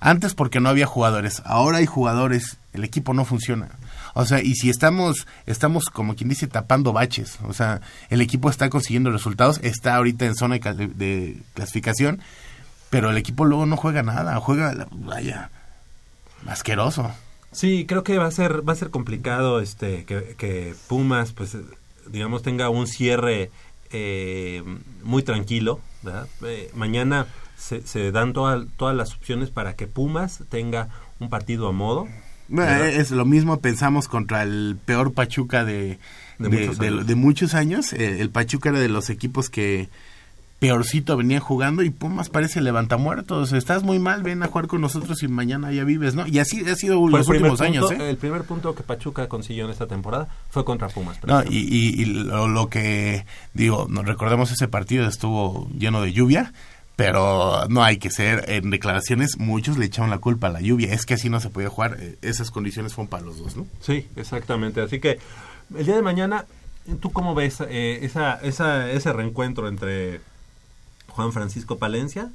antes 0.00 0.34
porque 0.34 0.60
no 0.60 0.68
había 0.68 0.86
jugadores, 0.86 1.42
ahora 1.44 1.78
hay 1.78 1.86
jugadores, 1.86 2.56
el 2.72 2.84
equipo 2.84 3.14
no 3.14 3.24
funciona. 3.24 3.68
O 4.14 4.24
sea, 4.24 4.42
y 4.42 4.54
si 4.54 4.70
estamos, 4.70 5.26
estamos 5.46 5.84
como 5.84 6.16
quien 6.16 6.28
dice 6.28 6.46
tapando 6.46 6.92
baches, 6.92 7.38
o 7.46 7.52
sea, 7.52 7.80
el 8.08 8.20
equipo 8.20 8.50
está 8.50 8.68
consiguiendo 8.70 9.10
resultados, 9.10 9.60
está 9.62 9.94
ahorita 9.96 10.26
en 10.26 10.34
zona 10.34 10.58
de, 10.58 11.36
clasificación, 11.54 12.20
pero 12.88 13.10
el 13.10 13.16
equipo 13.16 13.44
luego 13.44 13.66
no 13.66 13.76
juega 13.76 14.02
nada, 14.02 14.36
juega, 14.40 14.88
vaya, 14.90 15.50
asqueroso. 16.46 17.10
Sí, 17.52 17.84
creo 17.86 18.02
que 18.02 18.18
va 18.18 18.26
a 18.26 18.30
ser 18.30 18.66
va 18.68 18.72
a 18.72 18.76
ser 18.76 18.90
complicado 18.90 19.60
este 19.60 20.04
que, 20.04 20.74
Pumas 20.88 21.32
pues 21.32 21.56
digamos 22.06 22.42
tenga 22.42 22.68
un 22.68 22.86
cierre 22.86 23.50
eh, 23.90 24.62
muy 25.02 25.22
tranquilo, 25.22 25.80
¿verdad? 26.02 26.28
Eh, 26.44 26.70
mañana 26.74 27.26
se, 27.60 27.86
se 27.86 28.10
dan 28.10 28.32
toda- 28.32 28.64
todas 28.76 28.96
las 28.96 29.14
opciones 29.14 29.50
para 29.50 29.74
que 29.76 29.86
Pumas 29.86 30.42
tenga 30.48 30.88
un 31.20 31.28
partido 31.28 31.68
a 31.68 31.72
modo. 31.72 32.08
Es 32.58 33.12
lo 33.12 33.24
mismo 33.24 33.60
pensamos 33.60 34.08
contra 34.08 34.42
el 34.42 34.76
peor 34.84 35.12
Pachuca 35.12 35.64
de, 35.64 35.98
De 36.38 36.48
de, 36.48 36.66
muchos 36.66 36.80
años. 36.80 37.06
de 37.06 37.14
muchos 37.14 37.54
años. 37.54 37.92
El 37.92 38.30
Pachuca 38.30 38.70
era 38.70 38.80
de 38.80 38.88
los 38.88 39.08
equipos 39.10 39.48
que 39.50 39.88
peorcito 40.58 41.16
venían 41.16 41.40
jugando 41.40 41.82
y 41.82 41.88
Pumas 41.90 42.28
parece 42.28 42.60
levantamuertos. 42.60 43.52
Estás 43.52 43.82
muy 43.82 43.98
mal, 43.98 44.22
ven 44.22 44.42
a 44.42 44.48
jugar 44.48 44.66
con 44.66 44.80
nosotros 44.82 45.22
y 45.22 45.28
mañana 45.28 45.72
ya 45.72 45.84
vives, 45.84 46.14
¿no? 46.14 46.26
Y 46.26 46.38
así 46.38 46.60
ha 46.68 46.74
sido 46.74 47.00
Fue 47.00 47.10
los 47.10 47.28
últimos 47.28 47.60
años, 47.62 47.90
¿eh? 47.92 48.10
El 48.10 48.16
primer 48.18 48.42
punto 48.42 48.74
que 48.74 48.82
Pachuca 48.82 49.26
consiguió 49.28 49.64
en 49.64 49.70
esta 49.70 49.86
temporada 49.86 50.28
fue 50.50 50.64
contra 50.64 50.88
Pumas. 50.88 51.18
No, 51.26 51.42
y, 51.44 51.56
y- 51.58 52.02
y 52.02 52.04
lo, 52.04 52.46
lo 52.48 52.68
que 52.68 53.24
digo, 53.54 53.86
nos 53.88 54.04
recordemos 54.04 54.50
ese 54.52 54.68
partido 54.68 55.06
estuvo 55.06 55.70
lleno 55.78 56.02
de 56.02 56.12
lluvia, 56.12 56.52
pero 57.00 57.66
no 57.70 57.82
hay 57.82 57.96
que 57.96 58.10
ser 58.10 58.44
en 58.50 58.68
declaraciones 58.68 59.38
muchos 59.38 59.78
le 59.78 59.86
echaron 59.86 60.10
la 60.10 60.18
culpa 60.18 60.48
a 60.48 60.50
la 60.50 60.60
lluvia, 60.60 60.92
es 60.92 61.06
que 61.06 61.14
así 61.14 61.30
no 61.30 61.40
se 61.40 61.48
podía 61.48 61.70
jugar, 61.70 61.96
eh, 61.98 62.18
esas 62.20 62.50
condiciones 62.50 62.92
fueron 62.92 63.08
para 63.08 63.24
los 63.24 63.38
dos, 63.38 63.56
¿no? 63.56 63.66
Sí, 63.80 64.06
exactamente. 64.16 64.82
Así 64.82 65.00
que 65.00 65.18
el 65.74 65.86
día 65.86 65.96
de 65.96 66.02
mañana, 66.02 66.44
¿tú 67.00 67.10
cómo 67.10 67.34
ves 67.34 67.62
eh, 67.62 68.00
esa, 68.02 68.34
esa, 68.42 68.90
ese 68.90 69.14
reencuentro 69.14 69.66
entre 69.68 70.20
Juan 71.08 71.32
Francisco 71.32 71.78
Palencia, 71.78 72.32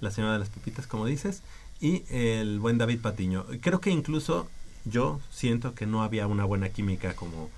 la 0.00 0.12
señora 0.12 0.34
de 0.34 0.38
las 0.38 0.48
pepitas, 0.48 0.86
como 0.86 1.06
dices, 1.06 1.42
y 1.80 2.04
el 2.08 2.60
buen 2.60 2.78
David 2.78 3.00
Patiño? 3.00 3.46
Creo 3.62 3.80
que 3.80 3.90
incluso 3.90 4.48
yo 4.84 5.18
siento 5.32 5.74
que 5.74 5.86
no 5.86 6.04
había 6.04 6.28
una 6.28 6.44
buena 6.44 6.68
química 6.68 7.14
como... 7.14 7.50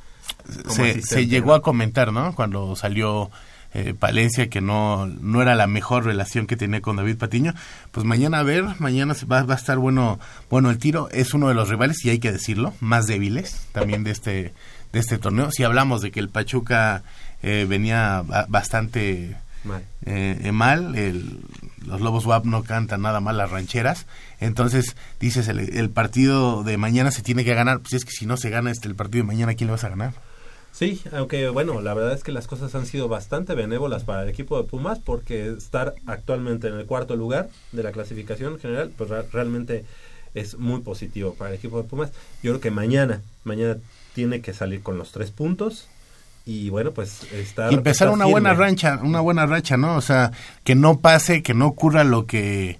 como 0.66 0.84
se, 1.02 1.26
llegó 1.26 1.48
¿no? 1.48 1.54
a 1.56 1.60
comentar, 1.60 2.14
¿no? 2.14 2.34
Cuando 2.34 2.74
salió 2.76 3.30
eh, 3.78 3.94
Palencia 3.98 4.48
que 4.48 4.60
no, 4.60 5.06
no 5.06 5.42
era 5.42 5.54
la 5.54 5.66
mejor 5.66 6.04
relación 6.04 6.46
que 6.46 6.56
tenía 6.56 6.80
con 6.80 6.96
David 6.96 7.18
Patiño. 7.18 7.54
Pues 7.92 8.06
mañana 8.06 8.38
a 8.38 8.42
ver, 8.42 8.64
mañana 8.78 9.12
se 9.14 9.26
va, 9.26 9.42
va 9.42 9.54
a 9.54 9.56
estar 9.58 9.76
bueno, 9.78 10.18
bueno 10.48 10.70
el 10.70 10.78
tiro. 10.78 11.08
Es 11.10 11.34
uno 11.34 11.48
de 11.48 11.54
los 11.54 11.68
rivales, 11.68 12.04
y 12.04 12.10
hay 12.10 12.18
que 12.18 12.32
decirlo, 12.32 12.72
más 12.80 13.06
débiles 13.06 13.66
también 13.72 14.02
de 14.04 14.12
este, 14.12 14.54
de 14.92 14.98
este 14.98 15.18
torneo. 15.18 15.50
Si 15.50 15.62
hablamos 15.64 16.00
de 16.00 16.10
que 16.10 16.20
el 16.20 16.28
Pachuca 16.30 17.02
eh, 17.42 17.66
venía 17.68 18.22
ba- 18.26 18.46
bastante 18.48 19.36
Mal. 19.64 19.82
eh, 20.06 20.40
eh, 20.44 20.52
mal, 20.52 20.94
el- 20.96 21.40
los 21.86 22.00
Lobos 22.00 22.24
WAP 22.26 22.44
no 22.46 22.62
cantan 22.64 23.02
nada 23.02 23.20
mal 23.20 23.36
las 23.36 23.50
rancheras, 23.50 24.06
entonces 24.40 24.96
dices 25.20 25.46
el, 25.48 25.58
el 25.60 25.90
partido 25.90 26.62
de 26.64 26.76
mañana 26.78 27.10
se 27.10 27.22
tiene 27.22 27.44
que 27.44 27.54
ganar, 27.54 27.80
pues 27.80 27.92
es 27.94 28.04
que 28.04 28.10
si 28.12 28.26
no 28.26 28.36
se 28.36 28.50
gana 28.50 28.70
este 28.72 28.88
el 28.88 28.94
partido 28.96 29.22
de 29.24 29.28
mañana, 29.28 29.54
¿quién 29.54 29.66
le 29.68 29.72
vas 29.72 29.84
a 29.84 29.88
ganar? 29.90 30.12
Sí, 30.76 31.00
aunque 31.10 31.48
bueno, 31.48 31.80
la 31.80 31.94
verdad 31.94 32.12
es 32.12 32.22
que 32.22 32.32
las 32.32 32.46
cosas 32.46 32.74
han 32.74 32.84
sido 32.84 33.08
bastante 33.08 33.54
benévolas 33.54 34.04
para 34.04 34.24
el 34.24 34.28
equipo 34.28 34.60
de 34.60 34.68
Pumas 34.68 34.98
porque 34.98 35.48
estar 35.56 35.94
actualmente 36.04 36.68
en 36.68 36.74
el 36.74 36.84
cuarto 36.84 37.16
lugar 37.16 37.48
de 37.72 37.82
la 37.82 37.92
clasificación 37.92 38.58
general, 38.58 38.92
pues 38.94 39.08
realmente 39.32 39.86
es 40.34 40.58
muy 40.58 40.82
positivo 40.82 41.32
para 41.32 41.48
el 41.48 41.56
equipo 41.56 41.80
de 41.80 41.88
Pumas. 41.88 42.10
Yo 42.42 42.50
creo 42.50 42.60
que 42.60 42.70
mañana, 42.70 43.22
mañana 43.44 43.78
tiene 44.14 44.42
que 44.42 44.52
salir 44.52 44.82
con 44.82 44.98
los 44.98 45.12
tres 45.12 45.30
puntos 45.30 45.88
y 46.44 46.68
bueno, 46.68 46.90
pues 46.90 47.22
estar... 47.32 47.72
y 47.72 47.76
empezar 47.76 48.08
estar 48.08 48.10
una 48.10 48.26
buena 48.26 48.52
rancha, 48.52 49.00
una 49.02 49.20
buena 49.20 49.46
racha, 49.46 49.78
¿no? 49.78 49.96
O 49.96 50.02
sea, 50.02 50.32
que 50.62 50.74
no 50.74 51.00
pase, 51.00 51.42
que 51.42 51.54
no 51.54 51.68
ocurra 51.68 52.04
lo 52.04 52.26
que 52.26 52.78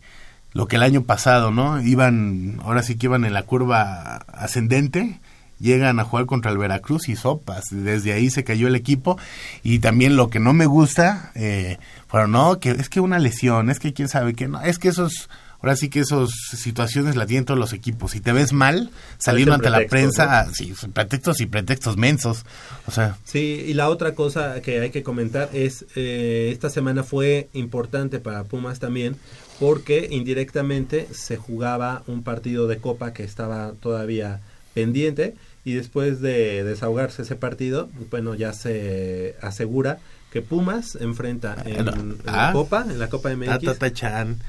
lo 0.53 0.69
que 0.69 0.77
el 0.77 0.83
año 0.83 1.05
pasado, 1.05 1.51
¿no? 1.51 1.81
Iban, 1.81 2.61
ahora 2.63 2.83
sí 2.83 2.97
que 2.97 3.07
iban 3.07 3.25
en 3.25 3.33
la 3.33 3.45
curva 3.45 4.17
ascendente, 4.17 5.19
llegan 5.59 5.99
a 6.01 6.05
jugar 6.05 6.27
contra 6.27 6.51
el 6.51 6.59
Veracruz 6.59 7.09
y 7.09 7.17
sopas, 7.17 7.65
desde 7.71 8.13
ahí 8.13 8.31
se 8.31 8.45
cayó 8.45 8.69
el 8.69 8.77
equipo 8.77 9.19
y 9.63 9.79
también 9.79 10.17
lo 10.17 10.31
que 10.31 10.41
no 10.41 10.53
me 10.53 10.67
gusta, 10.67 11.33
eh, 11.35 11.79
bueno, 12.11 12.27
no, 12.29 12.61
que 12.61 12.71
es 12.71 12.89
que 12.89 13.01
una 13.01 13.19
lesión, 13.19 13.71
es 13.71 13.79
que 13.79 13.93
quién 13.93 14.09
sabe 14.09 14.35
que 14.35 14.49
no, 14.49 14.61
es 14.63 14.79
que 14.79 14.89
esos 14.89 15.29
Ahora 15.61 15.75
sí 15.75 15.89
que 15.89 16.01
esas 16.01 16.29
situaciones 16.53 17.17
la 17.17 17.27
tienen 17.27 17.45
todos 17.45 17.59
los 17.59 17.73
equipos. 17.73 18.13
Si 18.13 18.21
te 18.21 18.33
ves 18.33 18.53
mal, 18.53 18.91
saliendo 19.19 19.55
ante 19.55 19.71
la 19.71 19.87
prensa, 19.89 20.47
sí, 20.53 20.75
pretextos 20.93 21.41
y 21.41 21.47
pretextos 21.47 21.97
mensos. 21.97 22.45
O 22.87 22.91
sea, 22.91 23.17
Sí, 23.25 23.65
y 23.67 23.75
la 23.75 23.89
otra 23.89 24.15
cosa 24.15 24.61
que 24.61 24.81
hay 24.81 24.91
que 24.91 25.03
comentar 25.03 25.49
es, 25.53 25.87
eh, 25.97 26.51
esta 26.53 26.69
semana 26.71 27.03
fue 27.03 27.49
importante 27.55 28.21
para 28.21 28.45
Pumas 28.45 28.79
también, 28.79 29.17
porque 29.59 30.09
indirectamente 30.11 31.09
se 31.13 31.37
jugaba 31.37 32.03
un 32.07 32.23
partido 32.23 32.69
de 32.69 32.79
copa 32.79 33.13
que 33.13 33.25
estaba 33.25 33.73
todavía 33.81 34.41
pendiente, 34.77 35.35
y 35.65 35.73
después 35.73 36.21
de 36.21 36.63
desahogarse 36.63 37.23
ese 37.23 37.35
partido, 37.35 37.89
bueno, 38.11 38.35
ya 38.35 38.53
se 38.53 39.35
asegura 39.43 39.99
que 40.31 40.43
Pumas 40.43 40.97
enfrenta 41.01 41.57
en, 41.65 41.89
en 41.89 42.17
la 42.25 42.49
Ah. 42.49 42.53
Copa, 42.53 42.85
en 42.89 42.99
la 42.99 43.09
Copa 43.09 43.31
MX. 43.35 43.49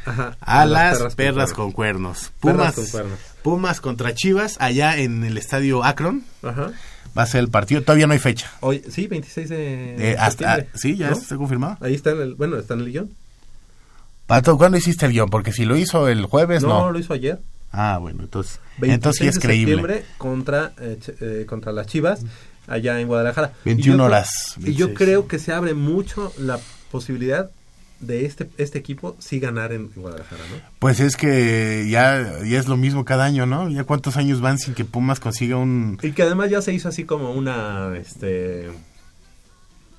Ajá, 0.06 0.38
a, 0.42 0.62
a 0.62 0.66
las 0.66 1.00
las 1.00 1.00
perras 1.00 1.16
perras, 1.16 1.54
con 1.54 1.72
cuernos. 1.72 2.32
Perras 2.42 2.74
Pumas, 2.74 2.76
con 2.76 2.86
cuernos. 2.88 3.20
Pumas 3.42 3.82
contra 3.82 4.14
Chivas, 4.14 4.58
allá 4.60 4.98
en 4.98 5.24
el 5.24 5.38
estadio 5.38 5.84
Akron. 5.86 6.24
Ajá. 6.44 6.72
Va 7.18 7.24
a 7.24 7.26
ser 7.26 7.40
el 7.40 7.50
partido. 7.50 7.82
Todavía 7.82 8.06
no 8.06 8.14
hay 8.14 8.20
fecha. 8.20 8.52
Hoy, 8.60 8.84
sí, 8.90 9.08
26 9.08 9.50
de 9.50 10.12
Eh, 10.12 10.16
hasta, 10.20 10.56
septiembre, 10.58 10.70
sí, 10.80 10.98
ya 10.98 11.10
¿no? 11.12 11.16
está 11.18 11.38
confirmado. 11.38 11.78
Ahí 11.80 11.96
está 11.96 12.12
en 12.12 12.22
el, 12.22 12.36
bueno, 12.36 12.58
está 12.58 12.74
en 12.74 12.82
el 12.82 12.92
guion. 12.92 13.10
Pato, 14.28 14.58
¿cuándo 14.58 14.78
hiciste 14.78 15.06
el 15.06 15.14
guion? 15.14 15.30
Porque 15.30 15.54
si 15.54 15.64
lo 15.66 15.78
hizo 15.78 16.10
el 16.10 16.26
jueves, 16.26 16.62
no, 16.64 16.68
no. 16.82 16.92
lo 16.92 17.00
hizo 17.00 17.14
ayer. 17.14 17.40
Ah, 17.72 17.98
bueno, 18.00 18.24
entonces, 18.24 18.60
26 18.80 18.94
entonces 18.96 19.20
sí 19.22 19.28
es 19.28 19.36
de 19.36 19.42
creíble. 19.42 19.74
septiembre 19.76 20.06
contra, 20.18 20.74
eh, 20.80 21.00
eh, 21.22 21.46
contra 21.48 21.72
las 21.72 21.88
Chivas 21.88 22.22
allá 22.68 23.00
en 23.00 23.08
Guadalajara. 23.08 23.54
21 23.66 23.80
Y 23.80 23.84
yo 23.86 23.94
creo- 23.98 24.06
horas, 24.06 24.30
Y 24.58 24.74
yo 24.74 24.88
26. 24.88 24.98
creo 24.98 25.28
que 25.28 25.40
se 25.40 25.54
abre 25.54 25.74
mucho 25.74 26.34
la 26.40 26.60
posibilidad 26.92 27.50
de 28.00 28.26
este 28.26 28.48
este 28.60 28.78
equipo 28.78 29.16
sí 29.20 29.40
ganar 29.40 29.72
en 29.74 29.90
Guadalajara, 29.96 30.44
¿no? 30.52 30.58
Pues 30.78 31.00
es 31.00 31.18
que 31.18 31.88
ya, 31.90 32.44
ya 32.46 32.60
es 32.60 32.68
lo 32.68 32.78
mismo 32.78 33.06
cada 33.06 33.26
año, 33.26 33.46
¿no? 33.48 33.70
Ya 33.70 33.86
cuántos 33.86 34.18
años 34.18 34.40
van 34.40 34.60
sin 34.60 34.76
que 34.76 34.86
Pumas 34.86 35.20
consiga 35.20 35.58
un 35.58 35.98
Y 36.04 36.12
que 36.12 36.22
además 36.22 36.52
ya 36.52 36.62
se 36.62 36.74
hizo 36.74 36.90
así 36.90 37.06
como 37.06 37.32
una 37.32 37.98
este 37.98 38.70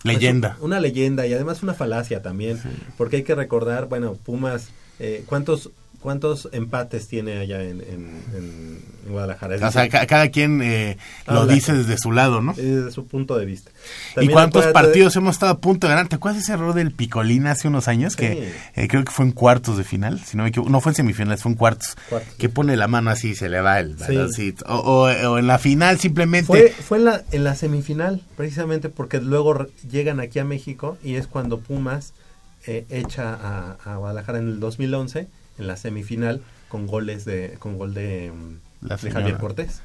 leyenda. 0.05 0.51
pues, 0.53 0.63
una 0.63 0.81
leyenda 0.81 1.27
y 1.27 1.33
además 1.33 1.63
una 1.63 1.75
falacia 1.75 2.23
también, 2.23 2.61
porque 2.97 3.17
hay 3.17 3.23
que 3.25 3.35
recordar, 3.35 3.89
bueno, 3.89 4.15
Pumas 4.15 4.69
eh, 5.01 5.25
cuántos 5.27 5.71
¿Cuántos 6.01 6.49
empates 6.53 7.09
tiene 7.09 7.39
allá 7.39 7.61
en, 7.63 7.81
en- 7.81 8.23
en- 8.37 8.83
en 9.07 9.13
Guadalajara? 9.13 9.57
Es 9.57 9.63
O 9.63 9.71
sea, 9.73 9.89
ca- 9.89 10.07
cada 10.07 10.29
quien 10.31 10.63
eh, 10.63 10.97
lo 11.27 11.41
Habla. 11.41 11.53
dice 11.55 11.73
desde 11.73 11.99
su 11.99 12.13
lado, 12.13 12.41
¿no? 12.41 12.53
desde 12.55 12.93
su 12.93 13.07
punto 13.07 13.37
de 13.37 13.45
vista. 13.45 13.73
¿Y 14.21 14.29
cuántos 14.29 14.65
de- 14.67 14.73
partidos 14.73 15.17
hemos 15.17 15.35
estado 15.35 15.53
a 15.53 15.59
punto 15.59 15.87
de 15.89 15.95
ganar? 15.95 16.07
¿Te 16.09 16.15
acuerdas 16.17 16.43
ese 16.43 16.53
error 16.53 16.73
del 16.75 16.93
Picolín 16.93 17.49
hace 17.49 17.67
unos 17.67 17.89
años? 17.89 18.13
Sí. 18.13 18.19
Que 18.19 18.55
eh, 18.77 18.87
creo 18.89 19.03
que 19.05 19.11
fue 19.11 19.25
en 19.27 19.33
cuartos 19.33 19.77
de 19.77 19.83
final, 19.85 20.21
si 20.21 20.37
no 20.37 20.45
me 20.45 20.51
equivoco. 20.51 20.71
No 20.71 20.81
fue 20.81 20.93
en 20.93 20.97
semifinales, 20.97 21.43
fue 21.43 21.51
en 21.53 21.59
cuartos. 21.59 21.97
Cuartos. 22.09 22.35
Que 22.35 22.49
pone 22.49 22.77
la 22.77 22.87
mano 22.87 23.11
así 23.11 23.31
y 23.31 23.35
se 23.35 23.49
le 23.49 23.61
va 23.61 23.81
el 23.81 23.99
Sí. 23.99 24.05
baloncito. 24.15 24.65
O, 24.69 24.77
o- 25.09 25.31
o 25.33 25.39
en 25.39 25.47
la 25.49 25.59
final 25.59 25.99
simplemente... 25.99 26.47
Fue, 26.47 26.69
fue 26.71 26.99
en, 26.99 27.05
la, 27.07 27.23
en 27.33 27.43
la 27.43 27.57
semifinal, 27.57 28.23
precisamente 28.37 28.89
porque 28.89 29.21
luego 29.21 29.67
llegan 29.91 30.21
aquí 30.21 30.39
a 30.39 30.45
México 30.45 30.97
y 31.03 31.17
es 31.17 31.27
cuando 31.27 31.59
Pumas 31.59 32.13
eh, 32.67 32.85
echa 32.91 33.35
a, 33.35 33.77
a 33.85 33.97
Guadalajara 33.97 34.39
en 34.39 34.49
el 34.49 34.61
2011, 34.61 35.27
en 35.59 35.67
la 35.67 35.77
semifinal, 35.77 36.41
con 36.69 36.87
goles 36.87 37.25
de 37.25 37.57
con 37.59 37.79
gol 37.79 37.95
de, 37.95 38.33
La 38.81 38.97
de. 38.97 39.11
Javier 39.11 39.37
Cortés. 39.39 39.81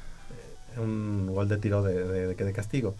Un 0.76 1.28
gol 1.32 1.48
de 1.48 1.56
tiro 1.56 1.82
de, 1.82 2.04
de- 2.04 2.34
de- 2.34 2.52
castigo. 2.52 2.94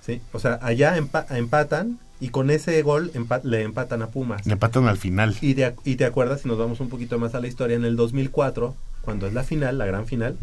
¿Sí? 0.00 0.20
O 0.32 0.38
sea, 0.40 0.58
allá 0.62 0.96
empa- 0.98 1.26
empatan 1.30 1.98
y 2.20 2.28
con 2.30 2.50
ese 2.50 2.80
gol 2.82 3.12
le 3.44 3.62
empatan 3.62 4.02
a 4.02 4.08
Pumas. 4.08 4.44
Le 4.46 4.54
empatan 4.54 4.88
al 4.88 4.96
final. 4.98 5.36
Y 5.40 5.54
te, 5.54 5.74
y 5.84 5.96
te 5.96 6.04
acuerdas, 6.04 6.40
si 6.40 6.48
nos 6.48 6.58
vamos 6.58 6.80
un 6.80 6.88
poquito 6.88 7.18
más 7.18 7.34
a 7.34 7.40
la 7.40 7.46
historia, 7.46 7.76
en 7.76 7.84
el 7.84 7.94
2004, 7.96 8.74
cuando 9.02 9.26
es 9.26 9.32
la 9.34 9.44
final, 9.44 9.78
la 9.78 9.86
gran 9.86 10.06
final, 10.06 10.36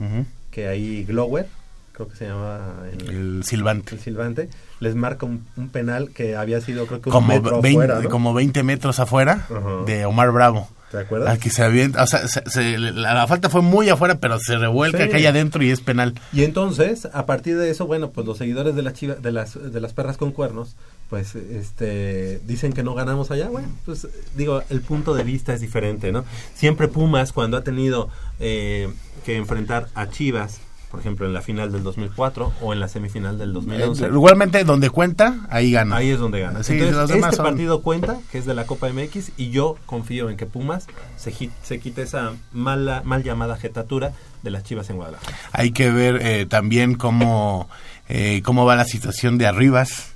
que 0.52 0.68
ahí 0.68 1.04
Glower, 1.04 1.48
creo 1.94 2.08
que 2.08 2.16
se 2.16 2.28
llama 2.28 2.84
el, 2.94 3.10
El 3.38 3.44
silbante. 3.44 3.96
el 3.96 4.02
silbante, 4.02 4.50
les 4.80 4.96
marca 4.96 5.26
un, 5.26 5.46
un 5.58 5.70
penal 5.70 6.12
que 6.12 6.36
había 6.38 6.62
sido 6.62 6.86
creo 6.86 7.02
que 7.02 7.10
un 7.10 7.14
Como, 7.14 7.28
metro 7.28 7.62
20, 7.62 7.70
afuera, 7.84 8.02
¿no? 8.02 8.10
como 8.10 8.34
20 8.34 8.64
metros 8.64 9.00
afuera 9.00 9.46
de 9.86 10.06
Omar 10.06 10.32
Bravo. 10.32 10.70
¿Te 10.92 10.98
acuerdas? 10.98 11.30
Al 11.30 11.38
que 11.40 11.50
se 11.52 11.64
avienta, 11.64 12.02
o 12.04 12.08
sea, 12.08 12.28
se- 12.28 12.42
se- 12.50 12.78
la, 12.80 13.14
la 13.14 13.28
falta 13.28 13.50
fue 13.50 13.62
muy 13.62 13.90
afuera, 13.90 14.20
pero 14.20 14.40
se 14.40 14.58
revuelca 14.58 15.08
Sí. 15.10 15.26
adentro 15.26 15.64
y 15.64 15.70
es 15.70 15.82
penal. 15.82 16.16
Y 16.34 16.44
entonces, 16.44 17.08
a 17.14 17.26
partir 17.28 17.58
de 17.58 17.70
eso, 17.70 17.86
bueno, 17.86 18.10
pues 18.10 18.26
los 18.26 18.38
seguidores 18.40 18.76
de, 18.76 18.82
la 18.82 18.92
chiva, 18.94 19.14
de, 19.16 19.32
las, 19.32 19.54
de 19.72 19.80
las 19.80 19.94
perras 19.94 20.18
con 20.18 20.32
cuernos, 20.32 20.76
pues 21.10 21.36
este 21.36 22.40
dicen 22.46 22.74
que 22.74 22.82
no 22.84 22.96
ganamos 22.96 23.30
allá. 23.32 23.50
Bueno, 23.50 23.68
pues 23.86 24.08
digo, 24.36 24.64
el 24.70 24.82
punto 24.82 25.14
de 25.14 25.24
vista 25.24 25.54
es 25.54 25.62
diferente, 25.62 26.12
¿no? 26.12 26.26
Siempre 26.56 26.88
Pumas, 26.88 27.34
cuando 27.34 27.58
ha 27.58 27.64
tenido 27.64 28.10
eh, 28.40 28.92
que 29.26 29.38
enfrentar 29.38 29.90
a 29.96 30.10
Chivas, 30.10 30.60
por 30.90 31.00
ejemplo, 31.00 31.26
en 31.28 31.34
la 31.34 31.42
final 31.42 31.72
del 31.72 31.84
2004 31.84 32.52
o 32.62 32.74
en 32.74 32.80
la 32.80 32.88
semifinal 32.88 33.38
del 33.38 33.54
2011, 33.54 34.06
Eh, 34.06 34.10
Igualmente, 34.12 34.64
donde 34.64 34.90
cuenta, 34.90 35.36
ahí 35.50 35.72
gana. 35.72 35.98
Ahí 35.98 36.10
es 36.10 36.20
donde 36.20 36.40
gana. 36.42 36.64
Sí, 36.64 36.74
Entonces, 36.80 37.16
este 37.22 37.36
son- 37.36 37.46
partido 37.46 37.82
cuenta, 37.82 38.18
que 38.32 38.40
es 38.40 38.46
de 38.46 38.54
la 38.56 38.66
Copa 38.66 38.88
MX, 38.90 39.32
y 39.38 39.52
yo 39.52 39.76
confío 39.86 40.30
en 40.30 40.38
que 40.38 40.46
Pumas 40.48 40.88
se, 41.18 41.34
se 41.64 41.80
quite 41.80 42.02
esa 42.02 42.34
mala, 42.52 43.02
mal 43.06 43.24
llamada 43.24 43.56
jetatura 43.58 44.14
de 44.42 44.50
las 44.52 44.64
Chivas 44.64 44.90
en 44.90 44.96
Guadalajara. 44.96 45.38
Hay 45.52 45.72
que 45.72 45.92
ver 45.92 46.20
eh, 46.22 46.46
también 46.48 46.96
cómo, 46.96 47.70
eh, 48.08 48.42
cómo 48.44 48.66
va 48.66 48.76
la 48.76 48.86
situación 48.86 49.38
de 49.38 49.46
Arribas, 49.48 50.14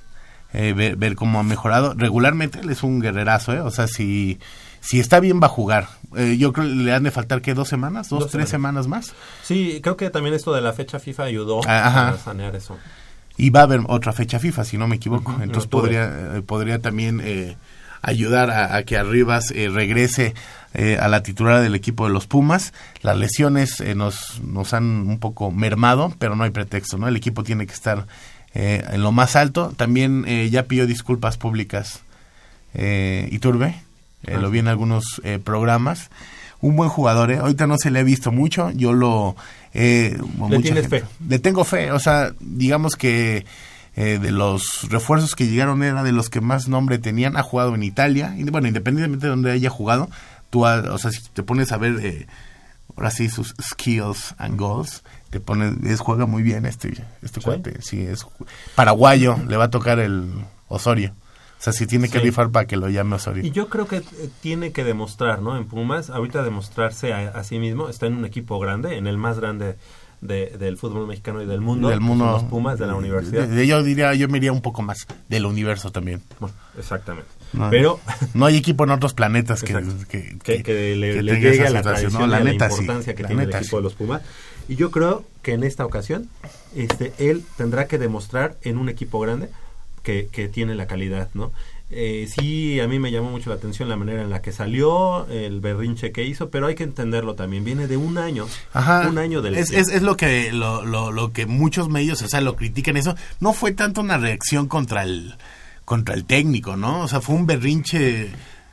eh, 0.52 0.72
ver, 0.72 0.96
ver 0.96 1.14
cómo 1.14 1.38
ha 1.40 1.42
mejorado. 1.42 1.94
Regularmente 1.94 2.60
él 2.60 2.70
es 2.70 2.82
un 2.82 3.00
guerrerazo, 3.00 3.52
¿eh? 3.52 3.60
O 3.60 3.70
sea, 3.70 3.86
si, 3.86 4.38
si 4.84 5.00
está 5.00 5.18
bien 5.18 5.40
va 5.42 5.46
a 5.46 5.50
jugar. 5.50 5.88
Eh, 6.16 6.36
yo 6.38 6.52
creo 6.52 6.66
que 6.68 6.74
le 6.74 6.92
han 6.92 7.02
de 7.02 7.10
faltar, 7.10 7.40
¿qué? 7.42 7.54
¿Dos 7.54 7.68
semanas? 7.68 8.08
¿Dos, 8.10 8.20
Dos 8.20 8.30
tres 8.30 8.48
semanas 8.48 8.86
más? 8.86 9.14
Sí, 9.42 9.80
creo 9.82 9.96
que 9.96 10.10
también 10.10 10.34
esto 10.34 10.52
de 10.52 10.60
la 10.60 10.72
fecha 10.72 10.98
FIFA 11.00 11.24
ayudó 11.24 11.60
Ah, 11.66 11.86
Ajá. 11.88 12.08
a 12.10 12.18
sanear 12.18 12.54
eso. 12.54 12.76
Y 13.36 13.50
va 13.50 13.60
a 13.60 13.62
haber 13.64 13.80
otra 13.88 14.12
fecha 14.12 14.38
FIFA, 14.38 14.64
si 14.64 14.78
no 14.78 14.86
me 14.86 14.96
equivoco. 14.96 15.32
Entonces 15.42 15.66
podría, 15.68 16.36
eh, 16.36 16.42
podría 16.42 16.78
también 16.80 17.20
eh, 17.24 17.56
ayudar 18.02 18.50
a, 18.50 18.76
a 18.76 18.82
que 18.84 18.96
Arribas 18.96 19.50
eh, 19.50 19.68
regrese 19.72 20.34
eh, 20.74 20.98
a 21.00 21.08
la 21.08 21.22
titular 21.24 21.60
del 21.62 21.74
equipo 21.74 22.06
de 22.06 22.12
los 22.12 22.26
Pumas. 22.28 22.72
Las 23.02 23.16
lesiones 23.16 23.80
eh, 23.80 23.96
nos, 23.96 24.40
nos 24.42 24.72
han 24.74 24.84
un 24.84 25.18
poco 25.18 25.50
mermado, 25.50 26.14
pero 26.20 26.36
no 26.36 26.44
hay 26.44 26.50
pretexto, 26.50 26.96
¿no? 26.98 27.08
El 27.08 27.16
equipo 27.16 27.42
tiene 27.42 27.66
que 27.66 27.72
estar 27.72 28.06
eh, 28.54 28.84
en 28.92 29.02
lo 29.02 29.10
más 29.10 29.34
alto. 29.34 29.72
También 29.76 30.24
eh, 30.28 30.48
ya 30.50 30.64
pidió 30.64 30.86
disculpas 30.86 31.36
públicas 31.36 32.02
eh, 32.74 33.28
Iturbe, 33.32 33.82
eh, 34.26 34.38
lo 34.38 34.50
vi 34.50 34.58
en 34.60 34.68
algunos 34.68 35.20
eh, 35.24 35.38
programas. 35.42 36.10
Un 36.60 36.76
buen 36.76 36.88
jugador, 36.88 37.30
¿eh? 37.30 37.38
ahorita 37.38 37.66
no 37.66 37.76
se 37.76 37.90
le 37.90 37.98
ha 38.00 38.02
visto 38.02 38.32
mucho, 38.32 38.70
yo 38.70 38.92
lo... 38.94 39.36
Eh, 39.74 40.16
mucha 40.36 40.60
tienes 40.62 40.82
gente- 40.88 41.00
fe? 41.00 41.06
Le 41.28 41.38
tengo 41.38 41.64
fe, 41.64 41.90
o 41.92 41.98
sea, 41.98 42.32
digamos 42.40 42.96
que 42.96 43.44
eh, 43.96 44.18
de 44.18 44.30
los 44.30 44.88
refuerzos 44.88 45.34
que 45.34 45.46
llegaron 45.46 45.82
era 45.82 46.02
de 46.02 46.12
los 46.12 46.30
que 46.30 46.40
más 46.40 46.66
nombre 46.68 46.98
tenían, 46.98 47.36
ha 47.36 47.42
jugado 47.42 47.74
en 47.74 47.82
Italia, 47.82 48.34
y 48.38 48.44
bueno, 48.44 48.66
independientemente 48.68 49.26
de 49.26 49.30
donde 49.30 49.52
haya 49.52 49.68
jugado, 49.68 50.08
tú, 50.48 50.64
ha- 50.64 50.92
o 50.92 50.96
sea, 50.98 51.10
si 51.10 51.20
te 51.34 51.42
pones 51.42 51.70
a 51.70 51.76
ver, 51.76 51.98
eh, 52.02 52.26
ahora 52.96 53.10
sí, 53.10 53.28
sus 53.28 53.54
skills 53.60 54.34
and 54.38 54.58
goals, 54.58 55.02
te 55.30 55.40
pones, 55.40 55.74
es, 55.84 56.00
juega 56.00 56.24
muy 56.26 56.42
bien 56.42 56.64
este, 56.64 56.94
este 57.22 57.40
¿Sí? 57.40 57.44
cuate, 57.44 57.82
sí, 57.82 58.00
es 58.00 58.24
paraguayo, 58.74 59.36
le 59.48 59.56
va 59.56 59.64
a 59.64 59.70
tocar 59.70 59.98
el 59.98 60.30
Osorio. 60.68 61.12
O 61.64 61.70
sea, 61.72 61.72
si 61.72 61.86
tiene 61.86 62.10
que 62.10 62.18
Sí. 62.18 62.24
rifar 62.26 62.50
para 62.50 62.66
que 62.66 62.76
lo 62.76 62.90
llame 62.90 63.16
Osorio. 63.16 63.42
Y 63.42 63.50
yo 63.50 63.68
creo 63.70 63.86
que 63.86 63.96
eh, 63.96 64.02
tiene 64.42 64.70
que 64.72 64.84
demostrar, 64.84 65.40
¿no? 65.40 65.56
En 65.56 65.64
Pumas, 65.64 66.10
ahorita 66.10 66.42
demostrarse 66.42 67.14
a, 67.14 67.28
a 67.30 67.42
sí 67.42 67.58
mismo, 67.58 67.88
está 67.88 68.06
en 68.06 68.14
un 68.16 68.26
equipo 68.26 68.58
grande, 68.58 68.98
en 68.98 69.06
el 69.06 69.16
más 69.16 69.38
grande 69.38 69.76
de- 70.20 70.56
del 70.58 70.76
fútbol 70.76 71.06
mexicano 71.06 71.40
y 71.42 71.46
del 71.46 71.62
mundo, 71.62 71.88
del 71.88 72.00
mundo. 72.00 72.26
los 72.26 72.44
Pumas 72.44 72.78
de 72.78 72.86
la 72.86 72.94
universidad. 72.96 73.48
de- 73.48 73.54
de- 73.54 73.66
yo 73.66 73.82
diría, 73.82 74.12
yo 74.12 74.28
me 74.28 74.36
iría 74.38 74.52
un 74.52 74.60
poco 74.60 74.82
más 74.82 75.06
del 75.30 75.46
universo 75.46 75.90
también. 75.90 76.20
Bueno, 76.38 76.54
exactamente. 76.78 77.30
No, 77.54 77.70
Pero 77.70 77.98
no 78.34 78.44
hay 78.46 78.56
equipo 78.56 78.84
en 78.84 78.90
otros 78.90 79.14
planetas 79.14 79.62
que, 79.62 79.72
que, 80.08 80.36
que, 80.42 80.62
que 80.62 80.96
le, 80.96 81.22
le 81.22 81.32
llegue 81.34 81.54
esa 81.54 81.68
a 81.68 81.70
la 81.70 81.80
tradición 81.82 82.12
¿no? 82.12 82.26
La 82.26 82.40
neta, 82.40 82.66
la 82.68 82.70
sí. 82.74 82.80
importancia 82.80 83.14
que 83.14 83.22
La 83.22 83.28
tiene 83.28 83.46
neta, 83.46 83.58
el 83.58 83.62
equipo 83.64 83.76
sí. 83.78 83.80
de 83.80 83.84
los 83.84 83.94
Pumas. 83.94 84.20
Y 84.68 84.76
yo 84.76 84.90
creo 84.90 85.24
que 85.42 85.52
en 85.54 85.62
esta 85.64 85.86
ocasión 85.86 86.28
este 86.74 87.12
él 87.18 87.42
tendrá 87.56 87.86
que 87.86 87.96
demostrar 87.98 88.56
en 88.62 88.76
un 88.78 88.88
equipo 88.88 89.20
grande 89.20 89.48
que, 90.04 90.28
que 90.30 90.48
tiene 90.48 90.76
la 90.76 90.86
calidad, 90.86 91.30
¿no? 91.34 91.50
Eh, 91.90 92.28
sí, 92.28 92.80
a 92.80 92.88
mí 92.88 92.98
me 92.98 93.12
llamó 93.12 93.30
mucho 93.30 93.50
la 93.50 93.56
atención 93.56 93.88
la 93.88 93.96
manera 93.96 94.22
en 94.22 94.30
la 94.30 94.42
que 94.42 94.52
salió, 94.52 95.28
el 95.28 95.60
berrinche 95.60 96.12
que 96.12 96.24
hizo, 96.24 96.50
pero 96.50 96.66
hay 96.66 96.74
que 96.74 96.82
entenderlo 96.84 97.34
también. 97.34 97.64
Viene 97.64 97.86
de 97.86 97.96
un 97.96 98.18
año, 98.18 98.46
Ajá. 98.72 99.06
un 99.08 99.18
año 99.18 99.42
de 99.42 99.58
es, 99.60 99.70
es, 99.70 99.88
es 99.88 100.02
lo 100.02 100.16
que 100.16 100.50
lo, 100.52 100.84
lo, 100.84 101.12
lo 101.12 101.32
que 101.32 101.46
muchos 101.46 101.88
medios, 101.88 102.22
o 102.22 102.28
sea, 102.28 102.40
lo 102.40 102.56
critican 102.56 102.96
eso. 102.96 103.14
No 103.40 103.52
fue 103.52 103.72
tanto 103.72 104.00
una 104.00 104.18
reacción 104.18 104.66
contra 104.66 105.02
el 105.02 105.34
contra 105.84 106.14
el 106.14 106.24
técnico, 106.24 106.76
¿no? 106.76 107.02
O 107.02 107.08
sea, 107.08 107.20
fue 107.20 107.34
un 107.34 107.46
berrinche, 107.46 108.30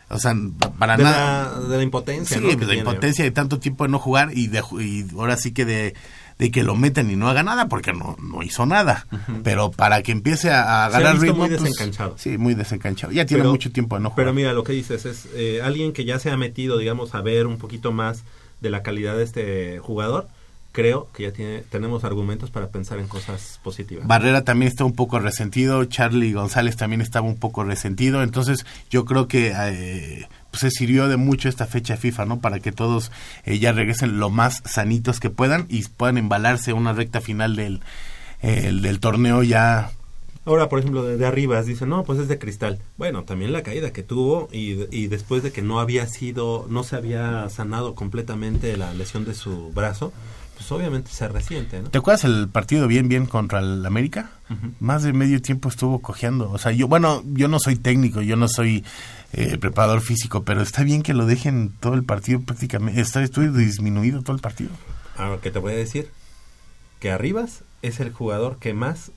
o 0.10 0.18
sea, 0.18 0.34
para 0.80 0.98
de, 0.98 1.04
nada. 1.04 1.60
la, 1.60 1.68
de 1.68 1.78
la 1.78 1.84
impotencia, 1.84 2.38
Sí, 2.38 2.56
pues, 2.56 2.68
la 2.68 2.76
impotencia 2.76 3.24
de 3.24 3.32
tanto 3.32 3.60
tiempo 3.60 3.84
de 3.84 3.90
no 3.92 4.00
jugar 4.00 4.30
y, 4.34 4.48
de, 4.48 4.64
y 4.80 5.06
ahora 5.16 5.38
sí 5.38 5.52
que 5.52 5.66
de, 5.66 5.94
de 6.42 6.50
que 6.50 6.64
lo 6.64 6.76
metan 6.76 7.12
y 7.12 7.16
no 7.16 7.30
haga 7.30 7.44
nada 7.44 7.68
porque 7.68 7.94
no, 7.94 8.18
no 8.20 8.42
hizo 8.42 8.66
nada. 8.66 9.06
Pero 9.44 9.70
para 9.70 10.02
que 10.02 10.12
empiece 10.12 10.50
a, 10.50 10.86
a 10.86 10.90
visto 11.14 11.28
ritmo. 11.28 11.38
muy 11.38 11.50
pues, 11.50 11.62
desencanchado. 11.62 12.16
sí, 12.18 12.40
muy 12.40 12.56
desencanchado. 12.56 13.14
Ya 13.14 13.28
tiene 13.28 13.44
Pero- 13.44 13.52
mucho 13.52 13.72
tiempo 13.72 13.96
jugar. 14.00 14.16
Pero 14.16 14.34
mira, 14.34 14.52
lo 14.52 14.64
que 14.64 14.74
dices 14.74 15.06
es 15.06 15.28
eh, 15.36 15.62
alguien 15.64 15.94
que 15.94 16.04
ya 16.04 16.18
se 16.18 16.32
ha 16.32 16.38
metido, 16.38 16.80
digamos, 16.80 17.14
a 17.14 17.22
ver 17.22 17.46
un 17.46 17.60
poquito 17.60 17.92
más 17.92 18.24
de 18.60 18.72
la 18.72 18.82
calidad 18.82 19.16
de 19.18 19.24
este 19.24 19.78
jugador. 19.78 20.30
Creo 20.72 21.10
que 21.14 21.24
ya 21.24 21.32
tiene, 21.32 21.60
tenemos 21.70 22.06
argumentos 22.06 22.50
para 22.50 22.70
pensar 22.70 22.98
en 22.98 23.08
cosas 23.08 23.60
positivas. 23.62 24.08
Barrera 24.08 24.44
también 24.44 24.72
está 24.72 24.84
un 24.84 24.94
poco 24.96 25.20
resentido, 25.20 25.86
Charlie 25.86 26.34
González 26.34 26.76
también 26.76 27.02
estaba 27.02 27.28
un 27.28 27.36
poco 27.38 27.64
resentido, 27.64 28.24
entonces 28.24 28.66
yo 28.90 29.06
creo 29.06 29.28
que 29.28 29.54
eh, 29.56 30.28
pues, 30.52 30.62
se 30.62 30.72
sirvió 30.72 31.08
de 31.08 31.18
mucho 31.18 31.50
esta 31.50 31.66
fecha 31.66 31.98
FIFA, 31.98 32.26
¿no? 32.26 32.40
Para 32.40 32.60
que 32.60 32.72
todos 32.72 33.12
eh, 33.46 33.60
ya 33.60 33.72
regresen 33.72 34.20
lo 34.20 34.30
más 34.30 34.62
sanitos 34.66 35.20
que 35.20 35.30
puedan 35.30 35.66
y 35.70 35.84
puedan 35.84 36.18
embalarse 36.18 36.74
una 36.74 36.94
recta 36.94 37.22
final 37.22 37.56
del, 37.56 37.82
eh, 38.42 38.72
del 38.72 39.00
torneo 39.00 39.44
ya 39.44 39.92
Ahora, 40.44 40.70
por 40.70 40.80
ejemplo, 40.80 41.04
de, 41.04 41.18
de 41.18 41.26
Arribas 41.26 41.68
dicen, 41.68 41.90
no, 41.90 42.04
pues 42.04 42.18
es 42.18 42.28
de 42.28 42.40
cristal. 42.40 42.80
Bueno, 42.98 43.24
también 43.24 43.54
la 43.54 43.62
caída 43.62 43.94
que 43.94 44.02
tuvo 44.02 44.50
y, 44.52 44.88
y 44.90 45.08
después 45.08 45.44
de 45.44 45.52
que 45.52 45.62
no 45.62 45.80
había 45.80 46.08
sido, 46.08 46.66
no 46.68 46.84
se 46.84 46.96
había 46.96 47.48
sanado 47.50 47.94
completamente 47.94 48.76
la 48.76 48.92
lesión 48.94 49.24
de 49.24 49.36
su 49.36 49.72
brazo, 49.72 50.12
pues 50.56 50.72
obviamente 50.72 51.12
se 51.12 51.28
resiente, 51.28 51.82
¿no? 51.82 51.90
¿Te 51.90 52.00
acuerdas 52.00 52.24
el 52.24 52.48
partido 52.48 52.88
bien 52.88 53.08
bien 53.08 53.28
contra 53.28 53.60
el 53.60 53.86
América? 53.86 54.32
Más 54.80 55.04
de 55.04 55.14
medio 55.14 55.42
tiempo 55.42 55.70
estuvo 55.70 56.00
cojeando. 56.00 56.52
O 56.52 56.58
sea, 56.58 56.72
yo, 56.72 56.88
bueno, 56.88 57.24
yo 57.26 57.48
no 57.48 57.58
soy 57.60 57.78
técnico, 57.78 58.22
yo 58.22 58.36
no 58.36 58.48
soy 58.48 58.84
eh, 59.34 59.58
preparador 59.58 60.02
físico, 60.02 60.44
pero 60.44 60.62
está 60.62 60.84
bien 60.84 61.04
que 61.04 61.14
lo 61.14 61.26
dejen 61.26 61.72
todo 61.80 61.94
el 61.94 62.04
partido 62.04 62.42
prácticamente. 62.42 63.00
Está, 63.02 63.22
disminuido 63.22 64.22
todo 64.22 64.36
el 64.36 64.42
partido. 64.42 64.72
Ahora, 65.18 65.40
¿qué 65.42 65.52
te 65.52 65.60
voy 65.60 65.74
a 65.74 65.78
decir? 65.78 66.10
Que 67.00 67.12
Arribas 67.12 67.64
es 67.82 68.00
el 68.00 68.12
jugador 68.12 68.58
que 68.60 68.74
más 68.74 69.12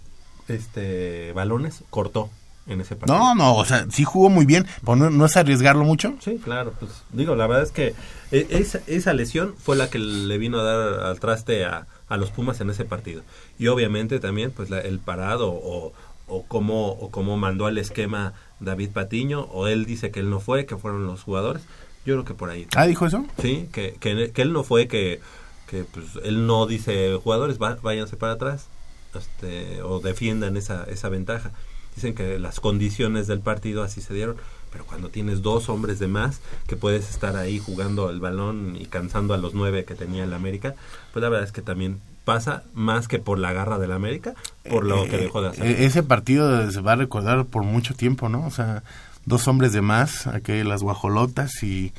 este 0.49 1.33
balones 1.33 1.85
cortó 1.91 2.31
en 2.67 2.81
ese 2.81 2.97
partido. 2.97 3.19
No, 3.19 3.35
no, 3.35 3.57
o 3.57 3.65
sea, 3.65 3.87
sí 3.91 4.05
jugó 4.05 4.31
muy 4.31 4.47
bien, 4.47 4.67
pero 4.85 4.97
no, 4.97 5.11
no 5.11 5.27
es 5.27 5.37
arriesgarlo 5.37 5.85
mucho. 5.85 6.15
Sí, 6.21 6.41
claro, 6.43 6.73
pues 6.79 6.91
digo, 7.13 7.35
la 7.37 7.47
verdad 7.47 7.65
es 7.65 7.73
que 7.73 7.95
e- 8.33 8.47
esa, 8.51 8.81
esa 8.87 9.13
lesión 9.13 9.55
fue 9.63 9.77
la 9.77 9.91
que 9.91 9.99
le 9.99 10.39
vino 10.39 10.59
a 10.61 10.63
dar 10.63 11.01
al 11.07 11.21
traste 11.21 11.65
a, 11.67 11.87
a 12.09 12.17
los 12.17 12.31
Pumas 12.31 12.61
en 12.61 12.71
ese 12.71 12.85
partido. 12.87 13.23
Y 13.59 13.67
obviamente 13.67 14.19
también 14.19 14.51
pues 14.51 14.71
la- 14.71 14.81
el 14.81 14.99
parado 14.99 15.51
o, 15.53 15.93
o 16.27 16.45
cómo 16.45 16.91
o 16.93 17.11
cómo 17.11 17.37
mandó 17.37 17.67
al 17.67 17.79
esquema 17.79 18.33
David 18.61 18.91
Patiño 18.91 19.43
o 19.43 19.67
él 19.67 19.85
dice 19.87 20.11
que 20.11 20.21
él 20.21 20.31
no 20.31 20.41
fue, 20.41 20.67
que 20.67 20.77
fueron 20.77 21.07
los 21.07 21.23
jugadores. 21.23 21.63
Yo 22.07 22.15
creo 22.15 22.25
que 22.25 22.35
por 22.35 22.51
ahí. 22.51 22.67
Ah, 22.77 22.87
¿dijo 22.87 23.07
eso? 23.07 23.25
Sí, 23.41 23.69
que, 23.73 23.97
que, 24.01 24.31
que 24.33 24.43
él 24.43 24.53
no 24.53 24.63
fue 24.65 24.89
que, 24.89 25.21
que 25.69 25.85
pues, 25.85 26.07
él 26.23 26.47
no 26.47 26.67
dice 26.67 27.19
jugadores 27.23 27.59
va- 27.59 27.79
váyanse 27.83 28.17
para 28.17 28.35
atrás 28.35 28.67
este, 29.15 29.83
o 29.83 30.01
defiendan 30.01 30.57
esa, 30.57 30.85
esa 30.85 31.09
ventaja. 31.09 31.53
Dicen 31.95 32.15
que 32.15 32.39
las 32.39 32.59
condiciones 32.59 33.27
del 33.29 33.39
partido 33.41 33.85
así 33.85 34.01
se 34.01 34.13
dieron, 34.15 34.37
pero 34.73 34.85
cuando 34.85 35.11
tienes 35.11 35.43
dos 35.43 35.69
hombres 35.69 35.99
de 36.01 36.09
más 36.09 36.41
que 36.67 36.77
puedes 36.77 37.09
estar 37.09 37.37
ahí 37.37 37.61
jugando 37.61 38.11
el 38.11 38.19
balón 38.19 38.77
y 38.79 38.87
cansando 38.87 39.33
a 39.33 39.39
los 39.39 39.55
nueve 39.55 39.85
que 39.85 39.95
tenía 39.95 40.25
el 40.25 40.35
América, 40.35 40.75
pues 41.13 41.23
la 41.23 41.29
verdad 41.29 41.47
es 41.47 41.53
que 41.53 41.63
también 41.63 42.01
pasa 42.25 42.63
más 42.75 43.07
que 43.09 43.19
por 43.19 43.39
la 43.39 43.53
garra 43.53 43.79
del 43.79 43.93
América, 43.93 44.35
por 44.69 44.85
lo 44.85 45.05
que 45.05 45.17
Eh, 45.17 45.21
dejó 45.21 45.43
de 45.43 45.49
hacer. 45.51 45.67
eh, 45.67 45.85
ese 45.85 46.03
partido 46.03 46.71
se 46.71 46.81
va 46.81 46.93
a 46.93 46.97
recordar 46.97 47.45
por 47.45 47.63
mucho 47.65 47.95
tiempo, 47.95 48.29
¿no? 48.29 48.47
O 48.47 48.51
sea, 48.51 48.83
dos 49.27 49.47
hombres 49.49 49.73
de 49.73 49.83
más, 49.83 50.27
aquí 50.27 50.63
las 50.65 50.83
guajolotas 50.83 51.63
y, 51.63 51.93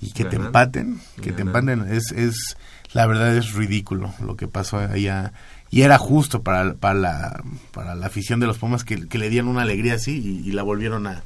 y 0.00 0.12
que 0.12 0.24
te 0.24 0.36
empaten, 0.36 1.00
que 1.22 1.32
te 1.32 1.42
empaten, 1.42 1.86
es, 1.92 2.12
es, 2.12 2.56
la 2.92 3.06
verdad 3.06 3.36
es 3.36 3.52
ridículo 3.54 4.14
lo 4.24 4.36
que 4.36 4.46
pasó 4.48 4.78
allá. 4.78 5.32
Y 5.70 5.82
era 5.82 5.98
justo 5.98 6.42
para, 6.42 6.74
para, 6.74 6.94
la, 6.94 7.42
para 7.72 7.96
la 7.96 8.06
afición 8.06 8.38
de 8.38 8.46
los 8.46 8.58
Pumas 8.58 8.84
que, 8.84 9.08
que 9.08 9.18
le 9.18 9.28
dieron 9.28 9.48
una 9.48 9.62
alegría 9.62 9.94
así 9.94 10.42
y, 10.44 10.48
y 10.48 10.52
la 10.52 10.62
volvieron 10.62 11.08
a, 11.08 11.24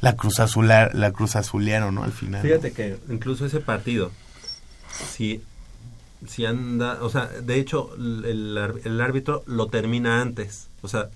la 0.00 0.16
cruz 0.16 0.40
azular, 0.40 0.92
la 0.94 1.12
cruz 1.12 1.36
azulearon, 1.36 1.94
¿no? 1.94 2.02
Al 2.02 2.10
final. 2.12 2.42
Fíjate 2.42 2.72
que 2.72 2.98
incluso 3.08 3.46
ese 3.46 3.60
partido, 3.60 4.10
si, 5.14 5.40
si 6.26 6.46
anda, 6.46 6.98
o 7.02 7.10
sea, 7.10 7.26
de 7.26 7.58
hecho 7.58 7.94
el, 7.96 8.56
el 8.84 9.00
árbitro 9.00 9.42
lo 9.46 9.66
termina 9.66 10.20
antes, 10.20 10.68
o 10.82 10.88
sea, 10.88 11.08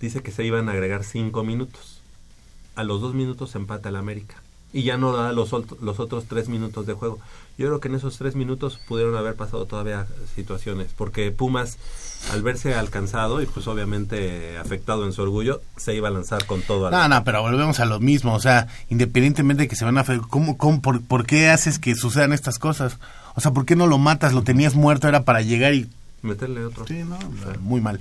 dice 0.00 0.22
que 0.22 0.32
se 0.32 0.44
iban 0.44 0.68
a 0.68 0.72
agregar 0.72 1.04
cinco 1.04 1.44
minutos. 1.44 2.00
A 2.74 2.84
los 2.84 3.02
dos 3.02 3.12
minutos 3.12 3.54
empata 3.54 3.90
el 3.90 3.96
América 3.96 4.42
y 4.72 4.82
ya 4.82 4.96
no 4.96 5.12
da 5.12 5.32
los, 5.32 5.52
los 5.82 6.00
otros 6.00 6.24
tres 6.26 6.48
minutos 6.48 6.86
de 6.86 6.94
juego. 6.94 7.18
Yo 7.58 7.66
creo 7.66 7.80
que 7.80 7.88
en 7.88 7.96
esos 7.96 8.16
tres 8.16 8.34
minutos 8.34 8.80
pudieron 8.88 9.14
haber 9.14 9.34
pasado 9.34 9.66
todavía 9.66 10.06
situaciones, 10.34 10.92
porque 10.96 11.30
Pumas, 11.30 11.76
al 12.32 12.42
verse 12.42 12.74
alcanzado 12.74 13.42
y 13.42 13.46
pues 13.46 13.66
obviamente 13.66 14.56
afectado 14.56 15.04
en 15.04 15.12
su 15.12 15.20
orgullo, 15.20 15.60
se 15.76 15.94
iba 15.94 16.08
a 16.08 16.10
lanzar 16.10 16.46
con 16.46 16.62
todo. 16.62 16.90
No, 16.90 17.08
no, 17.08 17.24
pero 17.24 17.42
volvemos 17.42 17.78
a 17.80 17.84
lo 17.84 18.00
mismo, 18.00 18.34
o 18.34 18.40
sea, 18.40 18.68
independientemente 18.88 19.64
de 19.64 19.68
que 19.68 19.76
se 19.76 19.84
van 19.84 19.98
a... 19.98 20.04
¿Cómo, 20.30 20.56
cómo, 20.56 20.80
por 20.80 21.26
qué 21.26 21.50
haces 21.50 21.78
que 21.78 21.94
sucedan 21.94 22.32
estas 22.32 22.58
cosas? 22.58 22.98
O 23.34 23.40
sea, 23.40 23.52
¿por 23.52 23.64
qué 23.64 23.76
no 23.76 23.86
lo 23.86 23.98
matas? 23.98 24.32
Lo 24.32 24.42
tenías 24.42 24.74
muerto, 24.74 25.08
era 25.08 25.24
para 25.24 25.40
llegar 25.42 25.74
y... 25.74 25.88
Meterle 26.22 26.64
otro. 26.64 26.86
Sí, 26.86 27.02
no, 27.04 27.18
muy 27.60 27.80
mal. 27.80 27.98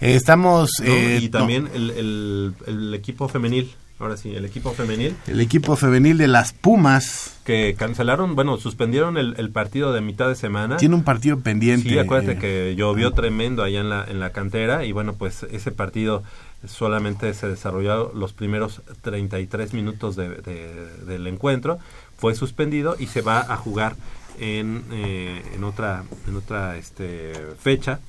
Eh, 0.00 0.14
estamos... 0.16 0.70
¿no? 0.80 0.86
eh, 0.86 1.18
y 1.22 1.24
no, 1.26 1.38
también 1.38 1.68
el, 1.74 1.90
el- 1.90 2.54
el 2.66 2.94
equipo 2.94 3.28
femenil, 3.28 3.72
ahora 3.98 4.16
sí, 4.16 4.34
el 4.34 4.44
equipo 4.44 4.72
femenil, 4.72 5.16
el 5.26 5.40
equipo 5.40 5.76
femenil 5.76 6.18
de 6.18 6.28
las 6.28 6.52
Pumas 6.52 7.30
que 7.44 7.74
cancelaron, 7.78 8.34
bueno, 8.34 8.56
suspendieron 8.58 9.16
el, 9.16 9.34
el 9.38 9.50
partido 9.50 9.92
de 9.92 10.00
mitad 10.00 10.28
de 10.28 10.34
semana. 10.34 10.76
tiene 10.78 10.94
un 10.94 11.04
partido 11.04 11.38
pendiente. 11.40 11.88
Sí, 11.88 11.98
acuérdate 11.98 12.32
eh, 12.32 12.38
que 12.38 12.74
llovió 12.76 13.12
tremendo 13.12 13.62
allá 13.62 13.80
en 13.80 13.88
la, 13.90 14.04
en 14.08 14.18
la 14.20 14.30
cantera 14.30 14.84
y 14.84 14.92
bueno, 14.92 15.14
pues 15.14 15.44
ese 15.44 15.70
partido 15.70 16.22
solamente 16.66 17.32
se 17.34 17.48
desarrolló 17.48 18.12
los 18.14 18.32
primeros 18.32 18.82
33 19.02 19.74
minutos 19.74 20.16
de- 20.16 20.30
de- 20.30 20.86
del 21.06 21.26
encuentro, 21.26 21.78
fue 22.18 22.34
suspendido 22.34 22.96
y 22.98 23.06
se 23.06 23.20
va 23.20 23.40
a 23.40 23.56
jugar 23.56 23.96
en, 24.38 24.84
eh, 24.92 25.42
en 25.54 25.64
otra, 25.64 26.04
en 26.28 26.36
otra 26.36 26.76
este, 26.76 27.32
fecha. 27.60 28.00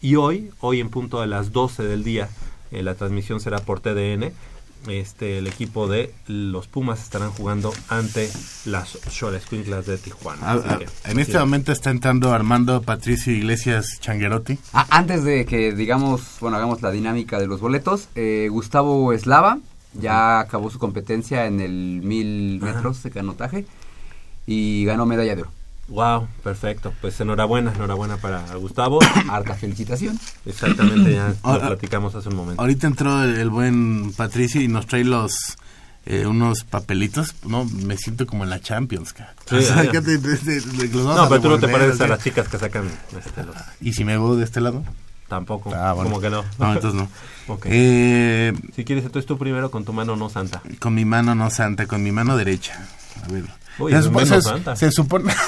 Y 0.00 0.16
hoy, 0.16 0.50
hoy 0.60 0.80
en 0.80 0.88
punto 0.90 1.20
de 1.20 1.26
las 1.26 1.52
12 1.52 1.82
del 1.84 2.02
día, 2.04 2.28
eh, 2.70 2.82
la 2.82 2.94
transmisión 2.94 3.40
será 3.40 3.58
por 3.60 3.80
TDN. 3.80 4.32
Este, 4.88 5.38
el 5.38 5.46
equipo 5.46 5.86
de 5.86 6.12
los 6.26 6.66
Pumas 6.66 7.00
estarán 7.00 7.30
jugando 7.30 7.72
ante 7.88 8.28
las 8.64 8.98
Xolescuinclas 9.08 9.86
de 9.86 9.96
Tijuana. 9.96 10.42
a- 10.44 10.52
Así 10.54 10.68
a- 10.70 10.78
que, 10.78 10.86
en 11.12 11.18
este 11.20 11.38
momento 11.38 11.70
está 11.70 11.90
entrando 11.90 12.32
Armando 12.32 12.82
Patricio 12.82 13.32
Iglesias 13.32 13.98
Changuerotti. 14.00 14.58
Ah, 14.72 14.86
antes 14.90 15.22
de 15.22 15.46
que 15.46 15.72
digamos, 15.72 16.22
bueno, 16.40 16.56
hagamos 16.56 16.82
la 16.82 16.90
dinámica 16.90 17.38
de 17.38 17.46
los 17.46 17.60
boletos, 17.60 18.08
eh, 18.16 18.48
Gustavo 18.50 19.12
Eslava 19.12 19.58
ya 19.94 20.40
acabó 20.40 20.68
su 20.68 20.80
competencia 20.80 21.46
en 21.46 21.60
el 21.60 22.00
mil 22.02 22.58
Ah. 22.62 22.66
metros 22.72 23.04
de 23.04 23.10
canotaje 23.12 23.64
y 24.48 24.84
ganó 24.84 25.06
medalla 25.06 25.36
de 25.36 25.42
oro. 25.42 25.52
Wow, 25.92 26.26
perfecto. 26.42 26.92
Pues 27.02 27.20
enhorabuena, 27.20 27.70
enhorabuena 27.74 28.16
para 28.16 28.42
Gustavo. 28.54 28.98
Harta 29.30 29.54
felicitación. 29.54 30.18
Exactamente, 30.46 31.12
ya 31.14 31.34
lo 31.44 31.60
platicamos 31.60 32.14
hace 32.14 32.28
un 32.30 32.36
momento. 32.36 32.60
Ahorita 32.62 32.86
entró 32.86 33.22
el, 33.22 33.36
el 33.36 33.50
buen 33.50 34.12
Patricio 34.14 34.60
y 34.62 34.68
nos 34.68 34.86
trae 34.86 35.04
los 35.04 35.34
eh, 36.06 36.26
unos 36.26 36.64
papelitos. 36.64 37.34
No, 37.46 37.64
me 37.66 37.96
siento 37.98 38.26
como 38.26 38.44
en 38.44 38.50
la 38.50 38.60
Champions. 38.60 39.12
cara. 39.12 39.34
Sí, 39.48 39.54
O 39.58 39.60
sea, 39.62 39.84
ya. 39.84 39.90
que 39.90 40.00
te- 40.00 40.16
te- 40.18 40.36
te- 40.38 40.60
los 40.88 41.04
vamos 41.04 41.16
No, 41.16 41.28
pero 41.28 41.40
tú 41.42 41.48
no 41.50 41.58
te 41.58 41.68
pareces 41.68 42.00
a 42.00 42.06
las 42.08 42.24
chicas 42.24 42.48
que 42.48 42.58
sacan 42.58 42.88
este, 43.16 43.44
los- 43.44 43.54
¿Y 43.82 43.92
si 43.92 44.04
me 44.04 44.12
veo 44.16 44.34
de 44.36 44.44
este 44.44 44.60
lado? 44.62 44.82
Tampoco. 45.28 45.74
Ah, 45.74 45.92
bueno. 45.92 46.08
Como 46.10 46.20
que 46.22 46.30
no. 46.30 46.42
No, 46.58 46.72
entonces 46.72 46.94
no. 47.00 47.08
Eh, 47.66 48.52
Si 48.74 48.84
quieres, 48.84 49.04
entonces 49.04 49.26
tú 49.26 49.36
primero 49.36 49.70
con 49.70 49.84
tu 49.84 49.92
mano 49.92 50.16
no 50.16 50.30
santa. 50.30 50.62
con 50.78 50.94
mi 50.94 51.04
mano 51.04 51.34
no 51.34 51.50
santa, 51.50 51.86
con 51.86 52.02
mi 52.02 52.12
mano 52.12 52.36
derecha. 52.36 52.86
A 53.24 53.28
ver. 53.30 53.44
Uy, 53.78 53.90
se, 53.92 53.98
es 53.98 54.04
supo- 54.06 54.20
menos 54.24 54.44
se- 54.44 54.76
se 54.76 54.90
supone... 54.92 55.34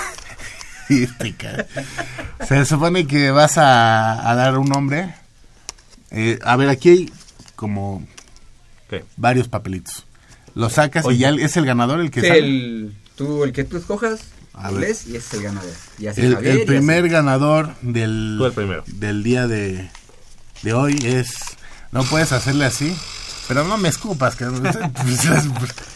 Se 2.47 2.65
supone 2.65 3.07
que 3.07 3.31
vas 3.31 3.59
a, 3.59 4.31
a 4.31 4.35
dar 4.35 4.59
un 4.59 4.69
nombre. 4.69 5.15
Eh, 6.11 6.39
a 6.43 6.57
ver, 6.57 6.69
aquí 6.69 6.89
hay 6.91 7.13
como 7.57 8.07
¿Qué? 8.89 9.05
varios 9.17 9.49
papelitos. 9.49 10.05
Los 10.55 10.75
sacas 10.75 11.05
Oye. 11.05 11.17
y 11.17 11.21
ya 11.21 11.31
es 11.31 11.57
el 11.57 11.67
ganador 11.67 12.01
el 12.01 12.11
que 12.11 12.21
Sí, 12.21 12.27
sale. 12.29 12.39
el, 12.41 12.95
tú, 13.17 13.43
el 13.45 13.53
que 13.53 13.65
tú 13.65 13.77
escojas, 13.79 14.21
A 14.53 14.71
lees 14.71 15.07
y 15.07 15.17
ese 15.17 15.27
es 15.27 15.35
el 15.35 15.43
ganador. 15.43 15.73
Y 15.99 16.07
así 16.07 16.21
El, 16.21 16.35
Javier, 16.37 16.53
el 16.53 16.59
y 16.59 16.61
así- 16.63 16.67
primer 16.69 17.09
ganador 17.09 17.75
del, 17.83 18.37
Tú 18.39 18.47
el 18.47 18.53
primero. 18.53 18.85
del 18.87 19.23
día 19.25 19.47
de, 19.49 19.91
de 20.63 20.73
hoy 20.73 20.97
es... 21.05 21.33
No 21.91 22.05
puedes 22.05 22.31
hacerle 22.33 22.65
así, 22.67 22.95
pero 23.49 23.65
no 23.65 23.77
me 23.79 23.89
escupas. 23.89 24.37
que- 24.37 24.45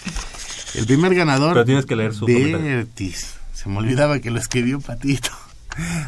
el 0.74 0.86
primer 0.86 1.14
ganador... 1.14 1.52
Pero 1.54 1.64
tienes 1.64 1.86
que 1.86 1.96
leer 1.96 2.14
su 2.14 2.26
comentario. 2.26 2.86
Se 3.62 3.68
me 3.68 3.78
olvidaba 3.78 4.18
que 4.20 4.30
lo 4.30 4.38
escribió 4.38 4.80
Patito. 4.80 5.30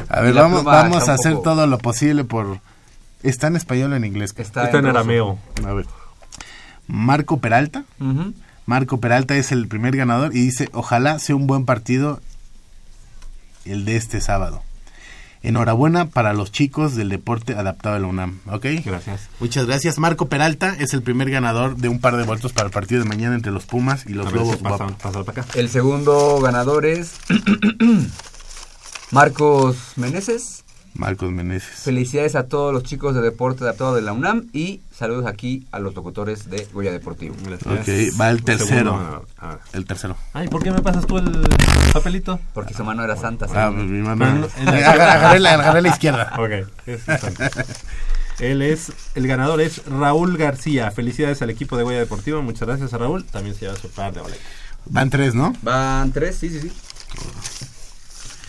A 0.09 0.21
ver, 0.21 0.33
vamos, 0.33 0.63
vamos 0.63 1.09
a 1.09 1.13
hacer 1.13 1.33
poco- 1.33 1.43
todo 1.43 1.67
lo 1.67 1.77
posible 1.77 2.23
por... 2.23 2.59
¿Está 3.23 3.47
en 3.47 3.55
español 3.55 3.93
o 3.93 3.95
en 3.95 4.05
inglés? 4.05 4.33
Está, 4.37 4.65
Está 4.65 4.79
en 4.79 4.85
arameo. 4.85 5.37
A 5.65 5.73
ver. 5.73 5.85
Marco 6.87 7.37
Peralta. 7.39 7.83
Marco 8.65 8.99
Peralta 8.99 9.35
es 9.35 9.51
el 9.51 9.67
primer 9.67 9.95
ganador 9.95 10.35
y 10.35 10.41
dice, 10.41 10.69
ojalá 10.73 11.19
sea 11.19 11.35
un 11.35 11.45
buen 11.47 11.65
partido 11.65 12.21
el 13.65 13.85
de 13.85 13.95
este 13.97 14.21
sábado. 14.21 14.63
Enhorabuena 15.43 16.09
para 16.09 16.33
los 16.33 16.51
chicos 16.51 16.95
del 16.95 17.09
deporte 17.09 17.55
adaptado 17.55 17.95
de 17.95 18.01
la 18.01 18.07
UNAM, 18.07 18.39
¿ok? 18.47 18.65
Gracias. 18.85 19.27
Muchas 19.39 19.65
gracias. 19.65 19.97
Marco 19.97 20.27
Peralta 20.27 20.75
es 20.79 20.93
el 20.93 21.01
primer 21.01 21.31
ganador 21.31 21.77
de 21.77 21.89
un 21.89 21.99
par 21.99 22.15
de 22.15 22.23
boletos 22.23 22.53
para 22.53 22.67
el 22.67 22.71
partido 22.71 23.01
de 23.01 23.09
mañana 23.09 23.33
entre 23.33 23.51
los 23.51 23.65
Pumas 23.65 24.05
y 24.05 24.13
los 24.13 24.27
A 24.27 24.29
ver 24.29 24.39
Lobos 24.39 24.57
si 24.57 24.63
para 24.63 24.85
acá. 24.85 25.45
El 25.55 25.69
segundo 25.69 26.39
ganador 26.41 26.85
es 26.85 27.15
Marcos 29.11 29.77
Meneses. 29.95 30.60
Marcos 30.93 31.31
Meneses. 31.31 31.69
Felicidades 31.69 32.35
a 32.35 32.47
todos 32.47 32.73
los 32.73 32.83
chicos 32.83 33.15
de 33.15 33.21
deporte 33.21 33.63
adaptado 33.63 33.95
de 33.95 34.01
la 34.01 34.13
UNAM 34.13 34.49
y 34.53 34.81
saludos 34.91 35.25
aquí 35.25 35.65
a 35.71 35.79
los 35.79 35.95
locutores 35.95 36.49
de 36.49 36.67
Goya 36.73 36.91
Deportivo. 36.91 37.35
Gracias. 37.43 38.13
Ok, 38.13 38.19
va 38.19 38.29
el 38.29 38.43
tercero. 38.43 39.25
El 39.73 39.85
tercero. 39.85 40.15
Ay, 40.33 40.47
¿por 40.47 40.63
qué 40.63 40.71
me 40.71 40.81
pasas 40.81 41.05
tú 41.07 41.17
el 41.17 41.47
papelito? 41.93 42.39
Porque 42.53 42.73
su 42.73 42.83
mano 42.83 43.03
era 43.03 43.15
santa. 43.15 43.45
Ah, 43.45 43.69
según. 43.69 43.75
pues 43.75 43.87
mi 43.87 44.01
mano. 44.01 44.47
Agarré, 44.67 45.39
la, 45.39 45.53
agarré 45.53 45.81
la 45.81 45.89
izquierda. 45.89 46.33
Ok. 46.37 46.67
es 46.87 47.01
santa. 47.01 47.49
Él 48.39 48.63
es, 48.63 48.91
el 49.13 49.27
ganador 49.27 49.61
es 49.61 49.85
Raúl 49.85 50.35
García. 50.37 50.89
Felicidades 50.91 51.41
al 51.41 51.51
equipo 51.51 51.77
de 51.77 51.83
Goya 51.83 51.99
Deportivo. 51.99 52.41
Muchas 52.41 52.67
gracias 52.67 52.93
a 52.93 52.97
Raúl. 52.97 53.23
También 53.23 53.55
se 53.55 53.61
lleva 53.61 53.77
su 53.77 53.89
par 53.89 54.13
de 54.13 54.21
boletos. 54.21 54.43
Van 54.85 55.09
tres, 55.09 55.35
¿no? 55.35 55.53
Van 55.61 56.11
tres, 56.11 56.37
sí, 56.37 56.49
sí, 56.49 56.59
sí. 56.59 56.71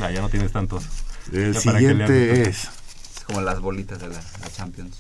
Ah, 0.01 0.11
ya 0.11 0.23
no 0.23 0.29
tienes 0.29 0.51
tantos. 0.51 0.85
El 1.33 1.57
siguiente 1.57 2.43
es... 2.49 2.65
Es 2.65 3.25
como 3.27 3.41
las 3.43 3.61
bolitas 3.61 4.01
de 4.01 4.09
la, 4.09 4.15
la 4.17 4.51
Champions. 4.51 4.97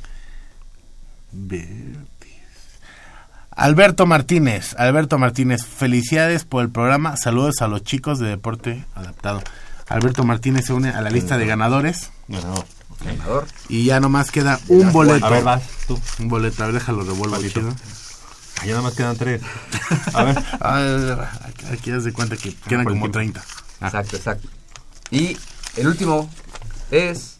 Alberto 3.50 4.06
Martínez, 4.06 4.74
Alberto 4.78 5.18
Martínez, 5.18 5.64
felicidades 5.66 6.44
por 6.44 6.62
el 6.62 6.70
programa, 6.70 7.16
saludos 7.16 7.60
a 7.60 7.68
los 7.68 7.82
chicos 7.82 8.18
de 8.18 8.28
Deporte 8.28 8.84
Adaptado. 8.94 9.42
Alberto 9.88 10.24
Martínez 10.24 10.66
se 10.66 10.72
une 10.72 10.88
a 10.90 11.00
la 11.02 11.10
lista 11.10 11.36
de 11.36 11.46
ganadores 11.46 12.10
Ganador. 12.28 12.64
Ganador. 13.04 13.46
y 13.68 13.84
ya 13.84 14.00
nomás 14.00 14.30
queda 14.30 14.58
un 14.68 14.90
boleto. 14.92 15.26
A 15.26 15.30
ver, 15.30 15.44
vas 15.44 15.62
tú. 15.86 16.00
Un 16.18 16.28
boleto, 16.28 16.62
a 16.62 16.66
ver, 16.66 16.76
déjalo 16.76 17.02
revuelvo 17.02 17.36
Palito. 17.36 17.60
chido. 17.60 17.74
Ah, 18.60 18.64
ya 18.64 18.70
nada 18.70 18.82
más 18.82 18.94
quedan 18.94 19.16
tres. 19.16 19.42
A 20.14 20.22
ver. 20.24 20.38
Ah, 20.60 21.30
aquí- 21.48 21.66
aquí 21.72 21.90
haz 21.90 22.04
de 22.04 22.12
cuenta 22.12 22.36
que 22.36 22.54
quedan 22.54 22.84
por 22.84 22.92
el 22.92 22.98
como 23.00 23.10
tiempo. 23.10 23.40
30. 23.40 23.44
Ah, 23.80 23.86
Exacto, 23.88 24.16
exacto. 24.16 24.48
Y 25.10 25.36
el 25.76 25.86
último 25.86 26.28
es 26.90 27.38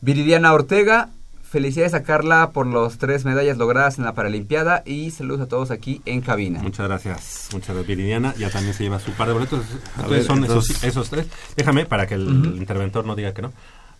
Viridiana 0.00 0.52
Ortega. 0.52 1.10
felicidades 1.42 1.94
a 1.94 2.02
Carla 2.02 2.50
por 2.50 2.66
los 2.66 2.98
tres 2.98 3.24
medallas 3.24 3.56
logradas 3.56 3.98
en 3.98 4.04
la 4.04 4.12
Paralimpiada 4.14 4.82
y 4.84 5.10
saludos 5.12 5.40
a 5.40 5.46
todos 5.46 5.70
aquí 5.70 6.02
en 6.04 6.20
cabina. 6.20 6.60
Muchas 6.60 6.86
gracias, 6.88 7.48
muchas 7.52 7.68
gracias 7.74 7.86
Viridiana. 7.86 8.34
Ya 8.36 8.50
también 8.50 8.74
se 8.74 8.84
lleva 8.84 9.00
su 9.00 9.12
par 9.12 9.28
de 9.28 9.34
boletos. 9.34 9.64
Entonces 9.96 10.10
ver, 10.10 10.24
son 10.24 10.44
entonces- 10.44 10.70
esos, 10.76 10.84
esos 10.84 11.10
tres. 11.10 11.26
Déjame 11.56 11.86
para 11.86 12.06
que 12.06 12.14
el, 12.14 12.26
el 12.28 12.56
interventor 12.56 13.06
no 13.06 13.16
diga 13.16 13.32
que 13.32 13.42
no. 13.42 13.52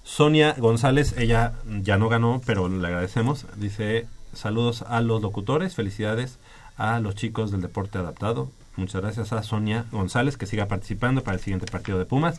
Sonia 0.04 0.54
González, 0.58 1.14
ella 1.18 1.54
ya 1.82 1.96
no 1.98 2.08
ganó, 2.08 2.40
pero 2.44 2.68
le 2.68 2.86
agradecemos. 2.86 3.46
Dice 3.56 4.06
saludos 4.34 4.82
a 4.88 5.00
los 5.00 5.22
locutores, 5.22 5.74
felicidades 5.74 6.38
a 6.76 7.00
los 7.00 7.14
chicos 7.14 7.50
del 7.50 7.60
deporte 7.62 7.98
adaptado. 7.98 8.50
Muchas 8.78 9.02
gracias 9.02 9.32
a 9.32 9.42
Sonia 9.42 9.84
González 9.90 10.36
que 10.36 10.46
siga 10.46 10.66
participando 10.66 11.22
para 11.22 11.36
el 11.36 11.42
siguiente 11.42 11.66
partido 11.66 11.98
de 11.98 12.04
Pumas. 12.04 12.36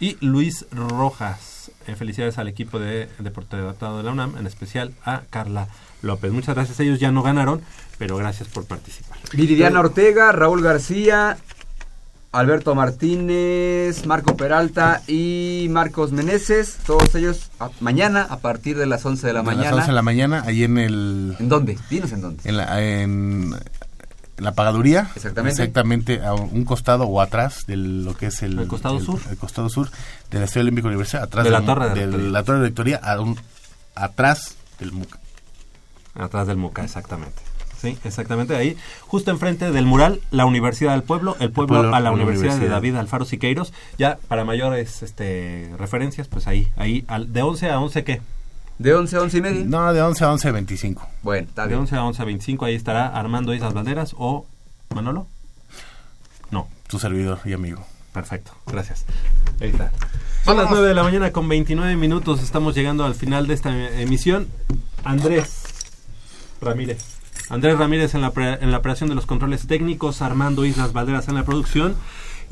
Y 0.00 0.16
Luis 0.24 0.66
Rojas, 0.72 1.70
eh, 1.86 1.94
felicidades 1.94 2.38
al 2.38 2.48
equipo 2.48 2.78
de 2.78 3.08
deporte 3.18 3.56
adaptado 3.56 3.98
de 3.98 4.02
la 4.04 4.10
UNAM, 4.12 4.36
en 4.38 4.46
especial 4.46 4.92
a 5.04 5.22
Carla 5.30 5.68
López. 6.00 6.32
Muchas 6.32 6.54
gracias, 6.56 6.80
ellos 6.80 6.98
ya 6.98 7.12
no 7.12 7.22
ganaron, 7.22 7.60
pero 7.98 8.16
gracias 8.16 8.48
por 8.48 8.64
participar. 8.64 9.18
Viridiana 9.34 9.78
Ortega, 9.80 10.32
Raúl 10.32 10.62
García, 10.62 11.36
Alberto 12.32 12.74
Martínez, 12.74 14.06
Marco 14.06 14.36
Peralta 14.36 15.02
y 15.06 15.66
Marcos 15.70 16.12
Meneses, 16.12 16.78
todos 16.86 17.14
ellos 17.14 17.50
a- 17.60 17.68
mañana 17.80 18.26
a 18.28 18.38
partir 18.38 18.78
de 18.78 18.86
las 18.86 19.04
11 19.04 19.26
de 19.26 19.32
la 19.34 19.40
A 19.40 19.42
mañana. 19.42 19.64
las 19.66 19.74
11 19.74 19.86
de 19.88 19.92
la 19.92 20.02
mañana, 20.02 20.42
ahí 20.46 20.64
en 20.64 20.78
el... 20.78 21.36
¿En 21.38 21.48
dónde? 21.50 21.78
Dinos 21.90 22.10
en 22.12 22.22
dónde. 22.22 22.48
En 22.48 22.56
la, 22.56 22.82
en 22.82 23.54
la 24.42 24.52
pagaduría. 24.52 25.10
Exactamente. 25.16 25.62
Exactamente 25.62 26.22
a 26.24 26.34
un 26.34 26.64
costado 26.64 27.04
o 27.04 27.20
atrás 27.20 27.64
de 27.66 27.76
lo 27.76 28.14
que 28.16 28.26
es 28.26 28.42
el... 28.42 28.58
El 28.58 28.68
costado 28.68 29.00
sur. 29.00 29.20
El 29.30 29.36
costado 29.36 29.68
sur 29.68 29.88
de 30.30 30.38
la 30.38 30.44
Estadio 30.44 30.62
Olímpico 30.62 30.88
Universal. 30.88 31.22
Atrás 31.22 31.44
De 31.44 31.50
la 31.50 31.62
torre 31.62 31.90
de 31.94 32.06
la 32.06 32.42
torre 32.42 32.58
de 32.58 32.64
rectoría, 32.66 32.96
a 33.02 33.20
un- 33.20 33.38
atrás 33.94 34.56
del 34.78 34.92
MUCA. 34.92 35.18
Atrás 36.14 36.46
del 36.46 36.56
MUCA, 36.58 36.84
exactamente. 36.84 37.40
Sí, 37.80 37.98
exactamente 38.04 38.54
ahí, 38.54 38.76
justo 39.08 39.32
enfrente 39.32 39.72
del 39.72 39.86
mural, 39.86 40.20
la 40.30 40.44
Universidad 40.46 40.92
del 40.92 41.02
Pueblo, 41.02 41.36
el 41.40 41.50
pueblo, 41.50 41.78
pueblo 41.80 41.96
a 41.96 42.00
la 42.00 42.12
Universidad, 42.12 42.50
de 42.50 42.56
universidad. 42.58 42.70
David 42.76 42.96
Alfaro 42.96 43.24
Siqueiros. 43.24 43.72
Ya 43.98 44.18
para 44.28 44.44
mayores 44.44 45.02
este, 45.02 45.68
referencias, 45.78 46.28
pues 46.28 46.46
ahí, 46.46 46.70
ahí, 46.76 47.04
al- 47.08 47.32
de 47.32 47.42
11 47.42 47.70
a 47.70 47.80
11, 47.80 48.04
¿qué? 48.04 48.20
¿De 48.78 48.94
11 48.94 49.16
a 49.16 49.20
11 49.20 49.38
y 49.38 49.40
media? 49.42 49.64
No, 49.66 49.92
de 49.92 50.02
11 50.02 50.24
a 50.24 50.32
11, 50.32 50.50
25. 50.52 51.08
Bueno, 51.22 51.46
está 51.48 51.62
De 51.62 51.68
bien. 51.68 51.80
11 51.80 51.96
a 51.96 52.04
11 52.04 52.22
a 52.22 52.24
25, 52.24 52.64
ahí 52.64 52.74
estará 52.74 53.06
Armando 53.08 53.54
Islas 53.54 53.74
Banderas 53.74 54.14
o 54.18 54.46
Manolo. 54.94 55.26
No, 56.50 56.68
Tu 56.88 56.98
servidor 56.98 57.38
y 57.44 57.52
amigo. 57.52 57.84
perfecto, 58.12 58.52
gracias. 58.66 59.04
Ahí 59.60 59.70
está. 59.70 59.92
Son 60.44 60.56
las 60.56 60.68
9 60.70 60.88
de 60.88 60.94
la 60.94 61.02
mañana 61.04 61.30
con 61.30 61.48
29 61.48 61.94
minutos, 61.96 62.42
estamos 62.42 62.74
llegando 62.74 63.04
al 63.04 63.14
final 63.14 63.46
de 63.46 63.54
esta 63.54 63.70
emisión. 64.00 64.48
Andrés 65.04 65.62
Ramírez. 66.60 67.04
Andrés 67.48 67.78
Ramírez 67.78 68.14
en 68.14 68.20
la, 68.22 68.30
pre- 68.32 68.54
en 68.62 68.70
la 68.72 68.78
operación 68.78 69.08
de 69.08 69.14
los 69.14 69.26
controles 69.26 69.66
técnicos, 69.66 70.22
Armando 70.22 70.64
Islas 70.64 70.92
Valderas 70.92 71.28
en 71.28 71.34
la 71.36 71.44
producción. 71.44 71.94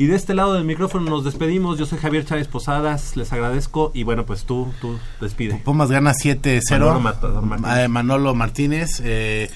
Y 0.01 0.07
de 0.07 0.17
este 0.17 0.33
lado 0.33 0.55
del 0.55 0.65
micrófono 0.65 1.11
nos 1.11 1.25
despedimos. 1.25 1.79
Yo 1.79 1.85
soy 1.85 1.99
Javier 1.99 2.25
Chávez 2.25 2.49
Posadas, 2.49 3.19
les 3.19 3.35
agradezco. 3.35 3.91
Y 3.93 4.03
bueno, 4.03 4.25
pues 4.25 4.45
tú, 4.45 4.73
tú 4.81 4.99
despide. 5.21 5.57
Pumas 5.63 5.91
gana 5.91 6.13
7-0. 6.15 6.63
Manolo 6.71 7.01
Martínez. 7.01 7.89
Manolo 7.91 8.35
Martínez. 8.35 9.03
eh, 9.05 9.51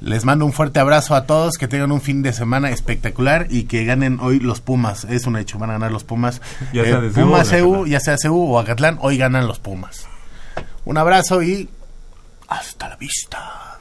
les 0.00 0.26
mando 0.26 0.44
un 0.44 0.52
fuerte 0.52 0.78
abrazo 0.78 1.14
a 1.14 1.24
todos, 1.24 1.56
que 1.56 1.68
tengan 1.68 1.90
un 1.90 2.02
fin 2.02 2.20
de 2.22 2.34
semana 2.34 2.68
espectacular 2.68 3.46
y 3.48 3.62
que 3.62 3.86
ganen 3.86 4.20
hoy 4.20 4.40
los 4.40 4.60
Pumas. 4.60 5.04
Es 5.04 5.26
un 5.26 5.38
hecho, 5.38 5.58
van 5.58 5.70
a 5.70 5.72
ganar 5.72 5.90
los 5.90 6.04
Pumas. 6.04 6.42
Ya 6.74 6.84
sea 6.84 6.98
Eh, 6.98 7.10
Pumas 7.14 7.48
CU, 7.48 7.86
ya 7.86 7.98
sea 8.00 8.16
CU 8.22 8.52
o 8.56 8.58
Acatlán, 8.58 8.98
hoy 9.00 9.16
ganan 9.16 9.46
los 9.46 9.58
Pumas. 9.58 10.06
Un 10.84 10.98
abrazo 10.98 11.42
y 11.42 11.70
hasta 12.46 12.90
la 12.90 12.96
vista. 12.96 13.78